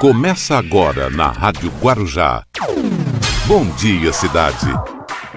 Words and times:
Começa 0.00 0.54
agora 0.54 1.10
na 1.10 1.26
Rádio 1.26 1.72
Guarujá. 1.82 2.44
Bom 3.46 3.66
dia, 3.76 4.12
cidade. 4.12 4.66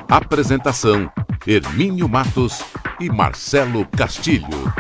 Apresentação: 0.07 1.11
Hermínio 1.47 2.07
Matos 2.07 2.61
e 2.99 3.09
Marcelo 3.09 3.87
Castilho. 3.87 4.71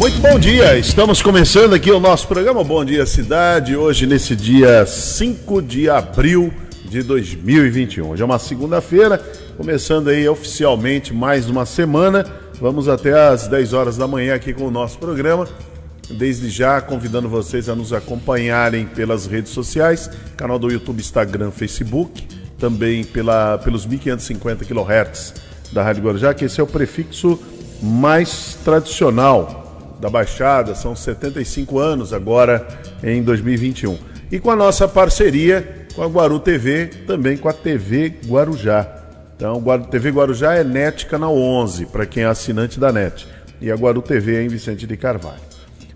Muito 0.00 0.18
bom 0.20 0.36
dia, 0.40 0.76
estamos 0.76 1.22
começando 1.22 1.74
aqui 1.74 1.92
o 1.92 2.00
nosso 2.00 2.26
programa 2.26 2.64
Bom 2.64 2.84
Dia 2.84 3.06
Cidade, 3.06 3.76
hoje 3.76 4.08
nesse 4.08 4.34
dia 4.34 4.84
5 4.84 5.62
de 5.62 5.88
abril 5.88 6.52
de 6.84 7.00
2021. 7.04 8.10
Hoje 8.10 8.22
é 8.22 8.24
uma 8.24 8.40
segunda-feira, 8.40 9.18
começando 9.56 10.08
aí 10.08 10.28
oficialmente 10.28 11.14
mais 11.14 11.48
uma 11.48 11.64
semana. 11.64 12.26
Vamos 12.60 12.88
até 12.88 13.12
às 13.12 13.46
10 13.46 13.72
horas 13.72 13.96
da 13.96 14.08
manhã 14.08 14.34
aqui 14.34 14.52
com 14.52 14.64
o 14.64 14.70
nosso 14.70 14.98
programa. 14.98 15.46
Desde 16.10 16.48
já 16.48 16.80
convidando 16.80 17.28
vocês 17.28 17.68
a 17.68 17.74
nos 17.74 17.92
acompanharem 17.92 18.86
pelas 18.86 19.26
redes 19.26 19.52
sociais, 19.52 20.08
canal 20.36 20.58
do 20.58 20.70
YouTube, 20.70 21.00
Instagram, 21.00 21.50
Facebook, 21.50 22.26
também 22.58 23.04
pela, 23.04 23.58
pelos 23.58 23.84
1550 23.84 24.64
kHz 24.64 25.34
da 25.72 25.82
Rádio 25.82 26.04
Guarujá, 26.04 26.32
que 26.32 26.44
esse 26.44 26.60
é 26.60 26.62
o 26.62 26.66
prefixo 26.66 27.38
mais 27.82 28.56
tradicional 28.64 29.96
da 30.00 30.08
Baixada, 30.08 30.74
são 30.74 30.94
75 30.94 31.78
anos 31.78 32.12
agora 32.12 32.66
em 33.02 33.22
2021. 33.22 33.98
E 34.30 34.38
com 34.38 34.50
a 34.50 34.56
nossa 34.56 34.86
parceria 34.86 35.86
com 35.96 36.02
a 36.02 36.06
Guaru 36.06 36.38
TV, 36.38 36.88
também 37.06 37.38
com 37.38 37.48
a 37.48 37.52
TV 37.54 38.14
Guarujá. 38.26 38.86
Então, 39.34 39.62
TV 39.90 40.10
Guarujá 40.10 40.54
é 40.54 40.62
NET 40.62 41.06
Canal 41.06 41.36
11, 41.36 41.86
para 41.86 42.04
quem 42.04 42.22
é 42.22 42.26
assinante 42.26 42.78
da 42.78 42.92
NET. 42.92 43.26
E 43.60 43.70
a 43.70 43.74
Guaru 43.74 44.02
TV 44.02 44.36
é 44.36 44.42
em 44.42 44.48
Vicente 44.48 44.86
de 44.86 44.96
Carvalho. 44.96 45.45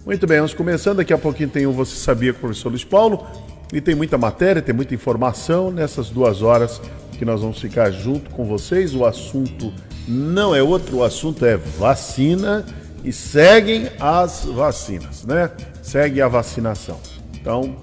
Muito 0.05 0.27
bem, 0.27 0.39
vamos 0.39 0.55
começando. 0.55 0.97
Daqui 0.97 1.13
a 1.13 1.19
pouquinho 1.19 1.51
tem 1.51 1.67
o 1.67 1.73
Você 1.73 1.95
Sabia 1.95 2.33
com 2.33 2.39
o 2.39 2.41
professor 2.41 2.71
Luiz 2.71 2.85
Paulo. 2.85 3.27
E 3.71 3.83
tem 3.83 3.95
muita 3.95 4.17
matéria, 4.17 4.63
tem 4.63 4.75
muita 4.75 4.95
informação 4.95 5.71
nessas 5.71 6.09
duas 6.09 6.41
horas 6.41 6.81
que 7.19 7.25
nós 7.25 7.43
vamos 7.43 7.61
ficar 7.61 7.91
junto 7.91 8.31
com 8.31 8.47
vocês. 8.47 8.95
O 8.95 9.05
assunto 9.05 9.71
não 10.09 10.57
é 10.57 10.63
outro, 10.63 10.97
o 10.97 11.05
assunto 11.05 11.45
é 11.45 11.57
vacina 11.57 12.65
e 13.05 13.13
seguem 13.13 13.91
as 14.01 14.47
vacinas, 14.47 15.25
né? 15.27 15.51
Segue 15.83 16.23
a 16.23 16.29
vacinação. 16.29 16.99
Então, 17.39 17.77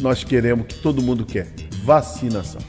nós 0.00 0.24
queremos 0.24 0.66
que 0.66 0.74
todo 0.80 1.00
mundo 1.00 1.24
quer 1.24 1.46
vacinação. 1.84 2.60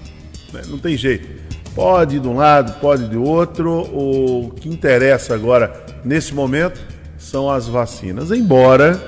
Né? 0.54 0.62
Não 0.68 0.78
tem 0.78 0.96
jeito. 0.96 1.28
Pode 1.74 2.20
de 2.20 2.28
um 2.28 2.36
lado, 2.36 2.80
pode 2.80 3.10
de 3.10 3.18
outro. 3.18 3.72
O 3.92 4.52
que 4.52 4.70
interessa 4.70 5.34
agora, 5.34 5.84
nesse 6.06 6.32
momento, 6.34 6.93
são 7.24 7.50
as 7.50 7.68
vacinas. 7.68 8.32
Embora 8.32 9.02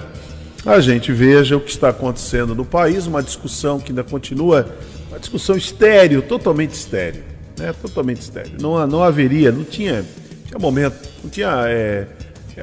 a 0.66 0.80
gente 0.80 1.12
veja 1.12 1.58
o 1.58 1.60
que 1.60 1.70
está 1.70 1.90
acontecendo 1.90 2.56
no 2.56 2.66
país, 2.66 3.06
uma 3.06 3.22
discussão 3.22 3.80
que 3.80 3.92
ainda 3.92 4.04
continua, 4.04 4.68
uma 5.10 5.20
discussão 5.20 5.56
estéreo, 5.56 6.22
totalmente 6.22 6.74
estéreo. 6.74 7.24
Né? 7.60 7.74
Totalmente 7.82 8.22
estéreo. 8.22 8.54
Não, 8.60 8.88
não 8.88 9.04
haveria, 9.04 9.52
não 9.52 9.64
tinha, 9.64 10.04
tinha 10.48 10.58
momento, 10.58 11.08
não 11.24 11.30
tinha 11.30 11.66
é, 11.68 12.08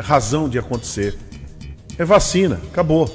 razão 0.00 0.48
de 0.48 0.58
acontecer. 0.58 1.16
É 1.98 2.04
vacina, 2.04 2.58
acabou. 2.70 3.14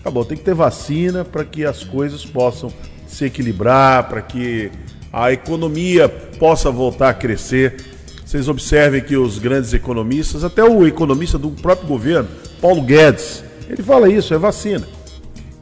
Acabou, 0.00 0.24
tem 0.24 0.36
que 0.36 0.44
ter 0.44 0.54
vacina 0.54 1.24
para 1.24 1.44
que 1.44 1.64
as 1.64 1.82
coisas 1.84 2.24
possam 2.24 2.72
se 3.06 3.24
equilibrar, 3.24 4.08
para 4.08 4.20
que 4.20 4.70
a 5.12 5.32
economia 5.32 6.08
possa 6.08 6.70
voltar 6.70 7.10
a 7.10 7.14
crescer 7.14 7.91
vocês 8.32 8.48
observem 8.48 9.02
que 9.02 9.14
os 9.14 9.38
grandes 9.38 9.74
economistas, 9.74 10.42
até 10.42 10.64
o 10.64 10.86
economista 10.86 11.36
do 11.36 11.50
próprio 11.50 11.86
governo, 11.86 12.30
Paulo 12.62 12.80
Guedes, 12.80 13.44
ele 13.68 13.82
fala 13.82 14.08
isso, 14.08 14.32
é 14.32 14.38
vacina. 14.38 14.88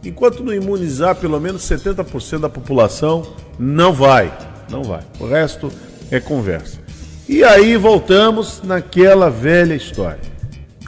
Enquanto 0.04 0.44
não 0.44 0.54
imunizar 0.54 1.16
pelo 1.16 1.40
menos 1.40 1.62
70% 1.62 2.38
da 2.38 2.48
população, 2.48 3.26
não 3.58 3.92
vai, 3.92 4.32
não 4.70 4.84
vai. 4.84 5.00
O 5.18 5.26
resto 5.26 5.68
é 6.12 6.20
conversa. 6.20 6.78
E 7.28 7.42
aí 7.42 7.76
voltamos 7.76 8.62
naquela 8.62 9.28
velha 9.28 9.74
história. 9.74 10.20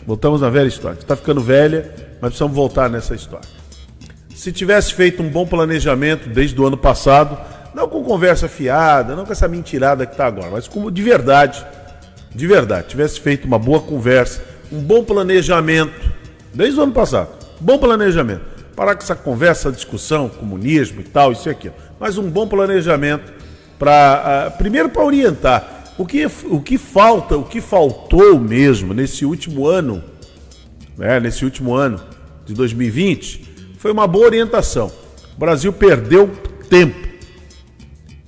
Voltamos 0.06 0.41
na 0.41 0.50
velha 0.50 0.69
história. 0.69 1.00
Está 1.00 1.16
ficando 1.16 1.41
velha, 1.41 1.92
mas 2.21 2.31
precisamos 2.31 2.54
voltar 2.54 2.88
nessa 2.88 3.12
história. 3.12 3.48
Se 4.32 4.53
tivesse 4.53 4.94
feito 4.94 5.21
um 5.21 5.28
bom 5.28 5.44
planejamento 5.44 6.28
desde 6.28 6.60
o 6.60 6.65
ano 6.65 6.76
passado, 6.76 7.37
não 7.75 7.88
com 7.88 8.03
conversa 8.03 8.49
fiada, 8.49 9.16
não 9.16 9.25
com 9.25 9.33
essa 9.33 9.49
mentirada 9.49 10.05
que 10.06 10.12
está 10.12 10.27
agora, 10.27 10.50
mas 10.50 10.69
como 10.69 10.91
de 10.91 11.03
verdade, 11.03 11.65
de 12.34 12.47
verdade, 12.47 12.88
tivesse 12.88 13.21
feito 13.21 13.47
uma 13.47 13.59
boa 13.59 13.81
conversa, 13.81 14.43
um 14.71 14.81
bom 14.81 15.05
planejamento, 15.05 16.12
desde 16.53 16.78
o 16.78 16.83
ano 16.83 16.93
passado, 16.93 17.31
bom 17.60 17.78
planejamento. 17.78 18.53
Parar 18.77 18.94
com 18.94 19.03
essa 19.03 19.15
conversa, 19.15 19.71
discussão, 19.71 20.31
comunismo 20.31 21.03
e 21.03 21.05
tal, 21.05 21.33
isso 21.33 21.49
e 21.49 21.50
aquilo. 21.50 21.75
Mas 22.00 22.16
um 22.16 22.28
bom 22.31 22.49
planejamento 22.49 23.31
para. 23.78 24.49
Uh, 24.49 24.59
primeiro 24.59 24.89
para 24.89 25.04
orientar. 25.04 25.83
O 25.99 26.06
que, 26.06 26.27
o 26.47 26.59
que 26.59 26.78
falta, 26.78 27.37
o 27.37 27.44
que 27.44 27.60
faltou 27.60 28.41
mesmo 28.41 28.94
nesse 28.94 29.27
último 29.27 29.66
ano, 29.66 30.03
né, 30.97 31.21
nesse 31.21 31.44
último 31.44 31.75
ano 31.75 32.00
de 32.47 32.54
2020, 32.54 33.75
foi 33.77 33.93
uma 33.93 34.06
boa 34.06 34.25
orientação. 34.25 34.91
O 35.37 35.39
Brasil 35.39 35.71
perdeu 35.71 36.31
tempo 36.71 37.11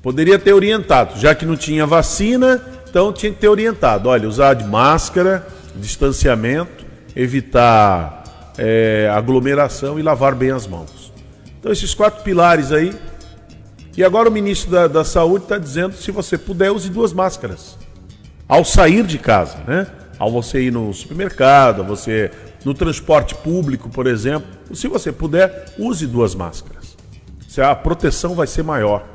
Poderia 0.05 0.39
ter 0.39 0.53
orientado, 0.53 1.19
já 1.19 1.35
que 1.35 1.47
não 1.47 1.57
tinha 1.57 1.87
vacina, 1.87 2.61
então 2.87 3.11
tinha 3.11 3.33
que 3.33 3.39
ter 3.39 3.49
orientado. 3.49 4.11
Olha, 4.11 4.29
usar 4.29 4.53
de 4.53 4.63
máscara, 4.63 5.47
distanciamento, 5.77 6.85
evitar 7.17 8.53
é, 8.59 9.11
aglomeração 9.11 9.99
e 9.99 10.03
lavar 10.03 10.35
bem 10.35 10.51
as 10.51 10.67
mãos. 10.67 11.11
Então, 11.59 11.73
esses 11.73 11.95
quatro 11.95 12.23
pilares 12.23 12.71
aí. 12.71 12.95
E 13.97 14.05
agora 14.05 14.29
o 14.29 14.33
ministro 14.33 14.71
da, 14.71 14.87
da 14.87 15.05
Saúde 15.05 15.45
está 15.45 15.57
dizendo: 15.57 15.97
se 15.97 16.11
você 16.11 16.37
puder, 16.37 16.71
use 16.71 16.91
duas 16.91 17.15
máscaras. 17.15 17.79
Ao 18.47 18.63
sair 18.63 19.05
de 19.05 19.17
casa, 19.17 19.57
né? 19.67 19.87
Ao 20.19 20.31
você 20.31 20.65
ir 20.65 20.71
no 20.71 20.93
supermercado, 20.93 21.83
você 21.83 22.31
no 22.63 22.75
transporte 22.75 23.35
público, 23.37 23.89
por 23.89 24.07
exemplo, 24.07 24.51
se 24.75 24.87
você 24.87 25.11
puder, 25.11 25.65
use 25.79 26.07
duas 26.07 26.35
máscaras. 26.35 26.95
A 27.57 27.75
proteção 27.75 28.35
vai 28.35 28.47
ser 28.47 28.63
maior. 28.63 29.14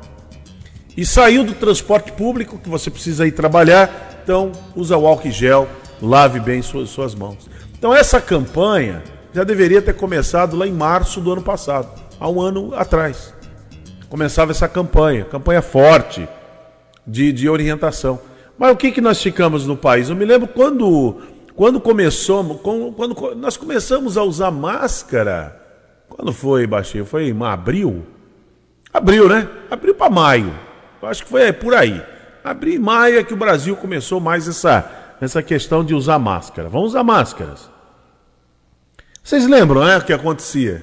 E 0.96 1.06
saiu 1.06 1.44
do 1.44 1.54
transporte 1.54 2.12
público, 2.12 2.58
que 2.58 2.68
você 2.68 2.90
precisa 2.90 3.26
ir 3.26 3.32
trabalhar, 3.32 4.20
então 4.22 4.52
usa 4.74 4.96
o 4.96 5.06
álcool 5.06 5.30
gel, 5.30 5.68
lave 6.02 6.40
bem 6.40 6.62
suas, 6.62 6.90
suas 6.90 7.14
mãos. 7.14 7.48
Então 7.78 7.94
essa 7.94 8.20
campanha 8.20 9.02
já 9.32 9.44
deveria 9.44 9.80
ter 9.80 9.94
começado 9.94 10.56
lá 10.56 10.66
em 10.66 10.72
março 10.72 11.20
do 11.20 11.32
ano 11.32 11.42
passado, 11.42 11.88
há 12.18 12.28
um 12.28 12.40
ano 12.40 12.74
atrás. 12.74 13.32
Começava 14.08 14.50
essa 14.50 14.68
campanha, 14.68 15.24
campanha 15.24 15.62
forte 15.62 16.28
de, 17.06 17.32
de 17.32 17.48
orientação. 17.48 18.20
Mas 18.58 18.72
o 18.72 18.76
que, 18.76 18.90
que 18.90 19.00
nós 19.00 19.22
ficamos 19.22 19.66
no 19.66 19.76
país? 19.76 20.10
Eu 20.10 20.16
me 20.16 20.24
lembro 20.24 20.48
quando, 20.48 21.18
quando 21.54 21.80
começou, 21.80 22.44
quando, 22.56 22.92
quando 22.92 23.34
nós 23.36 23.56
começamos 23.56 24.18
a 24.18 24.22
usar 24.22 24.50
máscara. 24.50 25.56
Quando 26.08 26.32
foi, 26.32 26.66
Baixinho? 26.66 27.06
Foi 27.06 27.28
em 27.28 27.42
abril? 27.42 28.04
Abril, 28.92 29.28
né? 29.28 29.48
Abril 29.70 29.94
para 29.94 30.10
maio. 30.10 30.52
Eu 31.02 31.08
acho 31.08 31.24
que 31.24 31.30
foi 31.30 31.52
por 31.52 31.74
aí. 31.74 32.02
Abril 32.44 32.74
e 32.74 32.78
maio 32.78 33.18
é 33.18 33.24
que 33.24 33.34
o 33.34 33.36
Brasil 33.36 33.76
começou 33.76 34.20
mais 34.20 34.48
essa, 34.48 34.90
essa 35.20 35.42
questão 35.42 35.84
de 35.84 35.94
usar 35.94 36.18
máscara. 36.18 36.68
Vamos 36.68 36.90
usar 36.90 37.04
máscaras. 37.04 37.70
Vocês 39.22 39.46
lembram, 39.46 39.84
né, 39.84 39.98
o 39.98 40.04
que 40.04 40.12
acontecia? 40.12 40.82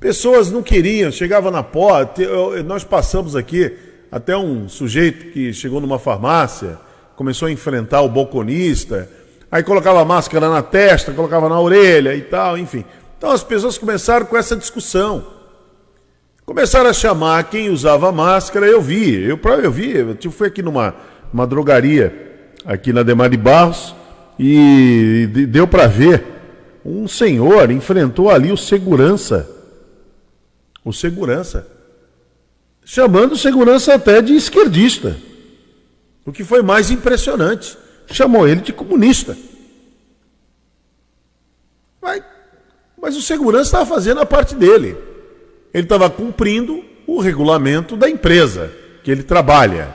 Pessoas 0.00 0.50
não 0.50 0.62
queriam, 0.62 1.12
chegava 1.12 1.50
na 1.50 1.62
porta, 1.62 2.22
nós 2.64 2.82
passamos 2.82 3.36
aqui 3.36 3.72
até 4.10 4.36
um 4.36 4.68
sujeito 4.68 5.32
que 5.32 5.52
chegou 5.52 5.80
numa 5.80 5.98
farmácia, 5.98 6.78
começou 7.14 7.46
a 7.46 7.52
enfrentar 7.52 8.02
o 8.02 8.08
balconista, 8.08 9.08
aí 9.50 9.62
colocava 9.62 10.04
máscara 10.04 10.50
na 10.50 10.60
testa, 10.60 11.12
colocava 11.12 11.48
na 11.48 11.60
orelha 11.60 12.14
e 12.14 12.20
tal, 12.20 12.58
enfim. 12.58 12.84
Então 13.16 13.30
as 13.30 13.44
pessoas 13.44 13.78
começaram 13.78 14.26
com 14.26 14.36
essa 14.36 14.56
discussão. 14.56 15.24
Começaram 16.52 16.90
a 16.90 16.92
chamar 16.92 17.48
quem 17.48 17.70
usava 17.70 18.12
máscara, 18.12 18.66
eu 18.66 18.78
vi, 18.78 19.14
eu, 19.24 19.40
eu 19.62 19.72
vi, 19.72 19.92
eu 19.96 20.30
fui 20.30 20.48
aqui 20.48 20.60
numa 20.60 20.94
uma 21.32 21.46
drogaria, 21.46 22.52
aqui 22.62 22.92
na 22.92 23.02
Demar 23.02 23.30
de 23.30 23.38
Barros, 23.38 23.94
e 24.38 25.26
deu 25.48 25.66
para 25.66 25.86
ver, 25.86 26.22
um 26.84 27.08
senhor 27.08 27.70
enfrentou 27.70 28.28
ali 28.28 28.52
o 28.52 28.56
segurança, 28.58 29.48
o 30.84 30.92
segurança, 30.92 31.66
chamando 32.84 33.32
o 33.32 33.38
segurança 33.38 33.94
até 33.94 34.20
de 34.20 34.34
esquerdista, 34.34 35.16
o 36.26 36.32
que 36.32 36.44
foi 36.44 36.60
mais 36.60 36.90
impressionante, 36.90 37.78
chamou 38.08 38.46
ele 38.46 38.60
de 38.60 38.74
comunista. 38.74 39.38
Mas, 42.02 42.22
mas 43.00 43.16
o 43.16 43.22
segurança 43.22 43.68
estava 43.68 43.86
fazendo 43.86 44.20
a 44.20 44.26
parte 44.26 44.54
dele 44.54 45.11
ele 45.72 45.84
estava 45.84 46.10
cumprindo 46.10 46.84
o 47.06 47.20
regulamento 47.20 47.96
da 47.96 48.08
empresa 48.08 48.70
que 49.02 49.10
ele 49.10 49.22
trabalha. 49.22 49.94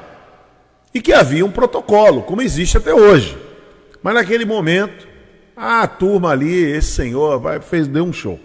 E 0.94 1.02
que 1.02 1.14
havia 1.14 1.46
um 1.46 1.52
protocolo, 1.52 2.24
como 2.24 2.42
existe 2.42 2.78
até 2.78 2.94
hoje. 2.94 3.38
Mas 4.02 4.16
naquele 4.16 4.46
momento, 4.46 5.08
a 5.56 5.88
turma 5.88 6.32
ali, 6.32 6.54
esse 6.54 6.92
senhor, 6.92 7.40
vai, 7.40 7.60
fez, 7.60 7.88
deu 7.88 8.04
um 8.04 8.14
show. 8.14 8.40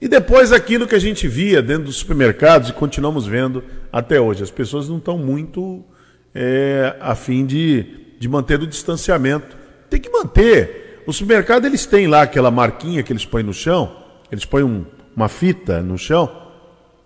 E 0.00 0.08
depois 0.08 0.52
aquilo 0.52 0.86
que 0.86 0.94
a 0.94 0.98
gente 0.98 1.26
via 1.26 1.62
dentro 1.62 1.84
dos 1.84 1.96
supermercados 1.96 2.68
e 2.68 2.72
continuamos 2.72 3.26
vendo 3.26 3.64
até 3.92 4.20
hoje. 4.20 4.42
As 4.42 4.50
pessoas 4.50 4.88
não 4.88 4.98
estão 4.98 5.16
muito 5.16 5.84
é, 6.34 6.96
a 7.00 7.14
fim 7.14 7.46
de, 7.46 7.86
de 8.18 8.28
manter 8.28 8.60
o 8.60 8.66
distanciamento. 8.66 9.56
Tem 9.88 10.00
que 10.00 10.10
manter. 10.10 11.02
O 11.06 11.12
supermercado 11.12 11.66
eles 11.66 11.86
têm 11.86 12.06
lá 12.06 12.22
aquela 12.22 12.50
marquinha 12.50 13.02
que 13.02 13.12
eles 13.12 13.24
põem 13.24 13.42
no 13.42 13.52
chão, 13.52 13.96
eles 14.32 14.44
põem 14.44 14.64
um, 14.64 14.84
uma 15.14 15.28
fita 15.28 15.80
no 15.80 15.96
chão, 15.96 16.43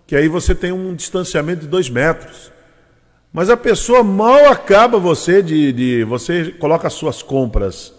que 0.09 0.15
aí 0.15 0.27
você 0.27 0.55
tem 0.55 0.71
um 0.71 0.95
distanciamento 0.95 1.61
de 1.61 1.67
dois 1.67 1.87
metros. 1.87 2.51
Mas 3.31 3.47
a 3.47 3.55
pessoa 3.55 4.03
mal 4.03 4.47
acaba 4.47 4.97
você 4.97 5.43
de, 5.43 5.71
de 5.71 6.03
você 6.03 6.45
coloca 6.53 6.87
as 6.87 6.93
suas 6.93 7.21
compras 7.21 7.93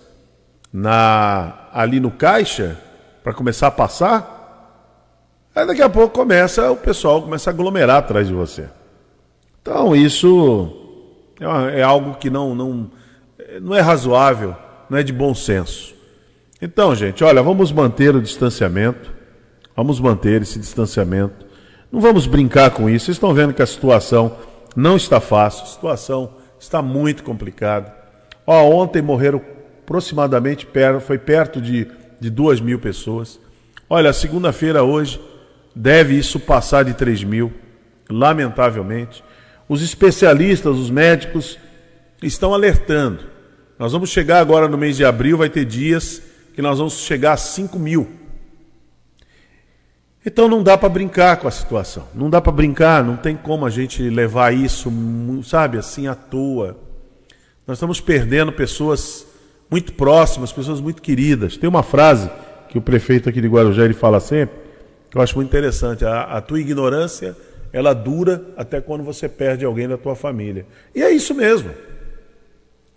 na 0.73 1.69
ali 1.73 2.01
no 2.01 2.11
caixa 2.11 2.77
para 3.23 3.33
começar 3.33 3.69
a 3.69 3.71
passar. 3.71 5.47
Aí 5.55 5.65
daqui 5.65 5.83
a 5.83 5.89
pouco 5.89 6.13
começa 6.13 6.69
o 6.73 6.77
pessoal 6.77 7.23
começa 7.23 7.49
a 7.49 7.53
aglomerar 7.53 7.99
atrás 7.99 8.27
de 8.27 8.35
você. 8.35 8.69
Então 9.63 9.95
isso 9.95 11.37
é, 11.39 11.79
é 11.79 11.83
algo 11.85 12.17
que 12.17 12.29
não, 12.29 12.57
não, 12.57 12.91
não 13.63 13.73
é 13.73 13.81
razoável, 13.81 14.57
não 14.91 14.99
é 14.99 15.05
de 15.05 15.13
bom 15.13 15.33
senso. 15.33 15.95
Então, 16.61 16.93
gente, 16.93 17.23
olha, 17.23 17.41
vamos 17.41 17.71
manter 17.71 18.17
o 18.17 18.21
distanciamento, 18.21 19.13
vamos 19.77 20.01
manter 20.01 20.43
esse 20.43 20.59
distanciamento. 20.59 21.50
Não 21.91 22.01
vamos 22.01 22.27
brincar 22.27 22.71
com 22.71 22.89
isso. 22.89 23.07
Vocês 23.07 23.17
estão 23.17 23.35
vendo 23.35 23.53
que 23.53 23.63
a 23.63 23.67
situação 23.67 24.37
não 24.77 24.97
está 24.97 25.21
fácil, 25.21 25.65
a 25.65 25.67
situação 25.67 26.35
está 26.59 26.81
muito 26.81 27.25
complicada. 27.25 27.95
Ó, 28.47 28.63
ontem 28.71 29.03
morreram 29.03 29.41
aproximadamente, 29.83 30.69
foi 31.05 31.19
perto 31.19 31.61
de, 31.61 31.89
de 32.21 32.31
duas 32.31 32.61
mil 32.61 32.79
pessoas. 32.79 33.41
Olha, 33.89 34.13
segunda-feira 34.13 34.85
hoje 34.85 35.21
deve 35.75 36.15
isso 36.15 36.39
passar 36.39 36.85
de 36.85 36.95
3 36.95 37.25
mil, 37.25 37.53
lamentavelmente. 38.09 39.25
Os 39.69 39.83
especialistas, 39.83 40.77
os 40.77 40.91
médicos, 40.91 41.59
estão 42.23 42.55
alertando. 42.55 43.25
Nós 43.79 43.93
vamos 43.93 44.11
chegar 44.11 44.39
agora 44.39 44.69
no 44.69 44.79
mês 44.79 44.97
de 44.97 45.05
abril, 45.05 45.39
vai 45.39 45.49
ter 45.49 45.65
dias 45.65 46.23
que 46.55 46.63
nós 46.63 46.79
vamos 46.79 46.99
chegar 46.99 47.33
a 47.33 47.37
5 47.37 47.79
mil. 47.79 48.20
Então 50.25 50.49
não 50.49 50.63
dá 50.63 50.77
para 50.77 50.89
brincar 50.89 51.39
com 51.39 51.49
a 51.49 51.51
situação. 51.51 52.07
Não 52.15 52.29
dá 52.29 52.41
para 52.41 52.53
brincar, 52.53 53.03
não 53.03 53.17
tem 53.17 53.37
como 53.37 53.65
a 53.65 53.71
gente 53.71 54.03
levar 54.03 54.53
isso, 54.53 54.93
sabe, 55.45 55.79
assim 55.79 56.07
à 56.07 56.15
toa. 56.15 56.77
Nós 57.67 57.79
estamos 57.79 58.01
perdendo 58.01 58.53
pessoas 58.53 59.27
muito 59.71 59.93
próximas, 59.95 60.53
pessoas 60.53 60.81
muito 60.81 61.01
queridas. 61.01 61.57
Tem 61.57 61.69
uma 61.69 61.83
frase 61.83 62.31
que 62.69 62.77
o 62.77 62.83
prefeito 62.83 63.29
aqui 63.29 63.41
de 63.41 63.49
Guarujá 63.49 63.85
ele 63.85 63.95
fala 63.95 64.21
sempre, 64.21 64.57
que 65.11 65.17
eu 65.17 65.23
acho 65.23 65.37
muito 65.37 65.49
interessante. 65.49 66.05
A, 66.05 66.23
a 66.23 66.41
tua 66.41 66.61
ignorância, 66.61 67.35
ela 67.73 67.95
dura 67.95 68.45
até 68.57 68.81
quando 68.81 69.03
você 69.03 69.29
perde 69.29 69.65
alguém 69.65 69.89
da 69.89 69.97
tua 69.97 70.15
família. 70.15 70.67
E 70.95 71.03
é 71.03 71.11
isso 71.11 71.35
mesmo. 71.35 71.71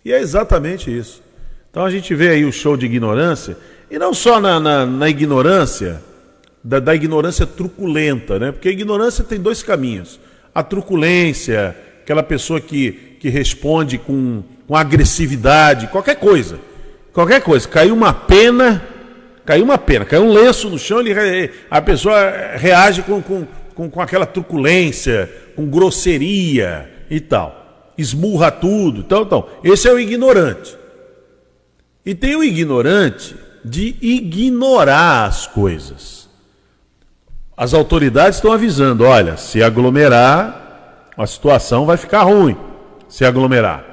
E 0.04 0.12
é 0.12 0.20
exatamente 0.20 0.94
isso. 0.94 1.22
Então 1.70 1.84
a 1.84 1.90
gente 1.90 2.14
vê 2.14 2.28
aí 2.28 2.44
o 2.44 2.52
show 2.52 2.76
de 2.76 2.84
ignorância, 2.84 3.56
e 3.90 3.98
não 3.98 4.12
só 4.12 4.40
na, 4.40 4.60
na, 4.60 4.86
na 4.86 5.08
ignorância, 5.08 6.00
da, 6.64 6.80
da, 6.80 6.94
ignorância 6.94 7.46
truculenta, 7.46 8.38
né? 8.38 8.50
Porque 8.50 8.68
a 8.68 8.72
ignorância 8.72 9.22
tem 9.22 9.38
dois 9.38 9.62
caminhos. 9.62 10.18
A 10.54 10.62
truculência, 10.62 11.76
aquela 12.02 12.22
pessoa 12.22 12.58
que, 12.58 13.18
que 13.20 13.28
responde 13.28 13.98
com, 13.98 14.42
com 14.66 14.74
agressividade, 14.74 15.88
qualquer 15.88 16.16
coisa. 16.16 16.58
Qualquer 17.12 17.42
coisa. 17.42 17.68
Caiu 17.68 17.94
uma 17.94 18.14
pena, 18.14 18.82
caiu 19.44 19.64
uma 19.64 19.76
pena, 19.76 20.06
caiu 20.06 20.24
um 20.24 20.32
lenço 20.32 20.70
no 20.70 20.78
chão, 20.78 21.00
ele, 21.00 21.50
a 21.70 21.82
pessoa 21.82 22.30
reage 22.56 23.02
com, 23.02 23.20
com, 23.20 23.46
com, 23.74 23.90
com 23.90 24.00
aquela 24.00 24.26
truculência, 24.26 25.30
com 25.54 25.66
grosseria 25.66 26.90
e 27.10 27.20
tal. 27.20 27.92
Esmurra 27.98 28.50
tudo. 28.50 29.00
Então, 29.00 29.48
esse 29.62 29.86
é 29.86 29.92
o 29.92 30.00
ignorante. 30.00 30.76
E 32.06 32.14
tem 32.14 32.34
o 32.36 32.42
ignorante 32.42 33.36
de 33.64 33.96
ignorar 34.00 35.26
as 35.26 35.46
coisas. 35.46 36.23
As 37.56 37.72
autoridades 37.72 38.36
estão 38.36 38.52
avisando: 38.52 39.04
olha, 39.04 39.36
se 39.36 39.62
aglomerar, 39.62 41.10
a 41.16 41.26
situação 41.26 41.86
vai 41.86 41.96
ficar 41.96 42.22
ruim. 42.22 42.56
Se 43.08 43.24
aglomerar. 43.24 43.84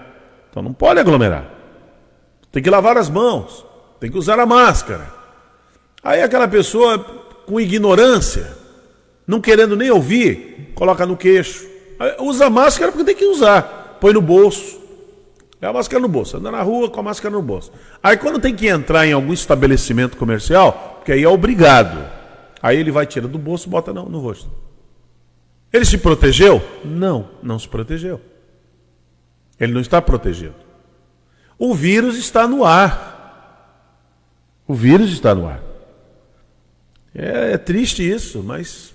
Então 0.49 0.63
não 0.63 0.73
pode 0.73 0.99
aglomerar. 0.99 1.45
Tem 2.51 2.61
que 2.61 2.69
lavar 2.69 2.97
as 2.97 3.09
mãos, 3.09 3.65
tem 3.99 4.11
que 4.11 4.17
usar 4.17 4.39
a 4.39 4.45
máscara. 4.45 5.07
Aí 6.03 6.21
aquela 6.21 6.47
pessoa 6.47 6.99
com 7.45 7.59
ignorância, 7.59 8.57
não 9.25 9.39
querendo 9.39 9.75
nem 9.75 9.91
ouvir, 9.91 10.73
coloca 10.75 11.05
no 11.05 11.15
queixo. 11.15 11.69
Usa 12.19 12.49
máscara 12.49 12.91
porque 12.91 13.05
tem 13.05 13.15
que 13.15 13.25
usar. 13.25 13.97
Põe 14.01 14.13
no 14.13 14.21
bolso. 14.21 14.81
É 15.61 15.67
a 15.67 15.73
máscara 15.73 16.01
no 16.01 16.07
bolso. 16.07 16.37
Anda 16.37 16.49
na 16.49 16.63
rua 16.63 16.89
com 16.89 16.99
a 16.99 17.03
máscara 17.03 17.33
no 17.33 17.41
bolso. 17.43 17.71
Aí 18.01 18.17
quando 18.17 18.39
tem 18.39 18.55
que 18.55 18.67
entrar 18.67 19.05
em 19.05 19.13
algum 19.13 19.31
estabelecimento 19.31 20.17
comercial, 20.17 20.95
porque 20.97 21.11
aí 21.11 21.23
é 21.23 21.29
obrigado 21.29 22.20
Aí 22.61 22.77
ele 22.77 22.91
vai, 22.91 23.05
tira 23.05 23.27
do 23.27 23.37
bolso 23.37 23.67
e 23.67 23.71
bota 23.71 23.93
no, 23.93 24.07
no 24.07 24.19
rosto. 24.19 24.49
Ele 25.73 25.85
se 25.85 25.97
protegeu? 25.97 26.61
Não, 26.83 27.29
não 27.41 27.57
se 27.57 27.67
protegeu. 27.67 28.19
Ele 29.59 29.73
não 29.73 29.81
está 29.81 30.01
protegido. 30.01 30.55
O 31.57 31.73
vírus 31.73 32.17
está 32.17 32.47
no 32.47 32.65
ar. 32.65 33.11
O 34.67 34.73
vírus 34.73 35.11
está 35.11 35.33
no 35.33 35.47
ar. 35.47 35.61
É, 37.13 37.53
é 37.53 37.57
triste 37.57 38.07
isso, 38.07 38.43
mas. 38.43 38.93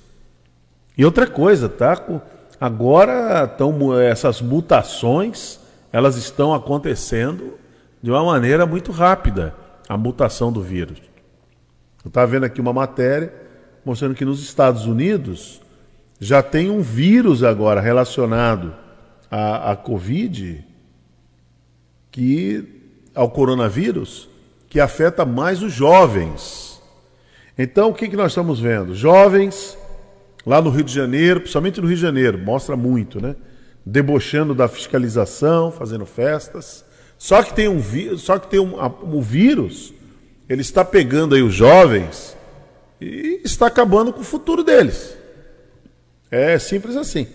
E 0.97 1.05
outra 1.05 1.27
coisa, 1.27 1.69
tá? 1.69 2.03
Agora 2.61 3.45
estão 3.45 3.99
essas 4.01 4.41
mutações, 4.41 5.61
elas 5.93 6.17
estão 6.17 6.55
acontecendo 6.55 7.55
de 8.03 8.11
uma 8.11 8.25
maneira 8.25 8.65
muito 8.67 8.93
rápida, 8.93 9.55
a 9.89 9.97
mutação 9.97 10.51
do 10.51 10.63
vírus. 10.63 10.99
Eu 12.05 12.09
estava 12.09 12.27
vendo 12.27 12.45
aqui 12.45 12.61
uma 12.61 12.73
matéria 12.73 13.46
mostrando 13.87 14.17
que 14.17 14.25
nos 14.25 14.43
Estados 14.43 14.85
Unidos 14.85 15.61
já 16.19 16.43
tem 16.43 16.69
um 16.69 16.83
vírus 16.83 17.45
agora 17.45 17.81
relacionado 17.81 18.75
à, 19.31 19.71
à 19.71 19.77
Covid, 19.77 20.67
que 22.11 22.65
ao 23.15 23.31
coronavírus, 23.31 24.29
que 24.69 24.81
afeta 24.81 25.25
mais 25.25 25.63
os 25.63 25.73
jovens. 25.73 26.83
Então, 27.57 27.91
o 27.91 27.95
que, 27.95 28.09
que 28.09 28.17
nós 28.17 28.33
estamos 28.33 28.59
vendo? 28.59 28.93
Jovens 28.93 29.79
lá 30.45 30.61
no 30.61 30.69
Rio 30.69 30.83
de 30.83 30.93
Janeiro, 30.93 31.41
principalmente 31.41 31.81
no 31.81 31.87
Rio 31.87 31.97
de 31.97 32.03
Janeiro, 32.03 32.39
mostra 32.39 32.77
muito, 32.77 33.23
né? 33.23 33.37
Debochando 33.85 34.53
da 34.53 34.67
fiscalização, 34.67 35.71
fazendo 35.71 36.05
festas. 36.05 36.85
Só 37.17 37.41
que 37.41 37.55
tem 37.55 37.69
um, 37.69 37.81
só 38.19 38.37
que 38.37 38.49
tem 38.49 38.59
um, 38.59 38.75
um 39.05 39.21
vírus, 39.21 39.95
ele 40.49 40.63
está 40.63 40.85
pegando 40.85 41.37
aí 41.37 41.43
os 41.43 41.55
jovens 41.55 42.36
e 43.01 43.41
está 43.45 43.67
acabando 43.67 44.13
com 44.13 44.21
o 44.21 44.25
futuro 44.25 44.63
deles. 44.65 45.17
É 46.31 46.59
simples 46.59 46.97
assim. 46.97 47.27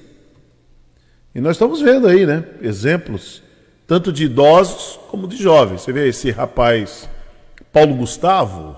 E 1.33 1.39
nós 1.39 1.55
estamos 1.55 1.81
vendo 1.81 2.07
aí, 2.07 2.25
né, 2.25 2.43
exemplos 2.61 3.41
tanto 3.87 4.11
de 4.11 4.23
idosos 4.23 4.99
como 5.09 5.27
de 5.27 5.35
jovens. 5.35 5.81
Você 5.81 5.91
vê 5.91 6.07
esse 6.07 6.31
rapaz 6.31 7.09
Paulo 7.73 7.93
Gustavo, 7.95 8.77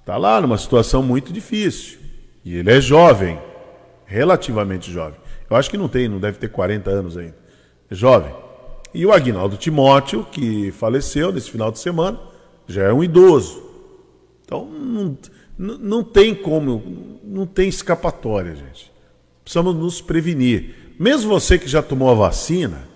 está 0.00 0.16
lá 0.16 0.40
numa 0.40 0.58
situação 0.58 1.02
muito 1.02 1.32
difícil. 1.32 1.98
E 2.44 2.56
ele 2.56 2.72
é 2.72 2.80
jovem, 2.80 3.38
relativamente 4.04 4.90
jovem. 4.90 5.18
Eu 5.48 5.56
acho 5.56 5.70
que 5.70 5.76
não 5.76 5.88
tem, 5.88 6.08
não 6.08 6.18
deve 6.18 6.38
ter 6.38 6.48
40 6.48 6.90
anos 6.90 7.16
ainda. 7.16 7.36
É 7.88 7.94
jovem. 7.94 8.34
E 8.92 9.06
o 9.06 9.12
Agnaldo 9.12 9.56
Timóteo, 9.56 10.26
que 10.30 10.72
faleceu 10.72 11.30
nesse 11.30 11.50
final 11.50 11.70
de 11.70 11.78
semana, 11.78 12.18
já 12.66 12.82
é 12.82 12.92
um 12.92 13.04
idoso. 13.04 13.62
Então, 14.44 14.66
não, 14.66 15.16
não 15.58 16.04
tem 16.04 16.34
como, 16.34 17.20
não 17.24 17.46
tem 17.46 17.68
escapatória, 17.68 18.54
gente. 18.54 18.92
Precisamos 19.42 19.74
nos 19.74 20.00
prevenir. 20.00 20.94
Mesmo 20.98 21.30
você 21.30 21.58
que 21.58 21.68
já 21.68 21.82
tomou 21.82 22.10
a 22.10 22.14
vacina, 22.14 22.88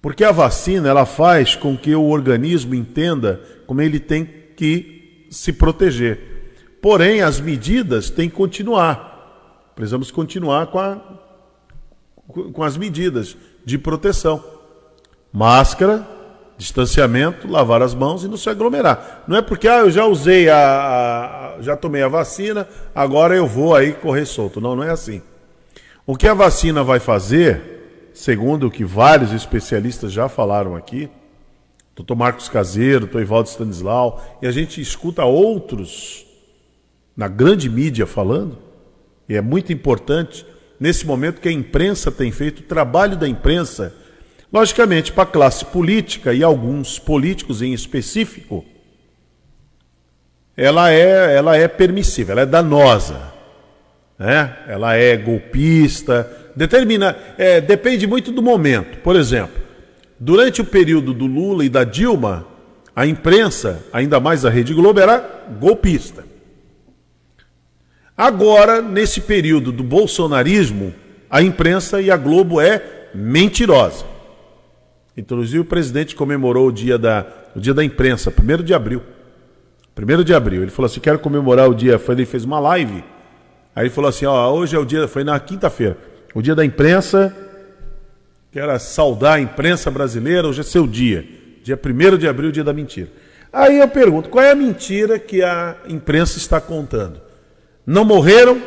porque 0.00 0.24
a 0.24 0.32
vacina 0.32 0.88
ela 0.88 1.04
faz 1.04 1.54
com 1.54 1.76
que 1.76 1.94
o 1.94 2.08
organismo 2.08 2.74
entenda 2.74 3.40
como 3.66 3.80
ele 3.80 3.98
tem 3.98 4.24
que 4.56 5.26
se 5.30 5.52
proteger. 5.52 6.78
Porém, 6.80 7.20
as 7.20 7.40
medidas 7.40 8.10
têm 8.10 8.28
que 8.28 8.36
continuar. 8.36 9.72
Precisamos 9.74 10.10
continuar 10.10 10.68
com, 10.68 10.78
a, 10.78 11.00
com 12.52 12.62
as 12.62 12.76
medidas 12.76 13.36
de 13.64 13.76
proteção. 13.76 14.42
Máscara, 15.32 16.06
distanciamento, 16.56 17.50
lavar 17.50 17.82
as 17.82 17.94
mãos 17.94 18.24
e 18.24 18.28
não 18.28 18.36
se 18.36 18.48
aglomerar. 18.48 19.24
Não 19.26 19.36
é 19.36 19.42
porque 19.42 19.68
ah, 19.68 19.80
eu 19.80 19.90
já 19.90 20.06
usei 20.06 20.48
a, 20.48 20.56
a, 20.56 21.35
já 21.60 21.76
tomei 21.76 22.02
a 22.02 22.08
vacina, 22.08 22.68
agora 22.94 23.36
eu 23.36 23.46
vou 23.46 23.74
aí 23.74 23.92
correr 23.92 24.26
solto. 24.26 24.60
Não, 24.60 24.76
não 24.76 24.82
é 24.82 24.90
assim. 24.90 25.22
O 26.06 26.16
que 26.16 26.28
a 26.28 26.34
vacina 26.34 26.84
vai 26.84 27.00
fazer, 27.00 28.10
segundo 28.14 28.66
o 28.66 28.70
que 28.70 28.84
vários 28.84 29.32
especialistas 29.32 30.12
já 30.12 30.28
falaram 30.28 30.76
aqui, 30.76 31.10
Dr. 31.96 32.14
Marcos 32.14 32.48
Caseiro, 32.48 33.06
Dr. 33.06 33.22
Ivaldo 33.22 33.48
Stanislau, 33.48 34.38
e 34.42 34.46
a 34.46 34.52
gente 34.52 34.80
escuta 34.80 35.24
outros 35.24 36.26
na 37.16 37.26
grande 37.26 37.70
mídia 37.70 38.06
falando, 38.06 38.58
e 39.28 39.34
é 39.34 39.40
muito 39.40 39.72
importante 39.72 40.46
nesse 40.78 41.06
momento 41.06 41.40
que 41.40 41.48
a 41.48 41.52
imprensa 41.52 42.12
tem 42.12 42.30
feito, 42.30 42.60
o 42.60 42.64
trabalho 42.64 43.16
da 43.16 43.26
imprensa, 43.26 43.94
logicamente 44.52 45.10
para 45.12 45.22
a 45.24 45.26
classe 45.26 45.64
política 45.64 46.34
e 46.34 46.42
alguns 46.42 46.98
políticos 46.98 47.62
em 47.62 47.72
específico, 47.72 48.64
ela 50.56 50.90
é, 50.90 51.36
ela 51.36 51.56
é 51.56 51.68
permissiva, 51.68 52.32
ela 52.32 52.42
é 52.42 52.46
danosa, 52.46 53.32
né? 54.18 54.56
ela 54.66 54.94
é 54.94 55.16
golpista, 55.16 56.28
determina, 56.56 57.14
é, 57.36 57.60
depende 57.60 58.06
muito 58.06 58.32
do 58.32 58.42
momento. 58.42 58.98
Por 58.98 59.16
exemplo, 59.16 59.60
durante 60.18 60.62
o 60.62 60.64
período 60.64 61.12
do 61.12 61.26
Lula 61.26 61.64
e 61.64 61.68
da 61.68 61.84
Dilma, 61.84 62.46
a 62.94 63.06
imprensa, 63.06 63.84
ainda 63.92 64.18
mais 64.18 64.46
a 64.46 64.50
Rede 64.50 64.72
Globo, 64.72 64.98
era 64.98 65.22
golpista. 65.60 66.24
Agora, 68.16 68.80
nesse 68.80 69.20
período 69.20 69.70
do 69.70 69.84
bolsonarismo, 69.84 70.94
a 71.28 71.42
imprensa 71.42 72.00
e 72.00 72.10
a 72.10 72.16
Globo 72.16 72.58
é 72.58 73.10
mentirosa. 73.14 74.06
Inclusive 75.14 75.58
o 75.58 75.64
presidente 75.66 76.14
comemorou 76.14 76.68
o 76.68 76.72
dia 76.72 76.96
da, 76.96 77.26
o 77.54 77.60
dia 77.60 77.74
da 77.74 77.84
imprensa, 77.84 78.32
1 78.32 78.62
de 78.62 78.72
abril. 78.72 79.02
1 79.98 80.24
de 80.24 80.34
abril. 80.34 80.62
Ele 80.62 80.70
falou 80.70 80.86
assim: 80.86 81.00
quero 81.00 81.18
comemorar 81.18 81.68
o 81.68 81.74
dia. 81.74 81.98
Foi, 81.98 82.14
ele 82.14 82.26
fez 82.26 82.44
uma 82.44 82.60
live. 82.60 83.02
Aí 83.74 83.84
ele 83.84 83.90
falou 83.90 84.08
assim: 84.08 84.26
ó, 84.26 84.52
hoje 84.52 84.76
é 84.76 84.78
o 84.78 84.84
dia. 84.84 85.08
Foi 85.08 85.24
na 85.24 85.38
quinta-feira. 85.40 85.96
O 86.34 86.42
dia 86.42 86.54
da 86.54 86.64
imprensa. 86.64 87.34
Quero 88.52 88.78
saudar 88.78 89.34
a 89.34 89.40
imprensa 89.40 89.90
brasileira. 89.90 90.46
Hoje 90.46 90.60
é 90.60 90.64
seu 90.64 90.86
dia. 90.86 91.26
Dia 91.62 91.78
1 91.82 92.18
de 92.18 92.28
abril, 92.28 92.52
dia 92.52 92.62
da 92.62 92.72
mentira. 92.72 93.08
Aí 93.52 93.78
eu 93.78 93.88
pergunto: 93.88 94.28
qual 94.28 94.44
é 94.44 94.50
a 94.50 94.54
mentira 94.54 95.18
que 95.18 95.42
a 95.42 95.76
imprensa 95.88 96.36
está 96.36 96.60
contando? 96.60 97.20
Não 97.86 98.04
morreram 98.04 98.60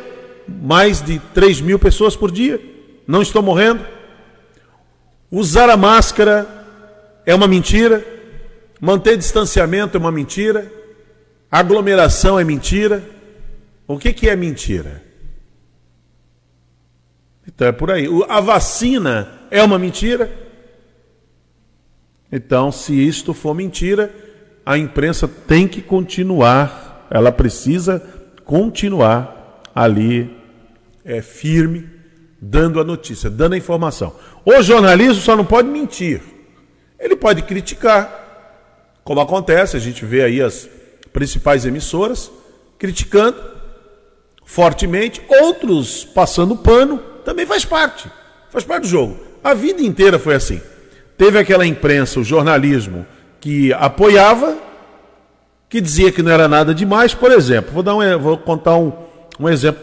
mais 0.48 1.00
de 1.00 1.18
3 1.32 1.60
mil 1.60 1.78
pessoas 1.78 2.16
por 2.16 2.30
dia? 2.30 2.60
Não 3.06 3.22
estão 3.22 3.40
morrendo? 3.40 3.84
Usar 5.30 5.70
a 5.70 5.76
máscara 5.76 6.46
é 7.24 7.32
uma 7.34 7.46
mentira? 7.46 8.04
Manter 8.80 9.16
distanciamento 9.16 9.96
é 9.96 10.00
uma 10.00 10.10
mentira? 10.10 10.79
Aglomeração 11.50 12.38
é 12.38 12.44
mentira? 12.44 13.02
O 13.86 13.98
que, 13.98 14.12
que 14.12 14.28
é 14.28 14.36
mentira? 14.36 15.02
Então 17.46 17.66
é 17.66 17.72
por 17.72 17.90
aí. 17.90 18.06
A 18.28 18.40
vacina 18.40 19.28
é 19.50 19.62
uma 19.62 19.78
mentira? 19.78 20.30
Então, 22.30 22.70
se 22.70 22.94
isto 22.94 23.34
for 23.34 23.54
mentira, 23.54 24.14
a 24.64 24.78
imprensa 24.78 25.26
tem 25.26 25.66
que 25.66 25.82
continuar, 25.82 27.08
ela 27.10 27.32
precisa 27.32 28.00
continuar 28.44 29.62
ali 29.74 30.36
é, 31.04 31.20
firme, 31.20 31.88
dando 32.40 32.80
a 32.80 32.84
notícia, 32.84 33.28
dando 33.28 33.54
a 33.54 33.58
informação. 33.58 34.14
O 34.44 34.62
jornalismo 34.62 35.20
só 35.20 35.34
não 35.34 35.44
pode 35.44 35.68
mentir. 35.68 36.22
Ele 36.98 37.16
pode 37.16 37.42
criticar, 37.42 39.00
como 39.02 39.20
acontece, 39.20 39.76
a 39.76 39.80
gente 39.80 40.04
vê 40.04 40.22
aí 40.22 40.40
as 40.40 40.68
principais 41.12 41.64
emissoras 41.64 42.30
criticando 42.78 43.38
fortemente, 44.44 45.22
outros 45.28 46.04
passando 46.04 46.56
pano, 46.56 46.98
também 47.24 47.46
faz 47.46 47.64
parte. 47.64 48.10
Faz 48.48 48.64
parte 48.64 48.82
do 48.82 48.88
jogo. 48.88 49.16
A 49.44 49.54
vida 49.54 49.82
inteira 49.82 50.18
foi 50.18 50.34
assim. 50.34 50.60
Teve 51.16 51.38
aquela 51.38 51.66
imprensa, 51.66 52.18
o 52.18 52.24
jornalismo, 52.24 53.06
que 53.40 53.72
apoiava 53.74 54.58
que 55.68 55.80
dizia 55.80 56.10
que 56.10 56.20
não 56.20 56.32
era 56.32 56.48
nada 56.48 56.74
demais. 56.74 57.14
Por 57.14 57.30
exemplo, 57.30 57.72
vou, 57.72 57.82
dar 57.82 57.94
um, 57.94 58.18
vou 58.18 58.36
contar 58.36 58.76
um, 58.76 58.92
um 59.38 59.48
exemplo 59.48 59.80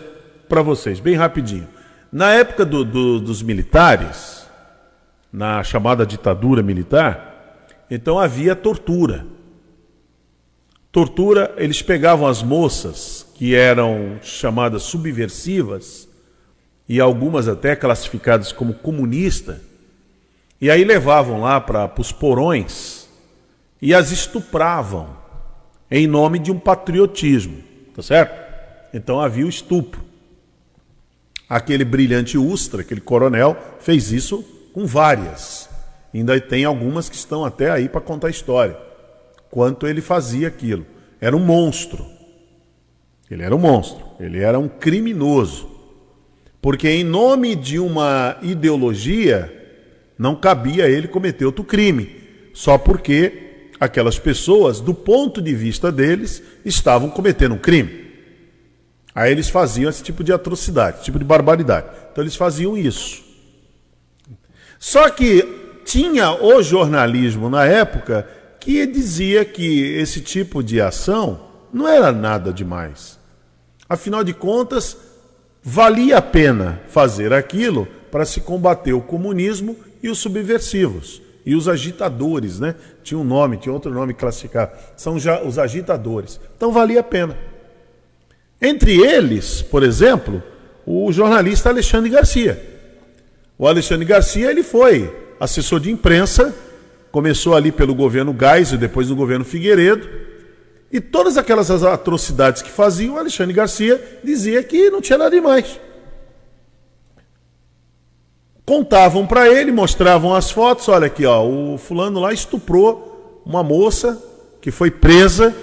para 0.50 0.62
vocês, 0.62 1.00
bem 1.00 1.15
rapidinho. 1.15 1.67
Na 2.12 2.34
época 2.34 2.65
do, 2.65 2.84
do, 2.84 3.19
dos 3.19 3.41
militares, 3.41 4.46
na 5.31 5.63
chamada 5.63 6.05
ditadura 6.05 6.62
militar, 6.62 7.65
então 7.89 8.19
havia 8.19 8.55
tortura. 8.55 9.25
Tortura, 10.91 11.53
eles 11.58 11.82
pegavam 11.82 12.27
as 12.27 12.41
moças 12.41 13.25
que 13.36 13.53
eram 13.53 14.17
chamadas 14.22 14.84
subversivas 14.84 16.08
e 16.88 17.00
algumas 17.00 17.48
até 17.48 17.75
classificadas 17.75 18.51
como 18.51 18.74
comunista, 18.74 19.62
e 20.60 20.72
aí 20.72 20.84
levavam 20.84 21.41
lá 21.41 21.60
para 21.60 21.91
os 22.00 22.12
porões 22.12 23.08
e 23.82 23.94
as 23.94 24.12
estupravam 24.12 25.15
em 25.91 26.08
nome 26.08 26.39
de 26.39 26.51
um 26.51 26.58
patriotismo, 26.58 27.62
tá 27.96 28.01
certo? 28.01 28.48
Então 28.94 29.22
havia 29.22 29.46
o 29.46 29.50
estupro. 29.50 30.01
Aquele 31.48 31.86
brilhante 31.86 32.38
Ustra, 32.38 32.82
aquele 32.82 33.00
coronel, 33.00 33.56
fez 33.79 34.12
isso 34.12 34.44
com 34.74 34.86
várias. 34.86 35.70
Ainda 36.13 36.39
tem 36.41 36.65
algumas 36.65 37.08
que 37.08 37.15
estão 37.15 37.46
até 37.46 37.70
aí 37.70 37.88
para 37.88 38.01
contar 38.01 38.27
a 38.27 38.32
história. 38.32 38.87
Quanto 39.50 39.88
ele 39.88 40.01
fazia 40.01 40.48
aquilo. 40.48 40.86
Era 41.20 41.36
um 41.36 41.39
monstro. 41.39 42.06
Ele 43.30 43.44
era 43.44 43.56
um 43.56 43.60
monstro. 43.60 44.06
Ele 44.20 44.39
era 44.39 44.60
um 44.60 44.68
criminoso. 44.68 45.70
Porque, 46.62 46.89
em 46.89 47.04
nome 47.04 47.56
de 47.56 47.80
uma 47.80 48.38
ideologia, 48.42 49.54
não 50.18 50.36
cabia 50.36 50.89
ele 50.89 51.08
cometer 51.08 51.46
outro 51.46 51.63
crime. 51.63 52.16
Só 52.54 52.77
porque 52.77 53.70
aquelas 53.80 54.18
pessoas, 54.18 54.80
do 54.82 54.94
ponto 54.94 55.42
de 55.42 55.54
vista 55.54 55.92
deles, 55.92 56.42
estavam 56.66 57.10
cometendo 57.10 57.56
um 57.56 57.60
crime. 57.60 58.08
Aí 59.13 59.32
eles 59.32 59.50
faziam 59.50 59.89
esse 59.89 60.04
tipo 60.04 60.24
de 60.24 60.32
atrocidade, 60.32 60.98
esse 60.98 61.06
tipo 61.06 61.20
de 61.20 61.25
barbaridade. 61.25 61.88
Então 62.12 62.24
eles 62.24 62.36
faziam 62.36 62.77
isso. 62.77 63.24
Só 64.80 65.10
que 65.10 65.82
tinha 65.86 66.34
o 66.34 66.62
jornalismo 66.62 67.50
na 67.50 67.66
época 67.66 68.27
que 68.67 68.86
dizia 68.86 69.45
que 69.45 69.93
esse 69.93 70.19
tipo 70.19 70.62
de 70.62 70.81
ação 70.81 71.39
não 71.71 71.88
era 71.88 72.12
nada 72.12 72.51
demais. 72.51 73.17
Afinal 73.88 74.25
de 74.25 74.33
contas, 74.33 74.97
valia 75.63 76.17
a 76.17 76.21
pena 76.21 76.81
fazer 76.89 77.31
aquilo 77.31 77.88
para 78.12 78.25
se 78.25 78.41
combater 78.41 78.91
o 78.91 79.00
comunismo 79.00 79.77
e 80.03 80.09
os 80.09 80.17
subversivos 80.17 81.21
e 81.45 81.55
os 81.55 81.69
agitadores, 81.69 82.59
né? 82.59 82.75
Tinha 83.05 83.17
um 83.17 83.24
nome, 83.24 83.55
tinha 83.55 83.71
outro 83.71 83.89
nome 83.89 84.13
classificado. 84.13 84.74
São 84.97 85.17
já 85.17 85.41
os 85.41 85.57
agitadores. 85.57 86.38
Então 86.57 86.74
valia 86.74 87.00
a 87.00 87.03
pena. 87.03 87.38
Entre 88.62 89.00
eles, 89.00 89.62
por 89.62 89.81
exemplo, 89.81 90.43
o 90.86 91.09
jornalista 91.13 91.69
Alexandre 91.69 92.09
Garcia. 92.09 92.62
O 93.57 93.65
Alexandre 93.65 94.03
Garcia 94.03 94.51
ele 94.51 94.62
foi 94.62 95.09
assessor 95.39 95.79
de 95.79 95.89
imprensa, 95.89 96.53
começou 97.12 97.56
ali 97.56 97.72
pelo 97.72 97.96
governo 97.96 98.36
Geisel, 98.38 98.78
depois 98.78 99.10
no 99.10 99.16
governo 99.16 99.46
Figueiredo, 99.46 100.08
e 100.92 101.02
todas 101.02 101.38
aquelas 101.38 101.70
atrocidades 101.84 102.62
que 102.62 102.70
faziam, 102.70 103.16
o 103.16 103.20
Alexandre 103.20 103.54
Garcia 103.54 104.20
dizia 104.24 104.64
que 104.64 104.90
não 104.90 105.02
tinha 105.02 105.18
nada 105.18 105.32
demais 105.32 105.80
contavam 108.68 109.26
para 109.26 109.48
ele, 109.48 109.72
mostravam 109.72 110.36
as 110.36 110.52
fotos, 110.52 110.90
olha 110.90 111.08
aqui, 111.08 111.26
ó, 111.26 111.42
o 111.42 111.78
fulano 111.78 112.20
lá 112.20 112.34
estuprou 112.34 113.42
uma 113.46 113.64
moça 113.64 114.22
que 114.60 114.72
foi 114.72 114.92
presa, 114.92 115.56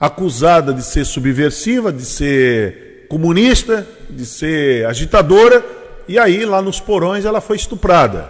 acusada 0.00 0.74
de 0.74 0.82
ser 0.82 1.04
subversiva, 1.04 1.92
de 1.92 2.04
ser 2.04 3.06
comunista, 3.08 3.86
de 4.10 4.26
ser 4.26 4.84
agitadora, 4.84 5.64
e 6.08 6.18
aí 6.18 6.44
lá 6.44 6.60
nos 6.60 6.80
porões 6.80 7.24
ela 7.24 7.40
foi 7.40 7.54
estuprada. 7.56 8.28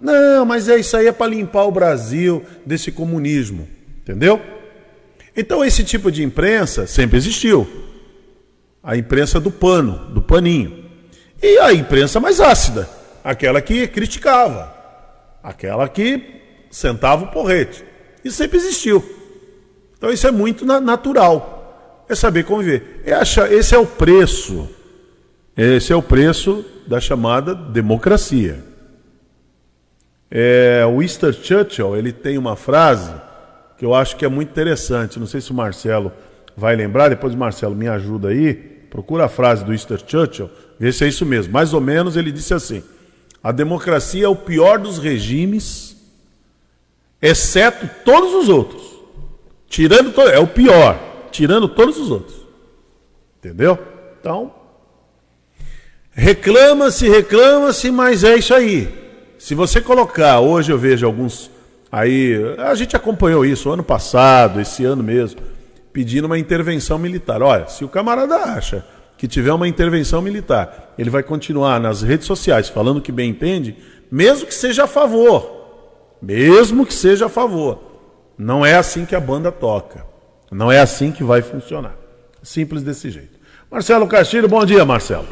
Não, 0.00 0.44
mas 0.44 0.68
é 0.68 0.78
isso 0.78 0.96
aí 0.96 1.06
é 1.06 1.12
para 1.12 1.30
limpar 1.30 1.64
o 1.64 1.72
Brasil 1.72 2.44
desse 2.64 2.92
comunismo, 2.92 3.66
entendeu? 3.98 4.40
Então 5.36 5.64
esse 5.64 5.84
tipo 5.84 6.10
de 6.10 6.22
imprensa 6.22 6.86
sempre 6.86 7.16
existiu. 7.16 7.66
A 8.82 8.96
imprensa 8.96 9.40
do 9.40 9.50
pano, 9.50 10.06
do 10.12 10.22
paninho. 10.22 10.84
E 11.42 11.58
a 11.58 11.72
imprensa 11.72 12.20
mais 12.20 12.40
ácida 12.40 12.88
aquela 13.26 13.60
que 13.60 13.88
criticava, 13.88 14.72
aquela 15.42 15.88
que 15.88 16.22
sentava 16.70 17.24
o 17.24 17.28
porrete. 17.32 17.84
Isso 18.24 18.36
sempre 18.36 18.56
existiu. 18.56 19.04
Então 19.98 20.10
isso 20.12 20.28
é 20.28 20.30
muito 20.30 20.64
natural. 20.64 22.04
É 22.08 22.14
saber 22.14 22.44
conviver. 22.44 23.02
É 23.04 23.20
esse 23.52 23.74
é 23.74 23.78
o 23.78 23.84
preço. 23.84 24.68
Esse 25.56 25.92
é 25.92 25.96
o 25.96 26.02
preço 26.02 26.64
da 26.86 27.00
chamada 27.00 27.52
democracia. 27.52 28.62
É, 30.30 30.84
o 30.86 30.98
Winston 30.98 31.32
Churchill 31.32 31.96
ele 31.96 32.12
tem 32.12 32.36
uma 32.36 32.56
frase 32.56 33.12
que 33.78 33.84
eu 33.84 33.94
acho 33.94 34.16
que 34.16 34.24
é 34.24 34.28
muito 34.28 34.50
interessante. 34.50 35.18
Não 35.18 35.26
sei 35.26 35.40
se 35.40 35.50
o 35.50 35.54
Marcelo 35.54 36.12
vai 36.56 36.74
lembrar. 36.74 37.08
Depois 37.08 37.34
Marcelo 37.34 37.74
me 37.74 37.88
ajuda 37.88 38.28
aí. 38.28 38.54
Procura 38.90 39.26
a 39.26 39.28
frase 39.28 39.64
do 39.64 39.72
Winston 39.72 39.98
Churchill, 40.06 40.50
vê 40.78 40.92
se 40.92 41.04
é 41.04 41.08
isso 41.08 41.26
mesmo. 41.26 41.52
Mais 41.52 41.74
ou 41.74 41.80
menos 41.80 42.16
ele 42.16 42.32
disse 42.32 42.54
assim: 42.54 42.82
a 43.42 43.52
democracia 43.52 44.24
é 44.24 44.28
o 44.28 44.36
pior 44.36 44.78
dos 44.78 44.98
regimes 44.98 45.96
exceto 47.20 47.88
todos 48.04 48.32
os 48.34 48.48
outros. 48.48 48.82
Tirando 49.68 50.12
to... 50.12 50.22
é 50.22 50.38
o 50.38 50.46
pior, 50.46 50.98
tirando 51.30 51.68
todos 51.68 51.98
os 51.98 52.10
outros. 52.10 52.36
Entendeu? 53.38 53.78
Então, 54.20 54.54
reclama-se, 56.12 57.08
reclama-se, 57.08 57.90
mas 57.90 58.24
é 58.24 58.36
isso 58.36 58.54
aí. 58.54 59.05
Se 59.38 59.54
você 59.54 59.80
colocar, 59.80 60.40
hoje 60.40 60.72
eu 60.72 60.78
vejo 60.78 61.06
alguns 61.06 61.50
aí, 61.92 62.34
a 62.58 62.74
gente 62.74 62.96
acompanhou 62.96 63.44
isso 63.44 63.70
ano 63.70 63.82
passado, 63.82 64.60
esse 64.60 64.84
ano 64.84 65.02
mesmo, 65.02 65.40
pedindo 65.92 66.24
uma 66.24 66.38
intervenção 66.38 66.98
militar. 66.98 67.42
Olha, 67.42 67.68
se 67.68 67.84
o 67.84 67.88
camarada 67.88 68.34
acha 68.36 68.84
que 69.16 69.28
tiver 69.28 69.52
uma 69.52 69.68
intervenção 69.68 70.20
militar, 70.20 70.94
ele 70.98 71.10
vai 71.10 71.22
continuar 71.22 71.78
nas 71.80 72.02
redes 72.02 72.26
sociais 72.26 72.68
falando 72.68 73.00
que 73.00 73.12
bem 73.12 73.30
entende, 73.30 73.76
mesmo 74.10 74.46
que 74.46 74.54
seja 74.54 74.84
a 74.84 74.86
favor. 74.86 75.54
Mesmo 76.20 76.86
que 76.86 76.94
seja 76.94 77.26
a 77.26 77.28
favor. 77.28 77.78
Não 78.38 78.64
é 78.64 78.74
assim 78.74 79.04
que 79.04 79.14
a 79.14 79.20
banda 79.20 79.52
toca. 79.52 80.04
Não 80.50 80.70
é 80.72 80.80
assim 80.80 81.12
que 81.12 81.24
vai 81.24 81.42
funcionar. 81.42 81.94
Simples 82.42 82.82
desse 82.82 83.10
jeito. 83.10 83.38
Marcelo 83.70 84.06
Castilho, 84.06 84.48
bom 84.48 84.64
dia, 84.64 84.84
Marcelo. 84.84 85.26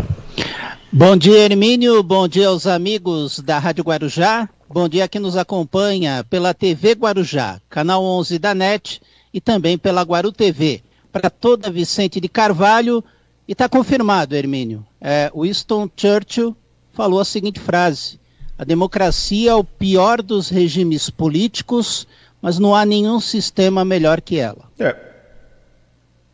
Bom 0.96 1.16
dia, 1.16 1.40
Hermínio. 1.40 2.04
Bom 2.04 2.28
dia 2.28 2.46
aos 2.46 2.68
amigos 2.68 3.40
da 3.40 3.58
Rádio 3.58 3.82
Guarujá. 3.82 4.48
Bom 4.68 4.88
dia 4.88 5.06
a 5.06 5.08
quem 5.08 5.20
nos 5.20 5.36
acompanha 5.36 6.22
pela 6.30 6.54
TV 6.54 6.92
Guarujá, 6.92 7.60
canal 7.68 8.04
11 8.04 8.38
da 8.38 8.54
NET 8.54 9.02
e 9.32 9.40
também 9.40 9.76
pela 9.76 10.02
Guaru 10.02 10.30
TV. 10.30 10.84
Para 11.10 11.28
toda 11.28 11.68
Vicente 11.68 12.20
de 12.20 12.28
Carvalho, 12.28 13.02
e 13.48 13.50
está 13.50 13.68
confirmado, 13.68 14.36
Hermínio. 14.36 14.86
É, 15.00 15.32
Winston 15.34 15.90
Churchill 15.96 16.56
falou 16.92 17.18
a 17.18 17.24
seguinte 17.24 17.58
frase: 17.58 18.20
a 18.56 18.62
democracia 18.62 19.50
é 19.50 19.54
o 19.56 19.64
pior 19.64 20.22
dos 20.22 20.48
regimes 20.48 21.10
políticos, 21.10 22.06
mas 22.40 22.56
não 22.56 22.72
há 22.72 22.86
nenhum 22.86 23.18
sistema 23.18 23.84
melhor 23.84 24.20
que 24.20 24.38
ela. 24.38 24.70
É. 24.78 24.94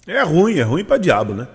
É 0.06 0.22
ruim, 0.22 0.58
é 0.58 0.62
ruim 0.62 0.84
para 0.84 0.98
diabo, 0.98 1.32
né? 1.32 1.48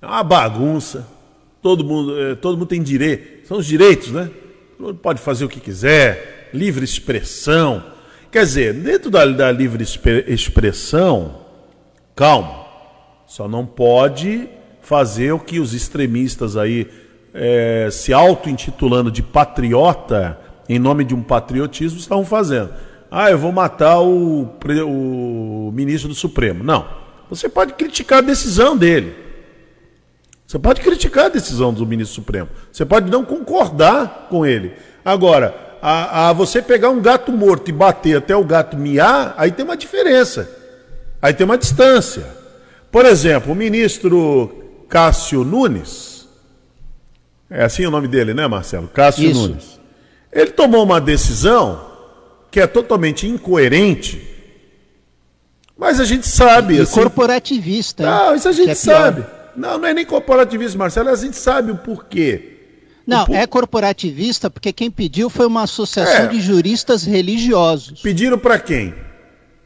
É 0.00 0.06
uma 0.06 0.22
bagunça. 0.22 1.15
Todo 1.62 1.84
mundo, 1.84 2.20
é, 2.20 2.34
todo 2.34 2.56
mundo 2.56 2.68
tem 2.68 2.82
direito. 2.82 3.46
São 3.46 3.58
os 3.58 3.66
direitos, 3.66 4.10
né? 4.12 4.30
Todo 4.76 4.86
mundo 4.86 4.98
pode 4.98 5.20
fazer 5.20 5.44
o 5.44 5.48
que 5.48 5.60
quiser, 5.60 6.50
livre 6.52 6.84
expressão. 6.84 7.82
Quer 8.30 8.44
dizer, 8.44 8.74
dentro 8.74 9.10
da, 9.10 9.24
da 9.24 9.50
livre 9.50 9.84
expressão, 10.26 11.40
calma. 12.14 12.66
Só 13.26 13.48
não 13.48 13.66
pode 13.66 14.48
fazer 14.80 15.32
o 15.32 15.38
que 15.38 15.58
os 15.58 15.74
extremistas 15.74 16.56
aí 16.56 16.86
é, 17.34 17.88
se 17.90 18.12
auto-intitulando 18.12 19.10
de 19.10 19.22
patriota, 19.22 20.38
em 20.68 20.78
nome 20.78 21.04
de 21.04 21.14
um 21.14 21.22
patriotismo, 21.22 21.98
estavam 21.98 22.24
fazendo. 22.24 22.70
Ah, 23.10 23.30
eu 23.30 23.38
vou 23.38 23.52
matar 23.52 24.00
o, 24.00 24.48
o 24.86 25.70
ministro 25.72 26.08
do 26.08 26.14
Supremo. 26.14 26.64
Não. 26.64 26.86
Você 27.28 27.48
pode 27.48 27.74
criticar 27.74 28.18
a 28.18 28.22
decisão 28.22 28.76
dele. 28.76 29.25
Você 30.46 30.58
pode 30.58 30.80
criticar 30.80 31.26
a 31.26 31.28
decisão 31.28 31.72
do 31.72 31.84
ministro 31.84 32.14
Supremo. 32.14 32.48
Você 32.70 32.84
pode 32.84 33.10
não 33.10 33.24
concordar 33.24 34.28
com 34.30 34.46
ele. 34.46 34.74
Agora, 35.04 35.54
a, 35.82 36.28
a, 36.28 36.32
você 36.32 36.62
pegar 36.62 36.90
um 36.90 37.00
gato 37.00 37.32
morto 37.32 37.68
e 37.68 37.72
bater 37.72 38.18
até 38.18 38.36
o 38.36 38.44
gato 38.44 38.76
miar, 38.76 39.34
aí 39.36 39.50
tem 39.50 39.64
uma 39.64 39.76
diferença. 39.76 40.48
Aí 41.20 41.34
tem 41.34 41.44
uma 41.44 41.58
distância. 41.58 42.26
Por 42.92 43.04
exemplo, 43.04 43.52
o 43.52 43.56
ministro 43.56 44.84
Cássio 44.88 45.42
Nunes, 45.42 46.28
é 47.50 47.64
assim 47.64 47.84
o 47.84 47.90
nome 47.90 48.06
dele, 48.08 48.32
né, 48.32 48.46
Marcelo? 48.46 48.88
Cássio 48.88 49.30
Isso. 49.30 49.48
Nunes. 49.48 49.80
Ele 50.32 50.50
tomou 50.50 50.82
uma 50.82 51.00
decisão 51.00 51.86
que 52.50 52.60
é 52.60 52.66
totalmente 52.66 53.26
incoerente, 53.26 54.26
mas 55.76 56.00
a 56.00 56.04
gente 56.04 56.26
sabe. 56.26 56.76
E 56.76 56.80
assim, 56.80 56.94
corporativista. 56.94 58.04
Não, 58.04 58.34
isso 58.34 58.48
a 58.48 58.52
gente 58.52 58.70
é 58.70 58.74
sabe. 58.74 59.24
Não, 59.56 59.78
não 59.78 59.88
é 59.88 59.94
nem 59.94 60.04
corporativista, 60.04 60.76
Marcelo, 60.78 61.08
a 61.08 61.16
gente 61.16 61.36
sabe 61.36 61.70
o 61.70 61.76
porquê. 61.76 62.52
Não, 63.06 63.22
o 63.22 63.26
por... 63.26 63.36
é 63.36 63.46
corporativista 63.46 64.50
porque 64.50 64.72
quem 64.72 64.90
pediu 64.90 65.30
foi 65.30 65.46
uma 65.46 65.62
associação 65.62 66.24
é. 66.24 66.28
de 66.28 66.40
juristas 66.40 67.04
religiosos. 67.04 68.00
Pediram 68.02 68.38
para 68.38 68.58
quem? 68.58 68.94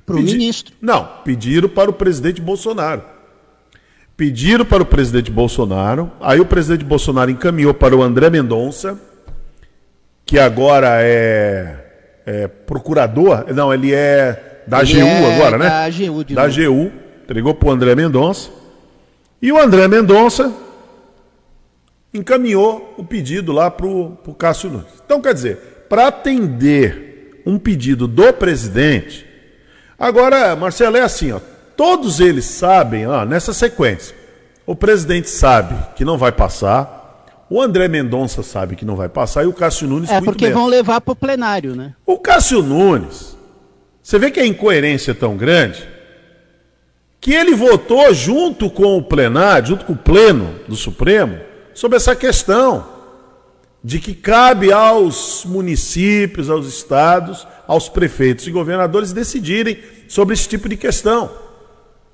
Para 0.05 0.16
o 0.16 0.18
Pedi... 0.18 0.33
ministro. 0.33 0.74
Não, 0.81 1.09
pediram 1.24 1.68
para 1.68 1.90
o 1.90 1.92
presidente 1.92 2.40
Bolsonaro 2.40 3.03
pediram 4.20 4.66
para 4.66 4.83
o 4.83 4.87
presidente 4.87 5.31
Bolsonaro, 5.31 6.12
aí 6.20 6.38
o 6.38 6.44
presidente 6.44 6.85
Bolsonaro 6.85 7.31
encaminhou 7.31 7.72
para 7.72 7.96
o 7.96 8.03
André 8.03 8.29
Mendonça, 8.29 9.00
que 10.26 10.38
agora 10.38 10.98
é, 11.00 11.74
é 12.26 12.46
procurador, 12.46 13.46
não, 13.55 13.72
ele 13.72 13.94
é 13.94 14.62
da 14.66 14.83
ele 14.83 15.00
AGU 15.00 15.09
é 15.09 15.35
agora, 15.35 15.57
né? 15.57 15.68
Da 15.70 15.85
AGU, 15.85 16.22
de 16.22 16.35
Da 16.35 16.46
novo. 16.46 16.61
AGU, 16.61 16.92
entregou 17.24 17.55
para 17.55 17.68
o 17.70 17.72
André 17.72 17.94
Mendonça, 17.94 18.50
e 19.40 19.53
o 19.53 19.59
André 19.59 19.88
Mendonça 19.88 20.53
encaminhou 22.12 22.94
o 22.96 23.05
pedido 23.05 23.53
lá 23.53 23.70
para 23.70 23.87
o 23.87 24.35
Cássio 24.37 24.70
Nunes. 24.70 24.88
Então, 25.05 25.20
quer 25.20 25.35
dizer, 25.35 25.87
para 25.88 26.09
atender 26.09 27.42
um 27.46 27.59
pedido 27.59 28.07
do 28.07 28.33
presidente, 28.33 29.26
agora, 29.98 30.55
Marcelo, 30.57 30.96
é 30.96 31.03
assim, 31.03 31.33
ó, 31.33 31.40
Todos 31.81 32.20
eles 32.20 32.44
sabem, 32.44 33.07
ó, 33.07 33.24
nessa 33.24 33.55
sequência. 33.55 34.14
O 34.66 34.76
presidente 34.76 35.31
sabe 35.31 35.74
que 35.96 36.05
não 36.05 36.18
vai 36.18 36.31
passar, 36.31 37.24
o 37.48 37.59
André 37.59 37.88
Mendonça 37.88 38.42
sabe 38.42 38.76
que 38.76 38.85
não 38.85 38.96
vai 38.96 39.09
passar 39.09 39.44
e 39.44 39.46
o 39.46 39.53
Cássio 39.55 39.88
Nunes 39.88 40.11
É 40.11 40.20
porque 40.20 40.50
vão 40.50 40.66
levar 40.66 41.00
para 41.00 41.12
o 41.12 41.16
plenário, 41.16 41.74
né? 41.74 41.94
O 42.05 42.18
Cássio 42.18 42.62
Nunes, 42.62 43.35
você 44.03 44.18
vê 44.18 44.31
que 44.31 44.38
a 44.38 44.44
incoerência 44.44 45.12
é 45.12 45.14
tão 45.14 45.38
grande 45.38 45.88
que 47.20 47.35
ele 47.35 47.54
votou 47.54 48.12
junto 48.14 48.70
com 48.70 48.96
o 48.96 49.02
plenário, 49.02 49.68
junto 49.68 49.85
com 49.85 49.92
o 49.92 49.96
pleno 49.96 50.54
do 50.66 50.74
Supremo, 50.74 51.38
sobre 51.74 51.96
essa 51.96 52.16
questão 52.16 52.87
de 53.83 53.98
que 53.98 54.14
cabe 54.14 54.72
aos 54.72 55.44
municípios, 55.44 56.50
aos 56.50 56.66
estados, 56.66 57.46
aos 57.66 57.88
prefeitos 57.88 58.46
e 58.46 58.50
governadores 58.50 59.12
decidirem 59.12 59.78
sobre 60.09 60.35
esse 60.35 60.48
tipo 60.48 60.68
de 60.68 60.76
questão. 60.76 61.30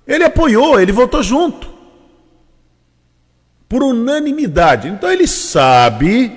Ele 0.07 0.25
apoiou, 0.25 0.79
ele 0.81 0.93
votou 0.93 1.23
junto. 1.23 1.69
Por 3.69 3.83
unanimidade. 3.83 4.89
Então 4.89 5.11
ele 5.11 5.27
sabe 5.27 6.33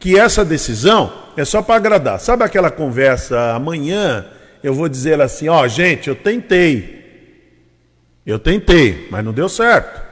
que 0.00 0.18
essa 0.18 0.44
decisão 0.44 1.12
é 1.36 1.44
só 1.44 1.62
para 1.62 1.76
agradar. 1.76 2.18
Sabe 2.18 2.42
aquela 2.42 2.70
conversa 2.70 3.52
amanhã? 3.52 4.26
Eu 4.62 4.74
vou 4.74 4.88
dizer 4.88 5.20
assim: 5.20 5.48
ó, 5.48 5.62
oh, 5.62 5.68
gente, 5.68 6.08
eu 6.08 6.16
tentei. 6.16 6.95
Eu 8.26 8.38
tentei, 8.38 9.06
mas 9.10 9.24
não 9.24 9.32
deu 9.32 9.48
certo. 9.48 10.02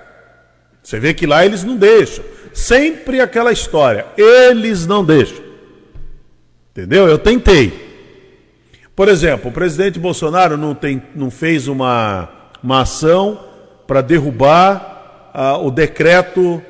Você 0.82 1.00
vê 1.00 1.12
que 1.12 1.26
lá 1.26 1.44
eles 1.44 1.64
não 1.64 1.76
deixam. 1.76 2.24
Sempre 2.52 3.20
aquela 3.20 3.50
história. 3.50 4.06
Eles 4.16 4.86
não 4.86 5.04
deixam. 5.04 5.42
Entendeu? 6.70 7.08
Eu 7.08 7.18
tentei. 7.18 7.82
Por 8.94 9.08
exemplo, 9.08 9.50
o 9.50 9.52
presidente 9.52 9.98
Bolsonaro 9.98 10.56
não, 10.56 10.74
tem, 10.74 11.02
não 11.16 11.30
fez 11.30 11.66
uma 11.66 12.44
uma 12.64 12.80
ação 12.80 13.38
para 13.86 14.00
derrubar 14.00 15.30
ah, 15.34 15.58
o 15.58 15.70
decreto. 15.70 16.62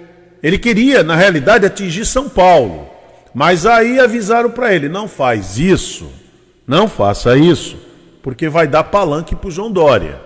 Ele 0.42 0.58
queria, 0.58 1.04
na 1.04 1.14
realidade, 1.14 1.64
atingir 1.64 2.04
São 2.04 2.28
Paulo. 2.28 2.88
Mas 3.32 3.64
aí 3.64 4.00
avisaram 4.00 4.50
para 4.50 4.74
ele: 4.74 4.88
não 4.88 5.06
faz 5.06 5.56
isso, 5.56 6.10
não 6.66 6.88
faça 6.88 7.36
isso, 7.36 7.76
porque 8.20 8.48
vai 8.48 8.66
dar 8.66 8.84
palanque 8.84 9.36
para 9.36 9.48
o 9.48 9.52
João 9.52 9.70
Dória. 9.70 10.20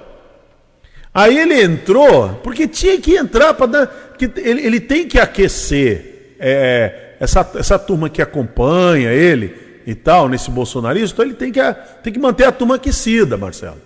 Aí 1.12 1.38
ele 1.38 1.60
entrou, 1.62 2.40
porque 2.42 2.68
tinha 2.68 3.00
que 3.00 3.16
entrar 3.16 3.54
para 3.54 3.66
dar. 3.66 3.86
Que 4.18 4.30
ele, 4.36 4.66
ele 4.66 4.80
tem 4.80 5.06
que 5.06 5.18
aquecer 5.18 6.36
é, 6.38 7.14
essa, 7.20 7.50
essa 7.54 7.78
turma 7.78 8.08
que 8.08 8.22
acompanha 8.22 9.12
ele 9.12 9.54
e 9.86 9.94
tal, 9.94 10.28
nesse 10.28 10.50
bolsonarismo, 10.50 11.14
então 11.14 11.24
ele 11.24 11.34
tem 11.34 11.50
que, 11.50 11.60
tem 12.02 12.12
que 12.12 12.18
manter 12.18 12.44
a 12.44 12.52
turma 12.52 12.74
aquecida, 12.74 13.36
Marcelo. 13.36 13.80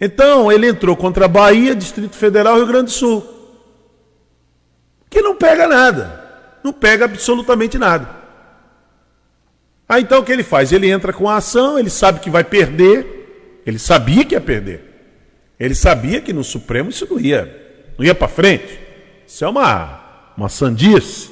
Então, 0.00 0.50
ele 0.50 0.68
entrou 0.68 0.96
contra 0.96 1.24
a 1.24 1.28
Bahia, 1.28 1.74
Distrito 1.74 2.16
Federal 2.16 2.54
e 2.54 2.58
Rio 2.58 2.66
Grande 2.66 2.84
do 2.86 2.90
Sul. 2.92 3.24
Que 5.10 5.20
não 5.20 5.36
pega 5.36 5.66
nada. 5.66 6.20
Não 6.62 6.72
pega 6.72 7.04
absolutamente 7.04 7.78
nada. 7.78 8.08
Aí 9.88 10.02
então 10.02 10.20
o 10.20 10.24
que 10.24 10.32
ele 10.32 10.42
faz? 10.42 10.72
Ele 10.72 10.90
entra 10.90 11.12
com 11.12 11.28
a 11.28 11.36
ação, 11.36 11.78
ele 11.78 11.90
sabe 11.90 12.20
que 12.20 12.30
vai 12.30 12.42
perder. 12.42 13.60
Ele 13.66 13.78
sabia 13.78 14.24
que 14.24 14.34
ia 14.34 14.40
perder. 14.40 14.91
Ele 15.62 15.76
sabia 15.76 16.20
que 16.20 16.32
no 16.32 16.42
Supremo 16.42 16.90
isso 16.90 17.06
não 17.08 17.20
ia, 17.20 17.44
não 17.96 18.04
ia 18.04 18.16
para 18.16 18.26
frente. 18.26 18.80
Isso 19.24 19.44
é 19.44 19.48
uma, 19.48 20.32
uma 20.36 20.48
sandice. 20.48 21.30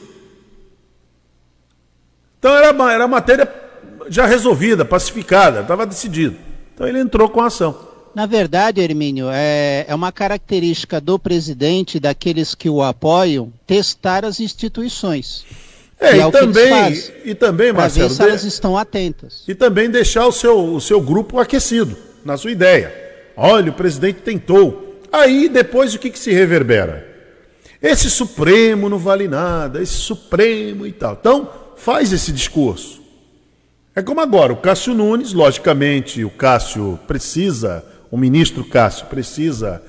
Então 2.38 2.55
era, 2.55 2.93
era 2.93 3.09
matéria 3.09 3.53
já 4.09 4.27
resolvida, 4.27 4.85
pacificada, 4.85 5.62
estava 5.62 5.85
decidido. 5.85 6.37
Então 6.73 6.87
ele 6.87 7.01
entrou 7.01 7.29
com 7.29 7.40
a 7.40 7.47
ação. 7.47 7.77
Na 8.14 8.25
verdade, 8.25 8.81
Hermínio, 8.81 9.27
é, 9.33 9.85
é 9.88 9.95
uma 9.97 10.12
característica 10.12 11.01
do 11.01 11.19
presidente, 11.19 11.99
daqueles 11.99 12.55
que 12.55 12.71
o 12.71 12.85
apoiam, 12.85 13.53
testar 13.66 14.25
as 14.25 14.38
instituições. 14.38 15.45
É, 15.99 16.19
e, 16.19 16.21
é 16.21 16.31
também, 16.31 17.05
e 17.25 17.35
também, 17.35 17.73
Marcelo. 17.73 18.09
Ver 18.09 18.14
se 18.14 18.23
elas 18.23 18.45
estão 18.45 18.79
atentas. 18.79 19.43
E 19.49 19.57
também 19.57 19.90
deixar 19.90 20.25
o 20.29 20.33
seu, 20.33 20.73
o 20.73 20.81
seu 20.81 21.01
grupo 21.01 21.40
aquecido 21.40 21.97
na 22.25 22.37
sua 22.37 22.53
ideia. 22.53 23.10
Olha, 23.37 23.71
o 23.71 23.75
presidente 23.75 24.21
tentou. 24.21 25.01
Aí 25.12 25.49
depois 25.49 25.95
o 25.95 25.99
que, 25.99 26.11
que 26.11 26.19
se 26.19 26.33
reverbera? 26.33 27.09
Esse 27.83 28.11
Supremo 28.11 28.88
não 28.88 28.99
vale 28.99 29.27
nada, 29.27 29.83
esse 29.83 29.95
Supremo 29.95 30.87
e 30.87 30.93
tal. 30.93 31.16
Então, 31.19 31.49
faz 31.77 32.12
esse 32.12 32.31
discurso. 32.31 33.01
É 33.95 34.03
como 34.03 34.21
agora, 34.21 34.53
o 34.53 34.57
Cássio 34.57 34.95
Nunes, 34.95 35.33
logicamente, 35.33 36.23
o 36.25 36.31
Cássio 36.31 36.99
precisa, 37.09 37.85
o 38.11 38.16
ministro 38.16 38.64
Cássio 38.64 39.07
precisa, 39.07 39.83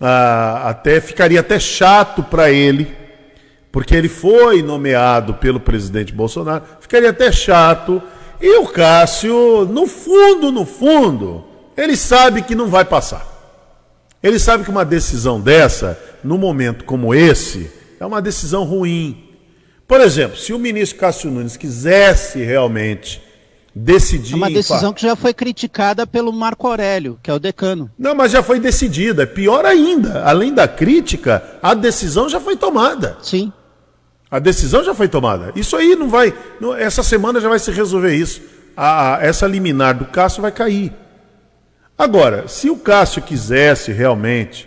ah, 0.00 0.68
até 0.68 1.00
ficaria 1.00 1.40
até 1.40 1.58
chato 1.58 2.22
para 2.22 2.50
ele, 2.50 2.94
porque 3.72 3.94
ele 3.94 4.08
foi 4.08 4.62
nomeado 4.62 5.34
pelo 5.34 5.58
presidente 5.58 6.12
Bolsonaro, 6.12 6.64
ficaria 6.80 7.10
até 7.10 7.32
chato. 7.32 8.02
E 8.40 8.58
o 8.58 8.66
Cássio, 8.66 9.66
no 9.66 9.86
fundo, 9.86 10.52
no 10.52 10.64
fundo, 10.64 11.44
ele 11.80 11.96
sabe 11.96 12.42
que 12.42 12.54
não 12.54 12.68
vai 12.68 12.84
passar. 12.84 13.26
Ele 14.22 14.38
sabe 14.38 14.64
que 14.64 14.70
uma 14.70 14.84
decisão 14.84 15.40
dessa, 15.40 15.98
num 16.22 16.36
momento 16.36 16.84
como 16.84 17.14
esse, 17.14 17.70
é 17.98 18.04
uma 18.04 18.20
decisão 18.20 18.64
ruim. 18.64 19.30
Por 19.88 20.00
exemplo, 20.00 20.36
se 20.36 20.52
o 20.52 20.58
ministro 20.58 20.98
Cássio 20.98 21.30
Nunes 21.30 21.56
quisesse 21.56 22.42
realmente 22.42 23.22
decidir. 23.74 24.34
É 24.34 24.36
uma 24.36 24.50
decisão 24.50 24.92
que 24.92 25.02
já 25.02 25.16
foi 25.16 25.32
criticada 25.32 26.06
pelo 26.06 26.32
Marco 26.32 26.66
Aurélio, 26.66 27.18
que 27.22 27.30
é 27.30 27.34
o 27.34 27.38
decano. 27.38 27.90
Não, 27.98 28.14
mas 28.14 28.32
já 28.32 28.42
foi 28.42 28.60
decidida. 28.60 29.26
Pior 29.26 29.64
ainda, 29.64 30.22
além 30.24 30.52
da 30.52 30.68
crítica, 30.68 31.42
a 31.62 31.72
decisão 31.74 32.28
já 32.28 32.38
foi 32.38 32.56
tomada. 32.56 33.16
Sim. 33.22 33.52
A 34.30 34.38
decisão 34.38 34.84
já 34.84 34.94
foi 34.94 35.08
tomada. 35.08 35.52
Isso 35.56 35.74
aí 35.76 35.96
não 35.96 36.08
vai. 36.08 36.32
Não, 36.60 36.74
essa 36.74 37.02
semana 37.02 37.40
já 37.40 37.48
vai 37.48 37.58
se 37.58 37.70
resolver 37.72 38.14
isso. 38.14 38.42
A, 38.76 39.16
a, 39.16 39.22
essa 39.24 39.46
liminar 39.46 39.96
do 39.96 40.04
Cássio 40.04 40.42
vai 40.42 40.52
cair. 40.52 40.92
Agora, 42.00 42.48
se 42.48 42.70
o 42.70 42.78
Cássio 42.78 43.20
quisesse 43.20 43.92
realmente 43.92 44.66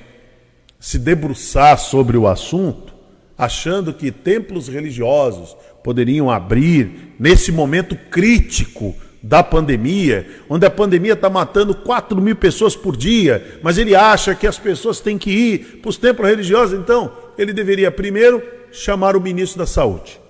se 0.79 0.99
debruçar 0.99 1.79
sobre 1.79 2.15
o 2.15 2.27
assunto, 2.27 2.93
achando 3.35 3.91
que 3.91 4.11
templos 4.11 4.67
religiosos 4.67 5.57
poderiam 5.83 6.29
abrir 6.29 7.15
nesse 7.17 7.51
momento 7.51 7.95
crítico 8.11 8.95
da 9.23 9.41
pandemia, 9.41 10.27
onde 10.47 10.67
a 10.67 10.69
pandemia 10.69 11.13
está 11.13 11.27
matando 11.27 11.73
4 11.73 12.21
mil 12.21 12.35
pessoas 12.35 12.75
por 12.75 12.95
dia, 12.95 13.57
mas 13.63 13.79
ele 13.79 13.95
acha 13.95 14.35
que 14.35 14.45
as 14.45 14.59
pessoas 14.59 14.99
têm 14.99 15.17
que 15.17 15.31
ir 15.31 15.79
para 15.81 15.89
os 15.89 15.97
templos 15.97 16.29
religiosos, 16.29 16.79
então 16.79 17.11
ele 17.35 17.51
deveria 17.51 17.89
primeiro 17.89 18.43
chamar 18.71 19.15
o 19.15 19.19
ministro 19.19 19.57
da 19.57 19.65
Saúde. 19.65 20.21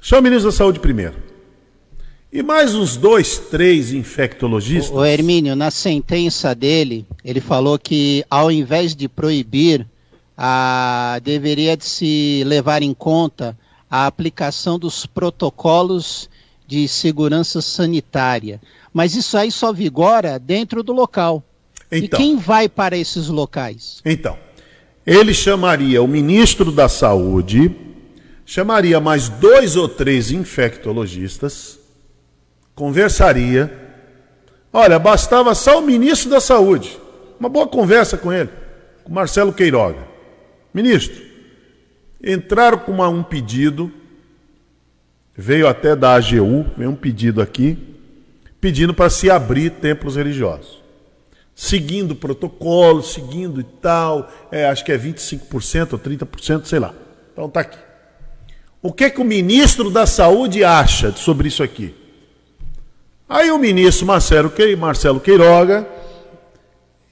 Chama 0.00 0.22
o 0.22 0.24
ministro 0.24 0.50
da 0.50 0.56
Saúde 0.56 0.80
primeiro. 0.80 1.31
E 2.32 2.42
mais 2.42 2.74
uns 2.74 2.96
dois, 2.96 3.36
três 3.36 3.92
infectologistas. 3.92 4.90
O, 4.90 5.00
o 5.00 5.04
Hermínio, 5.04 5.54
na 5.54 5.70
sentença 5.70 6.54
dele, 6.54 7.04
ele 7.22 7.42
falou 7.42 7.78
que 7.78 8.24
ao 8.30 8.50
invés 8.50 8.96
de 8.96 9.06
proibir, 9.06 9.86
a, 10.34 11.20
deveria 11.22 11.76
de 11.76 11.84
se 11.84 12.42
levar 12.46 12.80
em 12.82 12.94
conta 12.94 13.54
a 13.90 14.06
aplicação 14.06 14.78
dos 14.78 15.04
protocolos 15.04 16.30
de 16.66 16.88
segurança 16.88 17.60
sanitária. 17.60 18.58
Mas 18.94 19.14
isso 19.14 19.36
aí 19.36 19.52
só 19.52 19.70
vigora 19.70 20.38
dentro 20.38 20.82
do 20.82 20.94
local. 20.94 21.44
Então, 21.90 22.18
e 22.18 22.22
quem 22.22 22.38
vai 22.38 22.66
para 22.66 22.96
esses 22.96 23.28
locais? 23.28 24.00
Então, 24.06 24.38
ele 25.06 25.34
chamaria 25.34 26.02
o 26.02 26.08
ministro 26.08 26.72
da 26.72 26.88
Saúde, 26.88 27.76
chamaria 28.46 28.98
mais 28.98 29.28
dois 29.28 29.76
ou 29.76 29.86
três 29.86 30.30
infectologistas 30.30 31.81
conversaria. 32.74 33.70
Olha, 34.72 34.98
bastava 34.98 35.54
só 35.54 35.78
o 35.78 35.82
ministro 35.82 36.30
da 36.30 36.40
Saúde. 36.40 36.98
Uma 37.38 37.48
boa 37.48 37.66
conversa 37.66 38.16
com 38.16 38.32
ele, 38.32 38.50
com 39.04 39.12
Marcelo 39.12 39.52
Queiroga. 39.52 40.06
Ministro, 40.72 41.22
entraram 42.22 42.78
com 42.78 42.92
uma, 42.92 43.08
um 43.08 43.22
pedido, 43.22 43.92
veio 45.36 45.68
até 45.68 45.94
da 45.94 46.14
AGU, 46.14 46.66
veio 46.76 46.90
um 46.90 46.94
pedido 46.94 47.42
aqui, 47.42 47.76
pedindo 48.60 48.94
para 48.94 49.10
se 49.10 49.30
abrir 49.30 49.70
templos 49.70 50.16
religiosos. 50.16 50.80
Seguindo 51.54 52.12
o 52.12 52.16
protocolo, 52.16 53.02
seguindo 53.02 53.60
e 53.60 53.64
tal, 53.64 54.30
é, 54.50 54.66
acho 54.66 54.84
que 54.84 54.92
é 54.92 54.98
25% 54.98 55.92
ou 55.92 55.98
30%, 55.98 56.64
sei 56.64 56.78
lá. 56.78 56.94
Então 57.32 57.48
tá 57.48 57.60
aqui. 57.60 57.78
O 58.80 58.92
que, 58.92 59.10
que 59.10 59.20
o 59.20 59.24
ministro 59.24 59.90
da 59.90 60.06
Saúde 60.06 60.64
acha 60.64 61.12
sobre 61.12 61.48
isso 61.48 61.62
aqui? 61.62 61.94
Aí 63.32 63.50
o 63.50 63.56
ministro 63.56 64.04
Marcelo, 64.04 64.50
Queiroga 65.18 65.88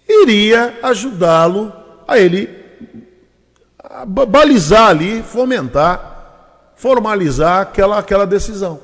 iria 0.06 0.78
ajudá-lo 0.82 1.72
a 2.06 2.18
ele 2.18 2.46
balizar 4.28 4.88
ali, 4.88 5.22
fomentar, 5.22 6.72
formalizar 6.76 7.62
aquela, 7.62 7.98
aquela 7.98 8.26
decisão. 8.26 8.82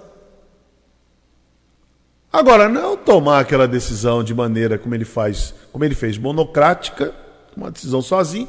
Agora, 2.32 2.70
não 2.70 2.96
tomar 2.96 3.40
aquela 3.40 3.68
decisão 3.68 4.24
de 4.24 4.32
maneira 4.32 4.78
como 4.78 4.94
ele 4.94 5.04
faz, 5.04 5.54
como 5.70 5.84
ele 5.84 5.94
fez, 5.94 6.16
monocrática, 6.16 7.14
uma 7.54 7.70
decisão 7.70 8.00
sozinho, 8.00 8.48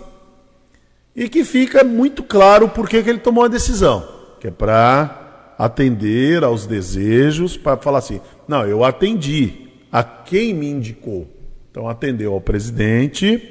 e 1.13 1.27
que 1.27 1.43
fica 1.43 1.83
muito 1.83 2.23
claro 2.23 2.69
por 2.69 2.87
que 2.87 2.95
ele 2.95 3.19
tomou 3.19 3.43
a 3.43 3.49
decisão, 3.49 4.07
que 4.39 4.47
é 4.47 4.51
para 4.51 5.26
atender 5.57 6.43
aos 6.43 6.65
desejos, 6.65 7.57
para 7.57 7.77
falar 7.77 7.99
assim: 7.99 8.21
não, 8.47 8.65
eu 8.65 8.83
atendi 8.83 9.67
a 9.91 10.03
quem 10.03 10.53
me 10.53 10.69
indicou. 10.69 11.27
Então, 11.71 11.87
atendeu 11.87 12.33
ao 12.33 12.41
presidente 12.41 13.41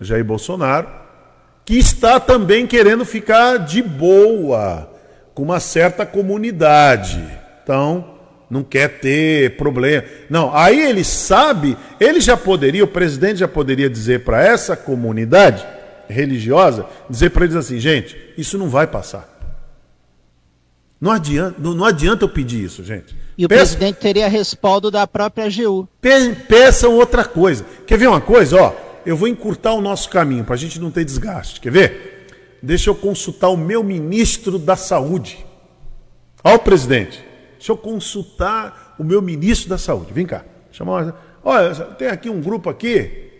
Jair 0.00 0.24
Bolsonaro, 0.24 0.88
que 1.64 1.76
está 1.76 2.18
também 2.18 2.66
querendo 2.66 3.04
ficar 3.04 3.58
de 3.58 3.82
boa 3.82 4.90
com 5.34 5.42
uma 5.42 5.60
certa 5.60 6.04
comunidade. 6.04 7.22
Então, 7.62 8.18
não 8.50 8.64
quer 8.64 8.98
ter 8.98 9.56
problema. 9.56 10.04
Não, 10.28 10.54
aí 10.54 10.80
ele 10.80 11.04
sabe, 11.04 11.76
ele 12.00 12.20
já 12.20 12.36
poderia, 12.36 12.82
o 12.82 12.88
presidente 12.88 13.38
já 13.38 13.48
poderia 13.48 13.88
dizer 13.88 14.24
para 14.24 14.42
essa 14.42 14.76
comunidade 14.76 15.64
religiosa, 16.08 16.86
dizer 17.08 17.30
para 17.30 17.44
eles 17.44 17.54
assim, 17.54 17.78
gente, 17.78 18.16
isso 18.36 18.58
não 18.58 18.68
vai 18.68 18.88
passar. 18.88 19.29
Não 21.00 21.10
adianta, 21.10 21.56
não, 21.58 21.74
não 21.74 21.84
adianta 21.84 22.24
eu 22.24 22.28
pedir 22.28 22.62
isso, 22.62 22.84
gente. 22.84 23.16
E 23.38 23.46
o 23.46 23.48
presidente 23.48 23.96
teria 23.96 24.28
respaldo 24.28 24.90
da 24.90 25.06
própria 25.06 25.46
AGU. 25.46 25.88
Pe, 26.00 26.34
peçam 26.46 26.94
outra 26.94 27.24
coisa. 27.24 27.64
Quer 27.86 27.96
ver 27.96 28.08
uma 28.08 28.20
coisa? 28.20 28.60
Ó, 28.60 28.74
eu 29.06 29.16
vou 29.16 29.26
encurtar 29.26 29.72
o 29.72 29.80
nosso 29.80 30.10
caminho 30.10 30.44
para 30.44 30.54
a 30.54 30.58
gente 30.58 30.78
não 30.78 30.90
ter 30.90 31.04
desgaste. 31.04 31.58
Quer 31.58 31.72
ver? 31.72 32.26
Deixa 32.62 32.90
eu 32.90 32.94
consultar 32.94 33.48
o 33.48 33.56
meu 33.56 33.82
ministro 33.82 34.58
da 34.58 34.76
Saúde. 34.76 35.44
Ó, 36.44 36.54
o 36.54 36.58
presidente. 36.58 37.24
Deixa 37.56 37.72
eu 37.72 37.78
consultar 37.78 38.94
o 38.98 39.04
meu 39.04 39.22
ministro 39.22 39.70
da 39.70 39.78
Saúde. 39.78 40.12
Vem 40.12 40.26
cá. 40.26 40.44
Chama 40.70 41.14
Olha, 41.42 41.74
tem 41.74 42.08
aqui 42.08 42.28
um 42.28 42.42
grupo 42.42 42.68
aqui 42.68 43.30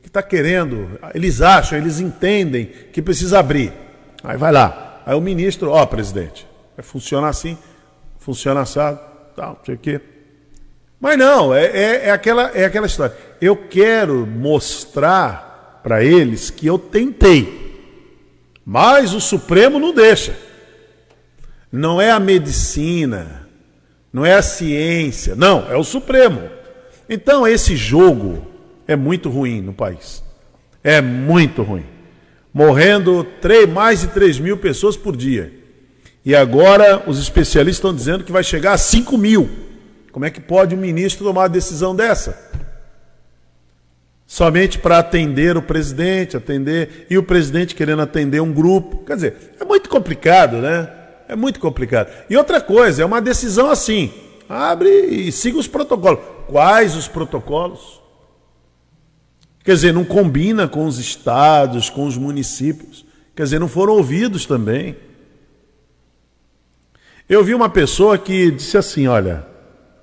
que 0.00 0.06
está 0.06 0.22
querendo. 0.22 0.88
Eles 1.12 1.40
acham, 1.40 1.76
eles 1.76 1.98
entendem 1.98 2.66
que 2.92 3.02
precisa 3.02 3.40
abrir. 3.40 3.72
Aí 4.22 4.36
vai 4.36 4.52
lá. 4.52 5.02
Aí 5.04 5.16
o 5.16 5.20
ministro, 5.20 5.70
ó, 5.70 5.84
presidente, 5.84 6.46
funciona 6.82 7.28
assim, 7.28 7.56
funciona 8.18 8.60
assado, 8.60 8.98
tal, 9.36 9.56
não 9.58 9.64
sei 9.64 9.74
o 9.74 9.78
quê. 9.78 10.00
Mas 11.00 11.18
não, 11.18 11.54
é, 11.54 11.66
é, 11.66 12.06
é, 12.06 12.10
aquela, 12.10 12.50
é 12.54 12.64
aquela 12.64 12.86
história. 12.86 13.14
Eu 13.40 13.56
quero 13.56 14.26
mostrar 14.26 15.80
para 15.82 16.02
eles 16.02 16.48
que 16.48 16.66
eu 16.66 16.78
tentei, 16.78 17.76
mas 18.64 19.12
o 19.12 19.20
Supremo 19.20 19.78
não 19.78 19.92
deixa. 19.92 20.34
Não 21.70 22.00
é 22.00 22.10
a 22.10 22.20
medicina, 22.20 23.48
não 24.12 24.24
é 24.24 24.34
a 24.34 24.42
ciência, 24.42 25.34
não, 25.34 25.70
é 25.70 25.76
o 25.76 25.84
Supremo. 25.84 26.48
Então 27.08 27.46
esse 27.46 27.76
jogo 27.76 28.46
é 28.86 28.96
muito 28.96 29.28
ruim 29.28 29.60
no 29.60 29.74
país. 29.74 30.22
É 30.82 31.00
muito 31.00 31.62
ruim. 31.62 31.84
Morrendo 32.52 33.24
3, 33.40 33.68
mais 33.68 34.00
de 34.00 34.08
3 34.08 34.38
mil 34.38 34.56
pessoas 34.56 34.96
por 34.96 35.16
dia. 35.16 35.63
E 36.24 36.34
agora 36.34 37.02
os 37.06 37.18
especialistas 37.18 37.76
estão 37.76 37.94
dizendo 37.94 38.24
que 38.24 38.32
vai 38.32 38.42
chegar 38.42 38.72
a 38.72 38.78
5 38.78 39.18
mil. 39.18 39.50
Como 40.10 40.24
é 40.24 40.30
que 40.30 40.40
pode 40.40 40.74
um 40.74 40.78
ministro 40.78 41.24
tomar 41.24 41.42
uma 41.42 41.48
decisão 41.48 41.94
dessa? 41.94 42.50
Somente 44.26 44.78
para 44.78 44.98
atender 44.98 45.56
o 45.56 45.62
presidente, 45.62 46.36
atender, 46.36 47.06
e 47.10 47.18
o 47.18 47.22
presidente 47.22 47.74
querendo 47.74 48.00
atender 48.00 48.40
um 48.40 48.52
grupo. 48.52 49.04
Quer 49.04 49.16
dizer, 49.16 49.54
é 49.60 49.64
muito 49.64 49.88
complicado, 49.90 50.58
né? 50.58 50.88
É 51.28 51.36
muito 51.36 51.60
complicado. 51.60 52.10
E 52.30 52.36
outra 52.36 52.60
coisa, 52.60 53.02
é 53.02 53.04
uma 53.04 53.20
decisão 53.20 53.70
assim: 53.70 54.12
abre 54.48 54.88
e 54.88 55.30
siga 55.30 55.58
os 55.58 55.68
protocolos. 55.68 56.20
Quais 56.46 56.96
os 56.96 57.06
protocolos? 57.06 58.00
Quer 59.62 59.74
dizer, 59.74 59.92
não 59.92 60.04
combina 60.04 60.68
com 60.68 60.86
os 60.86 60.98
estados, 60.98 61.90
com 61.90 62.06
os 62.06 62.16
municípios. 62.16 63.04
Quer 63.34 63.44
dizer, 63.44 63.58
não 63.58 63.68
foram 63.68 63.94
ouvidos 63.94 64.46
também. 64.46 64.96
Eu 67.26 67.42
vi 67.42 67.54
uma 67.54 67.70
pessoa 67.70 68.18
que 68.18 68.50
disse 68.50 68.76
assim, 68.76 69.06
olha, 69.06 69.46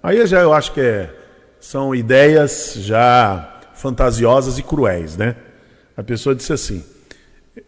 aí 0.02 0.26
já 0.26 0.42
eu 0.42 0.52
acho 0.52 0.74
que 0.74 0.82
é, 0.82 1.16
são 1.60 1.94
ideias 1.94 2.74
já 2.78 3.60
fantasiosas 3.76 4.58
e 4.58 4.64
cruéis, 4.64 5.16
né? 5.16 5.36
A 5.96 6.02
pessoa 6.02 6.34
disse 6.34 6.52
assim, 6.52 6.84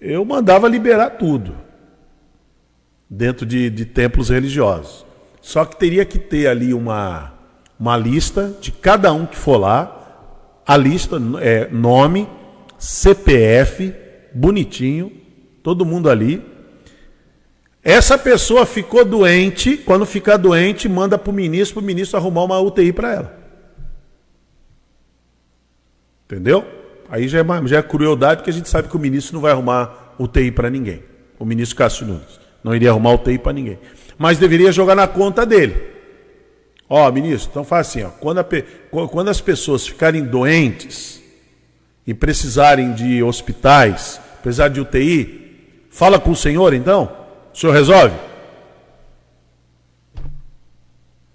eu 0.02 0.26
mandava 0.26 0.68
liberar 0.68 1.12
tudo 1.12 1.56
dentro 3.08 3.46
de, 3.46 3.70
de 3.70 3.86
templos 3.86 4.30
religiosos. 4.30 5.06
Só 5.40 5.66
que 5.66 5.78
teria 5.78 6.04
que 6.04 6.18
ter 6.18 6.48
ali 6.48 6.74
uma, 6.74 7.34
uma 7.80 7.96
lista 7.96 8.56
de 8.60 8.72
cada 8.72 9.14
um 9.14 9.28
que 9.28 9.36
for 9.38 9.58
lá, 9.58 10.64
a 10.66 10.76
lista 10.76 11.18
é 11.42 11.68
nome, 11.70 12.28
CPF, 12.80 13.94
bonitinho, 14.34 15.12
todo 15.62 15.86
mundo 15.86 16.10
ali. 16.10 16.53
Essa 17.84 18.18
pessoa 18.18 18.66
ficou 18.66 19.04
doente, 19.04 19.76
quando 19.76 20.06
ficar 20.06 20.38
doente, 20.38 20.88
manda 20.88 21.18
para 21.18 21.30
o 21.30 21.34
ministro, 21.34 21.76
para 21.76 21.84
o 21.84 21.86
ministro 21.86 22.18
arrumar 22.18 22.44
uma 22.44 22.60
UTI 22.60 22.94
para 22.94 23.14
ela. 23.14 23.38
Entendeu? 26.26 26.66
Aí 27.10 27.28
já 27.28 27.40
é, 27.40 27.68
já 27.68 27.80
é 27.80 27.84
crueldade, 27.84 28.38
porque 28.38 28.50
a 28.50 28.54
gente 28.54 28.70
sabe 28.70 28.88
que 28.88 28.96
o 28.96 29.00
ministro 29.00 29.34
não 29.34 29.42
vai 29.42 29.52
arrumar 29.52 30.16
UTI 30.18 30.50
para 30.52 30.70
ninguém. 30.70 31.04
O 31.38 31.44
ministro 31.44 31.78
Cássio 31.78 32.08
Nunes. 32.08 32.40
Não 32.64 32.74
iria 32.74 32.90
arrumar 32.90 33.16
UTI 33.16 33.38
para 33.38 33.52
ninguém. 33.52 33.78
Mas 34.18 34.38
deveria 34.38 34.72
jogar 34.72 34.96
na 34.96 35.06
conta 35.06 35.46
dele. 35.46 35.76
Ó, 36.90 37.12
ministro, 37.12 37.50
então 37.50 37.64
faz 37.66 37.88
assim, 37.88 38.04
ó, 38.04 38.10
quando, 38.10 38.40
a, 38.40 38.46
quando 39.10 39.28
as 39.28 39.42
pessoas 39.42 39.86
ficarem 39.86 40.24
doentes 40.24 41.22
e 42.06 42.14
precisarem 42.14 42.94
de 42.94 43.22
hospitais, 43.22 44.22
precisar 44.42 44.70
de 44.70 44.80
UTI, 44.80 45.88
fala 45.90 46.20
com 46.20 46.32
o 46.32 46.36
senhor 46.36 46.74
então. 46.74 47.23
O 47.54 47.58
senhor 47.58 47.74
resolve? 47.74 48.16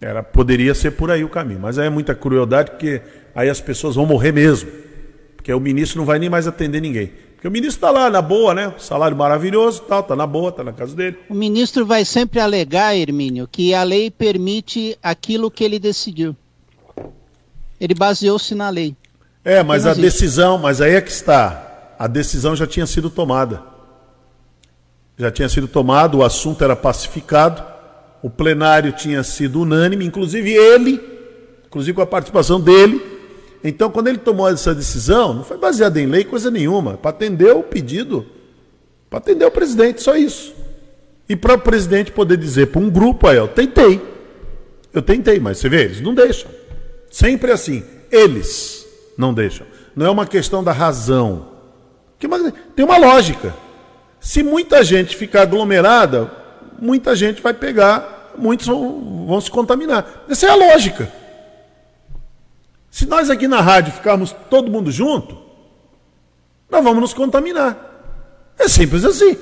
Era, 0.00 0.22
poderia 0.22 0.74
ser 0.74 0.92
por 0.92 1.10
aí 1.10 1.24
o 1.24 1.28
caminho, 1.28 1.60
mas 1.60 1.78
aí 1.78 1.86
é 1.86 1.90
muita 1.90 2.14
crueldade, 2.14 2.70
porque 2.72 3.00
aí 3.34 3.48
as 3.48 3.60
pessoas 3.60 3.96
vão 3.96 4.06
morrer 4.06 4.32
mesmo. 4.32 4.70
Porque 5.36 5.52
o 5.52 5.60
ministro 5.60 5.98
não 5.98 6.06
vai 6.06 6.18
nem 6.18 6.28
mais 6.28 6.46
atender 6.46 6.80
ninguém. 6.80 7.12
Porque 7.34 7.46
o 7.46 7.50
ministro 7.50 7.76
está 7.76 7.90
lá 7.90 8.10
na 8.10 8.20
boa, 8.20 8.52
né? 8.52 8.74
Salário 8.78 9.16
maravilhoso, 9.16 9.82
tal, 9.82 10.02
tá 10.02 10.16
na 10.16 10.26
boa, 10.26 10.50
tá 10.50 10.64
na 10.64 10.72
casa 10.72 10.94
dele. 10.94 11.18
O 11.28 11.34
ministro 11.34 11.86
vai 11.86 12.04
sempre 12.04 12.40
alegar, 12.40 12.96
Hermínio, 12.96 13.48
que 13.50 13.72
a 13.72 13.82
lei 13.84 14.10
permite 14.10 14.98
aquilo 15.02 15.50
que 15.50 15.62
ele 15.62 15.78
decidiu. 15.78 16.36
Ele 17.80 17.94
baseou-se 17.94 18.54
na 18.54 18.68
lei. 18.70 18.96
É, 19.44 19.62
mas 19.62 19.86
a 19.86 19.94
decisão, 19.94 20.58
mas 20.58 20.80
aí 20.80 20.94
é 20.94 21.00
que 21.00 21.10
está. 21.10 21.94
A 21.98 22.06
decisão 22.06 22.56
já 22.56 22.66
tinha 22.66 22.86
sido 22.86 23.08
tomada. 23.08 23.77
Já 25.18 25.30
tinha 25.30 25.48
sido 25.48 25.66
tomado, 25.66 26.18
o 26.18 26.24
assunto 26.24 26.62
era 26.62 26.76
pacificado, 26.76 27.62
o 28.22 28.30
plenário 28.30 28.92
tinha 28.92 29.22
sido 29.22 29.60
unânime, 29.60 30.04
inclusive 30.04 30.50
ele, 30.52 31.00
inclusive 31.66 31.94
com 31.94 32.02
a 32.02 32.06
participação 32.06 32.60
dele, 32.60 33.18
então, 33.62 33.90
quando 33.90 34.08
ele 34.08 34.18
tomou 34.18 34.48
essa 34.48 34.74
decisão, 34.74 35.34
não 35.34 35.44
foi 35.44 35.58
baseada 35.58 36.00
em 36.00 36.06
lei, 36.06 36.24
coisa 36.24 36.50
nenhuma, 36.50 36.96
para 36.96 37.10
atender 37.10 37.50
o 37.50 37.62
pedido, 37.62 38.24
para 39.10 39.18
atender 39.18 39.44
o 39.44 39.50
presidente, 39.50 40.02
só 40.02 40.16
isso. 40.16 40.54
E 41.28 41.34
para 41.34 41.54
o 41.54 41.58
presidente 41.58 42.12
poder 42.12 42.36
dizer 42.36 42.68
para 42.68 42.80
um 42.80 42.88
grupo, 42.88 43.26
aí, 43.26 43.36
eu 43.36 43.48
tentei. 43.48 44.00
Eu 44.92 45.02
tentei, 45.02 45.38
mas 45.40 45.58
você 45.58 45.68
vê, 45.68 45.84
eles 45.84 46.00
não 46.00 46.14
deixam. 46.14 46.50
Sempre 47.10 47.50
assim, 47.50 47.82
eles 48.10 48.86
não 49.16 49.34
deixam. 49.34 49.66
Não 49.94 50.06
é 50.06 50.10
uma 50.10 50.26
questão 50.26 50.62
da 50.62 50.72
razão. 50.72 51.48
Tem 52.74 52.84
uma 52.84 52.96
lógica. 52.96 53.54
Se 54.28 54.42
muita 54.42 54.84
gente 54.84 55.16
ficar 55.16 55.40
aglomerada, 55.40 56.30
muita 56.78 57.16
gente 57.16 57.40
vai 57.40 57.54
pegar, 57.54 58.34
muitos 58.36 58.66
vão, 58.66 59.24
vão 59.26 59.40
se 59.40 59.50
contaminar. 59.50 60.26
Essa 60.28 60.48
é 60.48 60.50
a 60.50 60.54
lógica. 60.54 61.10
Se 62.90 63.06
nós 63.06 63.30
aqui 63.30 63.48
na 63.48 63.62
rádio 63.62 63.94
ficarmos 63.94 64.32
todo 64.50 64.70
mundo 64.70 64.92
junto, 64.92 65.34
nós 66.68 66.84
vamos 66.84 67.00
nos 67.00 67.14
contaminar. 67.14 67.74
É 68.58 68.68
simples 68.68 69.02
assim. 69.02 69.34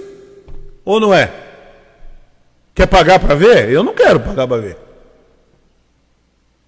Ou 0.84 1.00
não 1.00 1.12
é? 1.12 1.32
Quer 2.72 2.86
pagar 2.86 3.18
para 3.18 3.34
ver? 3.34 3.68
Eu 3.68 3.82
não 3.82 3.92
quero 3.92 4.20
pagar 4.20 4.46
para 4.46 4.58
ver. 4.58 4.78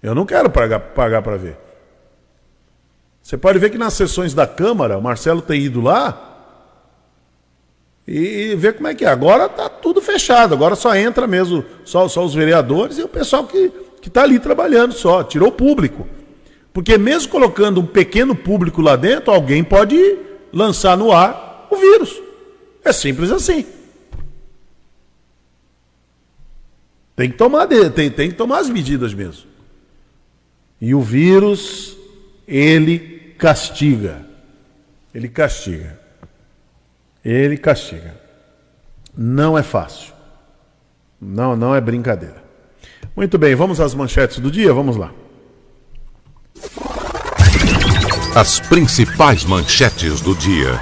Eu 0.03 0.13
não 0.13 0.25
quero 0.25 0.49
pagar, 0.49 0.81
para 0.81 1.37
ver. 1.37 1.57
Você 3.23 3.37
pode 3.37 3.59
ver 3.59 3.69
que 3.69 3.77
nas 3.77 3.93
sessões 3.93 4.33
da 4.33 4.45
Câmara, 4.45 4.97
o 4.97 5.01
Marcelo 5.01 5.41
tem 5.41 5.61
ido 5.61 5.79
lá 5.79 6.28
e 8.11 8.55
ver 8.55 8.73
como 8.73 8.87
é 8.87 8.95
que 8.95 9.05
é. 9.05 9.07
Agora 9.07 9.45
está 9.45 9.69
tudo 9.69 10.01
fechado, 10.01 10.55
agora 10.55 10.75
só 10.75 10.95
entra 10.95 11.27
mesmo 11.27 11.63
só, 11.85 12.07
só 12.07 12.25
os 12.25 12.33
vereadores 12.33 12.97
e 12.97 13.03
o 13.03 13.07
pessoal 13.07 13.45
que 13.45 13.71
está 14.03 14.23
ali 14.23 14.39
trabalhando 14.39 14.93
só, 14.93 15.23
tirou 15.23 15.49
o 15.49 15.51
público. 15.51 16.07
Porque 16.73 16.97
mesmo 16.97 17.29
colocando 17.29 17.79
um 17.79 17.85
pequeno 17.85 18.35
público 18.35 18.81
lá 18.81 18.95
dentro, 18.95 19.31
alguém 19.31 19.63
pode 19.63 20.17
lançar 20.51 20.97
no 20.97 21.11
ar 21.11 21.67
o 21.69 21.75
vírus. 21.75 22.19
É 22.83 22.91
simples 22.91 23.31
assim. 23.31 23.63
Tem 27.15 27.29
que 27.29 27.37
tomar, 27.37 27.67
tem, 27.67 28.09
tem 28.09 28.29
que 28.31 28.35
tomar 28.35 28.57
as 28.57 28.69
medidas 28.69 29.13
mesmo. 29.13 29.43
E 30.81 30.95
o 30.95 31.01
vírus, 31.01 31.95
ele 32.47 33.35
castiga. 33.37 34.25
Ele 35.13 35.27
castiga. 35.27 35.98
Ele 37.29 37.57
castiga. 37.57 38.15
Não 39.15 39.55
é 39.55 39.61
fácil. 39.61 40.13
Não, 41.21 41.55
não 41.55 41.75
é 41.75 41.79
brincadeira. 41.79 42.43
Muito 43.15 43.37
bem, 43.37 43.53
vamos 43.53 43.79
às 43.79 43.93
manchetes 43.93 44.39
do 44.39 44.49
dia? 44.49 44.73
Vamos 44.73 44.97
lá. 44.97 45.11
As 48.33 48.59
principais 48.59 49.45
manchetes 49.45 50.21
do 50.21 50.33
dia. 50.33 50.79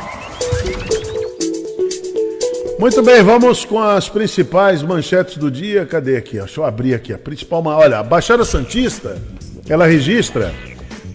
Muito 2.80 3.04
bem, 3.04 3.22
vamos 3.22 3.66
com 3.66 3.84
as 3.84 4.08
principais 4.08 4.82
manchetes 4.82 5.36
do 5.36 5.52
dia. 5.52 5.86
Cadê 5.86 6.16
aqui? 6.16 6.38
Deixa 6.38 6.62
eu 6.62 6.64
abrir 6.64 6.94
aqui. 6.94 7.12
A 7.12 7.18
principal, 7.18 7.62
olha, 7.66 8.00
a 8.00 8.04
Baixada 8.04 8.46
Santista, 8.46 9.22
ela 9.68 9.86
registra 9.86 10.54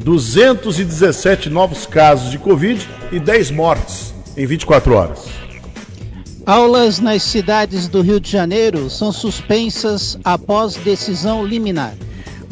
217 0.01 1.49
novos 1.49 1.87
casos 1.87 2.31
de 2.31 2.38
Covid 2.38 2.87
e 3.11 3.18
10 3.18 3.51
mortes 3.51 4.12
em 4.37 4.47
24 4.47 4.95
horas. 4.95 5.25
Aulas 6.45 6.99
nas 6.99 7.23
cidades 7.23 7.87
do 7.87 8.01
Rio 8.01 8.18
de 8.18 8.31
Janeiro 8.31 8.90
são 8.90 9.12
suspensas 9.12 10.18
após 10.25 10.75
decisão 10.75 11.45
liminar. 11.45 11.95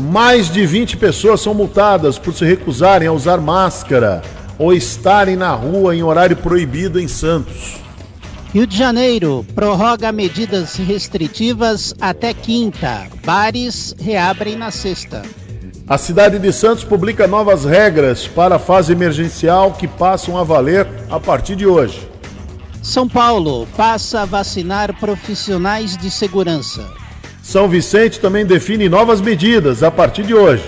Mais 0.00 0.50
de 0.50 0.64
20 0.64 0.96
pessoas 0.96 1.40
são 1.40 1.52
multadas 1.52 2.18
por 2.18 2.32
se 2.32 2.44
recusarem 2.44 3.08
a 3.08 3.12
usar 3.12 3.38
máscara 3.38 4.22
ou 4.58 4.72
estarem 4.72 5.36
na 5.36 5.52
rua 5.54 5.94
em 5.96 6.02
horário 6.02 6.36
proibido 6.36 7.00
em 7.00 7.08
Santos. 7.08 7.80
Rio 8.52 8.66
de 8.66 8.76
Janeiro 8.76 9.44
prorroga 9.54 10.10
medidas 10.10 10.74
restritivas 10.76 11.94
até 12.00 12.34
quinta. 12.34 13.06
Bares 13.24 13.94
reabrem 13.98 14.56
na 14.56 14.70
sexta. 14.70 15.22
A 15.90 15.98
cidade 15.98 16.38
de 16.38 16.52
Santos 16.52 16.84
publica 16.84 17.26
novas 17.26 17.64
regras 17.64 18.24
para 18.24 18.54
a 18.54 18.58
fase 18.60 18.92
emergencial 18.92 19.72
que 19.72 19.88
passam 19.88 20.38
a 20.38 20.44
valer 20.44 20.86
a 21.10 21.18
partir 21.18 21.56
de 21.56 21.66
hoje. 21.66 22.08
São 22.80 23.08
Paulo 23.08 23.66
passa 23.76 24.20
a 24.20 24.24
vacinar 24.24 24.94
profissionais 25.00 25.96
de 25.96 26.08
segurança. 26.08 26.88
São 27.42 27.68
Vicente 27.68 28.20
também 28.20 28.46
define 28.46 28.88
novas 28.88 29.20
medidas 29.20 29.82
a 29.82 29.90
partir 29.90 30.22
de 30.22 30.32
hoje. 30.32 30.62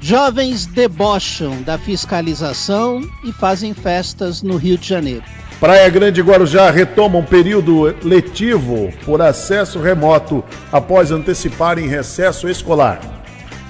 Jovens 0.00 0.66
debocham 0.66 1.62
da 1.62 1.78
fiscalização 1.78 3.00
e 3.22 3.30
fazem 3.32 3.72
festas 3.72 4.42
no 4.42 4.56
Rio 4.56 4.76
de 4.76 4.88
Janeiro. 4.88 5.22
Praia 5.60 5.88
Grande 5.88 6.18
e 6.18 6.24
Guarujá 6.24 6.72
retomam 6.72 7.22
período 7.22 7.94
letivo 8.02 8.92
por 9.04 9.22
acesso 9.22 9.78
remoto 9.78 10.42
após 10.72 11.12
anteciparem 11.12 11.86
recesso 11.86 12.48
escolar. 12.48 13.17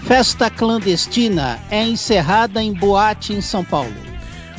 Festa 0.04 0.50
clandestina 0.50 1.58
é 1.70 1.82
encerrada 1.82 2.62
em 2.62 2.72
boate 2.72 3.32
em 3.32 3.40
São 3.40 3.64
Paulo. 3.64 3.92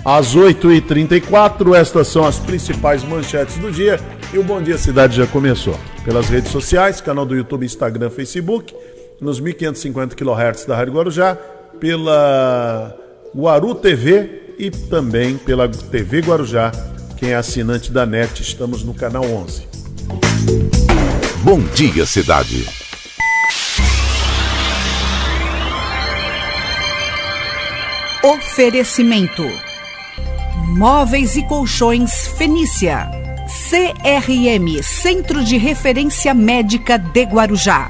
Às 0.05 0.35
8h34, 0.35 1.75
estas 1.75 2.07
são 2.07 2.25
as 2.25 2.39
principais 2.39 3.03
manchetes 3.03 3.57
do 3.57 3.71
dia 3.71 3.99
e 4.33 4.37
o 4.37 4.43
Bom 4.43 4.61
Dia 4.61 4.77
Cidade 4.77 5.17
já 5.17 5.27
começou. 5.27 5.77
Pelas 6.05 6.29
redes 6.29 6.51
sociais, 6.51 7.01
canal 7.01 7.25
do 7.25 7.35
YouTube, 7.35 7.65
Instagram, 7.65 8.09
Facebook, 8.09 8.73
nos 9.19 9.39
1550 9.39 10.15
kHz 10.15 10.65
da 10.65 10.75
Rádio 10.75 10.93
Guarujá, 10.93 11.35
pela 11.79 12.95
Guaru 13.35 13.75
TV 13.75 14.53
e 14.57 14.71
também 14.71 15.37
pela 15.37 15.67
TV 15.67 16.21
Guarujá. 16.21 16.71
Quem 17.17 17.31
é 17.31 17.35
assinante 17.35 17.91
da 17.91 18.05
NET, 18.05 18.41
estamos 18.41 18.83
no 18.83 18.93
canal 18.93 19.25
11. 19.25 19.67
Bom 21.43 21.59
Dia 21.75 22.05
Cidade. 22.05 22.88
Oferecimento: 28.21 29.43
Móveis 30.75 31.37
e 31.37 31.43
Colchões 31.43 32.27
Fenícia 32.37 33.09
CRM 33.69 34.83
Centro 34.83 35.41
de 35.41 35.57
Referência 35.57 36.33
Médica 36.33 36.97
de 36.97 37.23
Guarujá. 37.23 37.89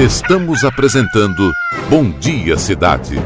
Estamos 0.00 0.64
apresentando 0.64 1.52
Bom 1.90 2.10
Dia 2.10 2.56
Cidade. 2.56 3.20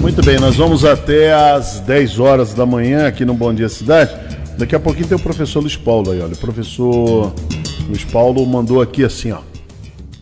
Muito 0.00 0.20
bem, 0.22 0.40
nós 0.40 0.56
vamos 0.56 0.84
até 0.84 1.32
às 1.32 1.78
10 1.78 2.18
horas 2.18 2.54
da 2.54 2.66
manhã 2.66 3.06
aqui 3.06 3.24
no 3.24 3.34
Bom 3.34 3.54
Dia 3.54 3.68
Cidade. 3.68 4.12
Daqui 4.58 4.74
a 4.74 4.80
pouquinho 4.80 5.06
tem 5.06 5.16
o 5.16 5.20
professor 5.20 5.60
Luiz 5.60 5.76
Paulo 5.76 6.10
aí, 6.10 6.20
olha. 6.20 6.34
O 6.34 6.38
professor 6.38 7.32
Luiz 7.86 8.04
Paulo 8.04 8.44
mandou 8.44 8.82
aqui 8.82 9.04
assim, 9.04 9.30
ó. 9.30 9.49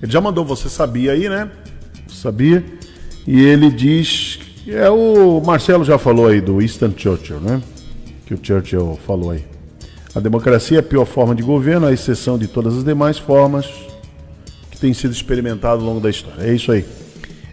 Ele 0.02 0.12
já 0.12 0.20
mandou, 0.20 0.44
você 0.44 0.68
sabia 0.68 1.12
aí, 1.12 1.28
né? 1.28 1.50
Sabia? 2.08 2.64
E 3.26 3.40
ele 3.40 3.70
diz. 3.70 4.38
É 4.66 4.88
o 4.90 5.40
Marcelo 5.40 5.84
já 5.84 5.98
falou 5.98 6.26
aí 6.26 6.40
do 6.40 6.58
Winston 6.58 6.92
Churchill, 6.96 7.40
né? 7.40 7.62
Que 8.26 8.34
o 8.34 8.38
Churchill 8.40 8.98
falou 9.06 9.30
aí. 9.30 9.44
A 10.14 10.20
democracia 10.20 10.78
é 10.78 10.80
a 10.80 10.82
pior 10.82 11.04
forma 11.04 11.34
de 11.34 11.42
governo, 11.42 11.86
à 11.86 11.92
exceção 11.92 12.38
de 12.38 12.46
todas 12.46 12.76
as 12.76 12.84
demais 12.84 13.18
formas 13.18 13.66
que 14.70 14.78
têm 14.78 14.92
sido 14.94 15.12
experimentadas 15.12 15.80
ao 15.80 15.88
longo 15.88 16.00
da 16.00 16.10
história. 16.10 16.42
É 16.42 16.54
isso 16.54 16.70
aí. 16.70 16.84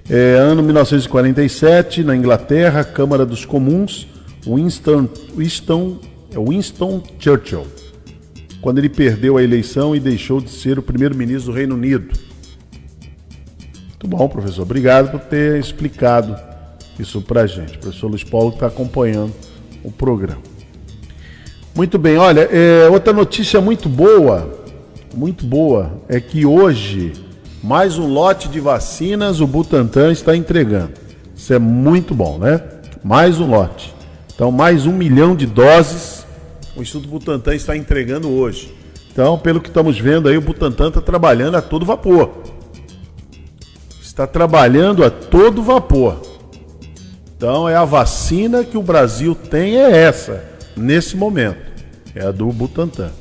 É, 0.10 0.36
ano 0.36 0.62
1947, 0.62 2.03
na 2.03 2.15
Inglaterra, 2.15 2.84
Câmara 2.84 3.25
dos 3.25 3.43
Comuns, 3.43 4.08
Winston, 4.45 5.10
Winston, 5.36 5.99
é 6.31 6.38
Winston 6.39 7.01
Churchill, 7.17 7.65
quando 8.62 8.77
ele 8.77 8.89
perdeu 8.89 9.38
a 9.38 9.43
eleição 9.43 9.95
e 9.95 9.99
deixou 9.99 10.39
de 10.39 10.51
ser 10.51 10.77
o 10.77 10.84
primeiro-ministro 10.84 11.51
do 11.51 11.58
Reino 11.58 11.73
Unido. 11.73 12.15
Muito 14.06 14.18
bom, 14.18 14.28
professor. 14.30 14.62
Obrigado 14.62 15.10
por 15.10 15.20
ter 15.20 15.60
explicado 15.60 16.38
isso 17.00 17.24
para 17.24 17.41
a 17.41 17.48
gente. 17.48 17.76
O 17.76 17.80
professor 17.80 18.08
Luiz 18.08 18.24
Paulo 18.24 18.50
está 18.50 18.68
acompanhando 18.68 19.34
o 19.84 19.91
programa. 19.91 20.44
Muito 21.76 21.98
bem, 21.98 22.15
olha, 22.15 22.41
é, 22.41 22.88
outra 22.88 23.12
notícia 23.12 23.60
muito 23.60 23.89
boa, 23.89 24.62
muito 25.15 25.44
boa, 25.44 25.94
é 26.08 26.20
que 26.20 26.46
hoje 26.46 27.13
mais 27.63 27.98
um 27.98 28.06
lote 28.06 28.48
de 28.48 28.60
vacinas 28.60 29.41
o 29.41 29.48
Butantan 29.48 30.12
está 30.12 30.36
entregando. 30.36 30.91
Isso 31.36 31.52
é 31.52 31.58
muito 31.58 32.13
bom, 32.13 32.38
né? 32.38 32.62
Mais 33.04 33.39
um 33.39 33.50
lote. 33.50 33.91
Então, 34.36 34.52
mais 34.52 34.86
um 34.86 34.94
milhão 34.94 35.36
de 35.36 35.48
doses 35.48 36.28
o 36.76 36.82
Instituto 36.84 37.10
Butantan 37.10 37.56
está 37.56 37.76
entregando 37.76 38.30
hoje. 38.30 38.72
Então, 39.12 39.36
pelo 39.39 39.60
que 39.60 39.70
estamos 39.70 40.00
vendo 40.00 40.30
aí, 40.30 40.38
o 40.38 40.41
Butantan 40.41 40.89
está 40.89 41.02
trabalhando 41.02 41.56
a 41.56 41.62
todo 41.62 41.88
vapor. 41.88 42.55
Está 44.15 44.25
trabalhando 44.25 45.04
a 45.04 45.10
todo 45.10 45.62
vapor. 45.62 46.21
Então, 47.36 47.67
é 47.67 47.75
a 47.75 47.84
vacina 47.84 48.63
que 48.63 48.78
o 48.78 48.82
Brasil 48.82 49.36
tem, 49.36 49.75
é 49.75 49.91
essa, 49.91 50.41
nesse 50.73 51.17
momento. 51.17 51.58
É 52.15 52.25
a 52.25 52.32
do 52.32 52.47
Butantan. 52.47 53.12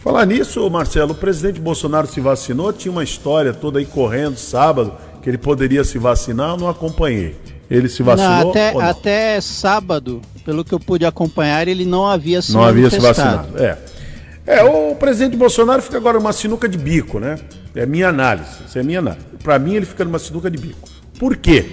Falar 0.00 0.24
nisso, 0.24 0.70
Marcelo, 0.70 1.12
o 1.12 1.14
presidente 1.14 1.60
Bolsonaro 1.60 2.06
se 2.06 2.18
vacinou, 2.18 2.72
tinha 2.72 2.90
uma 2.90 3.04
história 3.04 3.52
toda 3.52 3.78
aí 3.78 3.84
correndo 3.84 4.38
sábado 4.38 4.94
que 5.22 5.28
ele 5.28 5.36
poderia 5.36 5.84
se 5.84 5.98
vacinar, 5.98 6.52
eu 6.52 6.56
não 6.56 6.68
acompanhei. 6.70 7.36
Ele 7.70 7.90
se 7.90 8.02
vacinou? 8.02 8.44
Não, 8.44 8.50
até, 8.50 8.72
não? 8.72 8.80
até 8.80 9.38
sábado, 9.42 10.22
pelo 10.46 10.64
que 10.64 10.72
eu 10.72 10.80
pude 10.80 11.04
acompanhar, 11.04 11.68
ele 11.68 11.84
não 11.84 12.06
havia 12.06 12.40
se 12.40 12.54
Não 12.54 12.64
havia 12.64 12.88
se 12.88 12.98
vacinado. 12.98 13.62
É. 13.62 13.76
é, 14.48 14.64
o 14.64 14.94
presidente 14.94 15.36
Bolsonaro 15.36 15.82
fica 15.82 15.96
agora 15.96 16.18
numa 16.18 16.32
sinuca 16.32 16.68
de 16.68 16.78
bico, 16.78 17.18
né? 17.18 17.38
É 17.74 17.84
minha 17.84 18.08
análise. 18.08 18.50
Isso 18.66 18.78
é 18.78 18.82
minha 18.82 18.98
análise. 18.98 19.26
Para 19.42 19.58
mim, 19.58 19.74
ele 19.74 19.86
fica 19.86 20.04
numa 20.04 20.18
sinuca 20.18 20.50
de 20.50 20.58
bico. 20.58 20.88
Por 21.18 21.36
quê? 21.36 21.64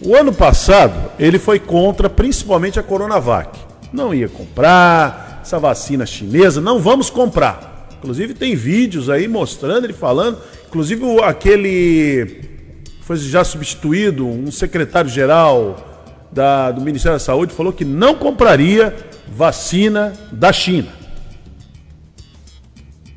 O 0.00 0.16
ano 0.16 0.32
passado, 0.32 1.12
ele 1.18 1.38
foi 1.38 1.60
contra 1.60 2.10
principalmente 2.10 2.80
a 2.80 2.82
Coronavac. 2.82 3.58
Não 3.92 4.12
ia 4.12 4.28
comprar, 4.28 5.40
essa 5.42 5.58
vacina 5.58 6.06
chinesa, 6.06 6.60
não 6.60 6.80
vamos 6.80 7.10
comprar. 7.10 7.88
Inclusive 7.98 8.34
tem 8.34 8.56
vídeos 8.56 9.08
aí 9.08 9.28
mostrando 9.28 9.84
ele 9.84 9.92
falando, 9.92 10.38
inclusive 10.66 11.04
aquele 11.22 12.50
foi 13.02 13.16
já 13.16 13.44
substituído, 13.44 14.26
um 14.26 14.50
secretário-geral 14.50 15.76
do 16.74 16.80
Ministério 16.80 17.16
da 17.16 17.24
Saúde 17.24 17.52
falou 17.52 17.72
que 17.72 17.84
não 17.84 18.14
compraria 18.14 18.94
vacina 19.28 20.12
da 20.32 20.52
China. 20.52 21.01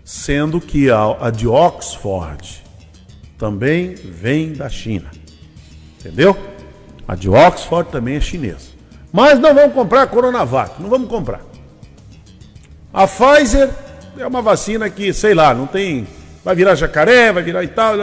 Sendo 0.05 0.61
que 0.61 0.89
a, 0.91 1.17
a 1.19 1.31
de 1.31 1.47
Oxford 1.47 2.63
também 3.39 3.95
vem 3.95 4.53
da 4.53 4.69
China. 4.69 5.09
Entendeu? 5.99 6.37
A 7.07 7.15
de 7.15 7.27
Oxford 7.27 7.91
também 7.91 8.15
é 8.15 8.21
chinesa. 8.21 8.69
Mas 9.11 9.39
não 9.39 9.55
vamos 9.55 9.73
comprar 9.73 10.03
a 10.03 10.07
Coronavac, 10.07 10.79
não 10.79 10.89
vamos 10.89 11.09
comprar. 11.09 11.41
A 12.93 13.07
Pfizer 13.07 13.69
é 14.17 14.27
uma 14.27 14.41
vacina 14.41 14.89
que, 14.89 15.11
sei 15.11 15.33
lá, 15.33 15.53
não 15.53 15.65
tem. 15.65 16.07
Vai 16.43 16.55
virar 16.55 16.75
jacaré, 16.75 17.33
vai 17.33 17.41
virar 17.41 17.63
e 17.63 17.67
tal. 17.67 17.95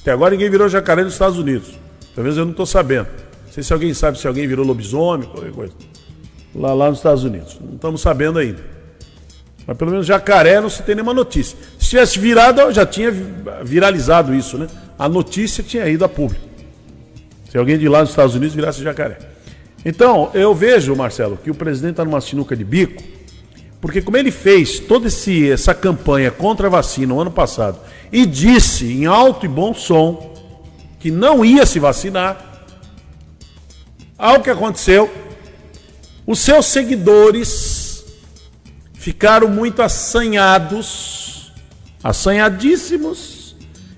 Até 0.00 0.12
agora 0.12 0.32
ninguém 0.32 0.50
virou 0.50 0.68
jacaré 0.68 1.02
nos 1.02 1.14
Estados 1.14 1.38
Unidos. 1.38 1.78
Menos 2.16 2.36
eu 2.36 2.44
não 2.44 2.52
estou 2.52 2.66
sabendo. 2.66 3.08
Não 3.46 3.52
sei 3.52 3.62
se 3.62 3.72
alguém 3.72 3.94
sabe 3.94 4.18
se 4.18 4.26
alguém 4.26 4.46
virou 4.46 4.66
lobisomem, 4.66 5.26
qualquer 5.28 5.52
coisa. 5.52 5.72
Lá, 6.54 6.74
lá 6.74 6.90
nos 6.90 6.98
Estados 6.98 7.24
Unidos. 7.24 7.58
Não 7.60 7.76
estamos 7.76 8.02
sabendo 8.02 8.38
ainda. 8.38 8.62
Mas 9.66 9.76
pelo 9.76 9.90
menos 9.90 10.06
jacaré 10.06 10.60
não 10.60 10.68
se 10.68 10.82
tem 10.82 10.94
nenhuma 10.94 11.14
notícia. 11.14 11.56
Se 11.78 11.90
tivesse 11.90 12.18
virado, 12.18 12.72
já 12.72 12.84
tinha 12.84 13.10
viralizado 13.62 14.34
isso, 14.34 14.58
né? 14.58 14.66
A 14.98 15.08
notícia 15.08 15.62
tinha 15.62 15.88
ido 15.88 16.04
a 16.04 16.08
público. 16.08 16.44
Se 17.50 17.56
alguém 17.56 17.78
de 17.78 17.88
lá 17.88 18.00
nos 18.00 18.10
Estados 18.10 18.34
Unidos 18.34 18.54
virasse 18.54 18.82
jacaré. 18.82 19.18
Então, 19.84 20.30
eu 20.34 20.54
vejo, 20.54 20.94
Marcelo, 20.94 21.38
que 21.42 21.50
o 21.50 21.54
presidente 21.54 21.92
está 21.92 22.04
numa 22.04 22.20
sinuca 22.20 22.56
de 22.56 22.64
bico 22.64 23.02
porque 23.82 24.00
como 24.00 24.16
ele 24.16 24.30
fez 24.30 24.78
toda 24.78 25.08
esse, 25.08 25.50
essa 25.50 25.74
campanha 25.74 26.30
contra 26.30 26.68
a 26.68 26.70
vacina 26.70 27.08
no 27.12 27.20
ano 27.20 27.32
passado 27.32 27.80
e 28.12 28.24
disse 28.24 28.86
em 28.86 29.06
alto 29.06 29.44
e 29.44 29.48
bom 29.48 29.74
som 29.74 30.32
que 31.00 31.10
não 31.10 31.44
ia 31.44 31.66
se 31.66 31.80
vacinar, 31.80 32.62
algo 34.16 34.44
que 34.44 34.50
aconteceu, 34.50 35.10
os 36.24 36.38
seus 36.38 36.66
seguidores 36.66 37.48
ficaram 39.02 39.48
muito 39.48 39.82
assanhados, 39.82 41.52
assanhadíssimos, 42.04 43.56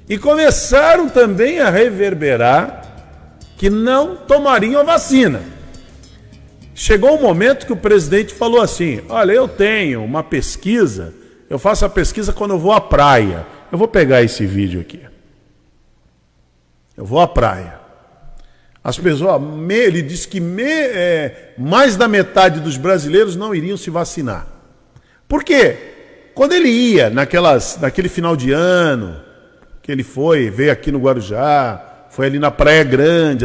e 0.08 0.16
começaram 0.16 1.10
também 1.10 1.60
a 1.60 1.68
reverberar 1.68 2.80
que 3.58 3.68
não 3.68 4.16
tomariam 4.16 4.80
a 4.80 4.82
vacina. 4.84 5.42
Chegou 6.74 7.18
um 7.18 7.20
momento 7.20 7.66
que 7.66 7.72
o 7.72 7.76
presidente 7.76 8.32
falou 8.32 8.62
assim: 8.62 9.02
Olha, 9.10 9.32
eu 9.32 9.46
tenho 9.46 10.02
uma 10.02 10.22
pesquisa, 10.22 11.12
eu 11.50 11.58
faço 11.58 11.84
a 11.84 11.90
pesquisa 11.90 12.32
quando 12.32 12.52
eu 12.52 12.58
vou 12.58 12.72
à 12.72 12.80
praia. 12.80 13.46
Eu 13.70 13.76
vou 13.76 13.88
pegar 13.88 14.22
esse 14.22 14.46
vídeo 14.46 14.80
aqui. 14.80 15.02
Eu 16.96 17.04
vou 17.04 17.20
à 17.20 17.28
praia. 17.28 17.78
As 18.82 18.98
pessoas, 18.98 19.42
ele 19.68 20.00
disse 20.00 20.26
que 20.26 20.40
me, 20.40 20.62
é, 20.64 21.52
mais 21.58 21.94
da 21.94 22.08
metade 22.08 22.60
dos 22.60 22.78
brasileiros 22.78 23.36
não 23.36 23.54
iriam 23.54 23.76
se 23.76 23.90
vacinar. 23.90 24.53
Por 25.28 25.42
quê? 25.42 25.76
Quando 26.34 26.52
ele 26.52 26.68
ia 26.68 27.10
naquelas, 27.10 27.78
naquele 27.80 28.08
final 28.08 28.36
de 28.36 28.52
ano, 28.52 29.20
que 29.82 29.92
ele 29.92 30.02
foi, 30.02 30.50
veio 30.50 30.72
aqui 30.72 30.90
no 30.90 30.98
Guarujá, 30.98 32.06
foi 32.10 32.26
ali 32.26 32.38
na 32.38 32.50
Praia 32.50 32.82
Grande, 32.82 33.44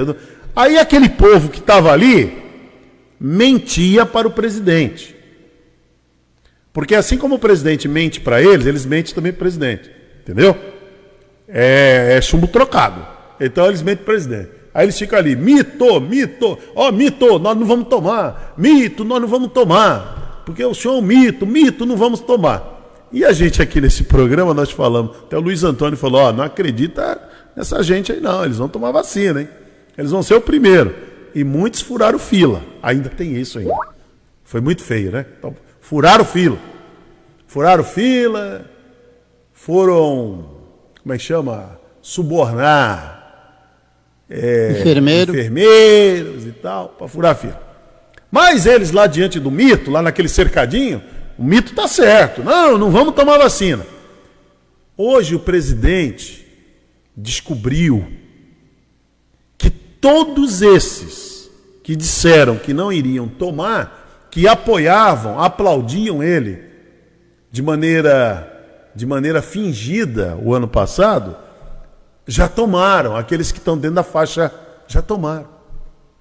aí 0.56 0.78
aquele 0.78 1.10
povo 1.10 1.50
que 1.50 1.60
estava 1.60 1.92
ali, 1.92 2.36
mentia 3.20 4.06
para 4.06 4.28
o 4.28 4.32
presidente. 4.32 5.15
Porque 6.72 6.96
assim 6.96 7.18
como 7.18 7.36
o 7.36 7.39
presidente 7.39 7.88
mente 7.88 8.22
para 8.22 8.42
eles, 8.42 8.65
eles 8.65 8.86
mentem 8.86 9.13
também 9.13 9.32
para 9.32 9.38
o 9.38 9.42
presidente. 9.42 9.92
Entendeu? 10.22 10.56
É, 11.48 12.15
é 12.18 12.22
chumbo 12.22 12.48
trocado. 12.48 13.06
Então 13.39 13.68
eles 13.68 13.82
mentem 13.82 14.04
para 14.04 14.12
o 14.12 14.15
presidente. 14.15 14.50
Aí 14.74 14.86
eles 14.86 14.98
ficam 14.98 15.18
ali, 15.18 15.36
mito, 15.36 16.00
mito, 16.00 16.58
ó, 16.76 16.88
oh, 16.88 16.92
mito, 16.92 17.39
nós 17.39 17.58
não 17.58 17.65
vamos 17.65 17.88
tomar, 17.88 18.54
mito, 18.56 19.04
nós 19.04 19.20
não 19.20 19.28
vamos 19.28 19.52
tomar, 19.52 20.29
porque 20.50 20.66
o 20.66 20.74
senhor 20.74 20.96
é 20.96 20.98
um 20.98 21.02
mito, 21.02 21.46
mito, 21.46 21.86
não 21.86 21.96
vamos 21.96 22.21
tomar. 22.21 23.08
E 23.12 23.23
a 23.23 23.32
gente 23.32 23.62
aqui 23.62 23.80
nesse 23.80 24.04
programa, 24.04 24.52
nós 24.52 24.71
falamos, 24.71 25.15
até 25.17 25.38
o 25.38 25.40
Luiz 25.40 25.63
Antônio 25.63 25.96
falou, 25.96 26.21
ó, 26.21 26.30
oh, 26.30 26.34
não 26.34 26.44
acredita 26.44 27.21
nessa 27.56 27.84
gente 27.84 28.12
aí 28.12 28.19
não, 28.19 28.44
eles 28.44 28.58
vão 28.58 28.67
tomar 28.67 28.90
vacina, 28.90 29.42
hein? 29.42 29.50
Eles 29.96 30.10
vão 30.10 30.23
ser 30.23 30.34
o 30.34 30.42
primeiro 30.42 30.96
e 31.36 31.44
muitos 31.44 31.82
furaram 31.82 32.17
fila. 32.17 32.63
Ainda 32.82 33.10
tem 33.10 33.36
isso 33.36 33.60
ainda. 33.60 33.76
Foi 34.44 34.60
muito 34.60 34.82
feio, 34.84 35.12
né? 35.12 35.23
Então, 35.38 35.56
furaram 35.80 36.26
fila. 36.26 36.58
Furaram 37.46 37.84
fila, 37.84 38.65
foram, 39.54 40.50
como 41.04 41.13
é 41.13 41.17
que 41.19 41.23
chama? 41.23 41.80
Subornar 42.02 43.19
é, 44.28 44.80
Enfermeiro. 44.80 45.32
enfermeiros 45.32 46.48
e 46.48 46.52
tal, 46.54 46.90
para 46.90 47.08
furar 47.08 47.36
fila. 47.36 47.69
Mas 48.32 48.65
eles 48.65 48.92
lá 48.92 49.08
diante 49.08 49.40
do 49.40 49.50
mito, 49.50 49.90
lá 49.90 50.02
naquele 50.02 50.27
cercadinho, 50.27 51.02
o 51.38 51.44
mito 51.44 51.71
está 51.71 51.88
certo. 51.88 52.44
Não, 52.44 52.77
não 52.77 52.92
vamos 52.92 53.15
tomar 53.15 53.38
vacina. 53.38 53.86
Hoje 54.96 55.36
o 55.36 55.40
presidente 55.40 56.46
descobriu 57.15 58.19
todos 60.02 60.62
esses 60.62 61.50
que 61.84 61.96
disseram 61.96 62.58
que 62.58 62.73
não 62.73 62.92
iriam 62.92 63.27
tomar, 63.27 64.27
que 64.32 64.48
apoiavam, 64.48 65.40
aplaudiam 65.40 66.23
ele 66.23 66.63
de 67.52 67.62
maneira 67.62 68.56
de 68.96 69.06
maneira 69.06 69.42
fingida 69.42 70.38
o 70.44 70.54
ano 70.54 70.67
passado, 70.67 71.38
já 72.27 72.50
tomaram, 72.50 73.15
aqueles 73.15 73.52
que 73.52 73.60
estão 73.60 73.77
dentro 73.77 73.96
da 73.96 74.04
faixa 74.04 74.52
já 74.88 75.02
tomaram. 75.02 75.48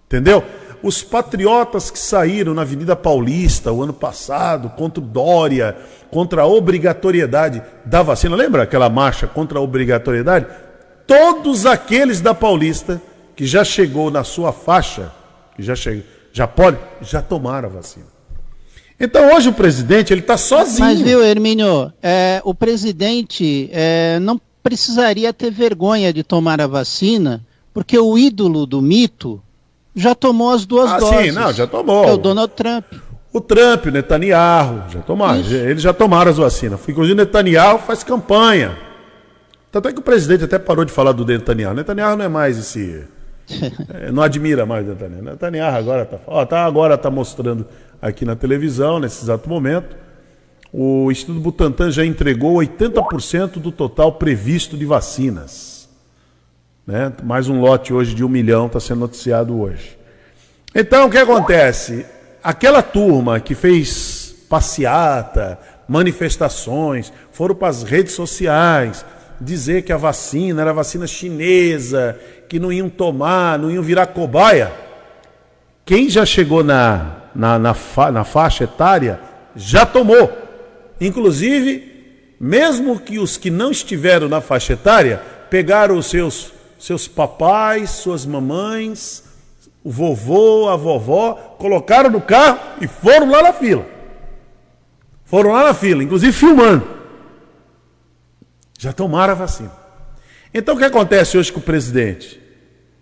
Entendeu? 0.07 0.45
Os 0.83 1.03
patriotas 1.03 1.91
que 1.91 1.99
saíram 1.99 2.55
na 2.55 2.63
Avenida 2.63 2.95
Paulista 2.95 3.73
o 3.73 3.83
ano 3.83 3.93
passado 3.93 4.71
contra 4.71 5.03
o 5.03 5.07
Dória, 5.07 5.77
contra 6.11 6.43
a 6.43 6.47
obrigatoriedade 6.47 7.63
da 7.85 8.03
vacina, 8.03 8.37
lembra 8.37 8.63
aquela 8.63 8.89
marcha 8.89 9.27
contra 9.27 9.59
a 9.59 9.63
obrigatoriedade? 9.63 10.47
Todos 11.07 11.67
aqueles 11.67 12.21
da 12.21 12.35
Paulista 12.35 13.01
que 13.35 13.47
já 13.47 13.65
chegou 13.65 14.11
na 14.11 14.25
sua 14.25 14.53
faixa, 14.53 15.13
que 15.57 15.63
já 15.63 15.75
chegou, 15.75 16.05
já 16.33 16.47
pode, 16.47 16.79
já 17.01 17.23
tomaram 17.23 17.69
a 17.69 17.73
vacina. 17.73 18.07
Então 19.01 19.33
hoje 19.35 19.49
o 19.49 19.53
presidente 19.53 20.13
ele 20.13 20.21
está 20.21 20.37
sozinho. 20.37 20.81
Mas 20.81 21.01
viu, 21.01 21.23
Hermínio, 21.23 21.93
é, 22.03 22.41
o 22.45 22.53
presidente 22.53 23.71
é, 23.73 24.19
não 24.21 24.41
precisaria 24.63 25.33
ter 25.33 25.51
vergonha 25.51 26.13
de 26.13 26.23
tomar 26.23 26.61
a 26.61 26.67
vacina, 26.67 27.45
porque 27.73 27.99
o 27.99 28.19
ídolo 28.19 28.67
do 28.67 28.83
mito 28.83 29.41
já 29.95 30.15
tomou 30.15 30.51
as 30.51 30.65
duas 30.65 30.91
ah, 30.91 30.99
doses. 30.99 31.27
Sim, 31.27 31.33
não, 31.33 31.53
já 31.53 31.67
tomou. 31.67 32.05
é 32.05 32.13
o 32.13 32.17
Donald 32.17 32.53
Trump. 32.55 32.85
O 33.33 33.41
Trump, 33.41 33.87
o 33.87 33.91
Netanyahu, 33.91 34.85
já 34.91 35.01
tomaram. 35.01 35.41
Isso. 35.41 35.55
Eles 35.55 35.83
já 35.83 35.93
tomaram 35.93 36.31
as 36.31 36.39
vacinas. 36.39 36.81
Inclusive 36.89 37.13
o 37.13 37.17
Netanyahu 37.17 37.79
faz 37.79 38.03
campanha. 38.03 38.77
Tanto 39.71 39.89
é 39.89 39.93
que 39.93 39.99
o 39.99 40.03
presidente 40.03 40.45
até 40.45 40.59
parou 40.59 40.85
de 40.85 40.93
falar 40.93 41.13
do 41.13 41.25
Netanyahu. 41.25 41.75
Netanyahu 41.75 42.17
não 42.17 42.25
é 42.25 42.29
mais 42.29 42.59
esse. 42.59 43.05
é, 43.93 44.11
não 44.11 44.23
admira 44.23 44.65
mais 44.65 44.87
o 44.87 44.91
Netanyahu. 44.91 45.23
Netanyahu 45.23 45.77
agora 45.77 46.03
está. 46.05 46.19
Ó, 46.27 46.45
tá, 46.47 46.65
agora 46.65 46.95
está 46.95 47.11
mostrando 47.11 47.67
aqui 48.01 48.25
na 48.25 48.35
televisão, 48.35 48.99
nesse 48.99 49.23
exato 49.23 49.49
momento. 49.49 49.95
O 50.73 51.11
Instituto 51.11 51.41
Butantan 51.41 51.91
já 51.91 52.05
entregou 52.05 52.57
80% 52.57 53.59
do 53.59 53.71
total 53.71 54.13
previsto 54.13 54.77
de 54.77 54.87
vacinas. 54.87 55.78
Né? 56.89 57.13
Mais 57.23 57.51
um 57.51 57.61
lote 57.61 57.93
hoje 57.93 58.15
de 58.15 58.25
um 58.25 58.31
milhão 58.31 58.65
está 58.65 58.81
sendo 58.81 59.01
noticiado 59.01 59.61
hoje. 59.61 59.99
Então, 60.75 61.07
o 61.07 61.11
que 61.11 61.19
acontece? 61.19 62.07
Aquela 62.43 62.81
turma 62.81 63.39
que 63.41 63.55
fez 63.55 64.35
passeata, 64.49 65.59
manifestações, 65.87 67.13
foram 67.31 67.55
para 67.55 67.69
as 67.69 67.83
redes 67.83 68.15
sociais 68.15 69.05
dizer 69.39 69.83
que 69.83 69.93
a 69.93 69.99
vacina 69.99 70.63
era 70.63 70.73
vacina 70.73 71.07
chinesa, 71.07 72.19
que 72.49 72.59
não 72.59 72.73
iam 72.73 72.89
tomar, 72.89 73.59
não 73.59 73.71
iam 73.71 73.83
virar 73.83 74.07
cobaia. 74.07 74.73
Quem 75.85 76.09
já 76.09 76.25
chegou 76.25 76.65
na, 76.65 77.17
na, 77.35 77.59
na, 77.59 77.75
fa, 77.75 78.11
na 78.11 78.25
faixa 78.25 78.65
etária 78.65 79.21
já 79.55 79.85
tomou. 79.85 80.33
Inclusive, 80.99 82.33
mesmo 82.41 82.99
que 82.99 83.19
os 83.19 83.37
que 83.37 83.51
não 83.51 83.71
estiveram 83.71 84.27
na 84.27 84.41
faixa 84.41 84.73
etária, 84.73 85.21
pegaram 85.51 85.99
os 85.99 86.07
seus, 86.07 86.53
seus 86.79 87.09
papais, 87.09 87.91
suas 87.91 88.25
mamães, 88.25 89.25
o 89.83 89.91
vovô, 89.91 90.69
a 90.69 90.77
vovó, 90.77 91.35
colocaram 91.59 92.11
no 92.11 92.21
carro 92.21 92.59
e 92.81 92.87
foram 92.87 93.31
lá 93.31 93.43
na 93.43 93.53
fila. 93.53 93.87
Foram 95.25 95.53
lá 95.53 95.65
na 95.65 95.75
fila, 95.75 96.03
inclusive 96.03 96.33
filmando. 96.33 96.87
Já 98.79 98.93
tomaram 98.93 99.33
a 99.33 99.37
vacina. 99.37 99.73
Então 100.55 100.75
o 100.75 100.79
que 100.79 100.85
acontece 100.85 101.37
hoje 101.37 101.53
com 101.53 101.59
o 101.59 101.63
presidente? 101.63 102.41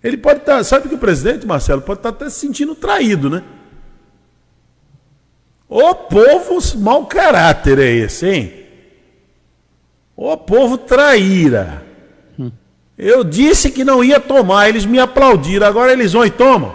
Ele 0.02 0.16
pode 0.16 0.40
estar, 0.40 0.58
tá, 0.58 0.64
sabe 0.64 0.88
que 0.88 0.94
o 0.94 0.98
presidente, 0.98 1.46
Marcelo, 1.46 1.82
pode 1.82 2.00
estar 2.00 2.12
tá 2.12 2.16
até 2.16 2.30
se 2.30 2.40
sentindo 2.40 2.74
traído, 2.74 3.28
né? 3.28 3.42
O 5.68 5.94
povo 5.94 6.58
mau 6.78 7.06
caráter 7.06 7.78
é 7.78 7.90
esse, 7.90 8.28
hein? 8.28 8.66
O 10.16 10.36
povo 10.36 10.78
traíra. 10.78 11.85
Eu 12.98 13.22
disse 13.22 13.70
que 13.70 13.84
não 13.84 14.02
ia 14.02 14.18
tomar, 14.18 14.68
eles 14.68 14.86
me 14.86 14.98
aplaudiram, 14.98 15.66
agora 15.66 15.92
eles 15.92 16.12
vão 16.12 16.24
e 16.24 16.30
tomam. 16.30 16.74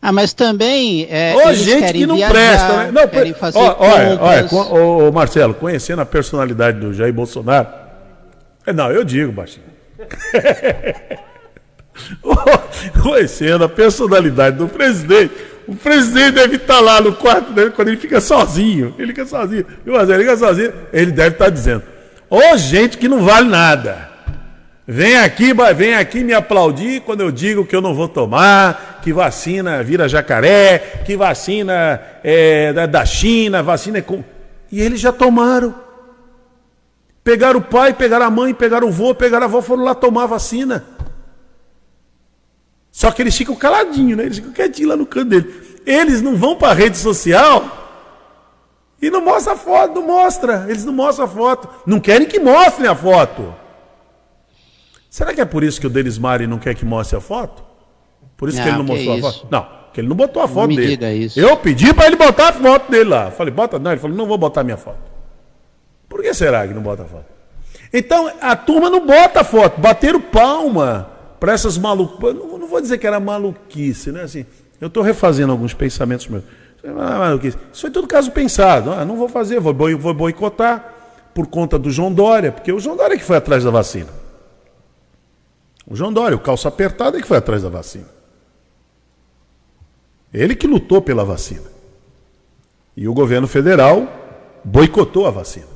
Ah, 0.00 0.12
mas 0.12 0.34
também. 0.34 1.06
É, 1.08 1.34
Ô, 1.36 1.54
gente 1.54 1.92
que 1.92 2.06
não 2.06 2.16
viajar, 2.16 2.32
presta, 2.32 2.76
né? 2.76 2.90
Não, 2.90 3.08
querem 3.08 3.32
fazer 3.32 3.58
ó, 3.58 3.76
olha, 3.78 4.18
olha, 4.20 4.46
ô, 4.50 5.12
Marcelo, 5.12 5.54
conhecendo 5.54 6.02
a 6.02 6.06
personalidade 6.06 6.80
do 6.80 6.92
Jair 6.92 7.12
Bolsonaro. 7.12 7.68
É, 8.66 8.72
não, 8.72 8.90
eu 8.90 9.04
digo, 9.04 9.30
baixinho. 9.30 9.66
conhecendo 13.02 13.64
a 13.64 13.68
personalidade 13.68 14.56
do 14.56 14.66
presidente. 14.66 15.32
O 15.68 15.76
presidente 15.76 16.32
deve 16.32 16.56
estar 16.56 16.80
lá 16.80 17.00
no 17.00 17.14
quarto 17.14 17.52
dele 17.52 17.70
quando 17.70 17.88
ele 17.88 17.96
fica 17.96 18.20
sozinho. 18.20 18.94
Ele 18.98 19.08
fica 19.08 19.24
sozinho. 19.24 19.64
Viu, 19.84 20.00
Ele 20.00 20.18
fica 20.18 20.36
sozinho. 20.36 20.72
Ele 20.92 21.12
deve 21.12 21.36
estar 21.36 21.48
dizendo: 21.48 21.84
Ô 22.28 22.56
gente 22.56 22.98
que 22.98 23.08
não 23.08 23.22
vale 23.22 23.48
nada. 23.48 24.11
Vem 24.86 25.16
aqui, 25.16 25.52
vem 25.76 25.94
aqui 25.94 26.24
me 26.24 26.34
aplaudir 26.34 27.02
quando 27.02 27.20
eu 27.20 27.30
digo 27.30 27.64
que 27.64 27.74
eu 27.74 27.80
não 27.80 27.94
vou 27.94 28.08
tomar, 28.08 29.00
que 29.02 29.12
vacina 29.12 29.82
vira 29.82 30.08
jacaré, 30.08 31.02
que 31.06 31.16
vacina 31.16 32.00
é 32.24 32.86
da 32.88 33.06
China, 33.06 33.62
vacina 33.62 33.98
é 33.98 34.02
com. 34.02 34.24
E 34.70 34.80
eles 34.80 35.00
já 35.00 35.12
tomaram. 35.12 35.74
Pegaram 37.22 37.60
o 37.60 37.62
pai, 37.62 37.92
pegaram 37.92 38.26
a 38.26 38.30
mãe, 38.30 38.52
pegaram 38.52 38.88
o 38.88 38.92
vô, 38.92 39.14
pegaram 39.14 39.44
a 39.44 39.48
avó, 39.48 39.62
foram 39.62 39.84
lá 39.84 39.94
tomar 39.94 40.26
vacina. 40.26 40.84
Só 42.90 43.12
que 43.12 43.22
eles 43.22 43.36
ficam 43.36 43.54
caladinhos, 43.54 44.18
né? 44.18 44.24
Eles 44.24 44.38
ficam 44.38 44.52
quietinhos 44.52 44.90
lá 44.90 44.96
no 44.96 45.06
canto 45.06 45.30
dele. 45.30 45.80
Eles 45.86 46.20
não 46.20 46.36
vão 46.36 46.56
para 46.56 46.72
a 46.72 46.74
rede 46.74 46.98
social 46.98 47.78
e 49.00 49.08
não 49.10 49.24
mostra 49.24 49.52
a 49.52 49.56
foto, 49.56 49.94
não 49.94 50.06
mostra. 50.06 50.66
Eles 50.68 50.84
não 50.84 50.92
mostram 50.92 51.26
a 51.26 51.28
foto. 51.28 51.68
Não 51.86 52.00
querem 52.00 52.26
que 52.26 52.40
mostrem 52.40 52.88
a 52.88 52.94
foto. 52.94 53.61
Será 55.12 55.34
que 55.34 55.42
é 55.42 55.44
por 55.44 55.62
isso 55.62 55.78
que 55.78 55.86
o 55.86 55.90
Denis 55.90 56.16
Mari 56.16 56.46
não 56.46 56.58
quer 56.58 56.74
que 56.74 56.86
mostre 56.86 57.18
a 57.18 57.20
foto? 57.20 57.62
Por 58.34 58.48
isso 58.48 58.56
não, 58.56 58.64
que 58.64 58.70
ele 58.70 58.78
não 58.78 58.84
que 58.86 58.92
mostrou 58.92 59.14
é 59.14 59.18
a 59.18 59.20
foto? 59.20 59.46
Não, 59.50 59.66
que 59.92 60.00
ele 60.00 60.08
não 60.08 60.16
botou 60.16 60.42
a 60.42 60.48
foto 60.48 60.70
não 60.70 60.76
dele. 60.76 61.30
Eu 61.36 61.54
pedi 61.58 61.92
para 61.92 62.06
ele 62.06 62.16
botar 62.16 62.48
a 62.48 62.52
foto 62.54 62.90
dele 62.90 63.10
lá. 63.10 63.30
Falei, 63.30 63.52
bota 63.52 63.78
não. 63.78 63.90
Ele 63.90 64.00
falou, 64.00 64.16
não 64.16 64.24
vou 64.24 64.38
botar 64.38 64.64
minha 64.64 64.78
foto. 64.78 64.96
Por 66.08 66.22
que 66.22 66.32
será 66.32 66.66
que 66.66 66.72
não 66.72 66.80
bota 66.80 67.02
a 67.02 67.04
foto? 67.04 67.26
Então, 67.92 68.32
a 68.40 68.56
turma 68.56 68.88
não 68.88 69.06
bota 69.06 69.40
a 69.40 69.44
foto. 69.44 69.78
Bateram 69.78 70.18
palma 70.18 71.10
para 71.38 71.52
essas 71.52 71.76
malucas. 71.76 72.34
Não, 72.34 72.56
não, 72.56 72.66
vou 72.66 72.80
dizer 72.80 72.96
que 72.96 73.06
era 73.06 73.20
maluquice, 73.20 74.10
né? 74.10 74.22
Assim, 74.22 74.46
eu 74.80 74.88
estou 74.88 75.02
refazendo 75.02 75.52
alguns 75.52 75.74
pensamentos 75.74 76.26
meus. 76.26 76.44
Isso 77.70 77.82
foi 77.82 77.90
tudo 77.90 78.08
caso 78.08 78.30
pensado. 78.30 78.92
Ah, 78.92 79.04
não 79.04 79.16
vou 79.16 79.28
fazer, 79.28 79.60
vou, 79.60 79.74
vou 79.74 80.14
boicotar 80.14 80.94
por 81.34 81.48
conta 81.48 81.78
do 81.78 81.90
João 81.90 82.10
Dória, 82.10 82.50
porque 82.50 82.72
o 82.72 82.80
João 82.80 82.96
Dória 82.96 83.18
que 83.18 83.24
foi 83.24 83.36
atrás 83.36 83.62
da 83.62 83.70
vacina. 83.70 84.21
O 85.86 85.96
João 85.96 86.12
Dória, 86.12 86.36
o 86.36 86.40
calça 86.40 86.68
apertado, 86.68 87.16
é 87.16 87.20
que 87.20 87.26
foi 87.26 87.36
atrás 87.36 87.62
da 87.62 87.68
vacina. 87.68 88.06
Ele 90.32 90.54
que 90.54 90.66
lutou 90.66 91.02
pela 91.02 91.24
vacina. 91.24 91.70
E 92.96 93.08
o 93.08 93.14
governo 93.14 93.46
federal 93.46 94.06
boicotou 94.64 95.26
a 95.26 95.30
vacina. 95.30 95.66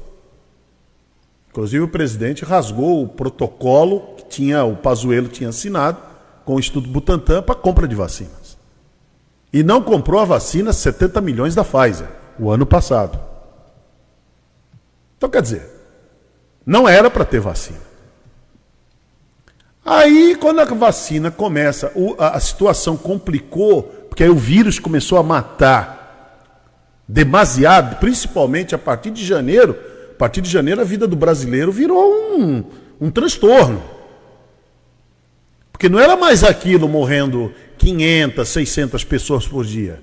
Inclusive 1.48 1.84
o 1.84 1.88
presidente 1.88 2.44
rasgou 2.44 3.02
o 3.02 3.08
protocolo 3.08 4.14
que 4.16 4.26
tinha 4.26 4.64
o 4.64 4.76
Pazuello 4.76 5.28
tinha 5.28 5.48
assinado 5.48 5.98
com 6.44 6.54
o 6.54 6.60
Instituto 6.60 6.88
Butantan 6.88 7.42
para 7.42 7.54
compra 7.54 7.88
de 7.88 7.94
vacinas. 7.94 8.56
E 9.52 9.62
não 9.62 9.82
comprou 9.82 10.20
a 10.20 10.24
vacina 10.24 10.72
70 10.72 11.20
milhões 11.20 11.54
da 11.54 11.64
Pfizer 11.64 12.08
o 12.38 12.50
ano 12.50 12.66
passado. 12.66 13.18
Então 15.16 15.30
quer 15.30 15.40
dizer, 15.40 15.66
não 16.64 16.88
era 16.88 17.10
para 17.10 17.24
ter 17.24 17.40
vacina. 17.40 17.85
Aí, 19.86 20.34
quando 20.34 20.58
a 20.58 20.64
vacina 20.64 21.30
começa, 21.30 21.92
a 22.18 22.40
situação 22.40 22.96
complicou, 22.96 23.84
porque 24.08 24.24
aí 24.24 24.28
o 24.28 24.34
vírus 24.34 24.80
começou 24.80 25.16
a 25.16 25.22
matar 25.22 26.42
demasiado, 27.06 28.00
principalmente 28.00 28.74
a 28.74 28.78
partir 28.78 29.12
de 29.12 29.24
janeiro, 29.24 29.78
a 30.10 30.18
partir 30.18 30.40
de 30.40 30.50
janeiro, 30.50 30.80
a 30.80 30.84
vida 30.84 31.06
do 31.06 31.14
brasileiro 31.14 31.70
virou 31.70 32.36
um, 32.36 32.64
um 33.00 33.12
transtorno. 33.12 33.80
Porque 35.70 35.88
não 35.88 36.00
era 36.00 36.16
mais 36.16 36.42
aquilo 36.42 36.88
morrendo 36.88 37.52
500, 37.78 38.48
600 38.48 39.04
pessoas 39.04 39.46
por 39.46 39.64
dia. 39.64 40.00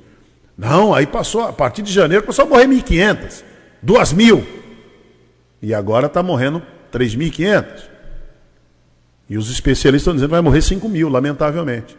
Não, 0.58 0.94
aí 0.94 1.06
passou, 1.06 1.42
a 1.42 1.52
partir 1.52 1.82
de 1.82 1.92
janeiro, 1.92 2.24
começou 2.24 2.46
a 2.46 2.48
morrer 2.48 2.68
1.500, 2.68 3.44
2.000. 3.86 4.44
E 5.62 5.74
agora 5.74 6.08
está 6.08 6.24
morrendo 6.24 6.62
3.500. 6.94 7.93
E 9.30 9.38
os 9.38 9.50
especialistas 9.50 10.02
estão 10.02 10.14
dizendo 10.14 10.30
que 10.30 10.34
vai 10.34 10.42
morrer 10.42 10.62
5 10.62 10.88
mil, 10.90 11.10
lamentavelmente. 11.10 11.98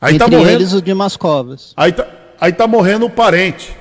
Aí 0.00 0.18
tá 0.18 0.26
Entre 0.26 0.36
tá 0.36 0.38
morrendo, 0.38 0.60
eles 0.60 0.72
o 0.72 0.82
Dimas 0.82 1.16
Covas. 1.16 1.72
Aí 1.76 1.90
está 1.90 2.06
aí 2.40 2.52
tá 2.52 2.66
morrendo 2.66 3.06
o 3.06 3.10
parente. 3.10 3.76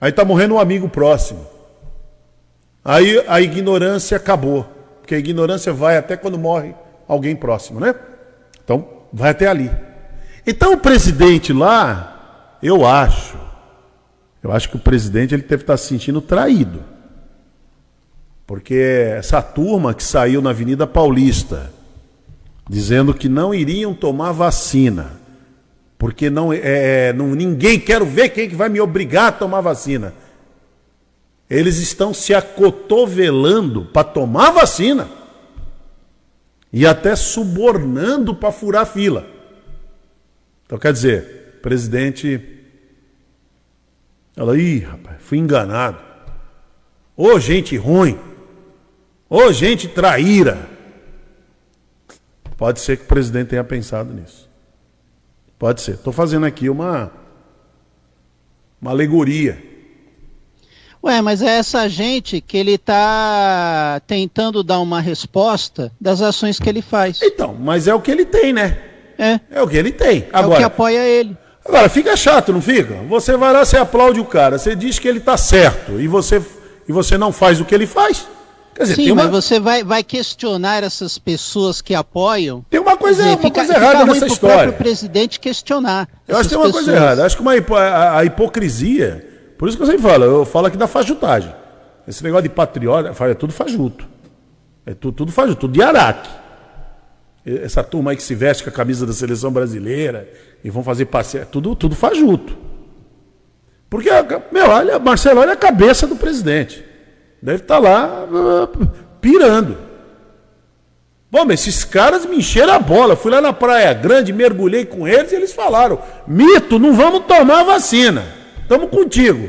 Aí 0.00 0.10
está 0.10 0.24
morrendo 0.24 0.54
um 0.54 0.58
amigo 0.58 0.88
próximo. 0.88 1.46
Aí 2.84 3.22
a 3.28 3.40
ignorância 3.40 4.16
acabou. 4.16 4.66
Porque 5.00 5.14
a 5.14 5.18
ignorância 5.18 5.72
vai 5.72 5.96
até 5.96 6.16
quando 6.16 6.38
morre 6.38 6.74
alguém 7.06 7.34
próximo, 7.34 7.80
né? 7.80 7.94
Então, 8.64 8.88
vai 9.12 9.30
até 9.30 9.46
ali. 9.46 9.70
Então, 10.46 10.72
o 10.72 10.78
presidente 10.78 11.52
lá, 11.52 12.56
eu 12.62 12.86
acho, 12.86 13.36
eu 14.42 14.52
acho 14.52 14.68
que 14.70 14.76
o 14.76 14.80
presidente 14.80 15.34
ele 15.34 15.42
deve 15.42 15.62
estar 15.62 15.76
se 15.76 15.88
sentindo 15.88 16.20
traído. 16.20 16.82
Porque 18.50 18.74
essa 19.16 19.40
turma 19.40 19.94
que 19.94 20.02
saiu 20.02 20.42
na 20.42 20.50
Avenida 20.50 20.84
Paulista, 20.84 21.72
dizendo 22.68 23.14
que 23.14 23.28
não 23.28 23.54
iriam 23.54 23.94
tomar 23.94 24.32
vacina, 24.32 25.20
porque 25.96 26.28
não 26.28 26.52
é, 26.52 26.58
é 26.60 27.12
não, 27.12 27.28
ninguém 27.28 27.78
quero 27.78 28.04
ver 28.04 28.30
quem 28.30 28.48
que 28.48 28.56
vai 28.56 28.68
me 28.68 28.80
obrigar 28.80 29.28
a 29.28 29.32
tomar 29.32 29.60
vacina. 29.60 30.12
Eles 31.48 31.78
estão 31.78 32.12
se 32.12 32.34
acotovelando 32.34 33.84
para 33.84 34.02
tomar 34.02 34.50
vacina 34.50 35.08
e 36.72 36.84
até 36.84 37.14
subornando 37.14 38.34
para 38.34 38.50
furar 38.50 38.84
fila. 38.84 39.28
Então 40.66 40.76
quer 40.76 40.92
dizer, 40.92 41.60
presidente, 41.62 42.40
ela, 44.36 44.58
ih, 44.58 44.80
rapaz, 44.80 45.18
fui 45.20 45.38
enganado. 45.38 45.98
Ô 47.16 47.38
gente 47.38 47.76
ruim, 47.76 48.18
ô 49.30 49.52
gente 49.52 49.86
traíra. 49.86 50.68
Pode 52.56 52.80
ser 52.80 52.98
que 52.98 53.04
o 53.04 53.06
presidente 53.06 53.48
tenha 53.48 53.64
pensado 53.64 54.12
nisso. 54.12 54.50
Pode 55.58 55.80
ser. 55.80 55.92
Estou 55.92 56.12
fazendo 56.12 56.44
aqui 56.44 56.68
uma, 56.68 57.10
uma 58.82 58.90
alegoria. 58.90 59.62
Ué, 61.02 61.22
mas 61.22 61.40
é 61.40 61.56
essa 61.56 61.88
gente 61.88 62.42
que 62.42 62.58
ele 62.58 62.74
está 62.74 64.02
tentando 64.06 64.62
dar 64.62 64.80
uma 64.80 65.00
resposta 65.00 65.90
das 65.98 66.20
ações 66.20 66.58
que 66.58 66.68
ele 66.68 66.82
faz. 66.82 67.20
Então, 67.22 67.54
mas 67.54 67.88
é 67.88 67.94
o 67.94 68.00
que 68.00 68.10
ele 68.10 68.26
tem, 68.26 68.52
né? 68.52 68.78
É. 69.18 69.40
É 69.50 69.62
o 69.62 69.68
que 69.68 69.76
ele 69.76 69.92
tem. 69.92 70.26
Agora, 70.32 70.54
é 70.54 70.56
o 70.56 70.58
que 70.58 70.64
apoia 70.64 71.04
ele. 71.06 71.36
Agora, 71.64 71.88
fica 71.88 72.14
chato, 72.16 72.52
não 72.52 72.60
fica? 72.60 72.94
Você 73.08 73.36
vai 73.36 73.52
lá, 73.52 73.64
você 73.64 73.78
aplaude 73.78 74.20
o 74.20 74.24
cara, 74.24 74.58
você 74.58 74.74
diz 74.74 74.98
que 74.98 75.08
ele 75.08 75.18
está 75.18 75.36
certo 75.36 76.00
e 76.00 76.06
você, 76.06 76.42
e 76.86 76.92
você 76.92 77.16
não 77.16 77.32
faz 77.32 77.60
o 77.60 77.64
que 77.64 77.74
ele 77.74 77.86
faz. 77.86 78.26
Quer 78.74 78.84
dizer, 78.84 78.94
Sim, 78.96 79.12
uma... 79.12 79.24
mas 79.24 79.30
você 79.30 79.60
vai, 79.60 79.84
vai 79.84 80.02
questionar 80.02 80.82
essas 80.82 81.18
pessoas 81.18 81.82
que 81.82 81.94
apoiam. 81.94 82.64
Tem 82.70 82.80
uma 82.80 82.96
coisa, 82.96 83.22
dizer, 83.22 83.34
uma 83.34 83.42
fica, 83.42 83.60
coisa 83.60 83.74
errada 83.74 84.04
nessa 84.04 84.26
história. 84.26 84.70
o 84.70 84.74
presidente 84.74 85.38
questionar. 85.40 86.08
Eu 86.26 86.36
acho 86.36 86.44
que 86.44 86.54
tem 86.54 86.58
uma 86.58 86.66
pessoas. 86.66 86.84
coisa 86.84 86.98
errada. 86.98 87.26
Acho 87.26 87.36
que 87.36 87.42
uma, 87.42 87.52
a, 87.78 88.18
a, 88.18 88.24
hipocrisia. 88.24 89.26
Por 89.58 89.68
isso 89.68 89.76
que 89.76 89.82
eu 89.82 89.86
sempre 89.86 90.02
falo, 90.02 90.24
eu 90.24 90.44
falo 90.46 90.66
aqui 90.66 90.76
da 90.76 90.86
fajutagem. 90.86 91.54
Esse 92.08 92.24
negócio 92.24 92.44
de 92.44 92.48
patriota, 92.48 93.12
é 93.24 93.34
tudo 93.34 93.52
fajuto. 93.52 94.08
É 94.86 94.94
tudo, 94.94 95.14
tudo 95.14 95.32
fajuto, 95.32 95.60
tudo 95.60 95.74
de 95.74 95.82
araque. 95.82 96.30
Essa 97.44 97.82
turma 97.82 98.12
aí 98.12 98.16
que 98.16 98.22
se 98.22 98.34
veste 98.34 98.62
com 98.62 98.70
a 98.70 98.72
camisa 98.72 99.06
da 99.06 99.12
seleção 99.12 99.52
brasileira 99.52 100.28
e 100.62 100.70
vão 100.70 100.82
fazer 100.82 101.06
passeio, 101.06 101.42
é 101.42 101.44
tudo, 101.44 101.74
tudo 101.74 101.94
fajuto. 101.94 102.56
Porque, 103.88 104.08
meu, 104.52 104.68
olha, 104.68 104.98
Marcelo, 104.98 105.40
olha 105.40 105.52
a 105.52 105.56
cabeça 105.56 106.06
do 106.06 106.16
presidente. 106.16 106.84
Deve 107.42 107.62
estar 107.62 107.76
tá 107.76 107.80
lá 107.80 108.24
uh, 108.24 108.86
pirando. 109.20 109.76
Bom, 111.30 111.44
mas 111.44 111.60
esses 111.60 111.84
caras 111.84 112.26
me 112.26 112.38
encheram 112.38 112.72
a 112.72 112.78
bola. 112.78 113.16
Fui 113.16 113.30
lá 113.30 113.40
na 113.40 113.52
Praia 113.52 113.92
Grande, 113.92 114.32
mergulhei 114.32 114.84
com 114.84 115.06
eles 115.06 115.32
e 115.32 115.36
eles 115.36 115.52
falaram: 115.52 115.98
Mito, 116.26 116.78
não 116.78 116.92
vamos 116.92 117.24
tomar 117.26 117.62
vacina. 117.62 118.24
Estamos 118.62 118.90
contigo. 118.90 119.48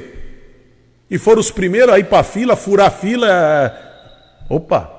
E 1.10 1.18
foram 1.18 1.42
os 1.42 1.52
primeiros 1.52 1.94
a 1.94 2.00
ir 2.00 2.06
para 2.06 2.20
a 2.20 2.24
fila, 2.24 2.56
furar 2.56 2.92
fila. 2.92 3.28
É, 3.30 3.74
opa! 4.50 4.90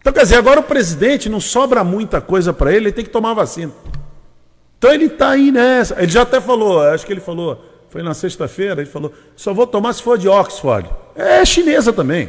Então, 0.00 0.12
quer 0.12 0.22
dizer, 0.22 0.36
agora 0.36 0.60
o 0.60 0.64
presidente 0.64 1.28
não 1.28 1.40
sobra 1.40 1.82
muita 1.82 2.20
coisa 2.20 2.52
para 2.52 2.70
ele, 2.70 2.86
ele 2.86 2.92
tem 2.92 3.04
que 3.04 3.10
tomar 3.10 3.32
vacina. 3.32 3.72
Então 4.76 4.92
ele 4.92 5.06
está 5.06 5.30
aí 5.30 5.50
nessa. 5.50 5.98
Ele 5.98 6.12
já 6.12 6.22
até 6.22 6.40
falou, 6.40 6.82
acho 6.82 7.06
que 7.06 7.12
ele 7.12 7.20
falou, 7.20 7.64
foi 7.94 8.02
na 8.02 8.12
sexta-feira, 8.12 8.80
ele 8.80 8.90
falou: 8.90 9.14
só 9.36 9.54
vou 9.54 9.68
tomar 9.68 9.92
se 9.92 10.02
for 10.02 10.18
de 10.18 10.28
Oxford. 10.28 10.90
É 11.14 11.44
chinesa 11.44 11.92
também. 11.92 12.28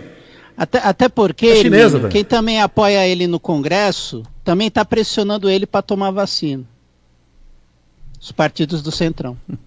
Até, 0.56 0.78
até 0.78 1.10
porque 1.10 1.48
é 1.48 1.56
chinesa 1.56 1.98
também. 1.98 2.12
quem 2.12 2.24
também 2.24 2.62
apoia 2.62 3.08
ele 3.08 3.26
no 3.26 3.40
Congresso 3.40 4.22
também 4.44 4.68
está 4.68 4.86
pressionando 4.86 5.50
ele 5.50 5.66
para 5.66 5.82
tomar 5.82 6.12
vacina. 6.12 6.64
Os 8.22 8.32
partidos 8.32 8.84
do 8.84 8.92
Centrão. 8.92 9.36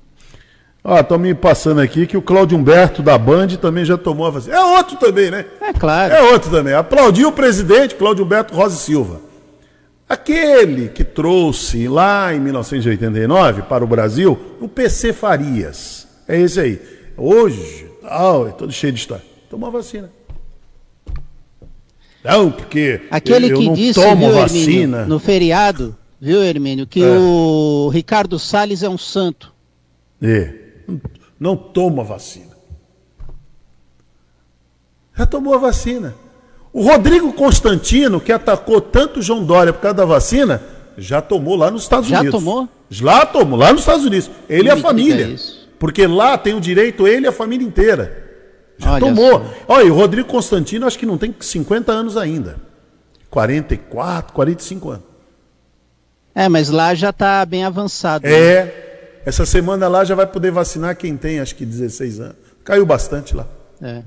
Ó, 0.85 1.01
estão 1.01 1.19
me 1.19 1.35
passando 1.35 1.81
aqui 1.81 2.07
que 2.07 2.17
o 2.17 2.23
Cláudio 2.23 2.57
Humberto 2.57 3.03
da 3.03 3.19
Band 3.19 3.49
também 3.61 3.85
já 3.85 3.99
tomou 3.99 4.29
a 4.29 4.31
vacina. 4.31 4.55
É 4.55 4.61
outro 4.79 4.97
também, 4.99 5.33
né? 5.33 5.47
É 5.61 5.73
claro. 5.73 6.15
É 6.15 6.23
outro 6.31 6.49
também. 6.49 6.75
Aplaudiu 6.75 7.29
o 7.29 7.33
presidente 7.33 7.97
Cláudio 7.97 8.25
Humberto 8.25 8.55
Rosa 8.55 8.77
Silva. 8.77 9.21
Aquele 10.09 10.89
que 10.89 11.05
trouxe 11.05 11.87
lá 11.87 12.35
em 12.35 12.41
1989 12.41 13.63
para 13.63 13.85
o 13.85 13.87
Brasil 13.87 14.57
o 14.61 14.67
PC 14.67 15.13
Farias. 15.13 16.09
É 16.27 16.41
esse 16.41 16.59
aí. 16.59 16.81
Hoje, 17.17 17.91
tal, 18.01 18.49
é 18.49 18.53
todo 18.53 18.73
cheio 18.73 18.93
de 18.93 19.01
história. 19.01 19.25
Tomou 19.51 19.71
vacina. 19.71 20.11
Não, 22.25 22.51
porque 22.51 23.03
Aquele 23.11 23.47
eu, 23.47 23.51
eu 23.51 23.59
que 23.59 23.67
não 23.67 23.75
disse, 23.75 24.01
tomo 24.01 24.27
viu, 24.27 24.35
vacina. 24.35 24.71
Hermínio, 24.73 25.07
no 25.07 25.19
feriado, 25.19 25.97
viu, 26.21 26.43
Hermínio, 26.43 26.87
que 26.87 27.03
é. 27.03 27.07
o 27.07 27.91
Ricardo 27.93 28.39
Salles 28.39 28.83
é 28.83 28.89
um 28.89 28.99
santo. 28.99 29.55
É. 30.23 30.55
Não 31.39 31.57
toma 31.57 32.03
vacina. 32.03 32.57
Já 35.15 35.27
tomou 35.27 35.55
a 35.55 35.59
vacina. 35.59 36.15
O 36.79 36.83
Rodrigo 36.83 37.33
Constantino, 37.33 38.21
que 38.21 38.31
atacou 38.31 38.81
tanto 38.81 39.21
João 39.21 39.43
Dória 39.43 39.73
por 39.73 39.81
causa 39.81 39.97
da 39.97 40.05
vacina, 40.05 40.63
já 40.97 41.21
tomou 41.21 41.57
lá 41.57 41.73
nos 41.73 41.83
Estados 41.83 42.09
já 42.09 42.21
Unidos. 42.21 42.41
Já 42.41 42.47
tomou? 42.47 42.69
Lá 43.01 43.27
tomou, 43.27 43.59
lá 43.59 43.73
nos 43.73 43.81
Estados 43.81 44.05
Unidos. 44.05 44.31
Ele 44.49 44.69
e 44.69 44.71
a 44.71 44.77
família. 44.77 45.35
Porque 45.77 46.07
lá 46.07 46.39
tem 46.39 46.55
o 46.55 46.61
direito 46.61 47.09
ele 47.09 47.27
e 47.27 47.29
a 47.29 47.33
família 47.33 47.67
inteira. 47.67 48.25
Já 48.79 48.93
Olha 48.93 49.01
tomou. 49.01 49.45
Olha, 49.67 49.93
o 49.93 49.97
Rodrigo 49.97 50.29
Constantino 50.29 50.87
acho 50.87 50.97
que 50.97 51.05
não 51.05 51.19
tem 51.19 51.35
50 51.41 51.91
anos 51.91 52.17
ainda. 52.17 52.61
44, 53.29 54.33
45 54.33 54.91
anos. 54.91 55.05
É, 56.33 56.49
mas 56.49 56.69
lá 56.69 56.95
já 56.95 57.11
está 57.11 57.45
bem 57.45 57.65
avançado. 57.65 58.25
É. 58.25 58.65
Né? 58.65 58.73
Essa 59.27 59.45
semana 59.45 59.89
lá 59.89 60.05
já 60.05 60.15
vai 60.15 60.29
poder 60.29 60.53
vacinar 60.53 60.97
quem 60.97 61.17
tem, 61.17 61.41
acho 61.41 61.57
que 61.57 61.67
16 61.67 62.21
anos. 62.21 62.37
Caiu 62.63 62.87
bastante 62.87 63.35
lá. 63.35 63.49
É. 63.83 64.05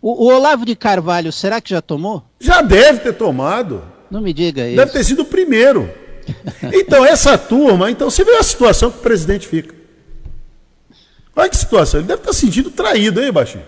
O, 0.00 0.26
o, 0.26 0.34
Olavo 0.34 0.64
de 0.64 0.76
Carvalho, 0.76 1.32
será 1.32 1.60
que 1.60 1.70
já 1.70 1.82
tomou? 1.82 2.22
Já 2.38 2.62
deve 2.62 3.00
ter 3.00 3.12
tomado. 3.14 3.82
Não 4.10 4.20
me 4.20 4.32
diga 4.32 4.66
isso. 4.66 4.76
Deve 4.76 4.92
ter 4.92 5.04
sido 5.04 5.22
o 5.22 5.24
primeiro. 5.24 5.90
então, 6.72 7.04
essa 7.04 7.36
turma, 7.36 7.90
então 7.90 8.10
você 8.10 8.24
vê 8.24 8.36
a 8.36 8.42
situação 8.42 8.90
que 8.90 8.98
o 8.98 9.02
presidente 9.02 9.48
fica. 9.48 9.74
Olha 11.34 11.48
que 11.48 11.56
situação. 11.56 12.00
Ele 12.00 12.08
deve 12.08 12.20
estar 12.20 12.32
sentindo 12.32 12.70
traído, 12.70 13.22
hein, 13.22 13.32
Baixinho? 13.32 13.64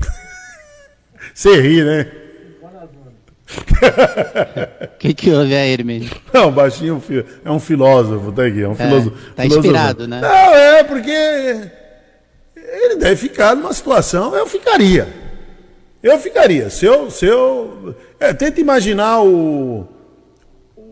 você 1.34 1.60
ri, 1.60 1.84
né? 1.84 2.10
O 3.52 4.98
que, 4.98 5.12
que 5.12 5.30
houve 5.30 5.54
aí, 5.54 5.72
Hermínio? 5.72 6.10
Não, 6.32 6.50
Baixinho 6.50 7.02
é 7.44 7.50
um 7.50 7.60
filósofo, 7.60 8.32
tá 8.32 8.46
aqui. 8.46 8.62
É 8.62 8.68
um 8.68 8.74
filósofo. 8.74 9.16
É, 9.32 9.34
tá 9.34 9.46
inspirado, 9.46 10.08
né? 10.08 10.20
Não, 10.20 10.54
é 10.54 10.84
porque 10.84 11.70
ele 12.64 12.96
deve 12.96 13.16
ficar 13.16 13.54
numa 13.54 13.72
situação, 13.72 14.34
eu 14.34 14.46
ficaria. 14.46 15.08
Eu 16.02 16.18
ficaria. 16.18 16.70
Se 16.70 16.84
eu. 16.84 17.10
Se 17.10 17.26
eu 17.26 17.94
é, 18.18 18.32
tenta 18.32 18.60
imaginar 18.60 19.22
o, 19.22 19.86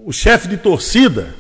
o 0.05 0.13
chefe 0.13 0.49
de 0.49 0.57
torcida, 0.57 1.35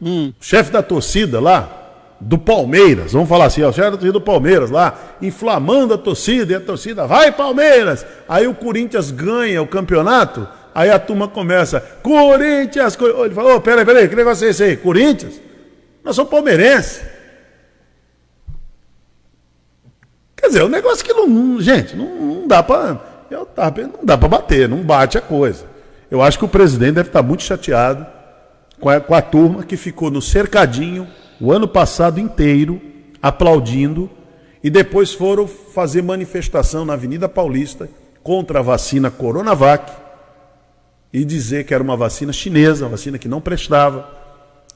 hum. 0.00 0.32
o 0.40 0.44
chefe 0.44 0.70
da 0.70 0.82
torcida 0.82 1.40
lá, 1.40 1.84
do 2.20 2.38
Palmeiras, 2.38 3.12
vamos 3.12 3.28
falar 3.28 3.46
assim, 3.46 3.62
o 3.62 3.72
chefe 3.72 3.90
da 3.90 3.90
torcida 3.92 4.12
do 4.12 4.20
Palmeiras 4.20 4.70
lá, 4.70 5.16
inflamando 5.20 5.94
a 5.94 5.98
torcida, 5.98 6.52
e 6.52 6.56
a 6.56 6.60
torcida, 6.60 7.06
vai 7.06 7.32
Palmeiras! 7.32 8.06
Aí 8.28 8.46
o 8.46 8.54
Corinthians 8.54 9.10
ganha 9.10 9.60
o 9.60 9.66
campeonato, 9.66 10.48
aí 10.74 10.90
a 10.90 10.98
turma 10.98 11.28
começa, 11.28 11.80
Corinthians! 12.02 12.96
Ele 12.98 13.34
fala, 13.34 13.54
ô, 13.54 13.56
oh, 13.56 13.60
peraí, 13.60 13.84
peraí, 13.84 14.08
que 14.08 14.16
negócio 14.16 14.46
é 14.46 14.50
esse 14.50 14.62
aí? 14.64 14.76
Corinthians? 14.76 15.40
Nós 16.02 16.16
somos 16.16 16.30
palmeirenses. 16.30 17.13
Quer 20.44 20.48
dizer, 20.48 20.60
é 20.60 20.64
um 20.64 20.68
negócio 20.68 21.02
que 21.02 21.12
não. 21.14 21.58
Gente, 21.58 21.96
não, 21.96 22.16
não 22.16 22.46
dá 22.46 22.62
para. 22.62 23.00
Não 23.30 24.04
dá 24.04 24.18
para 24.18 24.28
bater, 24.28 24.68
não 24.68 24.82
bate 24.82 25.16
a 25.16 25.20
coisa. 25.20 25.64
Eu 26.10 26.20
acho 26.20 26.38
que 26.38 26.44
o 26.44 26.48
presidente 26.48 26.96
deve 26.96 27.08
estar 27.08 27.22
muito 27.22 27.42
chateado 27.42 28.06
com 28.78 28.90
a, 28.90 29.00
com 29.00 29.14
a 29.14 29.22
turma 29.22 29.62
que 29.62 29.74
ficou 29.74 30.10
no 30.10 30.20
cercadinho 30.20 31.08
o 31.40 31.50
ano 31.50 31.66
passado 31.66 32.20
inteiro 32.20 32.78
aplaudindo 33.22 34.10
e 34.62 34.68
depois 34.68 35.14
foram 35.14 35.48
fazer 35.48 36.02
manifestação 36.02 36.84
na 36.84 36.92
Avenida 36.92 37.26
Paulista 37.26 37.88
contra 38.22 38.58
a 38.58 38.62
vacina 38.62 39.10
Coronavac 39.10 39.90
e 41.10 41.24
dizer 41.24 41.64
que 41.64 41.72
era 41.72 41.82
uma 41.82 41.96
vacina 41.96 42.34
chinesa, 42.34 42.84
uma 42.84 42.90
vacina 42.90 43.18
que 43.18 43.28
não 43.28 43.40
prestava. 43.40 44.10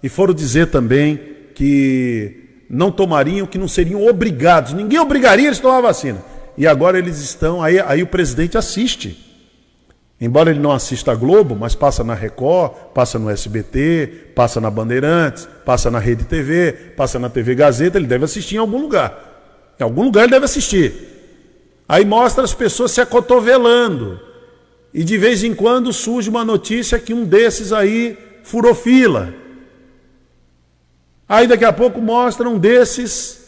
E 0.02 0.08
foram 0.08 0.32
dizer 0.32 0.70
também 0.70 1.20
que 1.54 2.47
não 2.68 2.90
tomariam, 2.90 3.46
que 3.46 3.58
não 3.58 3.68
seriam 3.68 4.06
obrigados. 4.06 4.72
Ninguém 4.72 4.98
obrigaria 4.98 5.46
eles 5.46 5.58
a 5.58 5.62
tomar 5.62 5.78
a 5.78 5.82
vacina. 5.82 6.22
E 6.56 6.66
agora 6.66 6.98
eles 6.98 7.18
estão, 7.20 7.62
aí, 7.62 7.80
aí 7.80 8.02
o 8.02 8.06
presidente 8.06 8.58
assiste. 8.58 9.24
Embora 10.20 10.50
ele 10.50 10.58
não 10.58 10.72
assista 10.72 11.12
a 11.12 11.14
Globo, 11.14 11.54
mas 11.54 11.76
passa 11.76 12.02
na 12.02 12.14
Record, 12.14 12.72
passa 12.92 13.18
no 13.18 13.30
SBT, 13.30 14.32
passa 14.34 14.60
na 14.60 14.68
Bandeirantes, 14.68 15.48
passa 15.64 15.90
na 15.90 16.00
Rede 16.00 16.24
TV, 16.24 16.72
passa 16.96 17.20
na 17.20 17.30
TV 17.30 17.54
Gazeta, 17.54 17.98
ele 17.98 18.08
deve 18.08 18.24
assistir 18.24 18.56
em 18.56 18.58
algum 18.58 18.80
lugar. 18.80 19.76
Em 19.78 19.84
algum 19.84 20.02
lugar 20.02 20.22
ele 20.22 20.32
deve 20.32 20.44
assistir. 20.44 20.92
Aí 21.88 22.04
mostra 22.04 22.42
as 22.42 22.52
pessoas 22.52 22.90
se 22.90 23.00
acotovelando. 23.00 24.20
E 24.92 25.04
de 25.04 25.16
vez 25.16 25.44
em 25.44 25.54
quando 25.54 25.92
surge 25.92 26.28
uma 26.28 26.44
notícia 26.44 26.98
que 26.98 27.14
um 27.14 27.24
desses 27.24 27.72
aí 27.72 28.18
furou 28.42 28.74
fila. 28.74 29.32
Aí 31.28 31.46
daqui 31.46 31.64
a 31.64 31.72
pouco 31.72 32.00
mostra 32.00 32.48
um 32.48 32.58
desses, 32.58 33.38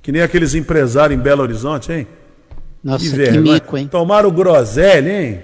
que 0.00 0.10
nem 0.10 0.22
aqueles 0.22 0.54
empresários 0.54 1.18
em 1.18 1.22
Belo 1.22 1.42
Horizonte, 1.42 1.92
hein? 1.92 2.06
Nossa, 2.82 3.04
que, 3.04 3.10
vergonha. 3.10 3.52
mico, 3.54 3.76
hein? 3.76 3.86
Tomaram 3.86 4.30
groselha, 4.30 5.22
hein? 5.22 5.42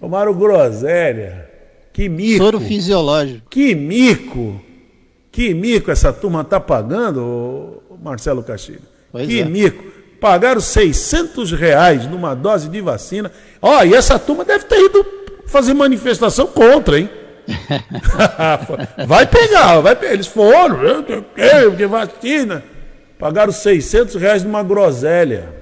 Tomaram 0.00 0.34
groselha. 0.34 1.48
Que 1.92 2.08
mico. 2.08 2.44
Soro 2.44 2.60
fisiológico. 2.60 3.48
Que 3.48 3.74
mico. 3.74 4.60
Que 5.30 5.54
mico 5.54 5.90
essa 5.90 6.12
turma 6.12 6.42
tá 6.44 6.58
pagando, 6.58 7.82
Marcelo 8.02 8.42
Castilho. 8.42 8.82
Pois 9.12 9.26
que 9.26 9.40
é. 9.40 9.44
mico. 9.44 9.84
Pagaram 10.20 10.60
600 10.60 11.52
reais 11.52 12.06
numa 12.06 12.34
dose 12.34 12.68
de 12.68 12.80
vacina. 12.80 13.30
Ó, 13.62 13.82
e 13.84 13.94
essa 13.94 14.18
turma 14.18 14.44
deve 14.44 14.64
ter 14.64 14.78
ido 14.84 15.06
fazer 15.46 15.72
manifestação 15.72 16.46
contra, 16.46 16.98
hein? 16.98 17.08
vai 19.06 19.26
pegar, 19.26 19.80
vai 19.80 19.96
pegar. 19.96 20.12
Eles 20.12 20.26
foram, 20.26 20.82
eu 20.82 21.02
tenho 21.02 21.22
que, 21.22 21.68
porque 21.70 21.86
vacina. 21.86 22.62
Pagaram 23.18 23.52
600 23.52 24.14
reais 24.16 24.42
numa 24.44 24.62
groselha. 24.62 25.54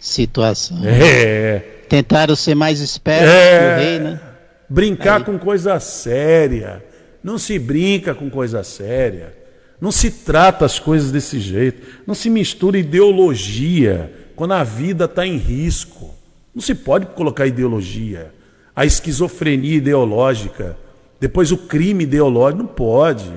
Situação. 0.00 0.78
É. 0.84 1.62
Tentaram 1.88 2.36
ser 2.36 2.54
mais 2.54 2.80
espertos 2.80 3.28
É. 3.28 3.58
que 3.58 3.64
o 3.64 3.84
rei, 3.84 3.98
né? 4.00 4.20
Brincar 4.68 5.24
com 5.24 5.38
coisa 5.38 5.78
séria. 5.80 6.84
Não 7.22 7.38
se 7.38 7.58
brinca 7.58 8.14
com 8.14 8.28
coisa 8.28 8.62
séria. 8.62 9.36
Não 9.80 9.92
se 9.92 10.10
trata 10.10 10.64
as 10.64 10.78
coisas 10.78 11.10
desse 11.12 11.38
jeito. 11.40 12.02
Não 12.06 12.14
se 12.14 12.28
mistura 12.28 12.78
ideologia 12.78 14.12
quando 14.36 14.54
a 14.54 14.64
vida 14.64 15.04
está 15.04 15.26
em 15.26 15.36
risco. 15.36 16.14
Não 16.54 16.60
se 16.60 16.74
pode 16.74 17.06
colocar 17.06 17.46
ideologia. 17.46 18.32
A 18.78 18.86
esquizofrenia 18.86 19.78
ideológica. 19.78 20.76
Depois 21.18 21.50
o 21.50 21.56
crime 21.58 22.04
ideológico. 22.04 22.62
Não 22.62 22.68
pode. 22.68 23.28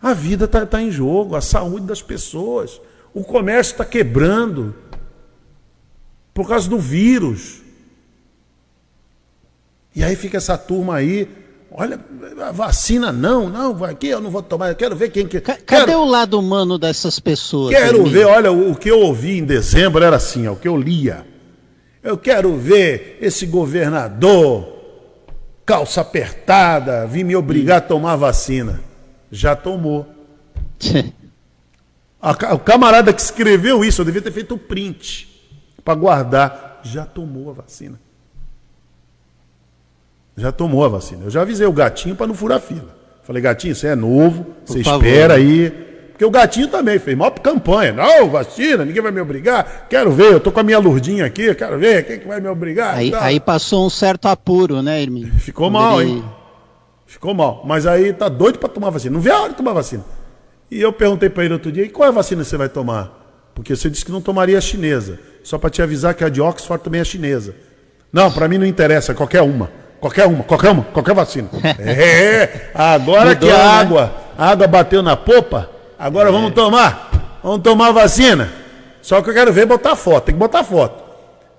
A 0.00 0.14
vida 0.14 0.46
está 0.46 0.64
tá 0.64 0.80
em 0.80 0.90
jogo, 0.90 1.36
a 1.36 1.42
saúde 1.42 1.84
das 1.84 2.00
pessoas. 2.00 2.80
O 3.12 3.22
comércio 3.22 3.72
está 3.72 3.84
quebrando 3.84 4.74
por 6.32 6.48
causa 6.48 6.70
do 6.70 6.78
vírus. 6.78 7.60
E 9.94 10.02
aí 10.02 10.16
fica 10.16 10.38
essa 10.38 10.56
turma 10.56 10.96
aí, 10.96 11.28
olha, 11.70 12.00
vacina 12.54 13.12
não, 13.12 13.50
não, 13.50 13.84
aqui, 13.84 14.08
eu 14.08 14.22
não 14.22 14.30
vou 14.30 14.42
tomar, 14.42 14.70
eu 14.70 14.74
quero 14.74 14.96
ver 14.96 15.10
quem 15.10 15.28
que. 15.28 15.38
Ca- 15.38 15.58
Cadê 15.64 15.86
quero, 15.86 16.00
o 16.00 16.04
lado 16.06 16.38
humano 16.40 16.78
dessas 16.78 17.20
pessoas? 17.20 17.74
quero 17.76 18.04
ver, 18.06 18.24
olha, 18.24 18.50
o, 18.50 18.72
o 18.72 18.74
que 18.74 18.90
eu 18.90 19.00
ouvi 19.00 19.38
em 19.38 19.44
dezembro 19.44 20.02
era 20.02 20.16
assim, 20.16 20.48
ó, 20.48 20.52
o 20.54 20.56
que 20.56 20.66
eu 20.66 20.76
lia. 20.76 21.33
Eu 22.04 22.18
quero 22.18 22.54
ver 22.54 23.16
esse 23.22 23.46
governador, 23.46 24.68
calça 25.64 26.02
apertada, 26.02 27.06
vir 27.06 27.24
me 27.24 27.34
obrigar 27.34 27.78
a 27.78 27.80
tomar 27.80 28.14
vacina. 28.16 28.80
Já 29.32 29.56
tomou. 29.56 30.06
O 32.54 32.58
camarada 32.58 33.12
que 33.12 33.20
escreveu 33.20 33.84
isso, 33.84 34.00
eu 34.00 34.04
devia 34.06 34.22
ter 34.22 34.32
feito 34.32 34.54
o 34.54 34.58
print 34.58 35.28
para 35.84 35.94
guardar. 35.94 36.80
Já 36.82 37.04
tomou 37.04 37.50
a 37.50 37.52
vacina. 37.52 38.00
Já 40.34 40.50
tomou 40.50 40.82
a 40.86 40.88
vacina. 40.88 41.24
Eu 41.24 41.30
já 41.30 41.42
avisei 41.42 41.66
o 41.66 41.72
gatinho 41.72 42.16
para 42.16 42.26
não 42.26 42.34
furar 42.34 42.60
fila. 42.60 42.96
Falei, 43.24 43.42
gatinho, 43.42 43.74
você 43.74 43.88
é 43.88 43.94
novo, 43.94 44.46
você 44.64 44.82
favor. 44.82 45.04
espera 45.04 45.34
aí. 45.34 45.83
Porque 46.14 46.24
o 46.24 46.30
gatinho 46.30 46.68
também 46.68 46.96
fez 47.00 47.16
maior 47.18 47.32
campanha. 47.32 47.92
Não, 47.92 48.30
vacina, 48.30 48.84
ninguém 48.84 49.02
vai 49.02 49.10
me 49.10 49.20
obrigar. 49.20 49.86
Quero 49.90 50.12
ver, 50.12 50.32
eu 50.34 50.38
tô 50.40 50.52
com 50.52 50.60
a 50.60 50.62
minha 50.62 50.78
lurdinha 50.78 51.26
aqui, 51.26 51.52
quero 51.56 51.76
ver 51.76 52.04
quem 52.06 52.20
que 52.20 52.28
vai 52.28 52.40
me 52.40 52.46
obrigar. 52.48 52.94
Aí, 52.94 53.12
aí 53.16 53.40
passou 53.40 53.84
um 53.84 53.90
certo 53.90 54.26
apuro, 54.26 54.80
né, 54.80 55.02
Hermínio? 55.02 55.32
Ficou 55.34 55.66
Quando 55.68 55.72
mal, 55.82 56.00
ele- 56.00 56.10
hein? 56.12 56.24
Ficou 57.04 57.34
mal. 57.34 57.62
Mas 57.66 57.84
aí 57.84 58.12
tá 58.12 58.28
doido 58.28 58.60
para 58.60 58.68
tomar 58.68 58.90
vacina. 58.90 59.12
Não 59.12 59.20
vê 59.20 59.30
a 59.32 59.40
hora 59.40 59.50
de 59.50 59.56
tomar 59.56 59.72
vacina. 59.72 60.04
E 60.70 60.80
eu 60.80 60.92
perguntei 60.92 61.28
para 61.28 61.44
ele 61.44 61.54
outro 61.54 61.70
dia, 61.72 61.84
e 61.84 61.88
qual 61.88 62.06
é 62.06 62.08
a 62.10 62.14
vacina 62.14 62.42
que 62.42 62.48
você 62.48 62.56
vai 62.56 62.68
tomar? 62.68 63.50
Porque 63.54 63.74
você 63.74 63.90
disse 63.90 64.04
que 64.04 64.12
não 64.12 64.20
tomaria 64.20 64.56
a 64.56 64.60
chinesa. 64.60 65.18
Só 65.42 65.58
para 65.58 65.68
te 65.70 65.82
avisar 65.82 66.14
que 66.14 66.22
a 66.24 66.28
de 66.28 66.40
Oxford 66.40 66.82
também 66.82 67.00
é 67.00 67.04
chinesa. 67.04 67.54
Não, 68.12 68.30
para 68.30 68.46
mim 68.48 68.56
não 68.58 68.66
interessa, 68.66 69.14
qualquer 69.14 69.42
uma. 69.42 69.68
Qualquer 70.00 70.26
uma, 70.26 70.44
qualquer 70.44 70.70
uma, 70.70 70.84
qualquer 70.84 71.14
vacina. 71.14 71.48
É, 71.78 72.70
agora 72.74 73.30
Mudou, 73.30 73.48
que 73.48 73.54
a 73.54 73.58
né? 73.58 73.64
água, 73.64 74.14
a 74.38 74.50
água 74.50 74.66
bateu 74.66 75.02
na 75.02 75.16
popa, 75.16 75.70
agora 76.06 76.30
vamos 76.30 76.52
tomar. 76.52 77.10
Vamos 77.42 77.60
tomar 77.62 77.88
a 77.88 77.92
vacina. 77.92 78.50
Só 79.02 79.20
que 79.20 79.28
eu 79.30 79.34
quero 79.34 79.52
ver 79.52 79.66
botar 79.66 79.96
foto, 79.96 80.24
tem 80.24 80.34
que 80.34 80.38
botar 80.38 80.64
foto. 80.64 81.02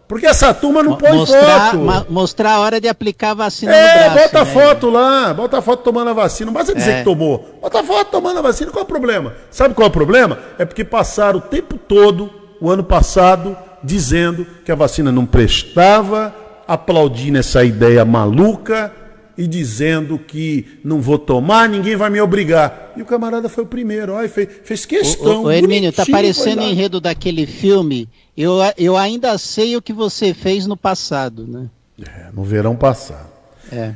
Porque 0.08 0.26
essa 0.28 0.54
turma 0.54 0.84
não 0.84 0.96
põe 0.98 1.14
mostrar, 1.14 1.72
foto. 1.72 2.06
mostrar 2.12 2.52
a 2.54 2.60
hora 2.60 2.80
de 2.80 2.88
aplicar 2.88 3.32
a 3.32 3.34
vacina 3.34 3.74
É, 3.76 4.10
braço. 4.10 4.20
bota 4.20 4.46
né? 4.46 4.46
foto 4.46 4.90
lá, 4.92 5.34
bota 5.34 5.62
foto 5.64 5.84
tomando 5.84 6.10
a 6.12 6.14
vacina. 6.14 6.46
Não 6.48 6.54
basta 6.54 6.76
dizer 6.76 6.92
É. 6.92 6.98
que 7.00 7.04
tomou. 7.04 7.58
Bota 7.62 7.84
foto 7.84 8.12
tomando 8.12 8.38
a 8.38 8.42
vacina, 8.42 8.70
qual 8.72 8.82
é 8.82 8.84
o 8.84 8.88
problema? 8.88 9.34
Sabe 9.50 9.74
qual 9.74 9.86
é 9.86 9.90
o 9.90 9.92
problema? 9.92 10.38
É 10.60 10.66
porque 10.66 10.84
passaram 10.84 11.40
o 11.40 11.42
tempo 11.42 11.76
todo, 11.78 12.30
o 12.62 12.70
ano 12.70 12.84
passado, 12.84 13.58
dizendo 13.84 14.46
que 14.64 14.72
a 14.72 14.76
vacina 14.76 15.12
não 15.12 15.26
prestava, 15.26 16.34
aplaudindo 16.68 17.40
essa 17.40 17.64
ideia 17.64 18.06
maluca 18.06 18.92
e 19.38 19.48
dizendo 19.48 20.18
que 20.18 20.80
não 20.84 21.02
vou 21.02 21.18
tomar, 21.18 21.68
ninguém 21.68 21.96
vai 21.96 22.10
me 22.10 22.22
obrigar. 22.22 22.94
E 22.96 23.02
o 23.02 23.06
camarada 23.06 23.50
foi 23.50 23.64
o 23.64 23.68
primeiro, 23.68 24.14
ó, 24.14 24.28
fez, 24.28 24.48
fez 24.64 24.86
questão. 24.86 25.44
Ô, 25.44 25.46
ô, 25.48 25.52
Hermínio, 25.52 25.92
tá 25.92 26.06
parecendo 26.06 26.62
enredo 26.62 27.02
daquele 27.02 27.46
filme. 27.46 28.08
Eu, 28.36 28.58
eu 28.78 28.96
ainda 28.96 29.38
sei 29.38 29.76
o 29.76 29.82
que 29.82 29.94
você 29.94 30.34
fez 30.34 30.66
no 30.66 30.78
passado, 30.78 31.46
né? 31.48 31.70
É, 32.02 32.32
no 32.34 32.44
verão 32.44 32.76
passado. 32.76 33.30
É. 33.72 33.94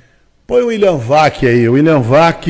Põe 0.48 0.64
o 0.64 0.68
William 0.68 0.98
Vac 0.98 1.46
aí. 1.46 1.68
O 1.70 1.74
William 1.74 2.00
Vac 2.00 2.48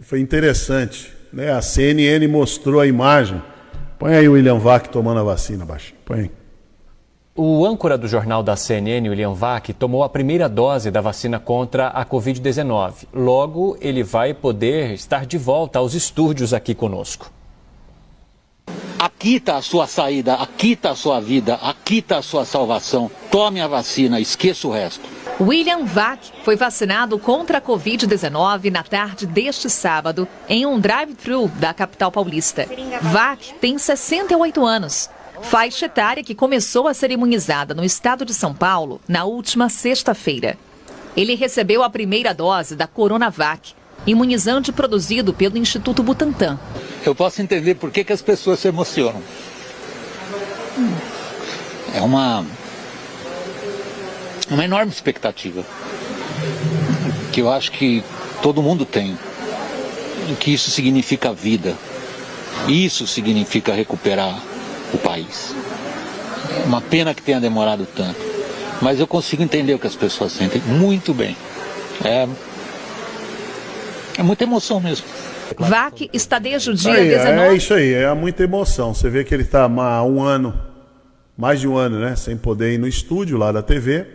foi 0.00 0.20
interessante. 0.20 1.12
Né? 1.32 1.50
A 1.50 1.62
CNN 1.62 2.26
mostrou 2.28 2.80
a 2.80 2.86
imagem. 2.86 3.42
Põe 3.98 4.14
aí 4.14 4.28
o 4.28 4.32
William 4.32 4.58
Vac 4.58 4.88
tomando 4.88 5.20
a 5.20 5.22
vacina, 5.22 5.64
baixinho. 5.64 5.98
Põe 6.04 6.20
aí. 6.20 6.30
O 7.34 7.64
âncora 7.64 7.96
do 7.96 8.06
jornal 8.06 8.42
da 8.42 8.54
CNN, 8.56 9.08
William 9.08 9.32
Vac, 9.32 9.72
tomou 9.72 10.04
a 10.04 10.08
primeira 10.10 10.50
dose 10.50 10.90
da 10.90 11.00
vacina 11.00 11.38
contra 11.38 11.88
a 11.88 12.04
Covid-19. 12.04 13.06
Logo, 13.10 13.74
ele 13.80 14.02
vai 14.02 14.34
poder 14.34 14.92
estar 14.92 15.24
de 15.24 15.38
volta 15.38 15.78
aos 15.78 15.94
estúdios 15.94 16.52
aqui 16.52 16.74
conosco. 16.74 17.32
Aqui 18.98 19.36
está 19.36 19.56
a 19.56 19.62
sua 19.62 19.86
saída, 19.86 20.34
aqui 20.34 20.72
está 20.72 20.90
a 20.90 20.94
sua 20.94 21.20
vida, 21.20 21.54
aqui 21.54 22.00
está 22.00 22.18
a 22.18 22.22
sua 22.22 22.44
salvação. 22.44 23.10
Tome 23.30 23.62
a 23.62 23.66
vacina, 23.66 24.20
esqueça 24.20 24.68
o 24.68 24.70
resto. 24.70 25.08
William 25.40 25.86
Vac 25.86 26.20
foi 26.44 26.54
vacinado 26.54 27.18
contra 27.18 27.56
a 27.56 27.62
Covid-19 27.62 28.70
na 28.70 28.82
tarde 28.82 29.24
deste 29.24 29.70
sábado 29.70 30.28
em 30.46 30.66
um 30.66 30.78
drive-thru 30.78 31.48
da 31.48 31.72
capital 31.72 32.12
paulista. 32.12 32.68
Vac 33.00 33.40
tem 33.58 33.78
68 33.78 34.66
anos. 34.66 35.08
Faixa 35.42 35.86
etária 35.86 36.22
que 36.22 36.34
começou 36.34 36.88
a 36.88 36.94
ser 36.94 37.10
imunizada 37.10 37.74
no 37.74 37.84
estado 37.84 38.24
de 38.24 38.32
São 38.32 38.54
Paulo 38.54 39.00
na 39.06 39.24
última 39.24 39.68
sexta-feira. 39.68 40.56
Ele 41.16 41.34
recebeu 41.34 41.82
a 41.82 41.90
primeira 41.90 42.32
dose 42.32 42.74
da 42.74 42.86
Coronavac, 42.86 43.74
imunizante 44.06 44.72
produzido 44.72 45.34
pelo 45.34 45.58
Instituto 45.58 46.02
Butantan. 46.02 46.58
Eu 47.04 47.14
posso 47.14 47.42
entender 47.42 47.74
por 47.74 47.90
que, 47.90 48.04
que 48.04 48.12
as 48.12 48.22
pessoas 48.22 48.60
se 48.60 48.68
emocionam. 48.68 49.22
É 51.94 52.00
uma, 52.00 52.46
uma 54.48 54.64
enorme 54.64 54.90
expectativa. 54.90 55.64
Que 57.30 57.42
eu 57.42 57.50
acho 57.50 57.72
que 57.72 58.02
todo 58.40 58.62
mundo 58.62 58.86
tem. 58.86 59.18
Que 60.40 60.54
isso 60.54 60.70
significa 60.70 61.32
vida. 61.32 61.76
Isso 62.68 63.06
significa 63.06 63.74
recuperar 63.74 64.51
o 64.92 64.98
país. 64.98 65.54
Uma 66.66 66.80
pena 66.80 67.14
que 67.14 67.22
tenha 67.22 67.40
demorado 67.40 67.86
tanto. 67.86 68.20
Mas 68.80 68.98
eu 68.98 69.06
consigo 69.06 69.42
entender 69.42 69.74
o 69.74 69.78
que 69.78 69.86
as 69.86 69.94
pessoas 69.94 70.32
sentem 70.32 70.60
muito 70.62 71.14
bem. 71.14 71.36
É, 72.04 72.28
é 74.18 74.22
muita 74.22 74.44
emoção 74.44 74.80
mesmo. 74.80 75.06
Vac 75.58 76.08
está 76.12 76.38
desde 76.38 76.70
o 76.70 76.74
dia 76.74 76.94
Aí, 76.94 77.08
19. 77.08 77.38
é 77.40 77.54
isso 77.54 77.74
aí, 77.74 77.92
é 77.92 78.12
muita 78.14 78.42
emoção. 78.42 78.94
Você 78.94 79.08
vê 79.08 79.22
que 79.24 79.34
ele 79.34 79.42
está 79.42 79.64
há 79.64 80.04
um 80.04 80.22
ano, 80.22 80.58
mais 81.36 81.60
de 81.60 81.68
um 81.68 81.76
ano, 81.76 82.00
né? 82.00 82.16
Sem 82.16 82.36
poder 82.36 82.72
ir 82.72 82.78
no 82.78 82.88
estúdio 82.88 83.36
lá 83.36 83.52
da 83.52 83.62
TV. 83.62 84.06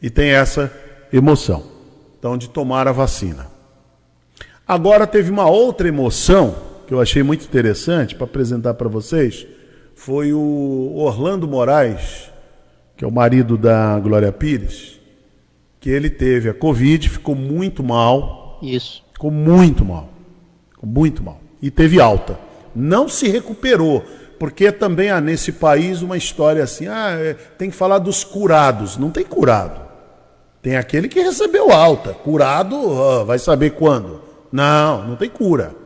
E 0.00 0.10
tem 0.10 0.30
essa 0.30 0.70
emoção. 1.12 1.64
Então, 2.18 2.36
de 2.36 2.48
tomar 2.48 2.86
a 2.88 2.92
vacina. 2.92 3.46
Agora 4.66 5.06
teve 5.06 5.30
uma 5.30 5.48
outra 5.48 5.88
emoção 5.88 6.54
que 6.86 6.94
eu 6.94 7.00
achei 7.00 7.22
muito 7.22 7.44
interessante 7.44 8.14
para 8.14 8.24
apresentar 8.24 8.74
para 8.74 8.88
vocês. 8.88 9.46
Foi 10.04 10.32
o 10.32 10.94
Orlando 10.96 11.46
Moraes, 11.46 12.28
que 12.96 13.04
é 13.04 13.06
o 13.06 13.10
marido 13.12 13.56
da 13.56 14.00
Glória 14.00 14.32
Pires, 14.32 14.98
que 15.78 15.88
ele 15.88 16.10
teve 16.10 16.48
a 16.48 16.54
Covid, 16.54 17.08
ficou 17.08 17.36
muito 17.36 17.84
mal. 17.84 18.58
Isso. 18.60 19.04
Ficou 19.12 19.30
muito 19.30 19.84
mal. 19.84 20.08
Ficou 20.72 20.88
muito 20.88 21.22
mal. 21.22 21.40
E 21.62 21.70
teve 21.70 22.00
alta. 22.00 22.36
Não 22.74 23.08
se 23.08 23.28
recuperou. 23.28 24.04
Porque 24.40 24.72
também 24.72 25.08
há 25.08 25.20
nesse 25.20 25.52
país 25.52 26.02
uma 26.02 26.16
história 26.16 26.64
assim: 26.64 26.88
ah, 26.88 27.10
é, 27.12 27.34
tem 27.56 27.70
que 27.70 27.76
falar 27.76 27.98
dos 27.98 28.24
curados. 28.24 28.96
Não 28.96 29.12
tem 29.12 29.24
curado. 29.24 29.80
Tem 30.60 30.74
aquele 30.74 31.06
que 31.06 31.20
recebeu 31.20 31.70
alta. 31.70 32.12
Curado, 32.12 32.76
ah, 33.00 33.22
vai 33.22 33.38
saber 33.38 33.70
quando. 33.74 34.20
Não, 34.50 35.06
não 35.06 35.14
tem 35.14 35.30
cura. 35.30 35.76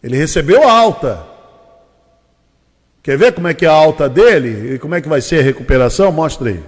Ele 0.00 0.16
recebeu 0.16 0.62
alta. 0.62 1.34
Quer 3.06 3.16
ver 3.16 3.32
como 3.32 3.46
é 3.46 3.54
que 3.54 3.64
é 3.64 3.68
a 3.68 3.72
alta 3.72 4.08
dele 4.08 4.74
e 4.74 4.78
como 4.80 4.96
é 4.96 5.00
que 5.00 5.08
vai 5.08 5.20
ser 5.20 5.38
a 5.38 5.42
recuperação? 5.44 6.10
Mostra 6.10 6.48
aí. 6.48 6.60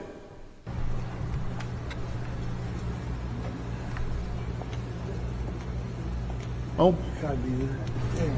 Vamos. 6.77 6.95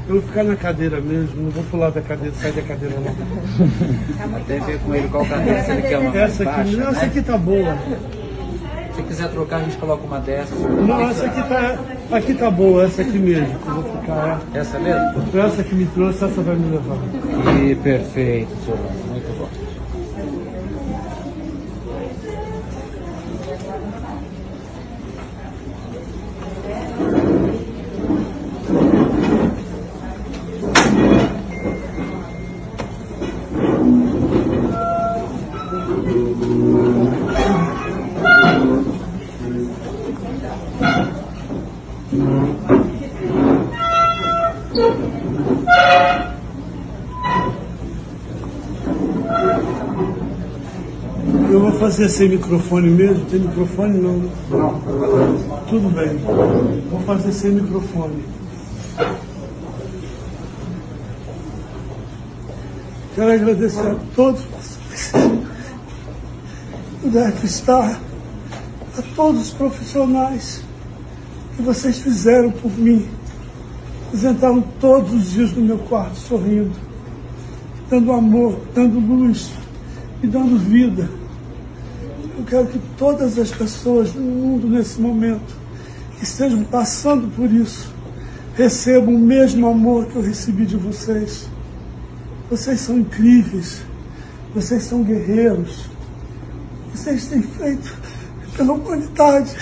Eu 0.07 0.15
vou 0.15 0.21
ficar 0.23 0.43
na 0.43 0.55
cadeira 0.55 0.99
mesmo, 0.99 1.43
não 1.43 1.51
vou 1.51 1.63
pular 1.65 1.91
da 1.91 2.01
cadeira, 2.01 2.33
sair 2.37 2.53
da 2.53 2.63
cadeira 2.63 2.95
não. 2.99 4.35
Até 4.35 4.59
ver 4.61 4.79
com 4.79 4.95
ele 4.95 5.07
qual 5.07 5.23
cadeira, 5.23 5.63
se 5.63 5.71
ele 5.71 5.81
quer 5.83 5.97
uma 5.99 6.17
Essa 6.17 6.41
aqui, 6.41 6.57
baixa, 6.57 6.77
não, 6.77 6.89
essa 6.89 7.01
né? 7.01 7.05
aqui 7.05 7.21
tá 7.21 7.37
boa. 7.37 7.77
Se 8.95 9.03
quiser 9.03 9.29
trocar, 9.29 9.57
a 9.57 9.63
gente 9.63 9.77
coloca 9.77 10.03
uma 10.05 10.19
dessa. 10.19 10.53
Não, 10.55 11.09
essa 11.09 11.25
aqui 11.25 11.41
tá, 11.43 11.79
aqui 12.11 12.33
tá 12.33 12.51
boa, 12.51 12.83
essa 12.83 13.01
aqui 13.01 13.17
mesmo. 13.17 13.59
que 13.59 13.67
Eu 13.67 13.73
vou 13.75 13.83
ficar. 14.01 14.41
Essa 14.53 14.79
mesmo? 14.79 15.39
Essa 15.39 15.63
que 15.63 15.75
me 15.75 15.85
trouxe, 15.87 16.25
essa 16.25 16.41
vai 16.41 16.55
me 16.55 16.71
levar. 16.71 16.97
E 17.63 17.75
perfeito, 17.75 18.51
senhor. 18.65 18.79
Muito 19.09 19.37
bom. 19.39 19.60
Fazer 51.91 52.07
sem 52.07 52.29
microfone 52.29 52.89
mesmo? 52.89 53.25
Tem 53.25 53.39
microfone 53.39 53.99
não? 53.99 54.31
Não. 54.49 54.79
Tudo 55.67 55.89
bem. 55.89 56.17
Vou 56.89 57.01
fazer 57.01 57.33
sem 57.33 57.51
microfone. 57.51 58.23
Quero 63.13 63.33
agradecer 63.33 63.87
a 63.87 63.95
todos 64.15 64.41
vocês. 64.41 65.11
Deve 67.03 67.45
estar 67.45 67.99
a 68.97 69.01
todos 69.13 69.41
os 69.41 69.51
profissionais 69.51 70.63
que 71.57 71.61
vocês 71.61 71.99
fizeram 71.99 72.51
por 72.51 72.71
mim. 72.71 73.05
Eles 74.13 74.23
entraram 74.23 74.61
todos 74.79 75.11
os 75.11 75.31
dias 75.31 75.51
no 75.51 75.61
meu 75.61 75.77
quarto 75.77 76.15
sorrindo, 76.15 76.71
dando 77.89 78.13
amor, 78.13 78.61
dando 78.73 78.97
luz 78.97 79.51
e 80.23 80.27
dando 80.27 80.57
vida. 80.57 81.20
Quero 82.51 82.67
que 82.67 82.79
todas 82.97 83.39
as 83.39 83.49
pessoas 83.49 84.13
no 84.13 84.21
mundo 84.21 84.67
nesse 84.67 84.99
momento 84.99 85.55
que 86.17 86.25
estejam 86.25 86.65
passando 86.65 87.33
por 87.33 87.49
isso 87.49 87.89
recebam 88.57 89.15
o 89.15 89.17
mesmo 89.17 89.69
amor 89.69 90.07
que 90.07 90.17
eu 90.17 90.21
recebi 90.21 90.65
de 90.65 90.75
vocês. 90.75 91.47
Vocês 92.49 92.81
são 92.81 92.97
incríveis, 92.99 93.81
vocês 94.53 94.83
são 94.83 95.01
guerreiros, 95.01 95.85
vocês 96.93 97.27
têm 97.27 97.41
feito 97.41 97.97
pela 98.57 98.73
humanidade, 98.73 99.55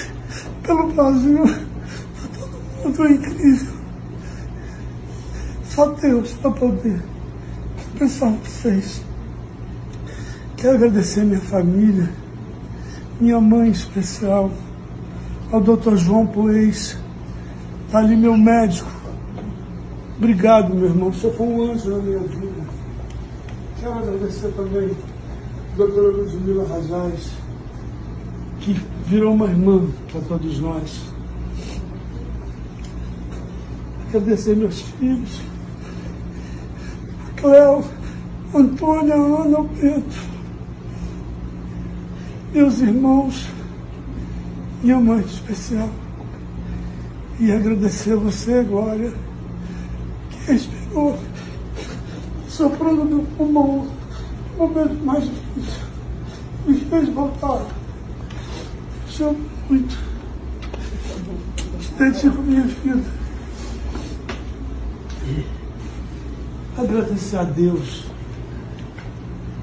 pelo 0.64 0.92
Brasil, 0.92 1.44
por 1.44 2.28
todo 2.40 2.84
mundo 2.84 3.06
é 3.06 3.12
incrível. 3.12 3.74
Só 5.70 5.92
Deus 5.92 6.32
para 6.42 6.50
poder 6.50 7.00
pensar 8.00 8.32
vocês. 8.32 9.04
Quero 10.58 10.74
agradecer 10.74 11.24
minha 11.24 11.40
família, 11.40 12.10
minha 13.20 13.40
mãe 13.42 13.70
especial, 13.70 14.50
ao 15.52 15.60
Dr. 15.60 15.98
João 15.98 16.26
Poês, 16.26 16.98
está 17.86 18.00
ali 18.00 18.16
meu 18.16 18.38
médico. 18.38 18.90
Obrigado, 20.18 20.74
meu 20.74 20.86
irmão, 20.86 21.12
você 21.12 21.30
foi 21.32 21.48
um 21.48 21.72
anjo 21.72 21.90
na 21.90 21.98
minha 21.98 22.20
vida. 22.20 22.80
Quero 23.80 23.94
agradecer 23.94 24.54
também 24.56 24.92
a 25.74 25.78
doutora 25.78 26.08
Ludmila 26.08 26.68
Rajaz, 26.68 27.32
que 28.62 28.80
virou 29.06 29.34
uma 29.34 29.48
irmã 29.48 29.88
para 30.12 30.22
todos 30.22 30.60
nós. 30.60 31.02
Agradecer 34.08 34.56
meus 34.56 34.82
filhos, 34.82 35.42
Cléo, 37.36 37.84
Antônia, 38.54 39.16
Ana, 39.16 39.64
Pedro 39.80 40.39
meus 42.54 42.80
irmãos, 42.80 43.48
minha 44.82 45.00
mãe 45.00 45.20
especial. 45.22 45.90
E 47.40 47.52
agradecer 47.52 48.14
a 48.14 48.18
você, 48.18 48.64
Glória, 48.64 49.14
que 50.30 50.52
respirou, 50.52 51.18
soprando 52.48 53.06
meu 53.06 53.24
pulmão, 53.38 53.88
no 54.58 54.68
momento 54.68 55.06
mais 55.06 55.24
difícil, 55.24 55.84
me 56.68 56.80
fez 56.82 57.10
voltar. 57.10 57.66
Te 59.08 59.24
amo 59.24 59.40
muito. 59.70 59.98
Te 61.80 61.92
dedico 61.94 62.42
minha 62.42 62.64
vida. 62.64 63.20
Agradecer 66.78 67.38
a 67.38 67.44
Deus 67.44 68.06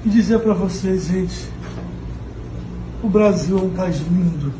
e 0.05 0.09
dizer 0.09 0.39
para 0.39 0.53
vocês, 0.53 1.05
gente, 1.05 1.49
o 3.03 3.09
Brasil 3.09 3.57
é 3.57 3.61
um 3.61 3.69
país 3.69 3.97
lindo. 3.97 4.51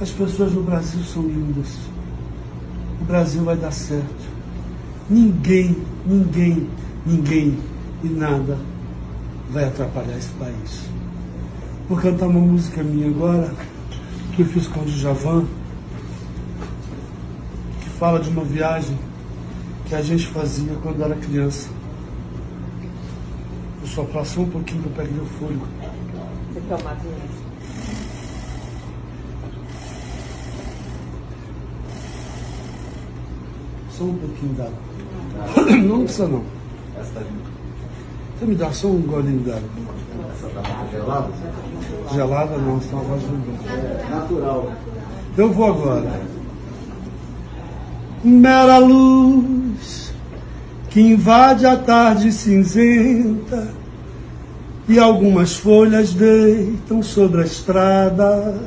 As 0.00 0.10
pessoas 0.10 0.52
no 0.52 0.62
Brasil 0.62 1.00
são 1.04 1.22
lindas. 1.22 1.78
O 3.00 3.04
Brasil 3.04 3.44
vai 3.44 3.56
dar 3.56 3.72
certo. 3.72 4.32
Ninguém, 5.08 5.76
ninguém, 6.06 6.68
ninguém 7.06 7.58
e 8.02 8.08
nada 8.08 8.58
vai 9.50 9.64
atrapalhar 9.64 10.16
esse 10.16 10.30
país. 10.30 10.88
Vou 11.88 11.98
cantar 11.98 12.26
uma 12.26 12.40
música 12.40 12.82
minha 12.82 13.08
agora, 13.08 13.52
que 14.34 14.42
eu 14.42 14.46
fiz 14.46 14.66
com 14.66 14.80
o 14.80 14.84
Djavan, 14.84 15.44
que 17.80 17.88
fala 17.90 18.18
de 18.18 18.30
uma 18.30 18.44
viagem 18.44 18.98
que 19.86 19.94
a 19.94 20.02
gente 20.02 20.26
fazia 20.28 20.74
quando 20.82 21.02
era 21.02 21.14
criança. 21.14 21.68
Eu 23.82 23.86
só 23.86 24.04
passou 24.04 24.44
um 24.44 24.48
pouquinho 24.48 24.82
para 24.84 25.04
pegar 25.04 25.22
o 25.22 25.26
fôlego. 25.26 25.66
Você 26.62 26.68
quer 26.68 26.74
uma 26.74 26.96
Só 33.90 34.04
um 34.04 34.14
pouquinho 34.14 34.54
d'água. 34.54 35.82
Não 35.82 36.04
precisa 36.04 36.28
não. 36.28 36.44
Você 38.38 38.46
me 38.46 38.54
dá 38.54 38.72
só 38.72 38.88
um 38.88 39.02
golinho 39.02 39.40
d'água. 39.40 39.68
Gelado? 40.90 41.32
Gelada 42.12 42.58
não, 42.58 42.80
senão 42.80 43.02
voz 43.02 43.22
não 43.22 43.40
vem. 43.40 44.10
Natural. 44.10 44.72
Eu 45.36 45.52
vou 45.52 45.66
agora. 45.66 46.20
Mera 48.24 48.78
luz 48.78 50.12
que 50.90 51.00
invade 51.00 51.66
a 51.66 51.76
tarde 51.76 52.30
cinzenta 52.30 53.81
e 54.88 54.98
algumas 54.98 55.56
folhas 55.56 56.12
deitam 56.12 57.02
sobre 57.02 57.42
a 57.42 57.44
estrada. 57.44 58.60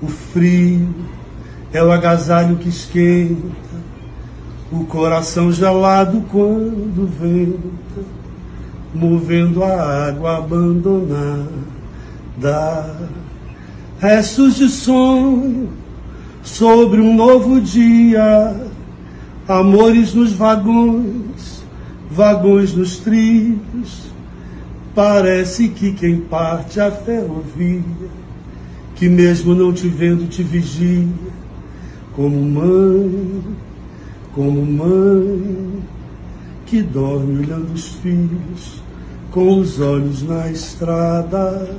O 0.00 0.08
frio 0.08 0.88
é 1.72 1.82
o 1.82 1.92
agasalho 1.92 2.56
que 2.56 2.68
esquenta 2.68 3.62
o 4.72 4.84
coração 4.86 5.52
gelado 5.52 6.24
quando 6.30 7.06
venta, 7.06 8.02
movendo 8.94 9.62
a 9.62 10.08
água 10.08 10.38
abandonada. 10.38 11.46
Restos 14.00 14.56
de 14.56 14.68
sonho 14.70 15.68
sobre 16.42 17.00
um 17.00 17.14
novo 17.14 17.60
dia, 17.60 18.56
amores 19.46 20.14
nos 20.14 20.32
vagões, 20.32 21.62
vagões 22.10 22.74
nos 22.74 22.96
trilhos, 22.96 24.11
Parece 24.94 25.68
que 25.68 25.92
quem 25.92 26.20
parte 26.20 26.78
a 26.80 26.90
ferrovia, 26.90 27.82
que 28.94 29.08
mesmo 29.08 29.54
não 29.54 29.72
te 29.72 29.88
vendo 29.88 30.28
te 30.28 30.42
vigia, 30.42 31.08
como 32.14 32.36
mãe, 32.42 33.42
como 34.34 34.64
mãe, 34.64 35.82
que 36.66 36.82
dorme 36.82 37.40
olhando 37.40 37.72
os 37.72 37.88
filhos 37.96 38.82
com 39.30 39.58
os 39.58 39.80
olhos 39.80 40.22
na 40.22 40.50
estrada. 40.50 41.74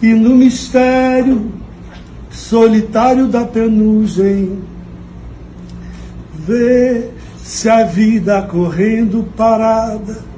E 0.00 0.14
no 0.14 0.36
mistério 0.36 1.50
solitário 2.30 3.26
da 3.26 3.44
penugem, 3.44 4.58
vê 6.34 7.10
se 7.42 7.68
a 7.68 7.84
vida 7.84 8.42
correndo 8.42 9.24
parada, 9.36 10.31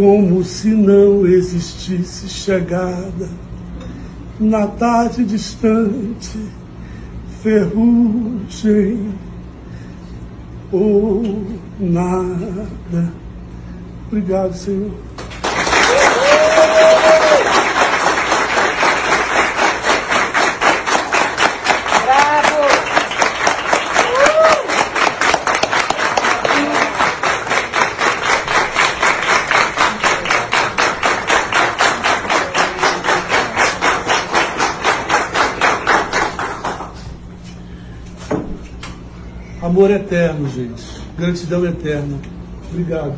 como 0.00 0.42
se 0.42 0.68
não 0.68 1.26
existisse 1.26 2.26
chegada, 2.26 3.28
na 4.40 4.66
tarde 4.66 5.22
distante, 5.26 6.38
ferrugem 7.42 9.10
ou 10.72 11.44
nada. 11.78 13.12
Obrigado, 14.08 14.54
Senhor. 14.54 14.90
Amor 39.70 39.88
eterno, 39.92 40.48
gente. 40.48 40.82
Gratidão 41.16 41.64
eterna. 41.64 42.18
Obrigado. 42.72 43.16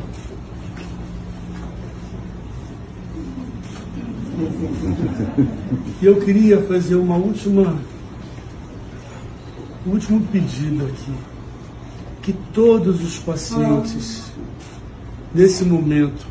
E 6.02 6.04
eu 6.04 6.20
queria 6.20 6.60
fazer 6.64 6.96
uma 6.96 7.16
última, 7.16 7.74
um 9.86 9.92
último 9.92 10.20
pedido 10.26 10.84
aqui. 10.84 11.14
Que 12.20 12.34
todos 12.52 13.02
os 13.02 13.18
pacientes, 13.18 14.24
nesse 15.34 15.64
momento, 15.64 16.26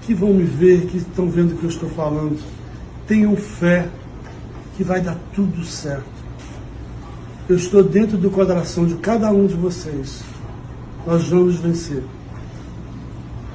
que 0.00 0.14
vão 0.14 0.32
me 0.32 0.44
ver, 0.44 0.86
que 0.86 0.96
estão 0.96 1.28
vendo 1.28 1.52
o 1.52 1.58
que 1.58 1.64
eu 1.64 1.70
estou 1.70 1.90
falando, 1.90 2.42
tenham 3.06 3.36
fé 3.36 3.86
que 4.78 4.82
vai 4.82 5.02
dar 5.02 5.18
tudo 5.34 5.62
certo. 5.62 6.15
Eu 7.48 7.54
estou 7.54 7.80
dentro 7.80 8.18
do 8.18 8.28
coração 8.28 8.84
de 8.86 8.96
cada 8.96 9.30
um 9.30 9.46
de 9.46 9.54
vocês. 9.54 10.24
Nós 11.06 11.28
vamos 11.28 11.54
vencer. 11.60 12.02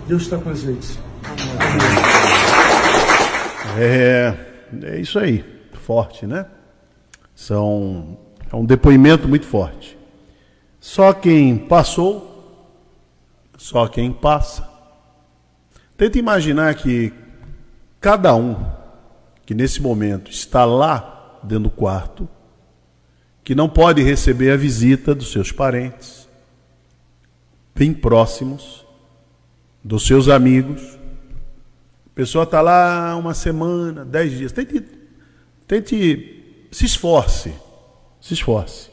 Deus 0.07 0.21
está 0.21 0.37
com 0.37 0.49
a 0.49 0.53
gente. 0.53 0.97
É, 3.77 4.33
é 4.83 4.97
isso 4.97 5.19
aí, 5.19 5.43
forte, 5.73 6.25
né? 6.25 6.45
São, 7.35 8.17
é 8.49 8.55
um 8.55 8.63
depoimento 8.63 9.27
muito 9.27 9.45
forte. 9.45 9.97
Só 10.79 11.11
quem 11.11 11.57
passou, 11.57 12.71
só 13.57 13.87
quem 13.87 14.09
passa. 14.13 14.69
Tenta 15.97 16.17
imaginar 16.17 16.73
que 16.75 17.13
cada 17.99 18.33
um 18.35 18.55
que 19.45 19.53
nesse 19.53 19.81
momento 19.81 20.31
está 20.31 20.63
lá 20.63 21.39
dentro 21.43 21.65
do 21.65 21.69
quarto, 21.69 22.29
que 23.43 23.55
não 23.55 23.67
pode 23.67 24.01
receber 24.03 24.51
a 24.51 24.57
visita 24.57 25.15
dos 25.15 25.31
seus 25.31 25.51
parentes, 25.51 26.27
bem 27.75 27.93
próximos, 27.93 28.85
dos 29.83 30.05
seus 30.05 30.27
amigos. 30.27 30.81
A 32.05 32.13
pessoa 32.13 32.43
está 32.43 32.61
lá 32.61 33.15
uma 33.15 33.33
semana, 33.33 34.05
dez 34.05 34.31
dias. 34.37 34.51
Tente, 34.51 34.83
tente, 35.67 36.67
se 36.71 36.85
esforce, 36.85 37.53
se 38.19 38.33
esforce. 38.33 38.89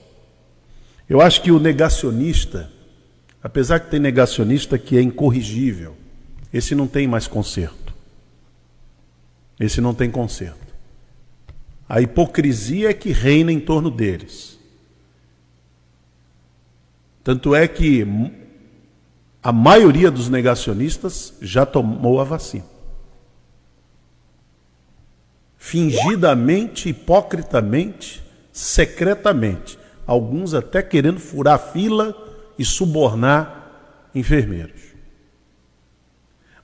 Eu 1.09 1.21
acho 1.21 1.43
que 1.43 1.51
o 1.51 1.59
negacionista, 1.59 2.71
apesar 3.43 3.81
que 3.81 3.91
tem 3.91 4.01
negacionista 4.01 4.79
que 4.79 4.97
é 4.97 5.03
incorrigível, 5.03 5.97
esse 6.53 6.75
não 6.75 6.87
tem 6.87 7.07
mais 7.07 7.27
conserto. 7.27 7.95
Esse 9.61 9.81
não 9.81 9.93
tem 9.93 10.11
conserto. 10.11 10.68
A 11.89 12.01
hipocrisia 12.01 12.91
é 12.91 12.95
que 12.95 13.11
reina 13.11 13.51
em 13.51 13.59
torno 13.59 13.91
deles. 13.91 14.59
Tanto 17.25 17.55
é 17.55 17.67
que 17.67 18.07
a 19.43 19.53
maioria 19.53 20.11
dos 20.11 20.29
negacionistas 20.29 21.35
já 21.41 21.65
tomou 21.65 22.21
a 22.21 22.25
vacina. 22.25 22.67
Fingidamente, 25.57 26.91
hipocritamente, 26.91 28.23
secretamente. 28.53 29.79
Alguns 30.07 30.55
até 30.55 30.83
querendo 30.83 31.21
furar 31.21 31.59
fila 31.73 32.17
e 32.59 32.65
subornar 32.65 34.09
enfermeiros. 34.15 34.83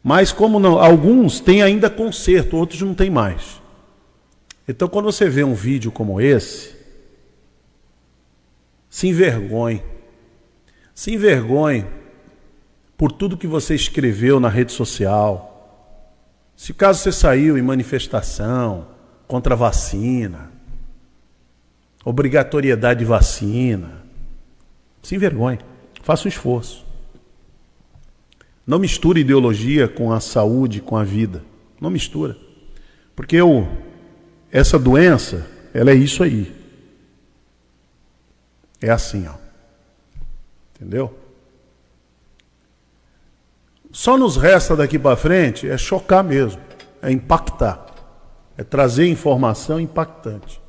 Mas 0.02 0.32
como 0.32 0.58
não, 0.58 0.78
alguns 0.78 1.40
têm 1.40 1.62
ainda 1.62 1.88
conserto, 1.88 2.56
outros 2.56 2.82
não 2.82 2.94
têm 2.94 3.10
mais. 3.10 3.63
Então, 4.66 4.88
quando 4.88 5.06
você 5.06 5.28
vê 5.28 5.44
um 5.44 5.54
vídeo 5.54 5.92
como 5.92 6.20
esse, 6.20 6.74
se 8.88 9.08
envergonhe. 9.08 9.82
Se 10.94 11.12
envergonhe 11.12 11.86
por 12.96 13.12
tudo 13.12 13.36
que 13.36 13.46
você 13.46 13.74
escreveu 13.74 14.40
na 14.40 14.48
rede 14.48 14.72
social. 14.72 15.50
Se 16.56 16.72
caso 16.72 17.00
você 17.00 17.12
saiu 17.12 17.58
em 17.58 17.62
manifestação 17.62 18.86
contra 19.26 19.54
a 19.54 19.56
vacina, 19.56 20.52
obrigatoriedade 22.04 23.00
de 23.00 23.04
vacina, 23.04 24.02
se 25.02 25.14
envergonhe. 25.14 25.58
Faça 26.02 26.26
um 26.26 26.28
esforço. 26.28 26.84
Não 28.66 28.78
misture 28.78 29.20
ideologia 29.20 29.88
com 29.88 30.12
a 30.12 30.20
saúde, 30.20 30.80
com 30.80 30.96
a 30.96 31.04
vida. 31.04 31.42
Não 31.80 31.90
mistura. 31.90 32.36
Porque 33.14 33.36
eu 33.36 33.68
essa 34.54 34.78
doença, 34.78 35.44
ela 35.74 35.90
é 35.90 35.94
isso 35.94 36.22
aí. 36.22 36.54
É 38.80 38.88
assim, 38.88 39.26
ó. 39.26 39.34
Entendeu? 40.76 41.12
Só 43.90 44.16
nos 44.16 44.36
resta 44.36 44.76
daqui 44.76 44.96
para 44.96 45.16
frente 45.16 45.68
é 45.68 45.76
chocar 45.76 46.22
mesmo, 46.22 46.62
é 47.02 47.10
impactar, 47.10 47.84
é 48.56 48.62
trazer 48.62 49.08
informação 49.08 49.80
impactante. 49.80 50.62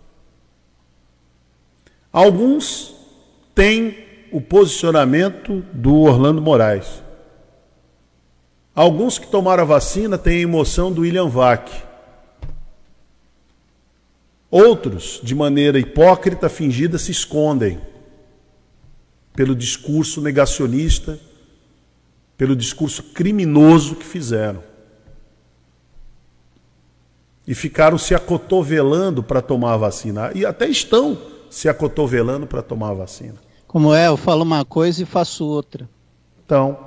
Alguns 2.12 2.96
têm 3.54 4.28
o 4.32 4.42
posicionamento 4.42 5.64
do 5.72 6.02
Orlando 6.02 6.42
Moraes. 6.42 7.04
Alguns 8.74 9.20
que 9.20 9.28
tomaram 9.28 9.62
a 9.62 9.68
vacina 9.68 10.18
têm 10.18 10.40
a 10.40 10.42
emoção 10.42 10.92
do 10.92 11.02
William 11.02 11.30
Vac. 11.30 11.85
Outros, 14.50 15.20
de 15.24 15.34
maneira 15.34 15.80
hipócrita, 15.80 16.48
fingida, 16.48 16.98
se 16.98 17.12
escondem 17.12 17.80
pelo 19.34 19.56
discurso 19.56 20.22
negacionista, 20.22 21.20
pelo 22.38 22.56
discurso 22.56 23.04
criminoso 23.04 23.96
que 23.96 24.06
fizeram. 24.06 24.64
E 27.48 27.54
ficaram 27.54 27.98
se 27.98 28.16
acotovelando 28.16 29.22
para 29.22 29.42
tomar 29.42 29.74
a 29.74 29.78
vacina. 29.78 30.32
E 30.34 30.46
até 30.46 30.68
estão 30.68 31.18
se 31.50 31.70
acotovelando 31.70 32.48
para 32.48 32.62
tomar 32.62 32.92
a 32.92 32.96
vacina. 32.96 33.36
Como 33.68 33.94
é, 33.94 34.08
eu 34.08 34.18
falo 34.18 34.44
uma 34.44 34.64
coisa 34.66 35.04
e 35.04 35.06
faço 35.06 35.46
outra. 35.46 35.88
Então, 36.46 36.78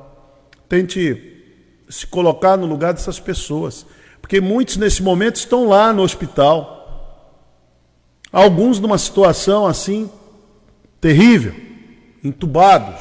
tente 0.69 1.37
se 1.89 2.07
colocar 2.07 2.57
no 2.57 2.67
lugar 2.67 2.93
dessas 2.93 3.21
pessoas. 3.21 3.87
Porque 4.21 4.41
muitos 4.41 4.77
nesse 4.77 5.03
momento 5.03 5.37
estão 5.37 5.69
lá 5.69 5.93
no 5.93 6.03
hospital 6.03 6.78
Alguns 8.33 8.79
numa 8.79 8.99
situação 8.99 9.67
assim 9.67 10.11
terrível, 11.01 11.55
entubados. 12.23 13.01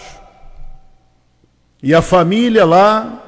E 1.81 1.93
a 1.93 2.01
família 2.01 2.65
lá 2.65 3.23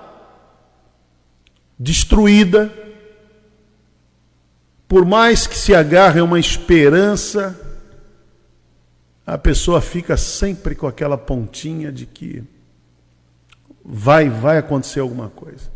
destruída. 1.77 2.71
Por 4.87 5.05
mais 5.05 5.45
que 5.45 5.55
se 5.55 5.75
agarre 5.75 6.19
a 6.19 6.23
uma 6.23 6.39
esperança, 6.39 7.59
a 9.25 9.37
pessoa 9.37 9.81
fica 9.81 10.17
sempre 10.17 10.73
com 10.73 10.87
aquela 10.87 11.17
pontinha 11.17 11.91
de 11.91 12.05
que 12.07 12.43
vai 13.85 14.29
vai 14.29 14.57
acontecer 14.57 14.99
alguma 14.99 15.29
coisa. 15.29 15.71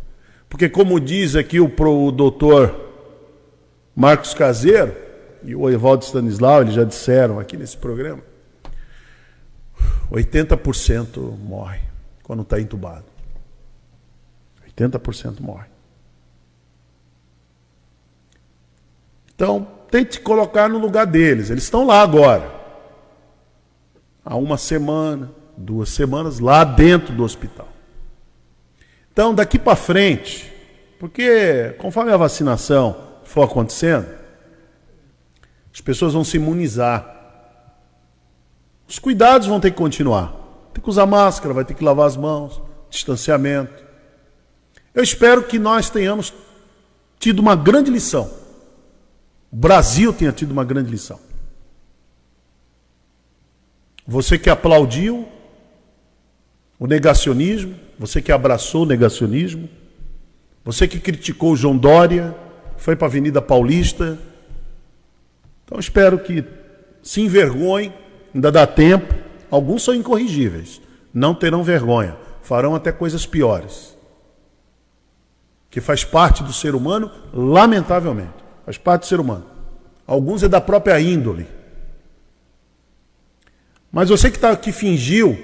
Porque, 0.48 0.68
como 0.68 1.00
diz 1.00 1.36
aqui 1.36 1.60
o, 1.60 1.68
pro, 1.68 2.06
o 2.06 2.12
doutor 2.12 2.74
Marcos 3.94 4.34
Caseiro 4.34 5.03
e 5.44 5.54
o 5.54 5.68
Evaldo 5.68 6.04
Stanislau, 6.04 6.62
eles 6.62 6.74
já 6.74 6.84
disseram 6.84 7.38
aqui 7.38 7.56
nesse 7.56 7.76
programa, 7.76 8.22
80% 10.10 11.36
morre 11.38 11.80
quando 12.22 12.42
está 12.42 12.60
entubado. 12.60 13.04
80% 14.76 15.40
morre. 15.40 15.66
Então, 19.34 19.66
tente 19.90 20.20
colocar 20.20 20.68
no 20.68 20.78
lugar 20.78 21.06
deles. 21.06 21.50
Eles 21.50 21.64
estão 21.64 21.86
lá 21.86 22.00
agora. 22.00 22.52
Há 24.24 24.36
uma 24.36 24.56
semana, 24.56 25.30
duas 25.56 25.90
semanas, 25.90 26.38
lá 26.38 26.64
dentro 26.64 27.14
do 27.14 27.22
hospital. 27.22 27.68
Então, 29.12 29.34
daqui 29.34 29.58
para 29.58 29.76
frente, 29.76 30.52
porque 30.98 31.74
conforme 31.78 32.12
a 32.12 32.16
vacinação 32.16 32.96
for 33.24 33.42
acontecendo, 33.42 34.23
as 35.74 35.80
pessoas 35.80 36.12
vão 36.12 36.22
se 36.22 36.36
imunizar. 36.36 37.10
Os 38.86 39.00
cuidados 39.00 39.48
vão 39.48 39.58
ter 39.58 39.72
que 39.72 39.76
continuar. 39.76 40.32
Tem 40.72 40.80
que 40.80 40.88
usar 40.88 41.04
máscara, 41.04 41.52
vai 41.52 41.64
ter 41.64 41.74
que 41.74 41.82
lavar 41.82 42.06
as 42.06 42.16
mãos, 42.16 42.62
distanciamento. 42.88 43.82
Eu 44.94 45.02
espero 45.02 45.42
que 45.42 45.58
nós 45.58 45.90
tenhamos 45.90 46.32
tido 47.18 47.40
uma 47.40 47.56
grande 47.56 47.90
lição. 47.90 48.30
O 49.50 49.56
Brasil 49.56 50.12
tenha 50.12 50.30
tido 50.30 50.52
uma 50.52 50.64
grande 50.64 50.90
lição. 50.90 51.18
Você 54.06 54.38
que 54.38 54.50
aplaudiu 54.50 55.26
o 56.78 56.86
negacionismo, 56.86 57.74
você 57.98 58.22
que 58.22 58.30
abraçou 58.30 58.82
o 58.84 58.86
negacionismo, 58.86 59.68
você 60.64 60.86
que 60.86 61.00
criticou 61.00 61.52
o 61.52 61.56
João 61.56 61.76
Dória, 61.76 62.36
foi 62.76 62.94
para 62.94 63.06
a 63.06 63.10
Avenida 63.10 63.42
Paulista. 63.42 64.18
Então 65.64 65.78
espero 65.78 66.18
que 66.18 66.44
se 67.02 67.20
envergonhe, 67.20 67.92
ainda 68.34 68.50
dá 68.50 68.66
tempo. 68.66 69.14
Alguns 69.50 69.82
são 69.82 69.94
incorrigíveis, 69.94 70.80
não 71.12 71.34
terão 71.34 71.62
vergonha, 71.62 72.16
farão 72.42 72.74
até 72.74 72.90
coisas 72.92 73.26
piores. 73.26 73.96
Que 75.70 75.80
faz 75.80 76.04
parte 76.04 76.42
do 76.42 76.52
ser 76.52 76.74
humano, 76.74 77.10
lamentavelmente. 77.32 78.32
Faz 78.64 78.78
parte 78.78 79.02
do 79.02 79.06
ser 79.06 79.20
humano. 79.20 79.44
Alguns 80.06 80.42
é 80.42 80.48
da 80.48 80.60
própria 80.60 81.00
índole. 81.00 81.46
Mas 83.90 84.08
você 84.08 84.30
que 84.30 84.36
está 84.36 84.50
aqui 84.50 84.72
fingiu, 84.72 85.38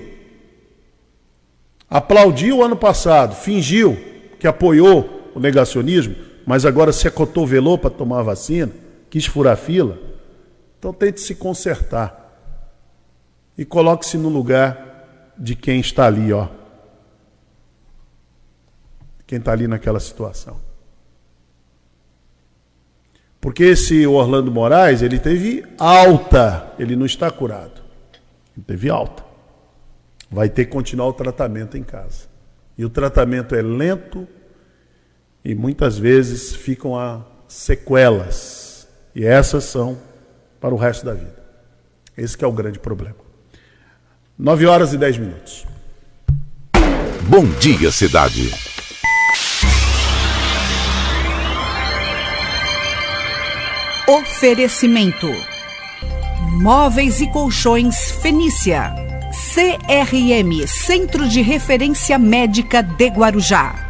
aplaudiu 1.89 2.59
o 2.59 2.65
ano 2.65 2.77
passado, 2.77 3.35
fingiu 3.35 3.97
que 4.39 4.47
apoiou 4.47 5.31
o 5.35 5.41
negacionismo, 5.41 6.17
mas 6.47 6.67
agora 6.67 6.93
se 6.93 7.07
acotovelou 7.07 7.79
para 7.79 7.91
tomar 7.91 8.21
a 8.21 8.25
vacina, 8.25 8.73
quis 9.09 9.27
furar 9.27 9.57
fila, 9.57 9.99
então 10.81 10.95
tente 10.95 11.21
se 11.21 11.35
consertar. 11.35 12.19
E 13.57 13.67
coloque-se 13.67 14.17
no 14.17 14.31
lugar 14.31 15.35
de 15.37 15.55
quem 15.55 15.79
está 15.79 16.07
ali, 16.07 16.33
ó. 16.33 16.49
Quem 19.27 19.39
está 19.39 19.53
ali 19.53 19.69
naquela 19.69 20.01
situação. 20.01 20.59
Porque 23.39 23.65
esse 23.65 24.07
Orlando 24.07 24.51
Moraes, 24.51 25.03
ele 25.03 25.19
teve 25.19 25.67
alta, 25.79 26.73
ele 26.79 26.97
não 26.97 27.05
está 27.05 27.31
curado. 27.31 27.83
Ele 28.57 28.65
teve 28.67 28.89
alta. 28.89 29.23
Vai 30.31 30.49
ter 30.49 30.65
que 30.65 30.73
continuar 30.73 31.09
o 31.09 31.13
tratamento 31.13 31.77
em 31.77 31.83
casa. 31.83 32.27
E 32.77 32.87
o 32.87 32.89
tratamento 32.89 33.55
é 33.55 33.61
lento 33.61 34.27
e 35.45 35.55
muitas 35.55 35.99
vezes 35.99 36.55
ficam 36.55 36.99
a 36.99 37.23
sequelas. 37.47 38.89
E 39.15 39.27
essas 39.27 39.65
são 39.65 40.09
para 40.61 40.75
o 40.75 40.77
resto 40.77 41.05
da 41.05 41.15
vida. 41.15 41.43
Esse 42.17 42.37
que 42.37 42.45
é 42.45 42.49
o 42.49 42.53
grande 42.53 42.79
problema. 42.79 43.17
9 44.39 44.67
horas 44.67 44.93
e 44.93 44.99
10 44.99 45.19
minutos. 45.19 45.67
Bom 47.23 47.45
dia, 47.61 47.91
cidade. 47.91 48.51
Oferecimento: 54.07 55.29
Móveis 56.61 57.21
e 57.21 57.31
Colchões 57.31 58.11
Fenícia. 58.11 58.93
CRM 59.55 60.67
Centro 60.67 61.29
de 61.29 61.41
Referência 61.41 62.19
Médica 62.19 62.83
de 62.83 63.07
Guarujá. 63.09 63.90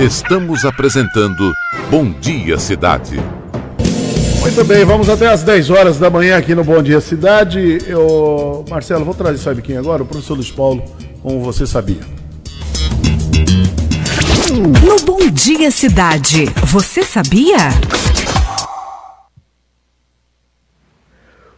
Estamos 0.00 0.64
apresentando 0.64 1.52
Bom 1.90 2.12
Dia 2.20 2.56
Cidade. 2.56 3.20
Muito 4.40 4.64
bem, 4.64 4.84
vamos 4.84 5.08
até 5.08 5.26
às 5.26 5.42
10 5.42 5.70
horas 5.70 5.98
da 5.98 6.08
manhã 6.08 6.38
aqui 6.38 6.54
no 6.54 6.62
Bom 6.62 6.80
Dia 6.80 7.00
Cidade. 7.00 7.78
Eu, 7.84 8.64
Marcelo, 8.70 9.04
vou 9.04 9.12
trazer, 9.12 9.38
sabe 9.38 9.60
quem 9.60 9.76
agora? 9.76 10.04
O 10.04 10.06
professor 10.06 10.34
Luiz 10.34 10.52
Paulo, 10.52 10.84
como 11.20 11.40
você 11.40 11.66
sabia. 11.66 11.98
No 14.52 15.04
Bom 15.04 15.28
Dia 15.32 15.68
Cidade, 15.72 16.44
você 16.62 17.02
sabia? 17.02 17.56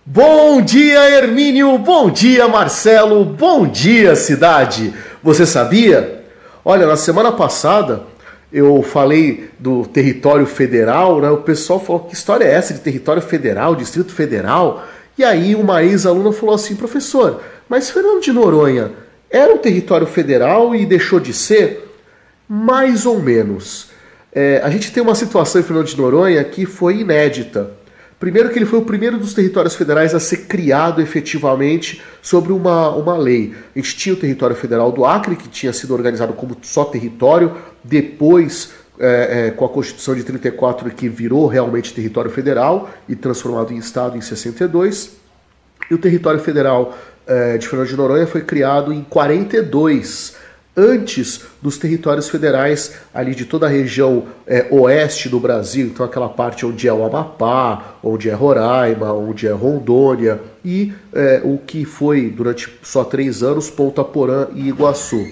Bom 0.07 0.62
dia, 0.62 1.11
Hermínio. 1.11 1.76
Bom 1.76 2.09
dia, 2.09 2.49
Marcelo. 2.49 3.22
Bom 3.22 3.66
dia, 3.66 4.16
cidade. 4.16 4.95
Você 5.22 5.45
sabia? 5.45 6.24
Olha, 6.64 6.86
na 6.86 6.97
semana 6.97 7.32
passada 7.32 8.09
eu 8.53 8.82
falei 8.82 9.51
do 9.59 9.86
território 9.86 10.46
federal, 10.46 11.20
né? 11.20 11.30
O 11.30 11.38
pessoal 11.38 11.78
falou: 11.78 12.03
que 12.03 12.14
história 12.14 12.44
é 12.44 12.53
essa 12.53 12.74
de 12.74 12.80
território 12.80 13.22
federal, 13.22 13.76
Distrito 13.76 14.12
Federal? 14.12 14.84
E 15.16 15.24
aí 15.24 15.55
uma 15.55 15.82
ex-aluna 15.82 16.32
falou 16.32 16.55
assim: 16.55 16.74
professor, 16.74 17.42
mas 17.68 17.90
Fernando 17.90 18.20
de 18.20 18.32
Noronha 18.32 18.92
era 19.30 19.55
um 19.55 19.59
território 19.59 20.07
federal 20.07 20.74
e 20.74 20.84
deixou 20.84 21.20
de 21.20 21.32
ser? 21.32 21.88
Mais 22.48 23.07
ou 23.07 23.20
menos. 23.20 23.90
É, 24.32 24.61
a 24.62 24.70
gente 24.70 24.92
tem 24.92 25.03
uma 25.03 25.14
situação 25.14 25.61
em 25.61 25.64
Fernando 25.64 25.86
de 25.86 25.96
Noronha 25.96 26.42
que 26.42 26.66
foi 26.66 26.98
inédita. 26.98 27.70
Primeiro 28.21 28.51
que 28.51 28.59
ele 28.59 28.66
foi 28.66 28.79
o 28.79 28.83
primeiro 28.83 29.16
dos 29.16 29.33
territórios 29.33 29.75
federais 29.75 30.14
a 30.14 30.21
ser 30.21 30.47
criado 30.47 31.01
efetivamente 31.01 32.03
sobre 32.21 32.53
uma, 32.53 32.91
uma 32.91 33.16
lei. 33.16 33.55
A 33.75 33.79
gente 33.79 33.97
tinha 33.97 34.14
o 34.14 34.18
território 34.18 34.55
federal 34.55 34.93
do 34.93 35.07
Acre, 35.07 35.35
que 35.37 35.49
tinha 35.49 35.73
sido 35.73 35.95
organizado 35.95 36.35
como 36.35 36.55
só 36.61 36.85
território, 36.85 37.57
depois, 37.83 38.73
é, 38.99 39.47
é, 39.47 39.51
com 39.53 39.64
a 39.64 39.71
Constituição 39.71 40.14
de 40.14 40.23
34, 40.23 40.91
que 40.91 41.09
virou 41.09 41.47
realmente 41.47 41.95
território 41.95 42.31
federal 42.31 42.91
e 43.09 43.16
transformado 43.16 43.73
em 43.73 43.79
Estado 43.79 44.18
em 44.18 44.21
62. 44.21 45.12
E 45.91 45.95
o 45.95 45.99
território 45.99 46.41
federal 46.41 46.95
é, 47.27 47.57
de 47.57 47.66
Fernando 47.66 47.89
de 47.89 47.97
Noronha 47.97 48.27
foi 48.27 48.43
criado 48.43 48.93
em 48.93 49.03
42, 49.03 50.37
antes 50.77 51.43
dos 51.61 51.77
territórios 51.77 52.29
federais 52.29 52.95
ali 53.12 53.35
de 53.35 53.45
toda 53.45 53.66
a 53.66 53.68
região 53.68 54.25
é, 54.47 54.66
oeste 54.71 55.29
do 55.29 55.41
Brasil, 55.41 55.87
então 55.87 56.07
aquela 56.07 56.29
parte 56.29 56.64
onde 56.64 56.87
é 56.87 56.93
o 56.93 57.05
Amapá, 57.05 57.97
onde 58.03 58.31
é 58.31 58.33
Roraima, 58.33 59.12
onde 59.12 59.47
é 59.47 59.53
Rondônia 59.53 60.41
e 60.64 60.93
é, 61.12 61.41
o 61.45 61.59
que 61.59 61.85
foi 61.85 62.31
durante 62.31 62.73
só 62.83 63.05
três 63.05 63.43
anos 63.43 63.68
Ponta 63.71 64.05
Porã 64.05 64.49
e 64.55 64.68
Iguaçu. 64.68 65.27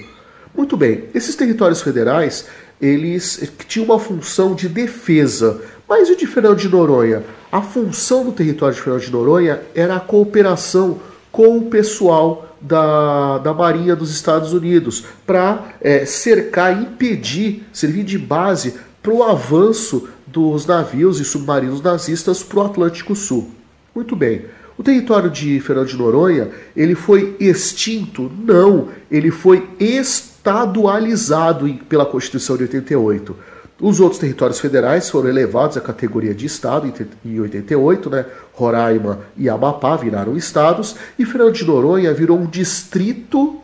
Muito 0.56 0.76
bem, 0.76 1.04
esses 1.14 1.36
territórios 1.36 1.80
federais 1.80 2.46
eles 2.80 3.52
tinham 3.66 3.86
uma 3.86 3.98
função 3.98 4.54
de 4.54 4.68
defesa, 4.68 5.60
mas 5.88 6.08
e 6.08 6.16
de 6.16 6.26
Fernando 6.26 6.58
de 6.58 6.68
Noronha? 6.68 7.24
A 7.50 7.60
função 7.60 8.24
do 8.24 8.32
território 8.32 8.74
de 8.74 8.80
Fernando 8.80 9.02
de 9.02 9.10
Noronha 9.10 9.60
era 9.74 9.96
a 9.96 10.00
cooperação 10.00 11.00
com 11.32 11.58
o 11.58 11.62
pessoal 11.62 12.47
da, 12.60 13.38
da 13.38 13.54
Marinha 13.54 13.94
dos 13.94 14.10
Estados 14.10 14.52
Unidos 14.52 15.04
para 15.26 15.74
é, 15.80 16.04
cercar, 16.04 16.80
impedir, 16.80 17.64
servir 17.72 18.04
de 18.04 18.18
base 18.18 18.74
para 19.02 19.12
o 19.12 19.22
avanço 19.22 20.08
dos 20.26 20.66
navios 20.66 21.20
e 21.20 21.24
submarinos 21.24 21.80
nazistas 21.80 22.42
para 22.42 22.58
o 22.58 22.62
Atlântico 22.62 23.14
Sul. 23.14 23.50
Muito 23.94 24.14
bem. 24.14 24.44
O 24.76 24.82
território 24.82 25.28
de 25.28 25.58
Fernando 25.60 25.88
de 25.88 25.96
Noronha, 25.96 26.50
ele 26.76 26.94
foi 26.94 27.36
extinto? 27.40 28.30
Não, 28.44 28.88
ele 29.10 29.30
foi 29.30 29.68
estadualizado 29.80 31.68
pela 31.88 32.06
Constituição 32.06 32.56
de 32.56 32.62
88. 32.62 33.36
Os 33.80 34.00
outros 34.00 34.20
territórios 34.20 34.58
federais 34.58 35.08
foram 35.08 35.28
elevados 35.28 35.76
à 35.76 35.80
categoria 35.80 36.34
de 36.34 36.46
Estado 36.46 36.92
em 37.24 37.40
88, 37.40 38.10
né? 38.10 38.26
Roraima 38.52 39.20
e 39.36 39.48
Amapá 39.48 39.94
viraram 39.96 40.36
estados, 40.36 40.96
e 41.16 41.24
Fernando 41.24 41.52
de 41.52 41.64
Noronha 41.64 42.12
virou 42.12 42.36
um 42.36 42.46
distrito 42.46 43.60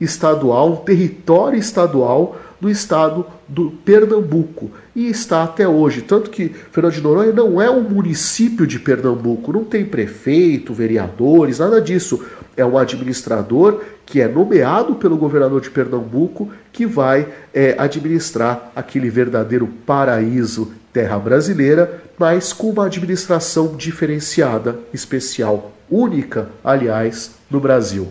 estadual, 0.00 0.72
um 0.72 0.76
território 0.76 1.58
estadual 1.58 2.36
do 2.60 2.68
estado 2.68 3.26
do 3.46 3.70
Pernambuco 3.70 4.70
e 4.94 5.08
está 5.08 5.44
até 5.44 5.66
hoje. 5.66 6.02
Tanto 6.02 6.30
que 6.30 6.48
Fernando 6.48 6.94
de 6.94 7.00
Noronha 7.00 7.32
não 7.32 7.60
é 7.60 7.70
um 7.70 7.82
município 7.82 8.66
de 8.66 8.78
Pernambuco, 8.78 9.52
não 9.52 9.64
tem 9.64 9.84
prefeito, 9.84 10.74
vereadores, 10.74 11.58
nada 11.58 11.80
disso. 11.80 12.24
É 12.56 12.64
um 12.64 12.76
administrador 12.76 13.80
que 14.04 14.20
é 14.20 14.26
nomeado 14.26 14.96
pelo 14.96 15.16
governador 15.16 15.60
de 15.60 15.70
Pernambuco 15.70 16.50
que 16.72 16.84
vai 16.86 17.28
é, 17.54 17.76
administrar 17.78 18.72
aquele 18.74 19.08
verdadeiro 19.08 19.68
paraíso 19.86 20.72
terra 20.92 21.18
brasileira, 21.18 22.02
mas 22.18 22.52
com 22.52 22.70
uma 22.70 22.86
administração 22.86 23.76
diferenciada, 23.76 24.80
especial, 24.92 25.72
única, 25.88 26.48
aliás, 26.64 27.32
no 27.50 27.60
Brasil. 27.60 28.08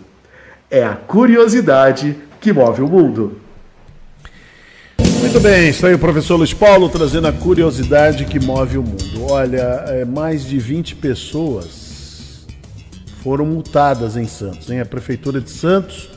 É 0.70 0.84
a 0.84 0.96
curiosidade 0.96 2.16
que 2.40 2.54
move 2.54 2.82
o 2.82 2.88
mundo. 2.88 3.38
Muito 5.28 5.42
bem, 5.42 5.72
isso 5.72 5.86
aí 5.86 5.94
o 5.94 6.00
professor 6.00 6.38
Luiz 6.38 6.54
Paulo 6.54 6.88
trazendo 6.88 7.28
a 7.28 7.34
curiosidade 7.34 8.24
que 8.24 8.40
move 8.40 8.78
o 8.78 8.82
mundo. 8.82 9.26
Olha, 9.30 9.84
é, 9.88 10.06
mais 10.06 10.46
de 10.46 10.58
20 10.58 10.96
pessoas 10.96 12.46
foram 13.22 13.46
multadas 13.46 14.16
em 14.16 14.26
Santos. 14.26 14.70
Hein? 14.70 14.80
A 14.80 14.86
Prefeitura 14.86 15.42
de 15.42 15.50
Santos 15.50 16.10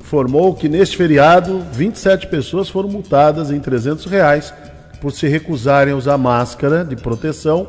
informou 0.00 0.54
que 0.54 0.70
neste 0.70 0.96
feriado 0.96 1.62
27 1.74 2.28
pessoas 2.28 2.70
foram 2.70 2.88
multadas 2.88 3.50
em 3.50 3.60
300 3.60 4.06
reais 4.06 4.54
por 5.02 5.12
se 5.12 5.28
recusarem 5.28 5.92
a 5.92 5.96
usar 5.96 6.16
máscara 6.16 6.82
de 6.82 6.96
proteção 6.96 7.68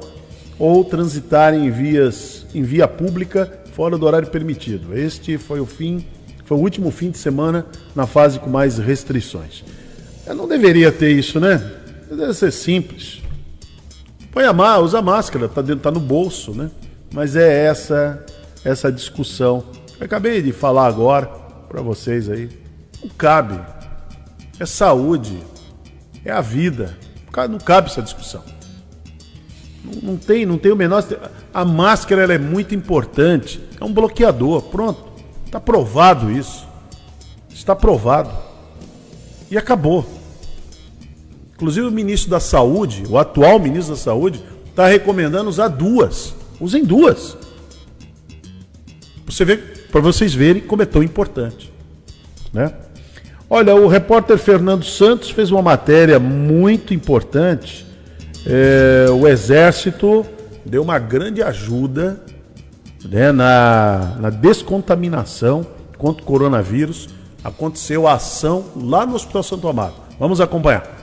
ou 0.57 0.85
transitarem 0.85 1.65
em, 1.65 1.69
vias, 1.69 2.45
em 2.55 2.63
via 2.63 2.87
pública 2.87 3.59
fora 3.73 3.97
do 3.97 4.05
horário 4.05 4.29
permitido. 4.29 4.97
Este 4.97 5.37
foi 5.37 5.59
o 5.59 5.65
fim, 5.65 6.05
foi 6.45 6.57
o 6.57 6.61
último 6.61 6.91
fim 6.91 7.11
de 7.11 7.17
semana 7.17 7.65
na 7.93 8.07
fase 8.07 8.39
com 8.39 8.49
mais 8.49 8.77
restrições. 8.77 9.65
Eu 10.25 10.35
não 10.35 10.47
deveria 10.47 10.91
ter 10.91 11.11
isso, 11.11 11.39
né? 11.39 11.57
Deve 12.09 12.33
ser 12.33 12.51
simples. 12.51 13.21
Põe 14.31 14.45
a 14.45 14.53
máscara, 14.53 14.83
usa 14.83 14.99
a 14.99 15.01
máscara, 15.01 15.49
tá, 15.49 15.61
dentro, 15.61 15.81
tá 15.81 15.91
no 15.91 15.99
bolso, 15.99 16.53
né? 16.53 16.69
Mas 17.13 17.35
é 17.35 17.65
essa 17.65 18.25
essa 18.63 18.91
discussão. 18.91 19.63
Eu 19.99 20.05
acabei 20.05 20.41
de 20.41 20.51
falar 20.51 20.87
agora 20.87 21.27
para 21.67 21.81
vocês 21.81 22.29
aí. 22.29 22.49
Não 23.01 23.09
cabe. 23.09 23.59
É 24.59 24.65
saúde. 24.65 25.39
É 26.23 26.31
a 26.31 26.41
vida. 26.41 26.97
Não 27.49 27.57
cabe 27.57 27.89
essa 27.89 28.01
discussão. 28.01 28.43
Não, 29.83 30.11
não 30.11 30.17
tem, 30.17 30.45
não 30.45 30.57
tem 30.57 30.71
o 30.71 30.75
menor. 30.75 31.03
A 31.53 31.65
máscara 31.65 32.23
ela 32.23 32.33
é 32.33 32.37
muito 32.37 32.75
importante. 32.75 33.61
É 33.79 33.83
um 33.83 33.93
bloqueador. 33.93 34.63
Pronto. 34.63 35.03
Está 35.45 35.59
provado 35.59 36.31
isso. 36.31 36.67
Está 37.49 37.75
provado. 37.75 38.31
E 39.51 39.57
acabou. 39.57 40.05
Inclusive 41.53 41.85
o 41.85 41.91
ministro 41.91 42.31
da 42.31 42.39
Saúde, 42.39 43.03
o 43.07 43.17
atual 43.17 43.59
ministro 43.59 43.93
da 43.93 43.99
Saúde, 43.99 44.43
está 44.69 44.87
recomendando 44.87 45.49
usar 45.49 45.67
duas. 45.67 46.33
Usem 46.59 46.83
duas. 46.83 47.37
Você 49.25 49.45
vê, 49.45 49.57
para 49.57 50.01
vocês 50.01 50.33
verem 50.33 50.61
como 50.61 50.81
é 50.81 50.85
tão 50.85 51.03
importante, 51.03 51.71
né? 52.51 52.73
Olha, 53.49 53.75
o 53.75 53.87
repórter 53.87 54.37
Fernando 54.37 54.85
Santos 54.85 55.29
fez 55.29 55.51
uma 55.51 55.61
matéria 55.61 56.17
muito 56.17 56.93
importante. 56.93 57.85
É, 58.45 59.07
o 59.11 59.27
Exército 59.27 60.25
deu 60.65 60.81
uma 60.81 60.97
grande 60.97 61.43
ajuda 61.43 62.23
né, 63.03 63.31
na, 63.33 64.15
na 64.21 64.29
descontaminação 64.29 65.67
contra 65.97 66.23
o 66.23 66.25
coronavírus. 66.25 67.09
Aconteceu 67.43 68.07
a 68.07 68.13
ação 68.13 68.65
lá 68.75 69.05
no 69.05 69.15
Hospital 69.15 69.41
Santo 69.41 69.67
Amaro. 69.67 69.95
Vamos 70.19 70.39
acompanhar. 70.39 71.01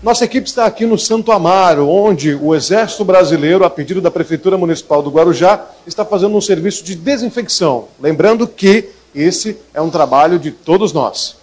Nossa 0.00 0.24
equipe 0.24 0.46
está 0.46 0.64
aqui 0.64 0.86
no 0.86 0.96
Santo 0.96 1.32
Amaro, 1.32 1.88
onde 1.88 2.34
o 2.34 2.54
Exército 2.54 3.04
Brasileiro, 3.04 3.64
a 3.64 3.70
pedido 3.70 4.00
da 4.00 4.10
Prefeitura 4.10 4.56
Municipal 4.56 5.02
do 5.02 5.10
Guarujá, 5.10 5.66
está 5.86 6.04
fazendo 6.04 6.36
um 6.36 6.40
serviço 6.40 6.84
de 6.84 6.94
desinfecção. 6.94 7.88
Lembrando 8.00 8.46
que 8.46 8.90
esse 9.14 9.58
é 9.74 9.80
um 9.80 9.90
trabalho 9.90 10.38
de 10.38 10.52
todos 10.52 10.92
nós. 10.92 11.36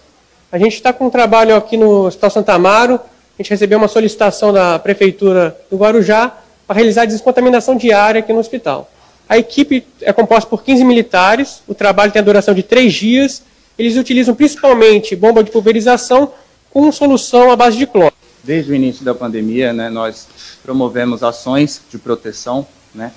A 0.50 0.58
gente 0.58 0.74
está 0.74 0.92
com 0.92 1.06
um 1.06 1.10
trabalho 1.10 1.54
aqui 1.54 1.76
no 1.76 2.06
Hospital 2.06 2.30
Santo 2.30 2.48
Amaro. 2.48 2.98
A 3.38 3.42
gente 3.42 3.50
recebeu 3.50 3.78
uma 3.78 3.88
solicitação 3.88 4.52
da 4.52 4.78
Prefeitura 4.78 5.56
do 5.70 5.76
Guarujá 5.76 6.34
para 6.66 6.76
realizar 6.76 7.02
a 7.02 7.06
descontaminação 7.06 7.76
diária 7.76 8.20
aqui 8.20 8.32
no 8.32 8.38
hospital. 8.38 8.90
A 9.28 9.36
equipe 9.36 9.86
é 10.00 10.12
composta 10.12 10.48
por 10.48 10.62
15 10.62 10.84
militares, 10.84 11.62
o 11.66 11.74
trabalho 11.74 12.12
tem 12.12 12.20
a 12.20 12.24
duração 12.24 12.54
de 12.54 12.62
três 12.62 12.94
dias. 12.94 13.42
Eles 13.78 13.96
utilizam 13.96 14.34
principalmente 14.34 15.14
bomba 15.14 15.44
de 15.44 15.50
pulverização 15.50 16.32
com 16.70 16.90
solução 16.90 17.50
à 17.50 17.56
base 17.56 17.76
de 17.76 17.86
cloro 17.86 18.14
desde 18.46 18.70
o 18.70 18.74
início 18.76 19.04
da 19.04 19.12
pandemia, 19.12 19.72
né, 19.72 19.90
nós 19.90 20.28
promovemos 20.62 21.24
ações 21.24 21.82
de 21.90 21.98
proteção, 21.98 22.64
né, 22.94 23.12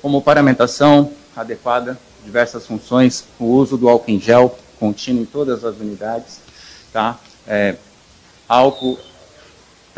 como 0.00 0.22
paramentação 0.22 1.10
adequada, 1.36 1.98
diversas 2.24 2.64
funções, 2.64 3.24
o 3.38 3.46
uso 3.46 3.76
do 3.76 3.88
álcool 3.88 4.12
em 4.12 4.20
gel 4.20 4.56
contínuo 4.78 5.22
em 5.22 5.26
todas 5.26 5.64
as 5.64 5.76
unidades, 5.78 6.38
tá? 6.92 7.18
É, 7.46 7.74
álcool 8.48 8.96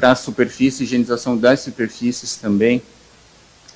para 0.00 0.14
superfície, 0.14 0.84
higienização 0.84 1.36
das 1.36 1.60
superfícies 1.60 2.34
também, 2.36 2.82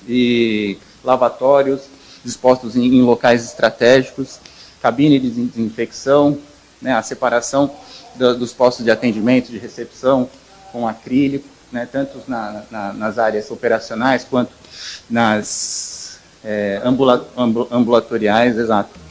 e 0.07 0.75
lavatórios 1.03 1.81
dispostos 2.23 2.75
em, 2.75 2.83
em 2.83 3.03
locais 3.03 3.45
estratégicos, 3.45 4.39
cabine 4.81 5.19
de 5.19 5.29
desinfecção, 5.29 6.39
né, 6.81 6.95
a 6.95 7.03
separação 7.03 7.69
do, 8.15 8.39
dos 8.39 8.51
postos 8.53 8.83
de 8.83 8.89
atendimento, 8.89 9.51
de 9.51 9.59
recepção, 9.59 10.27
com 10.71 10.87
acrílico, 10.87 11.47
né, 11.71 11.87
tanto 11.91 12.19
na, 12.27 12.63
na, 12.71 12.93
nas 12.93 13.19
áreas 13.19 13.51
operacionais 13.51 14.23
quanto 14.27 14.51
nas 15.07 16.17
é, 16.43 16.81
ambula, 16.83 17.23
ambulatoriais, 17.71 18.57
exato. 18.57 19.04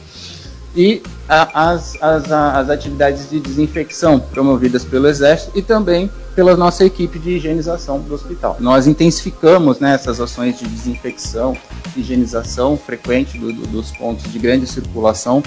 E 0.75 1.01
a, 1.27 1.71
as, 1.71 1.95
as, 2.01 2.31
as 2.31 2.69
atividades 2.69 3.29
de 3.29 3.39
desinfecção 3.39 4.19
promovidas 4.19 4.83
pelo 4.83 5.07
Exército 5.07 5.57
e 5.57 5.61
também 5.61 6.09
pela 6.35 6.55
nossa 6.57 6.83
equipe 6.83 7.17
de 7.17 7.31
higienização 7.31 7.99
do 7.99 8.13
hospital. 8.13 8.57
Nós 8.59 8.85
intensificamos 8.87 9.79
né, 9.79 9.93
essas 9.93 10.19
ações 10.19 10.59
de 10.59 10.65
desinfecção, 10.65 11.55
higienização 11.95 12.77
frequente 12.77 13.37
do, 13.37 13.53
do, 13.53 13.67
dos 13.67 13.91
pontos 13.91 14.29
de 14.31 14.37
grande 14.37 14.67
circulação. 14.67 15.41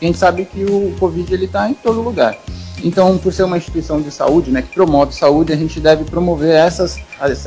A 0.00 0.04
gente 0.04 0.16
sabe 0.16 0.44
que 0.44 0.64
o 0.64 0.94
Covid 1.00 1.34
está 1.34 1.68
em 1.68 1.74
todo 1.74 2.00
lugar. 2.00 2.38
Então, 2.82 3.18
por 3.18 3.32
ser 3.32 3.42
uma 3.42 3.56
instituição 3.56 4.00
de 4.00 4.10
saúde, 4.10 4.50
né, 4.50 4.62
que 4.62 4.74
promove 4.74 5.14
saúde, 5.14 5.52
a 5.52 5.56
gente 5.56 5.80
deve 5.80 6.04
promover 6.04 6.54
essas, 6.54 6.98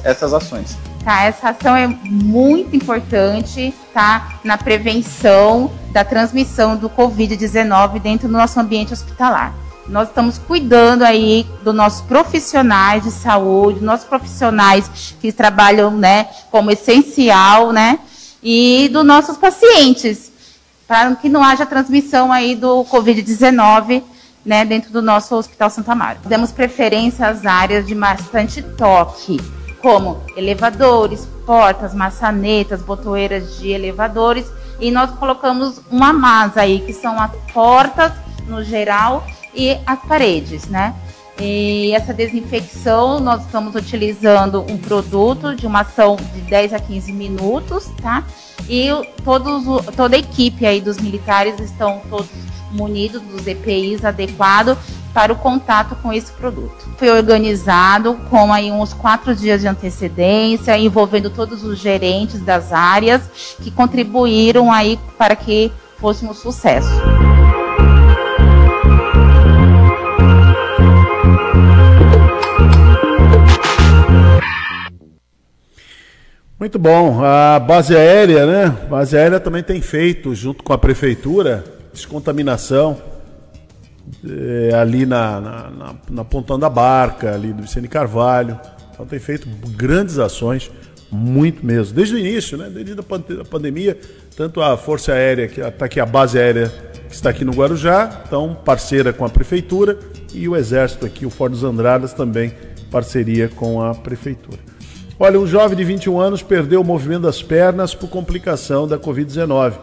essas 0.03 0.33
ações. 0.33 0.77
Tá, 1.03 1.23
essa 1.23 1.49
ação 1.49 1.75
é 1.75 1.87
muito 1.87 2.75
importante, 2.75 3.73
tá, 3.93 4.39
na 4.43 4.57
prevenção 4.57 5.71
da 5.91 6.03
transmissão 6.03 6.77
do 6.77 6.89
COVID-19 6.89 7.99
dentro 7.99 8.27
do 8.27 8.33
nosso 8.33 8.59
ambiente 8.59 8.93
hospitalar. 8.93 9.53
Nós 9.87 10.09
estamos 10.09 10.37
cuidando 10.37 11.03
aí 11.03 11.45
dos 11.63 11.73
nossos 11.73 12.01
profissionais 12.01 13.03
de 13.03 13.11
saúde, 13.11 13.83
nossos 13.83 14.05
profissionais 14.05 15.15
que 15.19 15.31
trabalham, 15.31 15.91
né, 15.91 16.27
como 16.51 16.71
essencial, 16.71 17.71
né, 17.71 17.99
e 18.43 18.89
dos 18.91 19.05
nossos 19.05 19.37
pacientes, 19.37 20.31
para 20.87 21.15
que 21.15 21.29
não 21.29 21.43
haja 21.43 21.65
transmissão 21.65 22.31
aí 22.31 22.55
do 22.55 22.85
COVID-19 22.85 24.03
né, 24.45 24.65
dentro 24.65 24.91
do 24.91 25.01
nosso 25.01 25.35
Hospital 25.35 25.69
Santa 25.69 25.91
Amaro. 25.91 26.19
Demos 26.25 26.51
preferência 26.51 27.27
às 27.27 27.45
áreas 27.45 27.85
de 27.85 27.95
bastante 27.95 28.61
toque, 28.61 29.39
como 29.81 30.21
elevadores, 30.35 31.27
portas, 31.45 31.93
maçanetas, 31.93 32.81
botoeiras 32.81 33.57
de 33.59 33.69
elevadores, 33.69 34.45
e 34.79 34.89
nós 34.91 35.11
colocamos 35.11 35.81
uma 35.91 36.11
masa 36.11 36.61
aí, 36.61 36.79
que 36.79 36.93
são 36.93 37.19
as 37.19 37.31
portas 37.53 38.11
no 38.47 38.63
geral 38.63 39.25
e 39.53 39.77
as 39.85 39.99
paredes, 39.99 40.67
né? 40.67 40.95
E 41.39 41.91
essa 41.93 42.13
desinfecção, 42.13 43.19
nós 43.19 43.43
estamos 43.43 43.73
utilizando 43.73 44.61
um 44.61 44.77
produto 44.77 45.55
de 45.55 45.65
uma 45.65 45.81
ação 45.81 46.15
de 46.15 46.41
10 46.41 46.73
a 46.73 46.79
15 46.79 47.11
minutos, 47.11 47.89
tá? 48.01 48.23
E 48.69 48.87
todos, 49.23 49.63
toda 49.95 50.15
a 50.15 50.19
equipe 50.19 50.65
aí 50.65 50.79
dos 50.79 50.97
militares 50.97 51.59
estão 51.59 52.01
todos 52.09 52.29
munidos 52.71 53.21
dos 53.21 53.45
EPIs 53.45 54.03
adequados 54.03 54.77
para 55.13 55.33
o 55.33 55.35
contato 55.35 55.95
com 56.01 56.11
esse 56.11 56.31
produto. 56.31 56.89
Foi 56.97 57.09
organizado 57.09 58.15
com 58.29 58.51
aí 58.53 58.71
uns 58.71 58.93
quatro 58.93 59.35
dias 59.35 59.61
de 59.61 59.67
antecedência, 59.67 60.77
envolvendo 60.77 61.29
todos 61.29 61.63
os 61.63 61.79
gerentes 61.79 62.39
das 62.41 62.71
áreas 62.71 63.21
que 63.61 63.69
contribuíram 63.71 64.71
aí 64.71 64.97
para 65.17 65.35
que 65.35 65.71
fosse 65.97 66.25
um 66.25 66.33
sucesso. 66.33 66.89
Muito 76.61 76.77
bom. 76.77 77.25
A 77.25 77.59
base 77.59 77.95
aérea, 77.95 78.45
né? 78.45 78.65
A 78.65 78.87
base 78.87 79.17
aérea 79.17 79.39
também 79.39 79.63
tem 79.63 79.81
feito, 79.81 80.35
junto 80.35 80.63
com 80.63 80.71
a 80.71 80.77
prefeitura, 80.77 81.63
descontaminação 81.93 83.01
é, 84.27 84.73
ali 84.73 85.05
na, 85.05 85.41
na, 85.41 85.69
na, 85.69 85.95
na 86.09 86.25
Pontão 86.25 86.57
da 86.57 86.69
Barca, 86.69 87.33
ali 87.33 87.53
do 87.53 87.63
Vicente 87.63 87.87
Carvalho. 87.87 88.59
Então 88.93 89.05
tem 89.05 89.19
feito 89.19 89.47
grandes 89.69 90.19
ações, 90.19 90.71
muito 91.11 91.65
mesmo. 91.65 91.93
Desde 91.93 92.15
o 92.15 92.17
início, 92.17 92.57
né? 92.57 92.69
Desde 92.69 92.93
a 92.99 93.45
pandemia, 93.45 93.97
tanto 94.35 94.61
a 94.61 94.77
Força 94.77 95.13
Aérea, 95.13 95.47
que 95.47 95.61
está 95.61 95.85
aqui 95.85 95.99
a 95.99 96.05
base 96.05 96.37
aérea 96.37 96.71
que 97.11 97.15
está 97.15 97.29
aqui 97.29 97.43
no 97.43 97.51
Guarujá, 97.51 98.23
então 98.25 98.57
parceira 98.63 99.11
com 99.11 99.25
a 99.25 99.29
prefeitura, 99.29 99.99
e 100.33 100.47
o 100.47 100.55
Exército 100.55 101.05
aqui, 101.05 101.25
o 101.25 101.29
Ford 101.29 101.51
dos 101.51 101.61
Andradas, 101.61 102.13
também 102.13 102.53
parceria 102.89 103.49
com 103.49 103.81
a 103.81 103.93
prefeitura. 103.93 104.57
Olha, 105.19 105.37
um 105.37 105.45
jovem 105.45 105.77
de 105.77 105.83
21 105.83 106.19
anos 106.19 106.41
perdeu 106.41 106.79
o 106.79 106.85
movimento 106.85 107.23
das 107.23 107.43
pernas 107.43 107.93
por 107.93 108.09
complicação 108.09 108.87
da 108.87 108.97
Covid-19. 108.97 109.73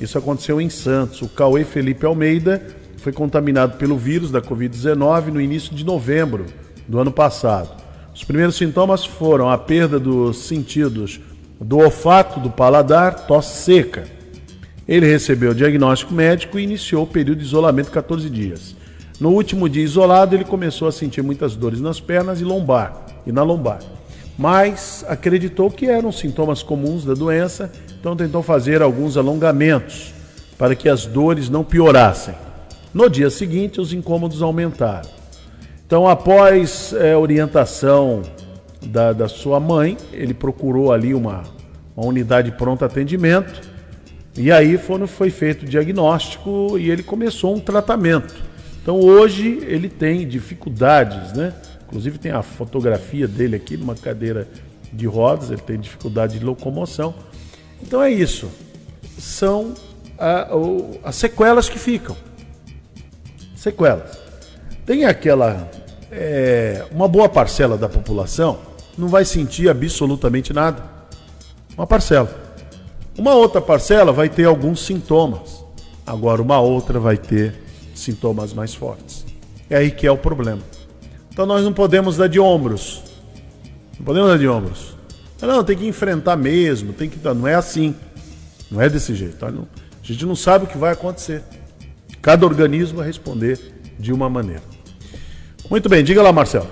Isso 0.00 0.16
aconteceu 0.16 0.60
em 0.60 0.70
Santos. 0.70 1.22
O 1.22 1.28
Cauê 1.28 1.64
Felipe 1.64 2.06
Almeida 2.06 2.62
foi 2.98 3.12
contaminado 3.12 3.76
pelo 3.76 3.96
vírus 3.96 4.30
da 4.30 4.40
Covid-19 4.40 5.26
no 5.26 5.40
início 5.40 5.74
de 5.74 5.84
novembro 5.84 6.46
do 6.86 6.98
ano 6.98 7.10
passado. 7.10 7.82
Os 8.14 8.24
primeiros 8.24 8.56
sintomas 8.56 9.04
foram 9.04 9.50
a 9.50 9.58
perda 9.58 9.98
dos 9.98 10.38
sentidos 10.38 11.20
do 11.60 11.78
olfato, 11.78 12.40
do 12.40 12.50
paladar, 12.50 13.26
tosse 13.26 13.62
seca. 13.62 14.06
Ele 14.86 15.06
recebeu 15.06 15.50
o 15.50 15.54
diagnóstico 15.54 16.14
médico 16.14 16.58
e 16.58 16.62
iniciou 16.62 17.04
o 17.04 17.06
período 17.06 17.38
de 17.38 17.44
isolamento 17.44 17.90
14 17.90 18.30
dias. 18.30 18.74
No 19.20 19.30
último 19.30 19.68
dia 19.68 19.82
isolado, 19.82 20.34
ele 20.34 20.44
começou 20.44 20.88
a 20.88 20.92
sentir 20.92 21.22
muitas 21.22 21.56
dores 21.56 21.80
nas 21.80 22.00
pernas 22.00 22.40
e 22.40 22.44
lombar 22.44 23.06
e 23.26 23.32
na 23.32 23.42
lombar 23.42 23.80
mas 24.38 25.04
acreditou 25.08 25.68
que 25.68 25.86
eram 25.86 26.12
sintomas 26.12 26.62
comuns 26.62 27.04
da 27.04 27.12
doença, 27.12 27.72
então 27.98 28.16
tentou 28.16 28.42
fazer 28.42 28.82
alguns 28.82 29.16
alongamentos 29.16 30.12
para 30.56 30.74
que 30.74 30.88
as 30.88 31.06
dores 31.06 31.48
não 31.48 31.64
piorassem. 31.64 32.34
No 32.92 33.08
dia 33.08 33.30
seguinte, 33.30 33.80
os 33.80 33.92
incômodos 33.92 34.42
aumentaram. 34.42 35.08
Então, 35.86 36.08
após 36.08 36.92
é, 36.92 37.16
orientação 37.16 38.22
da, 38.86 39.12
da, 39.12 39.28
sua 39.28 39.58
mãe, 39.58 39.96
ele 40.12 40.34
procurou 40.34 40.92
ali 40.92 41.14
uma, 41.14 41.44
uma 41.96 42.06
unidade 42.06 42.50
de 42.50 42.56
pronto 42.56 42.84
atendimento 42.84 43.68
e 44.36 44.52
aí 44.52 44.78
foi, 44.78 45.30
feito 45.30 45.64
o 45.64 45.68
diagnóstico 45.68 46.78
e 46.78 46.90
ele 46.90 47.02
começou 47.02 47.56
um 47.56 47.60
tratamento. 47.60 48.34
Então, 48.82 49.00
hoje 49.00 49.60
ele 49.66 49.88
tem 49.88 50.26
dificuldades, 50.26 51.32
né? 51.32 51.52
Inclusive 51.86 52.18
tem 52.18 52.32
a 52.32 52.42
fotografia 52.42 53.26
dele 53.26 53.56
aqui 53.56 53.76
numa 53.76 53.94
cadeira 53.94 54.46
de 54.92 55.06
rodas, 55.06 55.50
ele 55.50 55.60
tem 55.60 55.78
dificuldade 55.80 56.38
de 56.38 56.44
locomoção. 56.44 57.14
Então 57.82 58.02
é 58.02 58.10
isso. 58.10 58.50
São 59.18 59.74
a, 60.18 60.54
o, 60.54 60.98
as 61.04 61.16
sequelas 61.16 61.68
que 61.68 61.78
ficam. 61.78 62.16
Sequelas. 63.54 64.18
Tem 64.84 65.04
aquela. 65.04 65.70
É, 66.10 66.86
uma 66.90 67.06
boa 67.06 67.28
parcela 67.28 67.76
da 67.76 67.88
população 67.88 68.58
não 68.96 69.08
vai 69.08 69.24
sentir 69.24 69.68
absolutamente 69.68 70.52
nada. 70.52 70.82
Uma 71.76 71.86
parcela. 71.86 72.28
Uma 73.16 73.34
outra 73.34 73.60
parcela 73.60 74.12
vai 74.12 74.28
ter 74.28 74.44
alguns 74.44 74.80
sintomas. 74.80 75.64
Agora, 76.06 76.42
uma 76.42 76.58
outra 76.60 76.98
vai 76.98 77.16
ter 77.16 77.54
sintomas 77.94 78.52
mais 78.52 78.74
fortes. 78.74 79.24
É 79.70 79.76
aí 79.76 79.90
que 79.90 80.06
é 80.06 80.10
o 80.10 80.16
problema. 80.16 80.62
Então 81.30 81.46
nós 81.46 81.62
não 81.62 81.72
podemos 81.72 82.16
dar 82.16 82.28
de 82.28 82.40
ombros. 82.40 83.02
Não 83.98 84.04
podemos 84.04 84.30
dar 84.30 84.38
de 84.38 84.48
ombros. 84.48 84.97
Não, 85.40 85.62
tem 85.62 85.76
que 85.76 85.86
enfrentar 85.86 86.36
mesmo, 86.36 86.92
tem 86.92 87.08
que. 87.08 87.18
Não 87.28 87.46
é 87.46 87.54
assim. 87.54 87.94
Não 88.70 88.80
é 88.80 88.88
desse 88.88 89.14
jeito. 89.14 89.44
A 89.44 89.52
gente 90.02 90.26
não 90.26 90.36
sabe 90.36 90.64
o 90.64 90.68
que 90.68 90.76
vai 90.76 90.92
acontecer. 90.92 91.42
Cada 92.20 92.44
organismo 92.44 92.98
vai 92.98 93.06
responder 93.06 93.58
de 93.98 94.12
uma 94.12 94.28
maneira. 94.28 94.62
Muito 95.70 95.88
bem, 95.88 96.02
diga 96.02 96.22
lá, 96.22 96.32
Marcelo. 96.32 96.68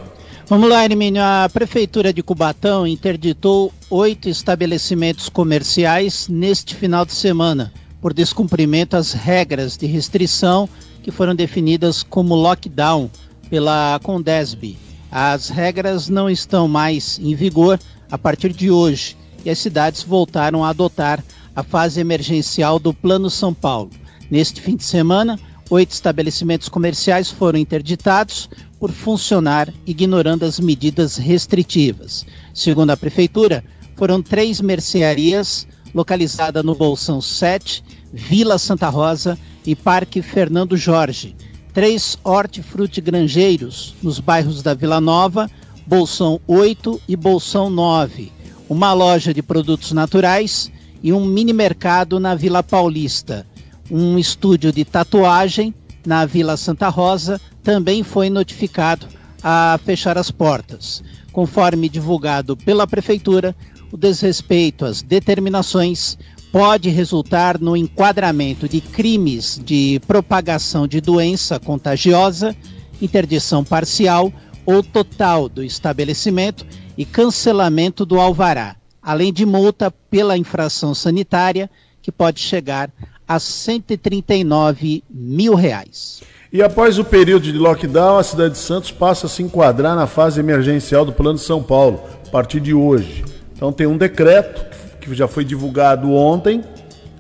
Vamos 0.49 0.69
lá, 0.69 0.85
Hermínio. 0.85 1.23
A 1.23 1.49
Prefeitura 1.53 2.13
de 2.13 2.23
Cubatão 2.23 2.87
interditou 2.87 3.73
oito 3.91 4.29
estabelecimentos 4.29 5.29
comerciais 5.29 6.29
neste 6.29 6.75
final 6.75 7.05
de 7.05 7.13
semana 7.13 7.73
por 8.01 8.15
descumprimento 8.15 8.97
às 8.97 9.13
regras 9.13 9.77
de 9.77 9.87
restrição 9.87 10.69
que 11.03 11.11
foram 11.11 11.35
definidas 11.35 12.03
como 12.03 12.35
lockdown 12.35 13.11
pela 13.51 13.99
Condesb. 14.03 14.77
As 15.11 15.49
regras 15.49 16.09
não 16.09 16.29
estão 16.29 16.69
mais 16.69 17.19
em 17.19 17.35
vigor 17.35 17.79
a 18.11 18.19
partir 18.19 18.53
de 18.53 18.71
hoje 18.71 19.17
e 19.45 19.51
as 19.51 19.59
cidades 19.59 20.03
voltaram 20.03 20.65
a 20.65 20.71
adotar 20.71 21.23
a 21.55 21.63
fase 21.63 22.01
emergencial 22.01 22.79
do 22.79 22.93
Plano 22.93 23.31
São 23.31 23.55
Paulo. 23.55 23.91
Neste 24.31 24.61
fim 24.61 24.77
de 24.77 24.85
semana, 24.85 25.39
oito 25.71 25.93
estabelecimentos 25.93 26.69
comerciais 26.69 27.31
foram 27.31 27.59
interditados 27.59 28.49
por 28.79 28.91
funcionar 28.91 29.73
ignorando 29.87 30.45
as 30.45 30.61
medidas 30.61 31.17
restritivas. 31.17 32.27
Segundo 32.53 32.91
a 32.91 32.97
Prefeitura, 32.97 33.65
foram 33.97 34.23
três 34.23 34.61
mercearias 34.61 35.67
localizadas 35.95 36.63
no 36.63 36.75
Bolsão 36.75 37.21
7, 37.21 37.83
Vila 38.13 38.59
Santa 38.59 38.89
Rosa 38.89 39.39
e 39.65 39.75
Parque 39.75 40.21
Fernando 40.21 40.77
Jorge, 40.77 41.35
três 41.73 42.19
hortifruti 42.23 43.01
granjeiros 43.01 43.95
nos 44.03 44.21
bairros 44.21 44.63
da 44.63 44.75
Vila 44.75 45.01
Nova, 45.01 45.51
Bolsão 45.87 46.41
8 46.49 47.01
e 47.07 47.15
Bolsão 47.15 47.71
9, 47.71 48.33
uma 48.69 48.93
loja 48.93 49.33
de 49.33 49.41
produtos 49.41 49.93
naturais 49.93 50.69
e 51.01 51.13
um 51.13 51.25
mini 51.25 51.53
mercado 51.53 52.19
na 52.19 52.35
Vila 52.35 52.61
Paulista. 52.61 53.47
Um 53.89 54.19
estúdio 54.19 54.73
de 54.73 54.85
tatuagem 54.85 55.73
na 56.05 56.27
Vila 56.27 56.57
Santa 56.57 56.89
Rosa 56.89 57.41
também 57.63 58.03
foi 58.03 58.29
notificado 58.29 59.07
a 59.41 59.79
fechar 59.85 60.19
as 60.19 60.29
portas. 60.29 61.05
Conforme 61.33 61.89
divulgado 61.89 62.57
pela 62.57 62.85
Prefeitura, 62.85 63.55
o 63.93 63.97
desrespeito 63.97 64.85
às 64.85 65.03
determinações 65.03 66.19
pode 66.51 66.89
resultar 66.89 67.61
no 67.61 67.77
enquadramento 67.77 68.69
de 68.69 68.81
crimes 68.81 69.61
de 69.65 70.01
propagação 70.05 70.89
de 70.89 71.01
doença 71.01 71.61
contagiosa, 71.61 72.57
interdição 73.01 73.63
parcial 73.63 74.33
ou 74.67 74.83
total 74.83 75.49
do 75.49 75.63
estabelecimento 75.63 76.67
e 76.99 77.05
cancelamento 77.05 78.05
do 78.05 78.19
alvará, 78.21 78.77
além 79.01 79.33
de 79.33 79.47
multa 79.47 79.91
pela 80.11 80.37
infração 80.37 80.93
sanitária, 80.93 81.71
que 82.03 82.11
pode 82.11 82.41
chegar 82.41 82.91
a 83.27 83.39
139 83.39 85.03
mil 85.09 85.55
reais. 85.55 86.23
E 86.53 86.63
após 86.63 86.99
o 86.99 87.05
período 87.05 87.45
de 87.45 87.59
lockdown, 87.59 88.19
a 88.19 88.23
cidade 88.23 88.55
de 88.55 88.61
Santos 88.61 88.91
passa 88.91 89.27
a 89.27 89.29
se 89.29 89.43
enquadrar 89.43 89.97
na 89.97 90.07
fase 90.07 90.41
emergencial 90.41 91.05
do 91.05 91.13
Plano 91.13 91.39
de 91.39 91.45
São 91.45 91.63
Paulo, 91.63 92.03
a 92.27 92.31
partir 92.31 92.61
de 92.61 92.73
hoje. 92.73 93.25
Então 93.55 93.73
tem 93.73 93.87
um 93.87 93.97
decreto 93.97 94.65
que 95.01 95.15
já 95.15 95.29
foi 95.29 95.45
divulgado 95.45 96.13
ontem 96.13 96.63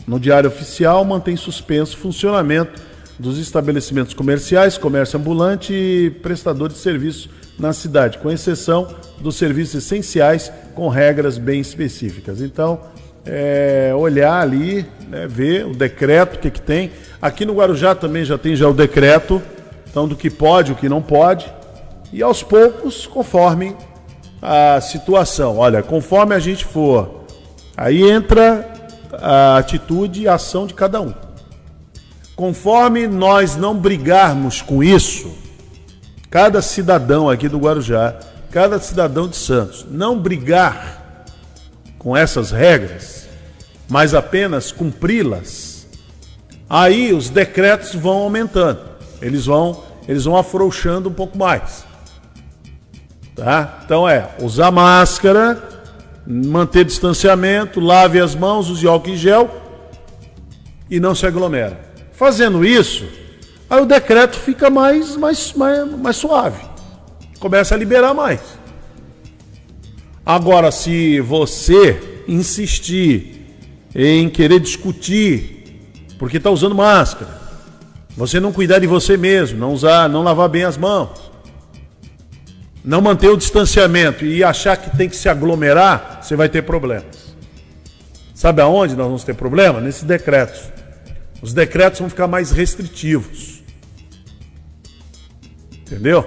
no 0.06 0.20
Diário 0.20 0.48
Oficial, 0.48 1.04
mantém 1.04 1.36
suspenso 1.36 1.96
o 1.96 2.00
funcionamento 2.00 2.85
dos 3.18 3.38
estabelecimentos 3.38 4.14
comerciais, 4.14 4.76
comércio 4.76 5.18
ambulante 5.18 5.72
e 5.72 6.10
prestadores 6.22 6.76
de 6.76 6.82
serviço 6.82 7.30
na 7.58 7.72
cidade, 7.72 8.18
com 8.18 8.30
exceção 8.30 8.88
dos 9.18 9.36
serviços 9.36 9.84
essenciais 9.84 10.52
com 10.74 10.88
regras 10.88 11.38
bem 11.38 11.60
específicas. 11.60 12.40
Então, 12.40 12.80
é, 13.24 13.92
olhar 13.96 14.40
ali, 14.40 14.86
né, 15.08 15.26
ver 15.26 15.66
o 15.66 15.74
decreto, 15.74 16.36
o 16.36 16.38
que, 16.38 16.50
que 16.50 16.60
tem. 16.60 16.90
Aqui 17.20 17.44
no 17.44 17.54
Guarujá 17.54 17.94
também 17.94 18.24
já 18.24 18.36
tem 18.36 18.54
já 18.54 18.68
o 18.68 18.74
decreto, 18.74 19.40
então 19.88 20.06
do 20.06 20.14
que 20.14 20.28
pode, 20.28 20.72
o 20.72 20.76
que 20.76 20.88
não 20.88 21.00
pode. 21.00 21.50
E 22.12 22.22
aos 22.22 22.42
poucos, 22.42 23.06
conforme 23.06 23.74
a 24.40 24.80
situação. 24.80 25.56
Olha, 25.56 25.82
conforme 25.82 26.34
a 26.34 26.38
gente 26.38 26.64
for 26.64 27.16
Aí 27.76 28.10
entra 28.10 28.66
a 29.12 29.58
atitude 29.58 30.22
e 30.22 30.28
a 30.28 30.34
ação 30.34 30.66
de 30.66 30.72
cada 30.72 31.00
um. 31.00 31.12
Conforme 32.36 33.06
nós 33.06 33.56
não 33.56 33.74
brigarmos 33.74 34.60
com 34.60 34.84
isso, 34.84 35.34
cada 36.30 36.60
cidadão 36.60 37.30
aqui 37.30 37.48
do 37.48 37.58
Guarujá, 37.58 38.14
cada 38.50 38.78
cidadão 38.78 39.26
de 39.26 39.36
Santos, 39.36 39.86
não 39.90 40.18
brigar 40.18 41.24
com 41.98 42.14
essas 42.14 42.50
regras, 42.50 43.26
mas 43.88 44.12
apenas 44.12 44.70
cumpri-las, 44.70 45.86
aí 46.68 47.14
os 47.14 47.30
decretos 47.30 47.94
vão 47.94 48.18
aumentando. 48.18 48.80
Eles 49.22 49.46
vão, 49.46 49.82
eles 50.06 50.26
vão 50.26 50.36
afrouxando 50.36 51.08
um 51.08 51.14
pouco 51.14 51.38
mais. 51.38 51.86
Tá? 53.34 53.80
Então 53.82 54.06
é 54.06 54.28
usar 54.42 54.70
máscara, 54.70 55.62
manter 56.26 56.84
distanciamento, 56.84 57.80
lave 57.80 58.20
as 58.20 58.34
mãos, 58.34 58.68
use 58.68 58.86
álcool 58.86 59.10
em 59.10 59.16
gel 59.16 59.50
e 60.90 61.00
não 61.00 61.14
se 61.14 61.26
aglomera. 61.26 61.85
Fazendo 62.16 62.64
isso, 62.64 63.04
aí 63.68 63.80
o 63.80 63.86
decreto 63.86 64.38
fica 64.38 64.70
mais, 64.70 65.16
mais, 65.16 65.52
mais, 65.52 65.90
mais 65.92 66.16
suave. 66.16 66.64
Começa 67.38 67.74
a 67.74 67.78
liberar 67.78 68.14
mais. 68.14 68.40
Agora, 70.24 70.72
se 70.72 71.20
você 71.20 72.22
insistir, 72.26 73.36
em 73.94 74.28
querer 74.28 74.60
discutir, 74.60 75.56
porque 76.18 76.36
está 76.36 76.50
usando 76.50 76.74
máscara. 76.74 77.30
Você 78.16 78.38
não 78.38 78.52
cuidar 78.52 78.78
de 78.78 78.86
você 78.86 79.16
mesmo, 79.16 79.58
não 79.58 79.72
usar, 79.72 80.08
não 80.08 80.22
lavar 80.22 80.48
bem 80.48 80.64
as 80.64 80.76
mãos, 80.76 81.30
não 82.84 83.00
manter 83.00 83.28
o 83.28 83.36
distanciamento 83.36 84.24
e 84.24 84.42
achar 84.44 84.76
que 84.76 84.94
tem 84.96 85.08
que 85.08 85.16
se 85.16 85.28
aglomerar, 85.28 86.20
você 86.22 86.36
vai 86.36 86.48
ter 86.48 86.62
problemas. 86.62 87.36
Sabe 88.34 88.60
aonde 88.60 88.94
nós 88.94 89.06
vamos 89.06 89.24
ter 89.24 89.34
problema? 89.34 89.80
Nesses 89.80 90.02
decretos. 90.02 90.75
Os 91.42 91.52
decretos 91.52 92.00
vão 92.00 92.08
ficar 92.08 92.26
mais 92.26 92.50
restritivos. 92.50 93.62
Entendeu? 95.72 96.26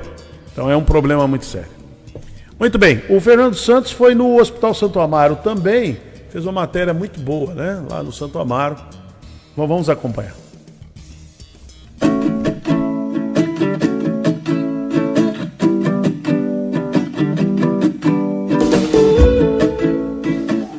Então 0.52 0.70
é 0.70 0.76
um 0.76 0.84
problema 0.84 1.28
muito 1.28 1.46
sério. 1.46 1.80
Muito 2.60 2.78
bem, 2.78 3.02
o 3.10 3.20
Fernando 3.22 3.56
Santos 3.56 3.92
foi 3.92 4.14
no 4.14 4.40
Hospital 4.40 4.74
Santo 4.74 5.00
Amaro 5.00 5.38
também, 5.38 5.98
fez 6.30 6.46
uma 6.46 6.52
matéria 6.52 6.94
muito 6.94 7.20
boa, 7.20 7.54
né? 7.54 7.84
Lá 7.90 8.04
no 8.04 8.12
Santo 8.12 8.38
Amaro. 8.38 8.76
Vamos 9.56 9.90
acompanhar. 9.90 10.36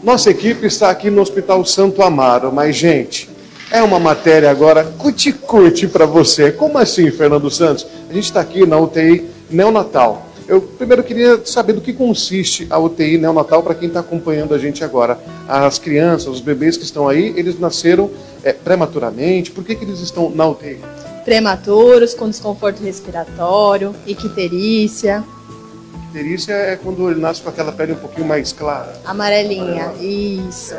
Nossa 0.02 0.30
equipe 0.30 0.66
está 0.66 0.90
aqui 0.90 1.08
no 1.08 1.22
Hospital 1.22 1.64
Santo 1.64 2.02
Amaro, 2.02 2.50
mas, 2.52 2.74
gente, 2.74 3.28
é 3.70 3.82
uma 3.82 4.00
matéria 4.00 4.50
agora 4.50 4.84
cuti-cuti 4.84 5.86
para 5.86 6.04
você. 6.04 6.50
Como 6.50 6.76
assim, 6.76 7.10
Fernando 7.10 7.50
Santos? 7.50 7.86
A 8.08 8.12
gente 8.12 8.24
está 8.24 8.40
aqui 8.40 8.66
na 8.66 8.78
UTI 8.78 9.28
neonatal. 9.48 10.26
Eu 10.48 10.60
primeiro 10.60 11.04
queria 11.04 11.40
saber 11.46 11.74
do 11.74 11.80
que 11.80 11.92
consiste 11.92 12.66
a 12.68 12.78
UTI 12.78 13.18
neonatal 13.18 13.62
para 13.62 13.74
quem 13.74 13.86
está 13.86 14.00
acompanhando 14.00 14.52
a 14.52 14.58
gente 14.58 14.82
agora. 14.82 15.16
As 15.46 15.78
crianças, 15.78 16.26
os 16.26 16.40
bebês 16.40 16.76
que 16.76 16.82
estão 16.82 17.08
aí, 17.08 17.32
eles 17.36 17.58
nasceram 17.60 18.10
é, 18.42 18.52
prematuramente. 18.52 19.52
Por 19.52 19.62
que, 19.62 19.76
que 19.76 19.84
eles 19.84 20.00
estão 20.00 20.28
na 20.30 20.48
UTI? 20.48 20.80
Prematuros, 21.24 22.14
com 22.14 22.28
desconforto 22.28 22.82
respiratório, 22.82 23.94
icterícia. 24.04 25.22
Icterícia 26.08 26.54
é 26.54 26.74
quando 26.74 27.08
ele 27.08 27.20
nasce 27.20 27.40
com 27.40 27.48
aquela 27.48 27.70
pele 27.70 27.92
um 27.92 27.96
pouquinho 27.96 28.26
mais 28.26 28.52
clara. 28.52 29.00
Amarelinha, 29.04 29.92
isso. 30.00 30.74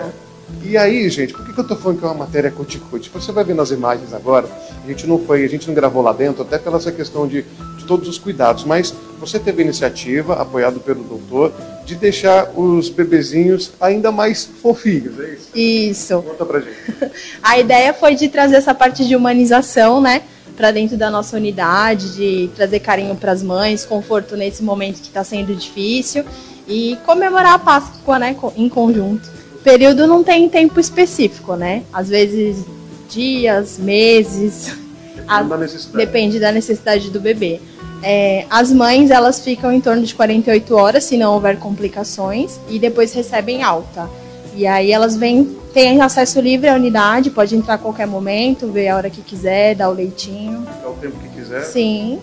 E 0.63 0.77
aí, 0.77 1.09
gente, 1.09 1.33
por 1.33 1.45
que, 1.45 1.53
que 1.53 1.59
eu 1.59 1.67
tô 1.67 1.75
falando 1.75 1.99
que 1.99 2.05
é 2.05 2.07
uma 2.07 2.25
matéria 2.25 2.51
cuticute? 2.51 3.09
Você 3.13 3.31
vai 3.31 3.43
ver 3.43 3.55
nas 3.55 3.71
imagens 3.71 4.13
agora, 4.13 4.47
a 4.83 4.87
gente 4.87 5.05
não 5.07 5.19
foi, 5.19 5.43
a 5.43 5.47
gente 5.49 5.67
não 5.67 5.73
gravou 5.73 6.01
lá 6.01 6.13
dentro, 6.13 6.43
até 6.43 6.57
pela 6.57 6.77
essa 6.77 6.91
questão 6.91 7.27
de, 7.27 7.43
de 7.77 7.85
todos 7.85 8.07
os 8.07 8.17
cuidados, 8.17 8.63
mas 8.63 8.93
você 9.19 9.37
teve 9.37 9.61
a 9.61 9.65
iniciativa, 9.65 10.35
apoiado 10.35 10.79
pelo 10.79 11.03
doutor, 11.03 11.51
de 11.85 11.95
deixar 11.95 12.51
os 12.55 12.89
bebezinhos 12.89 13.71
ainda 13.79 14.11
mais 14.11 14.45
fofinhos, 14.45 15.19
é 15.19 15.33
isso? 15.33 15.49
Isso. 15.53 16.21
Conta 16.21 16.45
pra 16.45 16.59
gente. 16.59 16.75
A 17.41 17.59
ideia 17.59 17.93
foi 17.93 18.15
de 18.15 18.29
trazer 18.29 18.55
essa 18.55 18.73
parte 18.73 19.05
de 19.05 19.15
humanização, 19.15 19.99
né? 19.99 20.23
Para 20.55 20.71
dentro 20.71 20.95
da 20.97 21.09
nossa 21.09 21.37
unidade, 21.37 22.15
de 22.15 22.49
trazer 22.55 22.79
carinho 22.79 23.15
para 23.15 23.31
as 23.31 23.41
mães, 23.41 23.85
conforto 23.85 24.37
nesse 24.37 24.63
momento 24.63 25.01
que 25.01 25.07
está 25.07 25.23
sendo 25.23 25.55
difícil 25.55 26.23
e 26.67 26.97
comemorar 27.05 27.53
a 27.53 27.59
Páscoa, 27.59 28.19
né, 28.19 28.35
em 28.55 28.69
conjunto. 28.69 29.40
Período 29.63 30.07
não 30.07 30.23
tem 30.23 30.49
tempo 30.49 30.79
específico, 30.79 31.55
né? 31.55 31.83
Às 31.93 32.09
vezes 32.09 32.65
dias, 33.09 33.77
meses. 33.77 34.75
Depende 35.15 35.49
da 35.49 35.57
necessidade. 35.57 36.05
Depende 36.05 36.39
da 36.39 36.51
necessidade 36.51 37.09
do 37.09 37.19
bebê. 37.19 37.59
É, 38.03 38.45
as 38.49 38.71
mães 38.71 39.11
elas 39.11 39.39
ficam 39.39 39.71
em 39.71 39.79
torno 39.79 40.03
de 40.03 40.15
48 40.15 40.75
horas 40.75 41.03
se 41.03 41.17
não 41.17 41.33
houver 41.33 41.57
complicações 41.59 42.59
e 42.67 42.79
depois 42.79 43.13
recebem 43.13 43.61
alta. 43.61 44.09
E 44.55 44.65
aí 44.65 44.91
elas 44.91 45.15
vêm, 45.15 45.55
têm 45.73 46.01
acesso 46.01 46.41
livre 46.41 46.67
à 46.67 46.75
unidade, 46.75 47.29
pode 47.29 47.55
entrar 47.55 47.75
a 47.75 47.77
qualquer 47.77 48.07
momento, 48.07 48.67
ver 48.71 48.87
a 48.89 48.97
hora 48.97 49.09
que 49.09 49.21
quiser, 49.21 49.75
dar 49.75 49.89
o 49.89 49.93
leitinho. 49.93 50.65
Ficar 50.65 50.89
o 50.89 50.93
tempo 50.93 51.17
que 51.19 51.29
quiser. 51.29 51.63
Sim. 51.63 52.19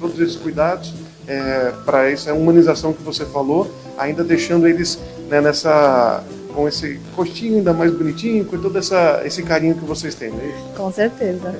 Todos 0.00 0.18
esses 0.18 0.36
cuidados 0.36 0.92
é, 1.26 1.72
para 1.84 2.10
essa 2.10 2.34
humanização 2.34 2.92
que 2.92 3.02
você 3.02 3.24
falou, 3.24 3.70
ainda 3.96 4.24
deixando 4.24 4.66
eles 4.66 4.98
né, 5.28 5.40
nessa 5.40 6.22
com 6.54 6.68
esse 6.68 7.00
rostinho 7.16 7.58
ainda 7.58 7.72
mais 7.72 7.92
bonitinho, 7.92 8.44
com 8.44 8.56
todo 8.56 8.78
essa, 8.78 9.22
esse 9.24 9.42
carinho 9.42 9.74
que 9.74 9.84
vocês 9.84 10.14
têm, 10.14 10.28
é 10.28 10.46
isso? 10.46 10.64
Com 10.76 10.92
certeza. 10.92 11.52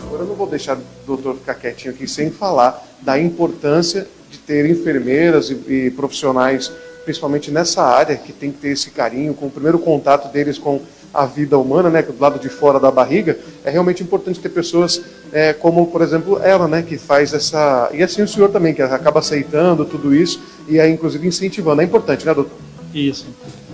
Agora 0.00 0.22
eu 0.22 0.26
não 0.28 0.36
vou 0.36 0.46
deixar 0.46 0.76
o 0.76 0.80
doutor 1.04 1.34
ficar 1.34 1.54
quietinho 1.54 1.92
aqui 1.92 2.06
sem 2.06 2.30
falar 2.30 2.80
da 3.02 3.18
importância 3.18 4.06
de 4.30 4.38
ter 4.38 4.70
enfermeiras 4.70 5.50
e, 5.50 5.54
e 5.68 5.90
profissionais, 5.90 6.70
principalmente 7.04 7.50
nessa 7.50 7.82
área, 7.82 8.16
que 8.16 8.32
tem 8.32 8.52
que 8.52 8.58
ter 8.58 8.68
esse 8.68 8.90
carinho, 8.90 9.34
com 9.34 9.46
o 9.46 9.50
primeiro 9.50 9.80
contato 9.80 10.32
deles 10.32 10.58
com 10.58 10.80
a 11.12 11.24
vida 11.24 11.58
humana, 11.58 11.88
né, 11.88 12.02
do 12.02 12.20
lado 12.20 12.38
de 12.38 12.48
fora 12.48 12.78
da 12.78 12.90
barriga, 12.90 13.38
é 13.64 13.70
realmente 13.70 14.02
importante 14.02 14.38
ter 14.38 14.50
pessoas 14.50 15.02
é, 15.32 15.52
como, 15.52 15.86
por 15.86 16.02
exemplo, 16.02 16.38
ela, 16.42 16.68
né, 16.68 16.82
que 16.82 16.98
faz 16.98 17.32
essa. 17.32 17.88
E 17.92 18.02
assim 18.02 18.22
o 18.22 18.28
senhor 18.28 18.50
também, 18.50 18.74
que 18.74 18.82
acaba 18.82 19.20
aceitando 19.20 19.84
tudo 19.84 20.14
isso 20.14 20.40
e 20.68 20.78
aí, 20.78 20.92
inclusive, 20.92 21.26
incentivando. 21.26 21.80
É 21.80 21.84
importante, 21.84 22.26
né, 22.26 22.34
doutor? 22.34 22.65
Isso. 22.96 23.26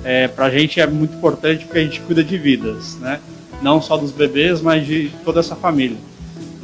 É, 0.05 0.27
para 0.27 0.47
a 0.47 0.51
gente 0.51 0.81
é 0.81 0.87
muito 0.87 1.15
importante 1.15 1.65
porque 1.65 1.79
a 1.79 1.83
gente 1.83 2.01
cuida 2.01 2.25
de 2.25 2.37
vidas, 2.37 2.97
né? 2.97 3.21
Não 3.63 3.81
só 3.81 3.97
dos 3.97 4.11
bebês, 4.11 4.61
mas 4.61 4.85
de 4.85 5.13
toda 5.25 5.39
essa 5.39 5.55
família. 5.55 5.97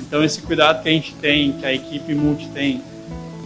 Então 0.01 0.25
esse 0.25 0.43
cuidado 0.43 0.83
que 0.83 0.89
a 0.89 0.93
gente 0.93 1.15
tem, 1.15 1.53
que 1.53 1.65
a 1.65 1.73
equipe 1.73 2.15
multi 2.15 2.49
tem, 2.49 2.83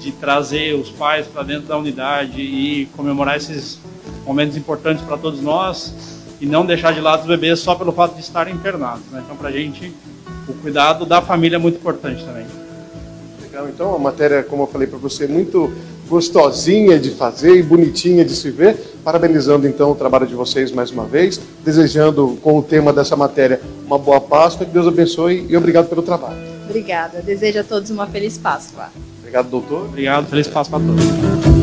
de 0.01 0.13
trazer 0.13 0.75
os 0.75 0.89
pais 0.89 1.27
para 1.27 1.43
dentro 1.43 1.69
da 1.69 1.77
unidade 1.77 2.41
e 2.41 2.87
comemorar 2.97 3.37
esses 3.37 3.79
momentos 4.25 4.57
importantes 4.57 5.05
para 5.05 5.19
todos 5.19 5.43
nós 5.43 5.95
e 6.41 6.47
não 6.47 6.65
deixar 6.65 6.93
de 6.93 7.01
lado 7.01 7.21
os 7.21 7.27
bebês 7.27 7.61
só 7.61 7.75
pelo 7.75 7.93
fato 7.93 8.15
de 8.15 8.23
estarem 8.23 8.55
internados. 8.55 9.05
Né? 9.11 9.23
Então 9.25 9.37
para 9.37 9.51
a 9.51 9.53
gente 9.53 9.93
o 10.49 10.55
cuidado 10.55 11.05
da 11.05 11.21
família 11.21 11.57
é 11.57 11.59
muito 11.59 11.79
importante 11.79 12.25
também. 12.25 12.47
Legal, 13.53 13.69
então 13.69 13.95
a 13.95 13.99
matéria, 13.99 14.43
como 14.43 14.63
eu 14.63 14.67
falei 14.67 14.89
para 14.89 14.99
você, 14.99 15.25
é 15.25 15.29
muito 15.29 15.71
gostosinha 16.09 16.99
de 16.99 17.11
fazer 17.11 17.55
e 17.55 17.63
bonitinha 17.63 18.25
de 18.25 18.35
se 18.35 18.51
ver. 18.51 18.79
Parabenizando 19.05 19.69
então 19.69 19.91
o 19.91 19.95
trabalho 19.95 20.27
de 20.27 20.35
vocês 20.35 20.73
mais 20.73 20.91
uma 20.91 21.05
vez, 21.05 21.39
desejando 21.63 22.39
com 22.41 22.59
o 22.59 22.63
tema 22.63 22.95
dessa 22.95 23.15
matéria 23.15 23.61
uma 23.85 23.99
boa 23.99 24.23
Páscoa, 24.23 24.65
que 24.65 24.73
Deus 24.73 24.87
abençoe 24.87 25.47
e 25.51 25.55
obrigado 25.55 25.87
pelo 25.91 26.01
trabalho. 26.01 26.39
Obrigada. 26.65 27.21
Desejo 27.21 27.61
a 27.61 27.65
todos 27.65 27.91
uma 27.91 28.07
feliz 28.07 28.39
Páscoa. 28.39 28.89
Obrigado, 29.19 29.51
doutor. 29.51 29.85
Obrigado, 29.85 30.27
feliz 30.29 30.49
Páscoa 30.49 30.79
a 30.79 30.83
todos. 30.83 31.62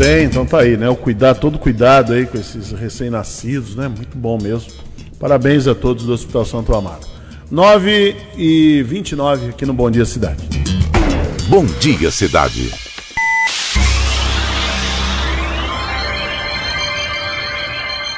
Bem, 0.00 0.24
então 0.24 0.46
tá 0.46 0.60
aí, 0.60 0.78
né? 0.78 0.88
O 0.88 0.96
cuidado, 0.96 1.40
todo 1.40 1.58
cuidado 1.58 2.14
aí 2.14 2.24
com 2.24 2.38
esses 2.38 2.72
recém-nascidos, 2.72 3.76
né? 3.76 3.86
Muito 3.86 4.16
bom 4.16 4.38
mesmo. 4.40 4.72
Parabéns 5.18 5.68
a 5.68 5.74
todos 5.74 6.06
do 6.06 6.12
Hospital 6.14 6.46
Santo 6.46 6.74
Amaro. 6.74 7.02
9 7.50 8.16
e 8.34 8.82
29 8.82 9.50
aqui 9.50 9.66
no 9.66 9.74
Bom 9.74 9.90
Dia 9.90 10.06
Cidade. 10.06 10.42
Bom 11.50 11.66
Dia 11.66 12.10
Cidade. 12.10 12.72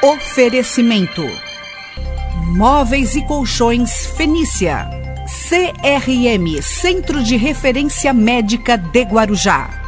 Oferecimento: 0.00 1.28
Móveis 2.54 3.16
e 3.16 3.26
Colchões 3.26 4.06
Fenícia. 4.16 4.88
CRM 5.48 6.62
Centro 6.62 7.24
de 7.24 7.36
Referência 7.36 8.12
Médica 8.12 8.78
de 8.78 9.02
Guarujá. 9.02 9.81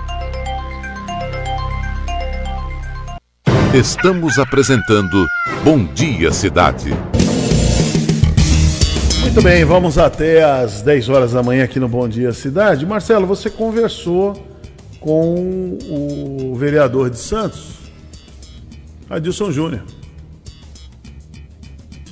Estamos 3.74 4.38
apresentando 4.38 5.26
Bom 5.64 5.84
Dia 5.84 6.30
Cidade. 6.30 6.90
Muito 9.20 9.42
bem, 9.42 9.64
vamos 9.64 9.98
até 9.98 10.44
às 10.44 10.80
10 10.80 11.08
horas 11.08 11.32
da 11.32 11.42
manhã 11.42 11.64
aqui 11.64 11.80
no 11.80 11.88
Bom 11.88 12.08
Dia 12.08 12.32
Cidade. 12.32 12.86
Marcelo, 12.86 13.26
você 13.26 13.50
conversou 13.50 14.40
com 15.00 15.76
o 15.90 16.54
vereador 16.54 17.10
de 17.10 17.18
Santos, 17.18 17.70
Adilson 19.10 19.50
Júnior. 19.50 19.82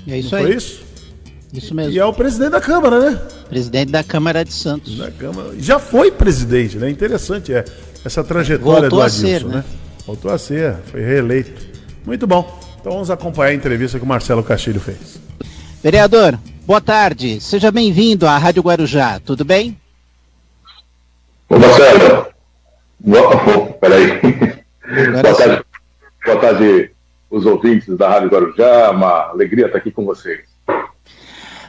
É 0.08 0.18
isso 0.18 0.32
Não 0.32 0.38
aí. 0.38 0.46
foi 0.46 0.56
isso? 0.56 0.82
Isso 1.52 1.74
mesmo. 1.76 1.92
E 1.92 1.98
é 2.00 2.04
o 2.04 2.12
presidente 2.12 2.50
da 2.50 2.60
Câmara, 2.60 2.98
né? 2.98 3.20
Presidente 3.48 3.92
da 3.92 4.02
Câmara 4.02 4.44
de 4.44 4.52
Santos. 4.52 4.98
Da 4.98 5.12
Câmara. 5.12 5.50
Já 5.60 5.78
foi 5.78 6.10
presidente, 6.10 6.76
né? 6.76 6.90
Interessante 6.90 7.54
é 7.54 7.64
essa 8.04 8.24
trajetória 8.24 8.90
Voltou 8.90 8.98
do 8.98 9.02
a 9.02 9.06
Adilson, 9.06 9.26
ser, 9.28 9.44
né? 9.44 9.56
né? 9.58 9.64
Voltou 10.06 10.32
a 10.32 10.38
ser, 10.38 10.76
foi 10.90 11.00
reeleito. 11.00 11.52
Muito 12.04 12.26
bom. 12.26 12.60
Então 12.80 12.92
vamos 12.92 13.10
acompanhar 13.10 13.50
a 13.50 13.54
entrevista 13.54 13.98
que 13.98 14.04
o 14.04 14.08
Marcelo 14.08 14.42
Castilho 14.42 14.80
fez. 14.80 15.20
Vereador, 15.82 16.38
boa 16.66 16.80
tarde. 16.80 17.40
Seja 17.40 17.70
bem-vindo 17.70 18.26
à 18.26 18.36
Rádio 18.36 18.62
Guarujá. 18.62 19.20
Tudo 19.20 19.44
bem? 19.44 19.78
Ô 21.48 21.58
Marcelo, 21.58 22.26
boa, 22.98 23.30
oh, 23.56 23.72
peraí. 23.74 24.20
Boa 25.22 25.34
tarde, 25.34 25.64
boa 26.24 26.40
tarde, 26.40 26.90
os 27.30 27.46
ouvintes 27.46 27.96
da 27.96 28.08
Rádio 28.08 28.30
Guarujá. 28.30 28.90
Uma 28.90 29.30
alegria 29.30 29.66
estar 29.66 29.78
aqui 29.78 29.92
com 29.92 30.04
vocês. 30.04 30.51